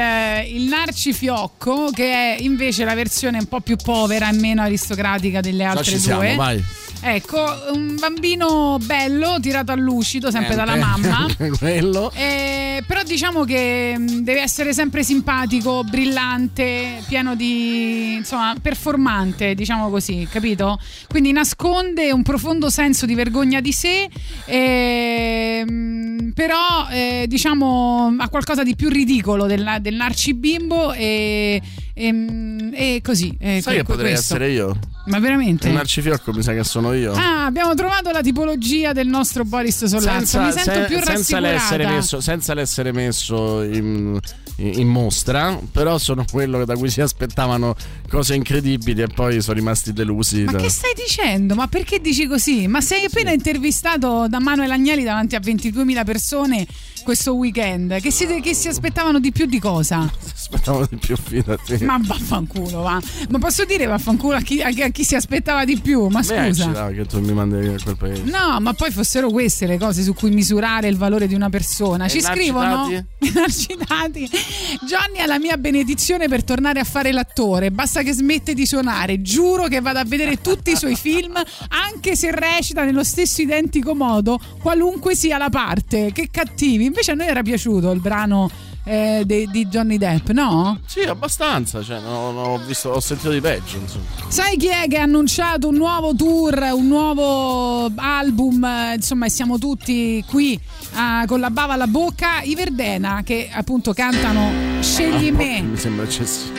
il 0.53 0.63
Narci 0.65 1.15
Fiocco 1.15 1.91
che 1.91 2.13
è 2.13 2.37
invece 2.41 2.85
la 2.85 2.95
versione 2.95 3.39
un 3.39 3.47
po' 3.47 3.61
più 3.61 3.77
povera 3.77 4.29
e 4.29 4.33
meno 4.33 4.61
aristocratica 4.61 5.41
delle 5.41 5.65
altre 5.65 5.85
ci 5.85 5.99
siamo, 5.99 6.21
due. 6.21 6.35
vai. 6.35 6.65
Ecco, 7.01 7.45
un 7.73 7.97
bambino 7.99 8.77
bello 8.83 9.39
tirato 9.41 9.71
a 9.71 9.77
lucido 9.77 10.31
sempre 10.31 10.55
dalla 10.55 10.75
mamma. 10.75 11.27
Quello. 11.59 12.11
Eh, 12.13 12.83
però 12.87 13.03
diciamo 13.03 13.45
che 13.45 13.97
mh, 13.97 14.23
deve 14.23 14.41
essere 14.41 14.73
sempre 14.73 15.05
simpatico, 15.05 15.85
brillante, 15.85 17.03
pieno 17.07 17.35
di 17.37 18.15
insomma, 18.15 18.55
performante, 18.61 19.55
diciamo 19.55 19.91
così, 19.91 20.27
capito? 20.31 20.79
Quindi 21.09 21.31
nasconde 21.33 22.11
un 22.11 22.23
profondo 22.23 22.69
senso 22.69 23.07
di 23.07 23.15
vergogna 23.15 23.61
di 23.61 23.73
sé, 23.73 24.09
ehm, 24.47 26.33
però 26.35 26.89
eh, 26.91 27.27
diciamo 27.29 28.15
ha 28.19 28.29
qualcosa 28.29 28.63
di 28.63 28.75
più 28.75 28.89
ridicolo 28.89 29.47
del, 29.47 29.79
del 29.81 29.95
Narci 29.95 30.35
Bimbo 30.35 30.93
e, 30.93 31.61
e, 31.99 32.71
e 32.97 33.01
così. 33.03 33.37
eh, 33.41 33.61
Sai 33.61 33.77
che 33.77 33.83
potrei 33.85 34.13
questo. 34.13 34.35
essere 34.35 34.51
io? 34.53 34.79
Ma 35.07 35.19
veramente? 35.21 35.69
Il 35.69 35.75
Narcifiocco 35.75 36.33
mi 36.33 36.43
sa 36.43 36.53
che 36.53 36.65
sono 36.65 36.93
io. 36.93 37.13
Ah, 37.13 37.47
abbiamo 37.47 37.75
trovato 37.75 38.11
la 38.11 38.21
tipologia 38.21 38.93
del 38.93 39.07
nostro 39.09 39.45
Boris 39.45 39.85
Sollazzo. 39.87 40.41
Mi 40.41 40.53
sento 40.53 40.73
se- 40.73 40.85
più 40.87 41.03
senza 41.03 41.41
l'essere 41.41 41.87
messo, 41.87 42.21
senza 42.21 42.53
l'essere 42.55 42.93
messo 42.93 43.63
in, 43.63 44.19
in 44.57 44.87
mostra, 44.87 45.59
però 45.73 45.97
sono 45.97 46.25
quello 46.31 46.65
da 46.67 46.75
cui 46.77 46.91
si 46.91 47.01
aspettavano 47.01 47.75
cose 48.11 48.35
incredibili 48.35 49.01
e 49.01 49.07
poi 49.07 49.41
sono 49.41 49.57
rimasti 49.57 49.95
delusi. 49.95 50.45
Ma 50.45 50.53
da- 50.53 50.59
che 50.59 50.69
stai 50.69 50.93
dicendo? 50.95 51.55
Ma 51.55 51.69
perché 51.69 52.01
dici 52.03 52.27
così? 52.27 52.67
Ma 52.69 52.83
sei 52.83 53.07
appena 53.07 53.33
intervistato 53.33 54.27
da 54.29 54.41
Manuel 54.41 54.71
Agnelli 54.73 55.05
davanti 55.05 55.35
a 55.37 55.41
22.000 55.41 56.05
persone 56.05 56.67
questo 57.03 57.35
weekend. 57.35 57.99
Che 58.01 58.11
si, 58.11 58.27
che 58.43 58.53
si 58.55 58.69
aspettavano 58.69 59.19
di 59.21 59.33
più 59.33 59.47
di 59.47 59.59
cosa? 59.59 60.11
Aspettavo 60.51 60.87
di 60.89 60.97
più, 60.97 61.15
fidati. 61.15 61.85
Ma 61.85 62.01
vaffanculo, 62.03 62.81
va. 62.81 62.99
Ma 63.29 63.39
posso 63.39 63.67
dire 63.67 63.85
vaffanculo 63.85 64.37
a 64.37 64.41
chi, 64.41 64.63
a 64.63 64.71
chi- 64.71 64.83
a 64.83 64.89
chi 64.89 65.05
si 65.05 65.15
aspettava 65.15 65.67
di 65.67 65.79
più? 65.79 66.07
Ma 66.07 66.21
Beh, 66.21 66.55
scusa. 66.55 66.89
che 66.89 67.05
tu 67.05 67.21
mi 67.21 67.33
mandi 67.35 67.67
a 67.69 67.75
quel 67.83 67.97
paese. 67.99 68.23
No, 68.23 68.59
ma 68.59 68.73
poi 68.73 68.91
fossero 68.91 69.29
queste 69.29 69.67
le 69.67 69.77
cose 69.77 70.03
su 70.03 70.15
cui 70.15 70.31
misurare 70.31 70.89
il 70.89 70.97
valore 70.97 71.27
di 71.27 71.35
una 71.35 71.51
persona. 71.51 72.07
E 72.07 72.09
Ci 72.09 72.23
scrivono 72.23 72.89
narcitati. 73.35 74.29
Johnny 74.87 75.19
ha 75.21 75.27
la 75.27 75.39
mia 75.39 75.59
benedizione 75.59 76.29
per 76.29 76.43
tornare 76.45 76.81
a 76.81 76.85
fare 76.85 77.13
l'attore. 77.13 77.71
Basta 77.71 78.01
che 78.03 78.13
smette 78.15 78.55
di 78.55 78.65
suonare. 78.65 79.21
Giuro 79.21 79.67
che 79.67 79.81
vado 79.83 79.99
a 79.99 80.05
vedere 80.05 80.41
tutti 80.41 80.71
i 80.71 80.77
suoi 80.77 80.97
film, 80.97 81.35
anche 81.69 82.17
se 82.17 82.31
recita 82.31 82.85
nello 82.85 83.05
stesso 83.05 83.43
identico 83.43 83.95
modo, 83.95 84.41
qualunque 84.63 85.15
sia 85.15 85.37
la 85.37 85.51
parte. 85.51 86.11
Che 86.13 86.29
cattivi. 86.31 86.87
Invece 86.87 87.11
a 87.11 87.15
noi 87.15 87.27
era 87.27 87.43
piaciuto 87.43 87.91
il 87.91 88.01
brano 88.01 88.51
eh, 88.89 89.23
de- 89.27 89.47
di 89.51 89.67
Johnny 89.67 89.99
Depp, 89.99 90.31
no? 90.31 90.81
Sì, 90.87 91.01
abbastanza. 91.03 91.83
Cioè, 91.83 92.01
no- 92.01 92.31
no, 92.33 92.41
ho, 92.55 92.59
visto, 92.59 92.89
ho 92.91 93.01
sentito 93.01 93.31
di 93.31 93.41
peggio. 93.41 93.77
Insomma. 93.77 94.05
Sai 94.29 94.57
chi 94.57 94.69
è 94.69 94.87
che 94.89 94.99
ha 94.99 95.03
annunciato 95.03 95.69
un 95.69 95.77
nuovo 95.77 96.15
tour, 96.15 96.71
un 96.73 96.87
nuovo 96.89 97.91
album? 97.97 98.67
Insomma, 98.95 99.27
e 99.27 99.31
siamo 99.31 99.59
tutti 99.59 100.25
qui 100.27 100.59
ah, 100.95 101.25
con 101.27 101.41
la 101.41 101.51
bava 101.51 101.75
alla 101.75 101.87
bocca. 101.87 102.41
I 102.43 102.55
Verdena 102.55 103.23
che 103.25 103.49
appunto 103.53 103.93
cantano 103.93 104.51
Scegli 104.81 105.31
po' 105.33 105.37
me 105.39 105.61
Mi 105.63 105.77
sembra 105.77 106.05
eccessivo. 106.05 106.57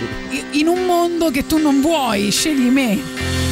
in 0.52 0.68
un 0.68 0.86
mondo 0.86 1.32
che 1.32 1.46
tu 1.48 1.58
non 1.58 1.82
vuoi, 1.82 2.30
scegli 2.32 2.70
me. 2.70 3.49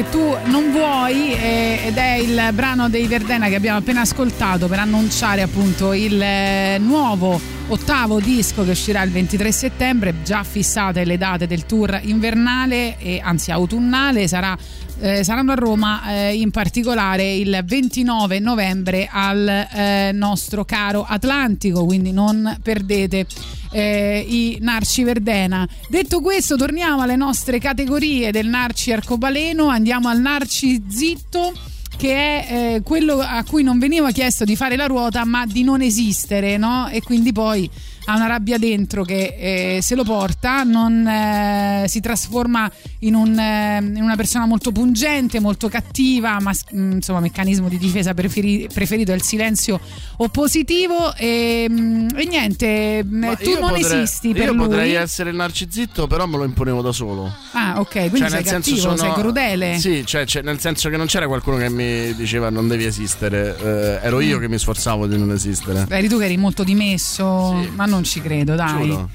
Che 0.00 0.08
tu 0.08 0.34
non 0.44 0.70
vuoi 0.70 1.34
eh, 1.34 1.80
ed 1.84 1.96
è 1.98 2.14
il 2.14 2.50
brano 2.54 2.88
dei 2.88 3.06
Verdena 3.06 3.48
che 3.48 3.54
abbiamo 3.54 3.78
appena 3.78 4.00
ascoltato 4.00 4.66
per 4.66 4.78
annunciare 4.78 5.42
appunto 5.42 5.92
il 5.92 6.20
eh, 6.20 6.78
nuovo 6.78 7.38
ottavo 7.70 8.18
disco 8.18 8.64
che 8.64 8.70
uscirà 8.70 9.02
il 9.02 9.12
23 9.12 9.52
settembre, 9.52 10.22
già 10.24 10.42
fissate 10.42 11.04
le 11.04 11.16
date 11.16 11.46
del 11.46 11.66
tour 11.66 12.00
invernale 12.02 12.98
e 12.98 13.20
anzi 13.22 13.52
autunnale, 13.52 14.26
sarà 14.26 14.58
eh, 14.98 15.24
saranno 15.24 15.52
a 15.52 15.54
Roma 15.54 16.12
eh, 16.12 16.34
in 16.34 16.50
particolare 16.50 17.36
il 17.36 17.62
29 17.64 18.38
novembre 18.38 19.08
al 19.10 19.48
eh, 19.48 20.10
nostro 20.12 20.64
caro 20.64 21.06
Atlantico, 21.08 21.84
quindi 21.84 22.12
non 22.12 22.58
perdete 22.62 23.24
eh, 23.70 24.24
i 24.28 24.58
Narci 24.60 25.04
Verdena. 25.04 25.66
Detto 25.88 26.20
questo, 26.20 26.56
torniamo 26.56 27.02
alle 27.02 27.16
nostre 27.16 27.58
categorie 27.58 28.30
del 28.30 28.48
Narci 28.48 28.92
Arcobaleno, 28.92 29.68
andiamo 29.68 30.08
al 30.08 30.20
Narci 30.20 30.82
Zitto 30.88 31.52
che 32.00 32.14
è 32.14 32.46
eh, 32.48 32.82
quello 32.82 33.18
a 33.20 33.44
cui 33.46 33.62
non 33.62 33.78
veniva 33.78 34.10
chiesto 34.10 34.46
di 34.46 34.56
fare 34.56 34.74
la 34.74 34.86
ruota 34.86 35.26
ma 35.26 35.44
di 35.44 35.62
non 35.62 35.82
esistere 35.82 36.56
no? 36.56 36.88
e 36.88 37.02
quindi 37.02 37.30
poi 37.30 37.68
ha 38.10 38.16
una 38.16 38.26
rabbia 38.26 38.58
dentro 38.58 39.04
che 39.04 39.76
eh, 39.76 39.82
se 39.82 39.94
lo 39.94 40.02
porta 40.04 40.62
non 40.64 41.06
eh, 41.06 41.84
si 41.86 42.00
trasforma 42.00 42.70
in, 43.00 43.14
un, 43.14 43.38
eh, 43.38 43.78
in 43.78 44.02
una 44.02 44.16
persona 44.16 44.46
molto 44.46 44.72
pungente 44.72 45.38
molto 45.38 45.68
cattiva 45.68 46.38
ma 46.40 46.52
mm, 46.74 46.92
insomma 46.92 47.20
meccanismo 47.20 47.68
di 47.68 47.78
difesa 47.78 48.12
preferi- 48.14 48.68
preferito 48.72 49.12
è 49.12 49.14
il 49.14 49.22
silenzio 49.22 49.80
oppositivo 50.16 51.14
e, 51.16 51.66
mm, 51.70 52.08
e 52.16 52.24
niente 52.26 53.04
Ma 53.08 53.34
tu 53.36 53.50
io 53.50 53.60
non 53.60 53.70
potrei- 53.70 54.02
esisti 54.02 54.32
per 54.32 54.44
io 54.46 54.52
lui 54.52 54.66
potrei 54.66 54.94
essere 54.94 55.30
il 55.30 55.36
narcisitto, 55.36 56.06
però 56.06 56.26
me 56.26 56.36
lo 56.36 56.44
imponevo 56.44 56.82
da 56.82 56.92
solo. 56.92 57.32
ah 57.52 57.74
ok 57.80 57.90
quindi 57.92 58.18
Cioè, 58.18 58.28
sei 58.28 58.38
nel 58.42 58.46
senso 58.46 58.70
cattivo 58.70 58.80
sono- 58.80 58.96
sei 58.96 59.12
crudele 59.12 59.78
Sì, 59.78 60.02
cioè, 60.06 60.24
cioè, 60.26 60.42
nel 60.42 60.58
senso 60.60 60.88
che 60.88 60.96
non 60.96 61.06
c'era 61.06 61.26
qualcuno 61.26 61.56
che 61.56 61.68
mi 61.70 62.14
diceva 62.14 62.50
non 62.50 62.68
devi 62.68 62.84
esistere, 62.84 63.56
eh, 64.00 64.06
ero 64.06 64.20
io 64.20 64.38
Mm. 64.38 64.40
che 64.40 64.48
mi 64.48 64.58
sforzavo 64.58 65.06
di 65.06 65.18
non 65.18 65.32
esistere. 65.32 65.86
Eri 65.88 66.08
tu 66.08 66.18
che 66.18 66.24
eri 66.26 66.36
molto 66.36 66.64
dimesso, 66.64 67.66
ma 67.74 67.84
non 67.86 67.99
ci 68.04 68.20
credo, 68.20 68.54
dai. 68.54 68.86
Giuro. 68.86 69.08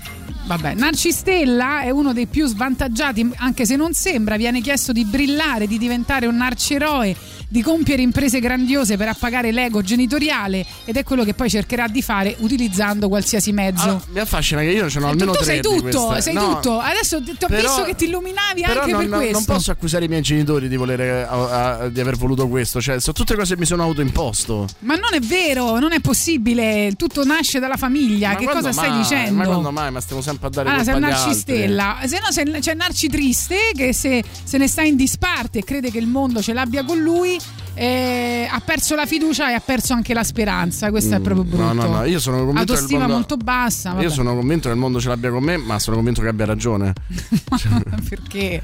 Vabbè, 0.46 0.76
Narci 0.76 1.12
Stella 1.12 1.82
è 1.82 1.90
uno 1.90 2.14
dei 2.14 2.28
più 2.28 2.46
svantaggiati, 2.48 3.28
anche 3.38 3.66
se 3.66 3.76
non 3.76 3.94
sembra, 3.94 4.38
viene 4.38 4.62
chiesto 4.62 4.92
di 4.92 5.04
brillare, 5.04 5.66
di 5.66 5.80
diventare 5.80 6.28
un 6.28 6.36
narcieroe, 6.36 7.16
di 7.48 7.64
compiere 7.64 8.04
imprese 8.04 8.40
grandiose 8.40 8.96
per 8.96 9.08
appagare 9.08 9.52
l'ego 9.52 9.82
genitoriale 9.82 10.64
ed 10.86 10.98
è 10.98 11.04
quello 11.04 11.24
che 11.24 11.34
poi 11.34 11.50
cercherà 11.50 11.88
di 11.88 12.02
fare 12.04 12.36
utilizzando 12.40 13.08
qualsiasi 13.08 13.54
mezzo. 13.54 14.04
Mi 14.12 14.20
affascina 14.20 14.62
che 14.62 14.68
io 14.70 14.88
ce 14.88 15.00
n'ho 15.00 15.08
almeno 15.08 15.32
tu 15.32 15.38
tre 15.44 15.46
sei 15.46 15.62
tutto, 15.62 16.22
sei 16.22 16.34
No, 16.36 16.54
tutto. 16.56 16.80
Adesso 16.80 17.24
ti 17.24 17.32
ho 17.32 17.48
però- 17.48 17.62
visto 17.62 17.84
che 17.84 17.96
ti 17.96 18.06
illuminavi 18.06 18.64
anche 18.64 18.92
non, 18.92 19.00
per 19.00 19.10
questo. 19.18 19.32
non 19.34 19.46
posso 19.46 19.72
accusare 19.72 20.06
i 20.06 20.08
miei 20.08 20.22
genitori 20.22 20.68
di, 20.68 20.76
volere, 20.76 21.24
a- 21.26 21.78
a- 21.80 21.90
di 21.90 22.00
aver 22.00 22.18
voluto 22.18 22.48
questo, 22.48 22.80
cioè 22.82 23.00
sono 23.00 23.16
tutte 23.16 23.36
cose 23.36 23.56
che 23.56 23.60
mi 23.60 23.66
sono 23.66 23.82
autoimposto. 23.82 24.68
Ma 24.80 24.94
non 24.96 25.14
è 25.14 25.20
vero, 25.22 25.80
non 25.80 25.92
è 25.92 26.00
possibile. 26.02 26.94
Tutto 26.98 27.24
nasce 27.26 27.58
dalla 27.60 27.78
famiglia. 27.78 28.30
Ma 28.30 28.36
che 28.36 28.46
cosa 28.46 28.72
stai 28.72 28.90
mai? 28.90 29.00
dicendo? 29.02 29.34
Ma 29.34 29.46
quando 29.46 29.72
mai? 29.72 29.90
Ma 29.92 30.02
stiamo 30.02 30.22
sempre 30.22 30.34
a 30.42 30.50
dare 30.50 30.70
Allora, 30.70 30.84
colpa 30.84 30.98
agli 31.08 31.12
narcistella, 31.12 31.98
se 32.06 32.20
no 32.20 32.32
sei- 32.32 32.60
c'è 32.62 32.74
Narci 32.74 33.08
Triste 33.10 33.58
che 33.76 33.94
se, 33.94 34.24
se 34.44 34.58
ne 34.58 34.68
sta 34.68 34.82
in 34.82 34.96
disparte 34.96 35.60
e 35.60 35.64
crede 35.64 35.92
che 35.92 35.98
il 35.98 36.08
mondo 36.08 36.42
ce 36.42 36.54
l'abbia 36.54 36.84
con 36.84 37.00
lui, 37.00 37.38
eh, 37.76 38.48
ha 38.50 38.60
perso 38.62 38.96
la 38.96 39.06
fiducia 39.06 39.50
e 39.52 39.54
ha 39.54 39.60
perso 39.60 39.94
anche 39.94 40.14
la 40.14 40.24
speranza. 40.24 40.90
Questo 40.90 41.16
è 41.16 41.20
proprio 41.20 41.44
brutto. 41.44 41.64
Mm, 41.64 41.78
No, 41.78 41.84
no, 41.84 41.96
no, 41.98 42.04
io 42.06 42.20
sono 42.20 42.38
convinto 42.46 42.72
Autostima 42.74 43.00
mondo- 43.02 43.14
molto 43.16 43.38
bassa. 43.38 43.90
Io 43.90 43.96
vabbè. 43.96 44.10
sono 44.10 44.36
convinto 44.36 44.68
che 44.68 44.74
il 44.74 44.80
mondo 44.80 45.00
ce 45.00 45.08
l'abbia 45.10 45.30
con 45.32 45.44
me, 45.44 45.58
ma 45.58 45.78
sono 45.80 45.96
convinto 45.98 46.22
che 46.22 46.28
abbia 46.28 46.46
ragione. 46.46 46.94
Perché? 48.10 48.62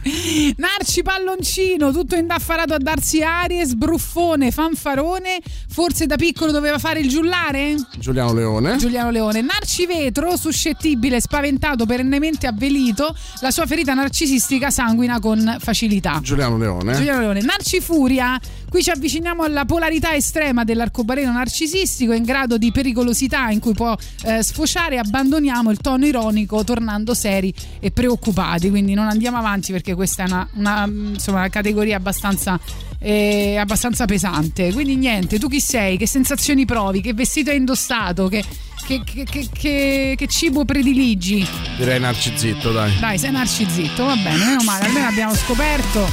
Narci 0.57 1.01
palloncino, 1.03 1.91
tutto 1.91 2.15
indaffarato 2.15 2.73
a 2.73 2.77
darsi 2.77 3.21
arie, 3.21 3.65
sbruffone, 3.65 4.51
fanfarone. 4.51 5.39
Forse 5.69 6.05
da 6.05 6.15
piccolo 6.15 6.51
doveva 6.51 6.77
fare 6.79 6.99
il 6.99 7.09
giullare? 7.09 7.75
Giuliano 7.97 8.33
Leone. 8.33 8.77
Giuliano 8.77 9.09
Leone. 9.11 9.41
Narci 9.41 9.85
Vetro, 9.85 10.35
suscettibile, 10.37 11.19
spaventato, 11.21 11.85
perennemente 11.85 12.47
avvelito, 12.47 13.15
la 13.41 13.51
sua 13.51 13.65
ferita 13.65 13.93
narcisistica 13.93 14.69
sanguina 14.69 15.19
con 15.19 15.57
facilità. 15.59 16.19
Giuliano 16.21 16.57
Leone. 16.57 16.93
Giuliano 16.95 17.19
Leone. 17.21 17.41
Narci 17.41 17.79
Furia, 17.81 18.39
qui 18.71 18.81
ci 18.81 18.89
avviciniamo 18.89 19.43
alla 19.43 19.65
polarità 19.65 20.15
estrema 20.15 20.63
dell'arcobaleno 20.63 21.29
narcisistico 21.33 22.13
in 22.13 22.23
grado 22.23 22.57
di 22.57 22.71
pericolosità 22.71 23.49
in 23.49 23.59
cui 23.59 23.73
può 23.73 23.93
eh, 24.23 24.41
sfociare, 24.41 24.97
abbandoniamo 24.97 25.71
il 25.71 25.77
tono 25.79 26.05
ironico 26.05 26.63
tornando 26.63 27.13
seri 27.13 27.53
e 27.81 27.91
preoccupati, 27.91 28.69
quindi 28.69 28.93
non 28.93 29.09
andiamo 29.09 29.35
avanti 29.35 29.73
perché 29.73 29.93
questa 29.93 30.23
è 30.23 30.27
una, 30.27 30.47
una, 30.53 30.85
insomma, 30.85 31.39
una 31.39 31.49
categoria 31.49 31.97
abbastanza, 31.97 32.57
eh, 33.03 33.57
abbastanza 33.57 34.05
pesante. 34.05 34.71
Quindi 34.71 34.95
niente, 34.95 35.39
tu 35.39 35.47
chi 35.47 35.59
sei? 35.59 35.97
Che 35.97 36.07
sensazioni 36.07 36.65
provi? 36.65 37.01
Che 37.01 37.13
vestito 37.13 37.49
hai 37.49 37.57
indossato? 37.57 38.27
Che, 38.27 38.43
che, 38.85 39.01
che- 39.03 40.15
che- 40.17 40.27
cibo 40.27 40.65
prediligi? 40.65 41.45
Direi 41.77 41.99
narcisitto, 41.99 42.71
dai. 42.71 42.97
Dai, 42.99 43.17
sei 43.17 43.31
narcisitto, 43.31 44.05
va 44.05 44.15
bene, 44.15 44.37
meno 44.45 44.63
male, 44.63 44.85
almeno 44.85 45.07
abbiamo 45.07 45.33
scoperto 45.35 46.07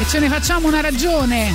e 0.00 0.06
ce 0.08 0.18
ne 0.18 0.28
facciamo 0.28 0.66
una 0.68 0.80
ragione. 0.80 1.52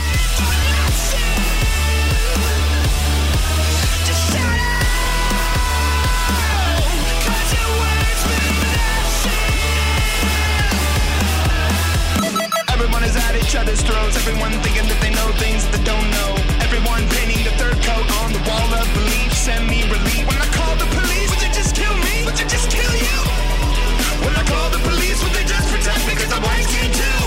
Each 13.52 13.60
other's 13.60 13.84
throats. 13.84 14.16
Everyone 14.16 14.56
thinking 14.64 14.88
that 14.88 15.00
they 15.04 15.12
know 15.12 15.28
things 15.36 15.68
that 15.68 15.76
they 15.76 15.84
don't 15.84 16.08
know. 16.16 16.32
Everyone 16.64 17.04
painting 17.20 17.44
the 17.44 17.52
third 17.60 17.76
coat 17.84 18.08
on 18.24 18.32
the 18.32 18.40
wall 18.48 18.70
of 18.80 18.88
belief. 18.96 19.28
Send 19.36 19.68
me 19.68 19.84
relief. 19.92 20.24
When 20.24 20.40
I 20.40 20.48
call 20.56 20.72
the 20.80 20.88
police, 20.88 21.28
would 21.28 21.44
they 21.44 21.52
just 21.52 21.76
kill 21.76 21.92
me? 22.00 22.24
Would 22.24 22.40
they 22.40 22.48
just 22.48 22.72
kill 22.72 22.96
you? 22.96 23.18
When 24.24 24.32
I 24.40 24.44
call 24.48 24.72
the 24.72 24.80
police, 24.88 25.20
would 25.20 25.36
they 25.36 25.44
just 25.44 25.68
protect 25.68 26.00
me? 26.08 26.16
Cause 26.16 26.32
I'm 26.32 26.40
white 26.40 26.64
skin 26.64 26.96
too. 26.96 27.24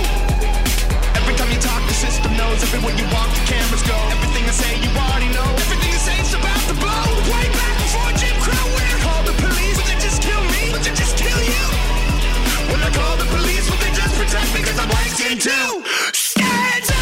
Every 1.21 1.37
time 1.37 1.53
you 1.53 1.61
talk, 1.61 1.85
the 1.85 1.93
system 1.93 2.33
knows. 2.41 2.57
Everywhere 2.73 2.97
you 2.97 3.05
walk, 3.13 3.29
the 3.29 3.45
cameras 3.45 3.85
go. 3.85 3.99
Everything 4.17 4.49
I 4.49 4.55
say, 4.57 4.73
you 4.81 4.89
already 4.97 5.29
know. 5.29 5.45
Everything 5.61 5.93
you 5.93 6.01
say 6.01 6.17
is 6.25 6.33
about 6.33 6.63
to 6.73 6.75
blow. 6.81 7.05
Way 7.37 7.53
back 7.53 7.75
before 7.85 8.09
Jim 8.17 8.33
Crow. 8.41 8.65
When 8.73 8.81
I 8.81 8.97
call 9.05 9.21
the 9.29 9.37
police, 9.45 9.77
would 9.77 9.89
they 9.93 10.01
just 10.01 10.25
kill 10.25 10.41
me? 10.57 10.73
Would 10.73 10.89
they 10.89 10.97
just 10.97 11.21
kill 11.21 11.37
you? 11.37 11.65
When 12.73 12.81
I 12.81 12.89
call 12.97 13.13
the 13.21 13.29
police, 13.29 13.69
will 13.69 13.77
they 13.85 13.93
protect 14.15 14.55
because 14.55 14.79
I'm 14.79 14.89
licensed 14.91 15.49
to 15.49 15.83
stand 16.13 16.94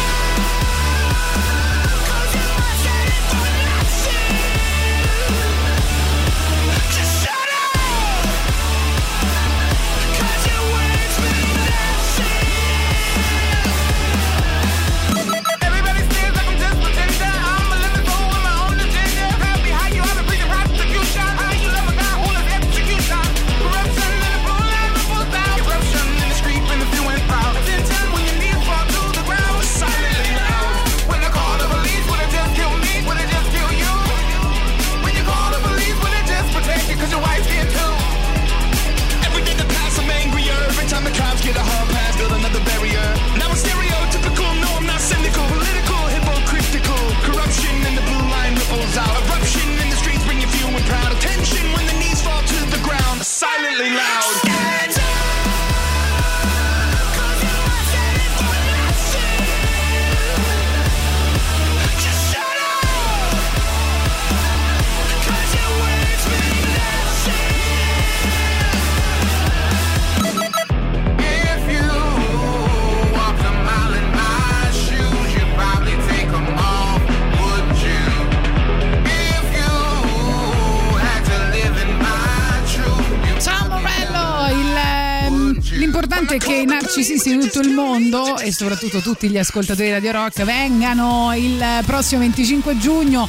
soprattutto 88.53 88.99
tutti 88.99 89.29
gli 89.29 89.37
ascoltatori 89.37 89.87
di 89.87 89.93
Radio 89.93 90.11
Rock 90.11 90.43
vengano 90.43 91.33
il 91.35 91.63
prossimo 91.85 92.21
25 92.21 92.77
giugno 92.77 93.27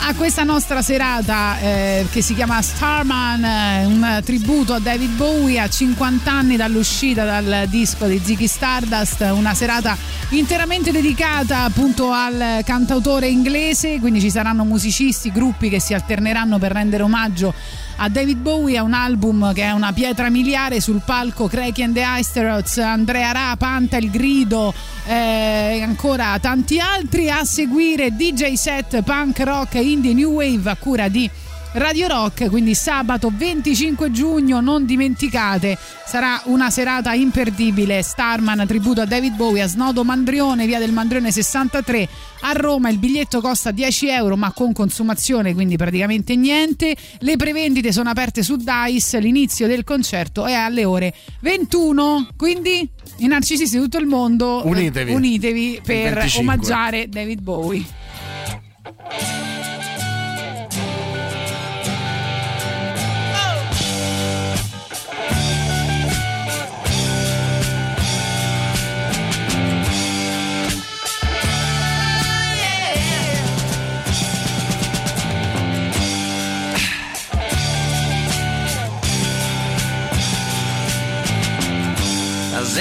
a 0.00 0.14
questa 0.14 0.42
nostra 0.42 0.82
serata 0.82 1.58
eh, 1.60 2.06
che 2.10 2.20
si 2.20 2.34
chiama 2.34 2.60
Starman, 2.60 3.44
eh, 3.44 3.84
un 3.86 4.20
tributo 4.24 4.74
a 4.74 4.78
David 4.78 5.12
Bowie 5.12 5.60
a 5.60 5.68
50 5.68 6.30
anni 6.30 6.56
dall'uscita 6.56 7.24
dal 7.24 7.66
disco 7.68 8.06
di 8.06 8.20
Ziggy 8.22 8.46
Stardust, 8.46 9.20
una 9.32 9.54
serata 9.54 9.96
interamente 10.38 10.90
dedicata 10.90 11.64
appunto 11.64 12.10
al 12.10 12.62
cantautore 12.64 13.28
inglese, 13.28 14.00
quindi 14.00 14.20
ci 14.20 14.30
saranno 14.30 14.64
musicisti, 14.64 15.30
gruppi 15.30 15.68
che 15.68 15.80
si 15.80 15.94
alterneranno 15.94 16.58
per 16.58 16.72
rendere 16.72 17.02
omaggio 17.02 17.54
a 17.96 18.08
David 18.08 18.38
Bowie, 18.38 18.76
a 18.76 18.82
un 18.82 18.94
album 18.94 19.52
che 19.52 19.62
è 19.62 19.70
una 19.70 19.92
pietra 19.92 20.30
miliare 20.30 20.80
sul 20.80 21.02
palco 21.04 21.46
Craigie 21.46 21.84
and 21.84 21.94
the 21.94 22.02
Asteroids, 22.02 22.78
Andrea 22.78 23.32
Ra, 23.32 23.54
Panta, 23.56 23.96
Il 23.96 24.10
Grido 24.10 24.74
eh, 25.06 25.76
e 25.76 25.82
ancora 25.82 26.38
tanti 26.40 26.80
altri. 26.80 27.30
A 27.30 27.44
seguire 27.44 28.10
DJ 28.16 28.54
set 28.54 29.02
punk 29.02 29.38
rock 29.40 29.74
indie 29.74 30.14
new 30.14 30.32
wave 30.32 30.70
a 30.70 30.76
cura 30.76 31.08
di 31.08 31.30
Radio 31.74 32.06
Rock, 32.06 32.48
quindi 32.50 32.72
sabato 32.72 33.32
25 33.34 34.12
giugno, 34.12 34.60
non 34.60 34.86
dimenticate, 34.86 35.76
sarà 36.06 36.40
una 36.44 36.70
serata 36.70 37.14
imperdibile. 37.14 38.00
Starman, 38.00 38.64
tributo 38.64 39.00
a 39.00 39.06
David 39.06 39.34
Bowie 39.34 39.62
a 39.62 39.66
Snodo 39.66 40.04
Mandrione, 40.04 40.66
via 40.66 40.78
del 40.78 40.92
Mandrione 40.92 41.32
63 41.32 42.08
a 42.42 42.52
Roma. 42.52 42.90
Il 42.90 42.98
biglietto 42.98 43.40
costa 43.40 43.72
10 43.72 44.08
euro, 44.08 44.36
ma 44.36 44.52
con 44.52 44.72
consumazione, 44.72 45.52
quindi 45.52 45.76
praticamente 45.76 46.36
niente. 46.36 46.94
Le 47.18 47.34
prevendite 47.34 47.90
sono 47.90 48.08
aperte 48.08 48.44
su 48.44 48.56
Dice. 48.56 49.18
L'inizio 49.18 49.66
del 49.66 49.82
concerto 49.82 50.46
è 50.46 50.52
alle 50.52 50.84
ore 50.84 51.12
21. 51.40 52.28
Quindi 52.36 52.88
i 53.16 53.26
narcisisti 53.26 53.76
di 53.78 53.82
tutto 53.82 53.98
il 53.98 54.06
mondo, 54.06 54.62
Unitevi. 54.64 55.12
unitevi 55.12 55.80
per 55.84 56.14
25. 56.14 56.40
omaggiare 56.40 57.08
David 57.08 57.40
Bowie. 57.40 57.84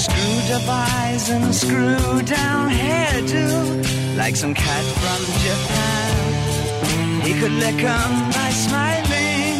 Screwed 0.00 0.50
up 0.52 0.66
eyes 0.66 1.28
and 1.28 1.54
screw 1.54 2.22
down 2.22 2.70
hairdo 2.70 4.16
Like 4.16 4.34
some 4.34 4.54
cat 4.54 4.84
from 5.02 5.20
Japan. 5.44 7.22
He 7.26 7.32
could 7.38 7.52
lick 7.64 7.80
'em 7.84 8.12
by 8.38 8.50
smiling 8.64 9.58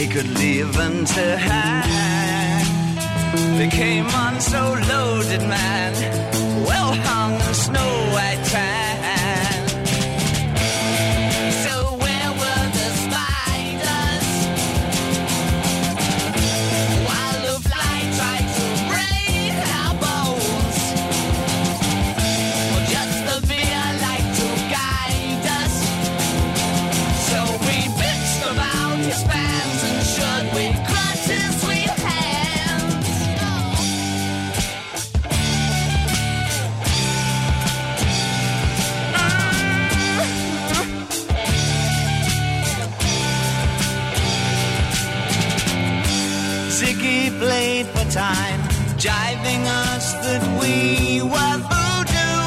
He 0.00 0.06
could 0.06 0.28
leave 0.38 0.70
them 0.74 1.06
to 1.14 1.24
hang. 1.48 2.66
Became 3.56 4.06
on 4.24 4.34
so 4.52 4.62
loaded 4.92 5.44
man 5.54 5.92
Well 6.68 6.92
hung 7.06 7.34
in 7.46 7.54
snow 7.54 7.90
white 8.14 8.44
tan 8.52 8.89
time, 48.10 48.60
jiving 48.98 49.64
us 49.66 50.14
that 50.14 50.42
we 50.60 51.22
were 51.22 51.58
voodoo. 51.70 52.42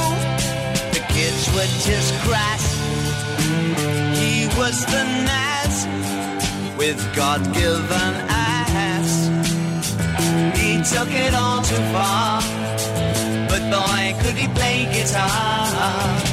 The 0.92 1.04
kids 1.14 1.48
were 1.56 1.72
just 1.88 2.14
crass. 2.26 2.64
He 4.20 4.48
was 4.60 4.86
the 4.86 5.04
Nas 5.24 5.76
with 6.78 7.00
God-given 7.16 8.14
ass. 8.28 9.12
He 10.60 10.84
took 10.84 11.10
it 11.12 11.34
all 11.34 11.62
too 11.62 11.84
far, 11.96 12.42
but 13.48 13.62
boy, 13.72 14.22
could 14.22 14.36
he 14.36 14.48
play 14.50 14.86
guitar. 14.92 16.33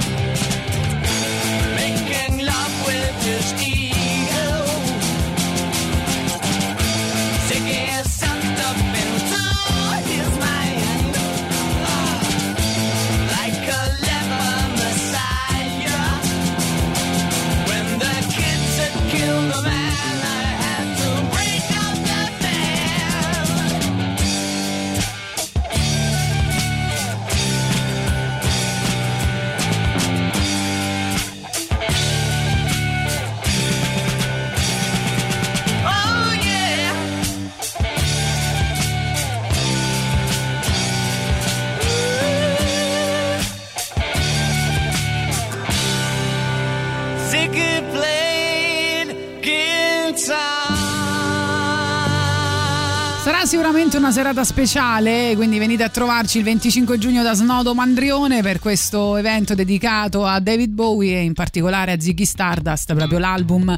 Sicuramente 53.70 53.98
una 53.98 54.10
serata 54.10 54.42
speciale, 54.42 55.32
quindi 55.36 55.60
venite 55.60 55.84
a 55.84 55.88
trovarci 55.88 56.38
il 56.38 56.44
25 56.44 56.98
giugno 56.98 57.22
da 57.22 57.34
Snodo 57.34 57.72
Mandrione 57.72 58.42
per 58.42 58.58
questo 58.58 59.16
evento 59.16 59.54
dedicato 59.54 60.26
a 60.26 60.40
David 60.40 60.72
Bowie 60.72 61.18
e 61.18 61.22
in 61.22 61.34
particolare 61.34 61.92
a 61.92 62.00
Ziggy 62.00 62.24
Stardust, 62.24 62.92
proprio 62.94 63.20
l'album 63.20 63.72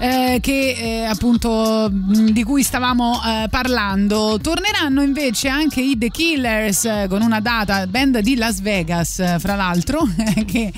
eh, 0.00 0.38
che 0.40 0.70
eh, 0.78 1.04
appunto 1.04 1.90
mh, 1.90 2.30
di 2.30 2.42
cui 2.42 2.62
stavamo 2.62 3.20
eh, 3.24 3.48
parlando. 3.50 4.38
Torneranno 4.40 5.02
invece 5.02 5.48
anche 5.48 5.80
i 5.82 5.96
The 5.98 6.08
Killers 6.08 6.84
eh, 6.86 7.06
con 7.08 7.20
una 7.22 7.40
data, 7.40 7.86
band 7.86 8.18
di 8.20 8.34
Las 8.36 8.60
Vegas, 8.60 9.38
fra 9.38 9.54
l'altro, 9.56 10.08
che 10.46 10.72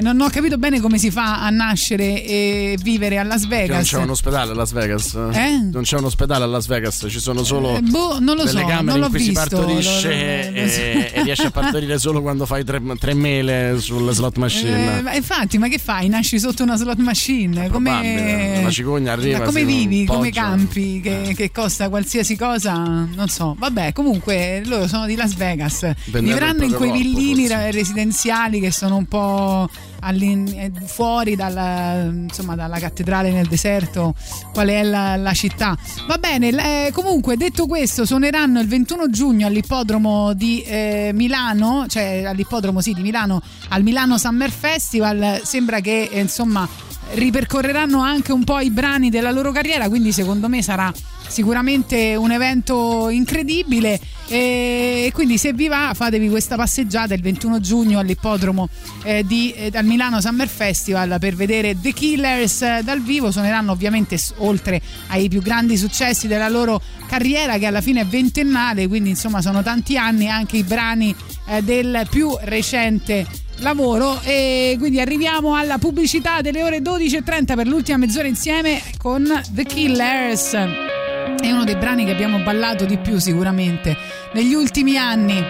non 0.00 0.20
ho 0.20 0.28
capito 0.28 0.58
bene 0.58 0.80
come 0.80 0.96
si 0.98 1.10
fa 1.10 1.42
a 1.42 1.50
nascere 1.50 2.24
e 2.24 2.78
vivere 2.82 3.18
a 3.18 3.24
Las 3.24 3.42
Che 3.42 3.48
non 3.48 3.58
Vegas. 3.58 3.88
c'è 3.88 3.98
un 3.98 4.10
ospedale 4.10 4.52
a 4.52 4.54
Las 4.54 4.72
Vegas. 4.72 5.14
Non 5.14 5.80
c'è 5.82 5.98
un 5.98 6.04
ospedale 6.04 6.44
a 6.44 6.46
Las 6.46 6.66
Vegas, 6.66 7.04
ci 7.08 7.18
sono 7.18 7.42
solo 7.42 7.78
boh, 7.82 8.18
non 8.20 8.36
lo 8.36 8.46
so, 8.46 8.58
camere 8.64 8.98
non 8.98 9.06
in 9.06 9.08
cui 9.10 9.18
visto, 9.18 9.40
si 9.42 9.48
partorisce 9.48 10.08
lo- 10.08 10.14
lo- 10.14 10.60
lo- 10.60 10.70
e, 10.70 11.10
e 11.14 11.22
riesci 11.24 11.46
a 11.46 11.50
partorire 11.50 11.98
solo 11.98 12.22
quando 12.22 12.46
fai 12.46 12.64
tre, 12.64 12.80
tre 12.98 13.14
mele 13.14 13.76
sulle 13.80 14.12
slot 14.12 14.36
machine. 14.38 15.02
Eh, 15.12 15.16
infatti, 15.16 15.58
ma 15.58 15.68
che 15.68 15.78
fai? 15.78 16.08
Nasci 16.08 16.38
sotto 16.38 16.62
una 16.62 16.76
slot 16.76 16.98
machine? 16.98 17.68
Come. 17.68 17.90
Come, 18.36 18.62
la 18.62 18.70
cicogna 18.70 19.12
arriva, 19.12 19.40
come 19.40 19.64
vivi, 19.64 20.04
come 20.04 20.30
campi, 20.30 21.00
che, 21.00 21.32
che 21.36 21.50
costa 21.50 21.88
qualsiasi 21.88 22.36
cosa, 22.36 22.74
non 22.74 23.28
so. 23.28 23.54
Vabbè, 23.58 23.92
comunque 23.92 24.62
loro 24.64 24.86
sono 24.86 25.06
di 25.06 25.14
Las 25.14 25.34
Vegas, 25.34 25.80
Vendendo 26.06 26.20
vivranno 26.20 26.64
in 26.64 26.74
quei 26.74 26.92
villini 26.92 27.48
ra- 27.48 27.70
residenziali 27.70 28.60
che 28.60 28.70
sono 28.70 28.96
un 28.96 29.06
po' 29.06 29.68
eh, 30.08 30.70
fuori 30.84 31.34
dalla, 31.34 32.04
insomma, 32.04 32.54
dalla 32.54 32.78
cattedrale 32.78 33.30
nel 33.30 33.46
deserto, 33.46 34.14
qual 34.52 34.68
è 34.68 34.82
la, 34.82 35.16
la 35.16 35.32
città. 35.32 35.76
Va 36.06 36.18
bene, 36.18 36.86
eh, 36.86 36.92
comunque 36.92 37.36
detto 37.36 37.66
questo, 37.66 38.04
suoneranno 38.04 38.60
il 38.60 38.68
21 38.68 39.10
giugno 39.10 39.46
all'ippodromo 39.46 40.32
di 40.32 40.62
eh, 40.62 41.10
Milano, 41.12 41.86
cioè 41.88 42.24
all'ippodromo 42.24 42.80
sì, 42.80 42.92
di 42.92 43.02
Milano, 43.02 43.42
al 43.68 43.82
Milano 43.82 44.18
Summer 44.18 44.50
Festival. 44.50 45.40
Sembra 45.42 45.80
che 45.80 46.08
eh, 46.10 46.20
insomma 46.20 46.68
ripercorreranno 47.12 48.00
anche 48.00 48.32
un 48.32 48.44
po' 48.44 48.60
i 48.60 48.70
brani 48.70 49.10
della 49.10 49.30
loro 49.30 49.52
carriera, 49.52 49.88
quindi 49.88 50.12
secondo 50.12 50.48
me 50.48 50.62
sarà 50.62 50.92
sicuramente 51.28 52.14
un 52.14 52.30
evento 52.30 53.08
incredibile. 53.08 54.00
E 54.28 55.10
quindi 55.14 55.38
se 55.38 55.52
vi 55.52 55.68
va 55.68 55.92
fatevi 55.94 56.28
questa 56.28 56.56
passeggiata 56.56 57.14
il 57.14 57.22
21 57.22 57.60
giugno 57.60 58.00
all'ippodromo 58.00 58.68
eh, 59.04 59.24
di, 59.24 59.52
eh, 59.52 59.70
al 59.72 59.84
Milano 59.84 60.20
Summer 60.20 60.48
Festival 60.48 61.16
per 61.20 61.36
vedere 61.36 61.80
The 61.80 61.92
Killers. 61.92 62.80
Dal 62.80 63.00
vivo 63.00 63.30
suoneranno 63.30 63.70
ovviamente 63.70 64.18
oltre 64.38 64.82
ai 65.08 65.28
più 65.28 65.40
grandi 65.42 65.76
successi 65.76 66.26
della 66.26 66.48
loro 66.48 66.80
carriera 67.06 67.56
che 67.58 67.66
alla 67.66 67.80
fine 67.80 68.00
è 68.00 68.06
ventennale 68.06 68.88
quindi 68.88 69.10
insomma 69.10 69.40
sono 69.40 69.62
tanti 69.62 69.96
anni 69.96 70.28
anche 70.28 70.56
i 70.56 70.64
brani 70.64 71.14
eh, 71.46 71.62
del 71.62 72.04
più 72.10 72.36
recente 72.40 73.24
lavoro 73.58 74.20
e 74.22 74.76
quindi 74.78 75.00
arriviamo 75.00 75.54
alla 75.54 75.78
pubblicità 75.78 76.40
delle 76.40 76.62
ore 76.62 76.80
12.30 76.80 77.54
per 77.54 77.66
l'ultima 77.66 77.98
mezz'ora 77.98 78.26
insieme 78.26 78.82
con 78.98 79.24
The 79.50 79.64
Killers. 79.64 80.52
È 80.52 81.50
uno 81.50 81.64
dei 81.64 81.76
brani 81.76 82.04
che 82.04 82.12
abbiamo 82.12 82.38
ballato 82.42 82.84
di 82.84 82.98
più 82.98 83.18
sicuramente 83.18 83.96
negli 84.32 84.54
ultimi 84.54 84.96
anni 84.96 85.42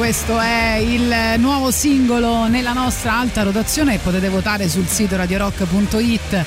questo 0.00 0.40
è 0.40 0.76
il 0.76 1.38
nuovo 1.38 1.70
singolo 1.70 2.46
nella 2.46 2.72
nostra 2.72 3.18
alta 3.18 3.42
rotazione 3.42 3.98
potete 3.98 4.30
votare 4.30 4.66
sul 4.66 4.86
sito 4.86 5.14
radiorock.it 5.14 6.46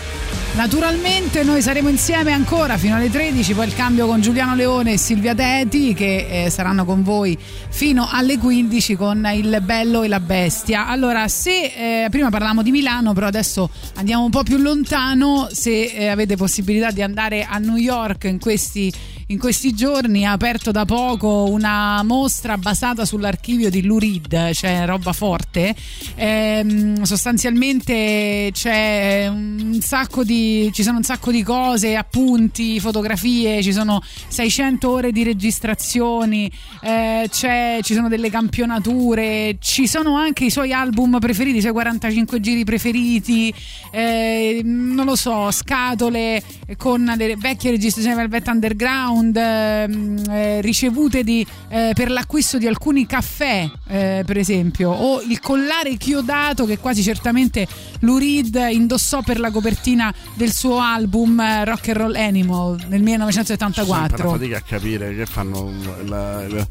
Naturalmente 0.56 1.44
noi 1.44 1.64
saremo 1.64 1.90
insieme 1.90 2.32
ancora 2.32 2.78
fino 2.78 2.96
alle 2.96 3.10
13, 3.10 3.56
poi 3.56 3.66
il 3.66 3.74
cambio 3.74 4.06
con 4.06 4.22
Giuliano 4.22 4.54
Leone 4.54 4.94
e 4.94 4.98
Silvia 4.98 5.34
Teti 5.34 5.96
che 5.96 6.46
eh, 6.46 6.50
saranno 6.52 6.86
con 6.86 7.02
voi 7.02 7.36
fino 7.70 8.08
alle 8.08 8.38
15 8.38 8.96
con 8.96 9.28
il 9.34 9.62
bello 9.64 10.04
e 10.04 10.08
la 10.08 10.20
bestia. 10.20 10.86
Allora, 10.88 11.28
se 11.28 12.04
eh, 12.06 12.08
prima 12.12 12.30
parlavamo 12.30 12.62
di 12.62 12.70
Milano, 12.70 13.14
però 13.14 13.26
adesso 13.26 13.68
andiamo 13.96 14.26
un 14.26 14.30
po' 14.30 14.44
più 14.44 14.58
lontano, 14.58 15.48
se 15.52 15.86
eh, 15.86 16.08
avete 16.08 16.36
possibilità 16.36 16.92
di 16.92 17.02
andare 17.02 17.48
a 17.50 17.58
New 17.58 17.78
York 17.78 18.26
in 18.26 18.40
questi 18.40 18.94
in 19.34 19.40
questi 19.40 19.74
giorni 19.74 20.26
ha 20.26 20.32
aperto 20.32 20.70
da 20.70 20.86
poco 20.86 21.46
una 21.50 22.04
mostra 22.04 22.56
basata 22.56 23.04
sull'archivio 23.04 23.72
di 23.72 23.82
Lou 23.82 23.98
Reed, 23.98 24.52
cioè 24.54 24.86
roba 24.86 25.12
forte. 25.12 25.74
Ehm, 26.14 27.02
sostanzialmente 27.02 28.52
c'è 28.54 29.28
un 29.28 29.80
sacco 29.82 30.24
di, 30.24 30.70
ci 30.72 30.84
sono 30.84 30.98
un 30.98 31.04
sacco 31.04 31.32
di 31.32 31.42
cose, 31.42 31.96
appunti, 31.96 32.80
fotografie, 32.80 33.64
ci 33.64 33.74
sono 33.74 34.04
600 34.28 34.90
ore 34.90 35.12
di 35.12 35.24
registrazioni, 35.24 36.52
eh, 36.82 37.28
ci 37.32 37.94
sono 37.94 38.10
delle 38.10 38.30
campionature, 38.30 39.58
ci 39.60 39.88
sono 39.88 40.16
anche 40.16 40.46
i 40.46 40.52
suoi 40.52 40.72
album 40.74 41.18
preferiti, 41.18 41.58
i 41.58 41.62
suoi 41.62 41.74
45 41.74 42.40
giri 42.40 42.64
preferiti, 42.64 43.52
eh, 43.92 44.62
non 44.64 45.06
lo 45.06 45.16
so, 45.16 45.50
scatole 45.50 46.44
con 46.78 47.14
delle 47.18 47.36
vecchie 47.36 47.72
registrazioni 47.72 48.16
Velvet 48.16 48.48
Underground, 48.48 49.23
ehm, 49.36 50.24
eh, 50.30 50.62
ricevute 50.62 51.24
di, 51.24 51.46
eh, 51.70 51.92
per 51.94 52.10
l'acquisto 52.12 52.58
di 52.58 52.68
alcuni 52.68 53.06
caffè, 53.06 53.70
eh, 53.88 54.24
per 54.26 54.38
esempio, 54.38 54.90
o 54.92 55.22
il 55.22 55.40
collare 55.40 55.96
chiodato 55.98 56.66
che 56.66 56.78
quasi 56.80 57.02
certamente 57.04 57.68
Lou 58.00 58.18
Reed 58.18 58.60
indossò 58.72 59.22
per 59.22 59.40
la 59.40 59.52
copertina 59.52 60.14
del 60.34 60.52
suo 60.52 60.80
album 60.80 61.40
eh, 61.40 61.66
Rock 61.66 61.90
and 61.90 61.98
Roll 61.98 62.16
Animal 62.16 62.72
nel 62.88 63.02
Sempre 63.04 63.12
1974. 63.12 64.28
una 64.28 64.38
fatica 64.38 64.58
a 64.58 64.62
capire 64.62 65.16
che 65.16 65.26
fanno 65.26 65.72
la, 66.06 66.48
la- 66.48 66.68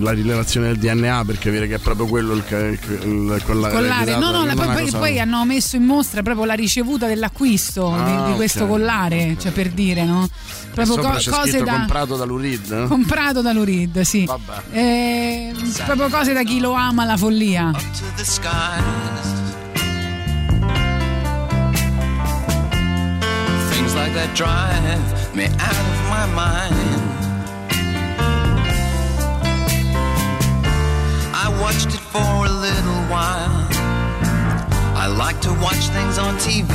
la 0.00 0.10
rilevazione 0.10 0.66
del 0.68 0.78
DNA 0.78 1.24
per 1.24 1.38
capire 1.38 1.68
che 1.68 1.76
è 1.76 1.78
proprio 1.78 2.06
quello 2.06 2.32
il, 2.34 2.42
il, 2.50 2.78
il 3.04 3.42
collare. 3.44 3.74
collare. 3.74 4.16
No, 4.18 4.32
no, 4.32 4.44
la- 4.44 4.54
poi, 4.54 4.84
cosa- 4.84 4.98
poi 4.98 5.20
hanno 5.20 5.44
messo 5.44 5.76
in 5.76 5.84
mostra 5.84 6.20
proprio 6.22 6.46
la 6.46 6.54
ricevuta 6.54 7.06
dell'acquisto 7.06 7.88
di- 7.88 8.10
Ah, 8.10 8.26
di, 8.30 8.34
questo 8.34 8.66
collare, 8.66 9.36
cioè 9.38 9.52
per 9.52 9.68
dire, 9.70 10.04
no? 10.04 10.28
Proprio 10.84 11.10
co- 11.10 11.16
c'è 11.18 11.30
cose 11.30 11.62
da 11.62 11.72
comprato 11.72 12.16
da 12.16 12.24
Lou 12.24 12.36
Reed, 12.38 12.70
eh? 12.72 12.86
comprato 12.86 13.40
da 13.42 13.52
Lurid, 13.52 14.00
sì. 14.00 14.28
Eh, 14.72 15.52
proprio 15.84 16.08
cose 16.08 16.32
da 16.32 16.42
chi 16.42 16.60
lo 16.60 16.72
ama 16.72 17.04
la 17.04 17.16
follia. 17.16 17.72
Things 23.70 23.94
like 23.94 24.12
that 24.14 24.30
drive 24.34 25.34
me 25.34 25.44
out 25.46 25.86
of 25.92 25.98
my 26.10 26.26
mind. 26.34 27.02
I 31.34 31.48
watched 31.60 31.88
it 31.94 32.00
for 32.12 32.46
a 32.46 32.50
little 32.50 33.00
while. 33.08 33.66
I 34.96 35.06
like 35.06 35.40
to 35.42 35.52
watch 35.62 35.86
things 35.94 36.18
on 36.18 36.36
TV. 36.38 36.74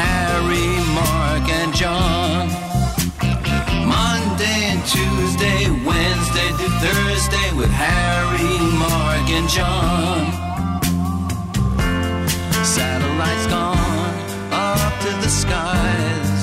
Harry, 0.00 0.70
Mark, 0.94 1.46
and 1.60 1.74
John. 1.74 2.46
Monday 3.96 4.60
and 4.72 4.82
Tuesday, 4.86 5.60
Wednesday 5.88 6.50
to 6.60 6.68
Thursday 6.84 7.48
with 7.60 7.70
Harry, 7.70 8.54
Mark, 8.84 9.26
and 9.38 9.48
John. 9.48 10.20
Satellites 12.64 13.46
gone 13.48 14.14
up 14.52 14.92
to 15.04 15.10
the 15.24 15.30
skies. 15.42 16.38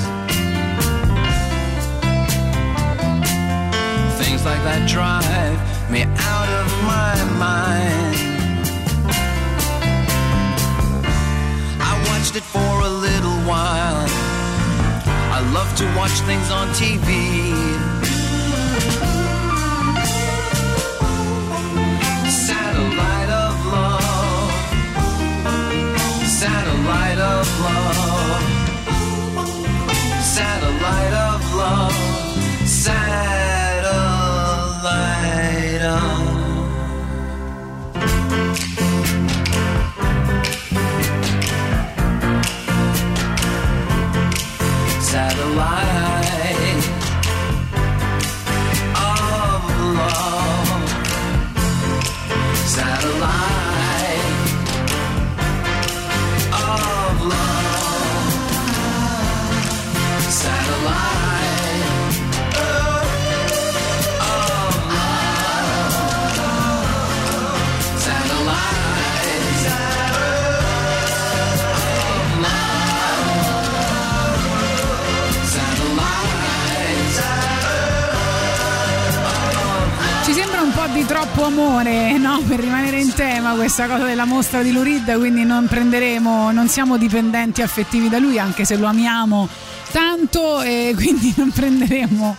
Things 4.19 4.43
like 4.49 4.61
that 4.67 4.81
drive 4.89 5.59
me 5.89 6.01
out 6.03 6.49
of 6.61 6.67
my 6.91 7.15
mind. 7.45 8.15
I 11.79 11.93
watched 12.09 12.35
it 12.35 12.43
for 12.43 12.81
a 12.81 12.89
while. 13.45 14.07
I 15.37 15.39
love 15.53 15.69
to 15.77 15.85
watch 15.95 16.15
things 16.29 16.49
on 16.51 16.67
TV. 16.69 17.09
Satellite 22.47 23.31
of 23.43 23.65
love. 23.75 24.51
Satellite 26.41 27.19
of 27.19 27.45
love. 27.65 28.43
Satellite 30.23 31.13
of 31.13 31.24
alive. 45.55 46.14
Po' 80.87 80.93
di 80.93 81.05
troppo 81.05 81.43
amore, 81.45 82.17
no? 82.17 82.41
Per 82.47 82.59
rimanere 82.59 82.99
in 82.99 83.13
tema 83.13 83.53
questa 83.53 83.87
cosa 83.87 84.03
della 84.05 84.25
mostra 84.25 84.61
di 84.61 84.71
Lurid, 84.71 85.17
quindi 85.17 85.43
non 85.43 85.67
prenderemo, 85.67 86.51
non 86.51 86.67
siamo 86.67 86.97
dipendenti 86.97 87.61
affettivi 87.61 88.09
da 88.09 88.19
lui, 88.19 88.37
anche 88.39 88.65
se 88.65 88.75
lo 88.77 88.87
amiamo 88.87 89.47
tanto 89.91 90.61
e 90.61 90.91
quindi 90.95 91.33
non 91.37 91.51
prenderemo 91.51 92.35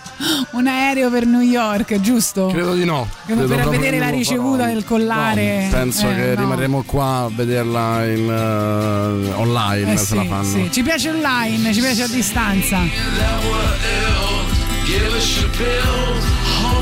un 0.52 0.66
aereo 0.66 1.10
per 1.10 1.24
New 1.26 1.40
York, 1.40 2.00
giusto? 2.00 2.48
Credo 2.48 2.74
di 2.74 2.84
no. 2.84 3.08
Credo 3.24 3.46
per 3.46 3.68
vedere 3.70 3.98
la 3.98 4.10
ricevuta 4.10 4.62
farò. 4.64 4.72
del 4.74 4.84
collare. 4.84 5.64
No, 5.64 5.70
penso 5.70 6.08
Eh, 6.10 6.14
che 6.14 6.34
no. 6.34 6.40
rimarremo 6.42 6.82
qua 6.86 7.16
a 7.24 7.30
vederla 7.32 8.04
in, 8.06 8.28
eh, 8.30 9.32
online 9.34 9.92
Eh 9.92 9.96
se 9.96 10.04
sì, 10.04 10.14
la 10.16 10.24
fanno. 10.24 10.44
sì. 10.44 10.68
Ci 10.70 10.82
piace 10.82 11.08
online, 11.10 11.72
ci 11.72 11.80
piace 11.80 12.02
a 12.02 12.08
distanza. 12.08 12.78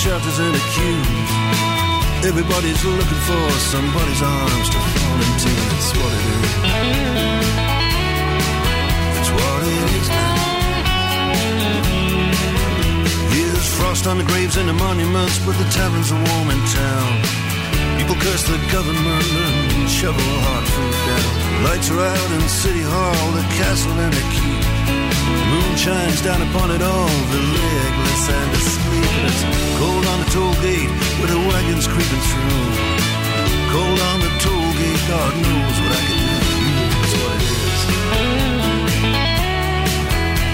Shutters 0.00 0.38
and 0.40 0.54
the 0.54 0.64
queues. 0.72 1.30
Everybody's 2.24 2.82
looking 2.84 3.22
for 3.28 3.50
somebody's 3.68 4.22
arms 4.22 4.68
to 4.72 4.78
fall 4.96 5.18
into. 5.28 5.52
That's 5.68 5.92
what 5.92 6.12
it 6.16 6.24
is. 6.40 6.48
That's 9.12 9.30
what 9.36 9.60
it 9.68 9.92
is 10.00 10.08
now. 10.08 10.38
Frost 13.76 14.06
on 14.06 14.16
the 14.18 14.24
graves 14.24 14.56
and 14.56 14.68
the 14.68 14.72
monuments, 14.72 15.38
but 15.44 15.56
the 15.58 15.68
taverns 15.68 16.10
are 16.12 16.22
warm 16.32 16.48
in 16.48 16.60
town. 16.72 17.12
People 17.98 18.16
curse 18.24 18.44
the 18.48 18.56
government 18.72 19.26
and 19.44 19.88
shovel 19.88 20.20
hard 20.46 20.64
food 20.72 20.96
down. 21.08 21.64
Lights 21.64 21.90
are 21.90 22.00
out 22.00 22.30
in 22.36 22.42
City 22.48 22.84
Hall, 22.92 23.32
the 23.32 23.44
castle 23.60 23.92
and 23.92 24.12
the 24.12 24.24
keep. 24.32 24.64
The 25.40 25.46
moon 25.52 25.76
shines 25.76 26.20
down 26.22 26.40
upon 26.48 26.70
it 26.70 26.82
all, 26.82 27.12
the 27.34 27.42
legless 27.60 28.24
and 28.28 28.48
the 28.54 28.60
sleepless. 28.74 29.49
Toll 30.30 30.54
gate 30.62 30.90
with 31.18 31.30
the 31.30 31.40
wagons 31.50 31.86
creeping 31.88 32.22
through. 32.30 32.70
Cold 33.74 34.00
on 34.10 34.20
the 34.22 34.30
toll 34.38 34.70
gate, 34.78 35.02
God 35.10 35.34
knows 35.42 35.76
what 35.82 35.90
I 35.90 36.02
can 36.06 36.18
do. 36.22 36.38
That's 36.94 37.14
what 37.18 37.34
it 37.34 37.42
is. 37.50 37.80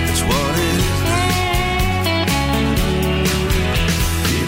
It's 0.08 0.22
what 0.24 0.54
it 0.56 0.80
is. 0.80 0.96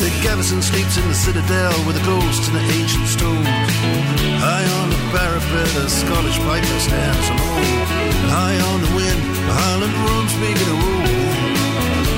The 0.00 0.10
garrison 0.24 0.60
sleeps 0.62 0.96
in 0.96 1.06
the 1.06 1.14
citadel 1.14 1.76
with 1.86 1.96
the 2.00 2.04
ghosts 2.08 2.48
and 2.48 2.56
the 2.56 2.64
ancient 2.80 3.08
stones. 3.08 3.46
High 4.40 4.64
on 4.80 4.88
the 4.88 5.00
parapet, 5.12 5.68
a 5.76 5.90
Scottish 5.90 6.38
piper 6.40 6.80
stands 6.80 7.28
alone. 7.28 7.84
High 8.32 8.58
on 8.72 8.80
the 8.80 8.92
wind, 8.96 9.20
the 9.44 9.52
Highland 9.60 9.92
drums 9.92 10.32
begin 10.40 10.56
to 10.56 10.76
roll. 10.88 11.28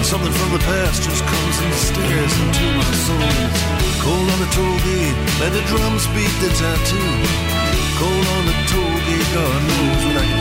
Something 0.03 0.33
from 0.33 0.51
the 0.53 0.59
past 0.65 1.03
just 1.03 1.23
comes 1.23 1.57
and 1.63 1.75
stares 1.75 2.35
into 2.41 2.67
my 2.79 2.90
soul. 3.11 3.29
Cold 4.05 4.29
on 4.33 4.39
the 4.45 4.51
toll 4.57 4.77
gate, 4.87 5.19
let 5.41 5.53
the 5.53 5.65
drums 5.71 6.05
beat 6.15 6.35
the 6.45 6.51
tattoo. 6.61 7.13
Cold 8.01 8.27
on 8.37 8.43
the 8.51 8.57
toll 8.71 8.97
gate, 9.07 9.29
God 9.35 9.61
knows 9.69 10.01
what 10.07 10.17
I 10.25 10.40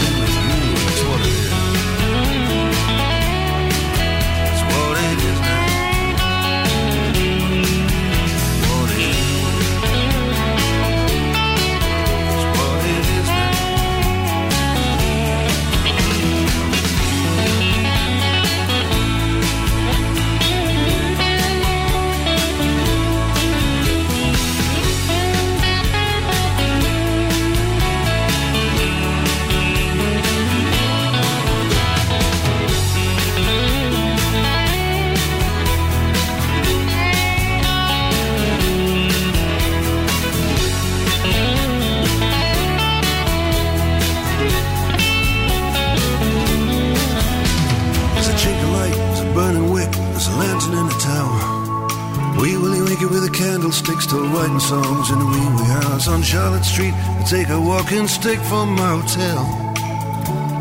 songs 54.69 55.09
in 55.09 55.17
the 55.17 55.25
wee 55.25 55.65
house 55.65 56.07
on 56.07 56.21
Charlotte 56.21 56.63
Street. 56.63 56.93
I 56.93 57.23
take 57.23 57.49
a 57.49 57.59
walking 57.59 58.07
stick 58.07 58.39
from 58.41 58.75
my 58.75 59.01
hotel. 59.01 59.43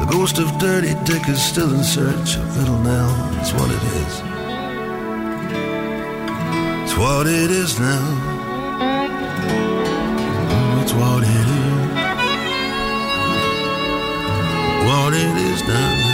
The 0.00 0.06
ghost 0.10 0.38
of 0.38 0.48
Dirty 0.58 0.94
Dick 1.04 1.28
is 1.28 1.42
still 1.42 1.74
in 1.74 1.84
search 1.84 2.36
of 2.36 2.56
Little 2.56 2.78
Nell. 2.78 3.10
That's 3.34 3.52
what 3.52 3.70
it 3.70 3.82
is. 4.00 4.22
It's 6.84 6.96
what 6.96 7.26
it 7.26 7.50
is 7.50 7.78
now. 7.78 8.06
Oh, 10.54 10.80
It's 10.82 10.94
what 10.94 11.22
it 11.22 11.48
is. 11.58 11.68
What 14.88 15.12
it 15.12 15.36
is 15.52 15.62
now. 15.68 16.07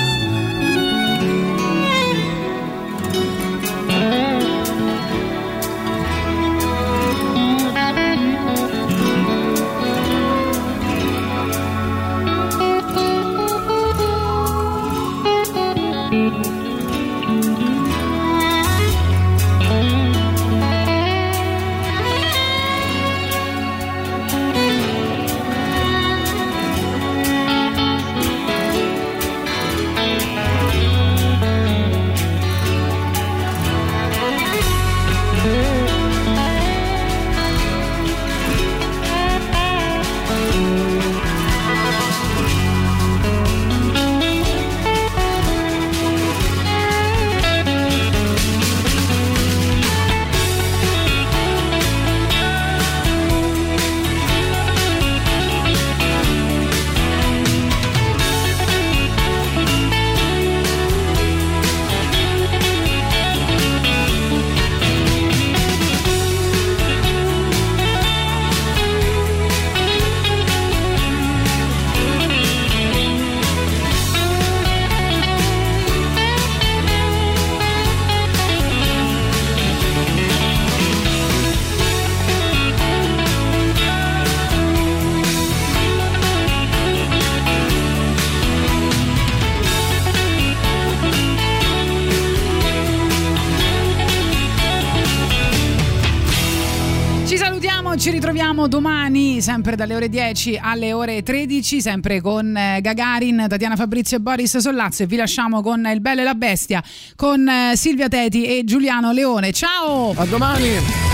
Sempre 99.74 99.76
dalle 99.76 99.94
ore 99.94 100.08
10 100.08 100.58
alle 100.60 100.92
ore 100.92 101.22
13, 101.22 101.80
sempre 101.80 102.20
con 102.20 102.56
eh, 102.56 102.80
Gagarin, 102.80 103.46
Tatiana 103.48 103.76
Fabrizio 103.76 104.16
e 104.16 104.20
Boris 104.20 104.56
Sollazzo. 104.56 105.02
E 105.02 105.06
vi 105.06 105.16
lasciamo 105.16 105.62
con 105.62 105.84
Il 105.92 106.00
Bello 106.00 106.20
e 106.20 106.24
la 106.24 106.34
Bestia, 106.34 106.82
con 107.16 107.46
eh, 107.46 107.76
Silvia 107.76 108.08
Teti 108.08 108.44
e 108.46 108.64
Giuliano 108.64 109.12
Leone. 109.12 109.52
Ciao! 109.52 110.12
A 110.16 110.24
domani! 110.24 111.13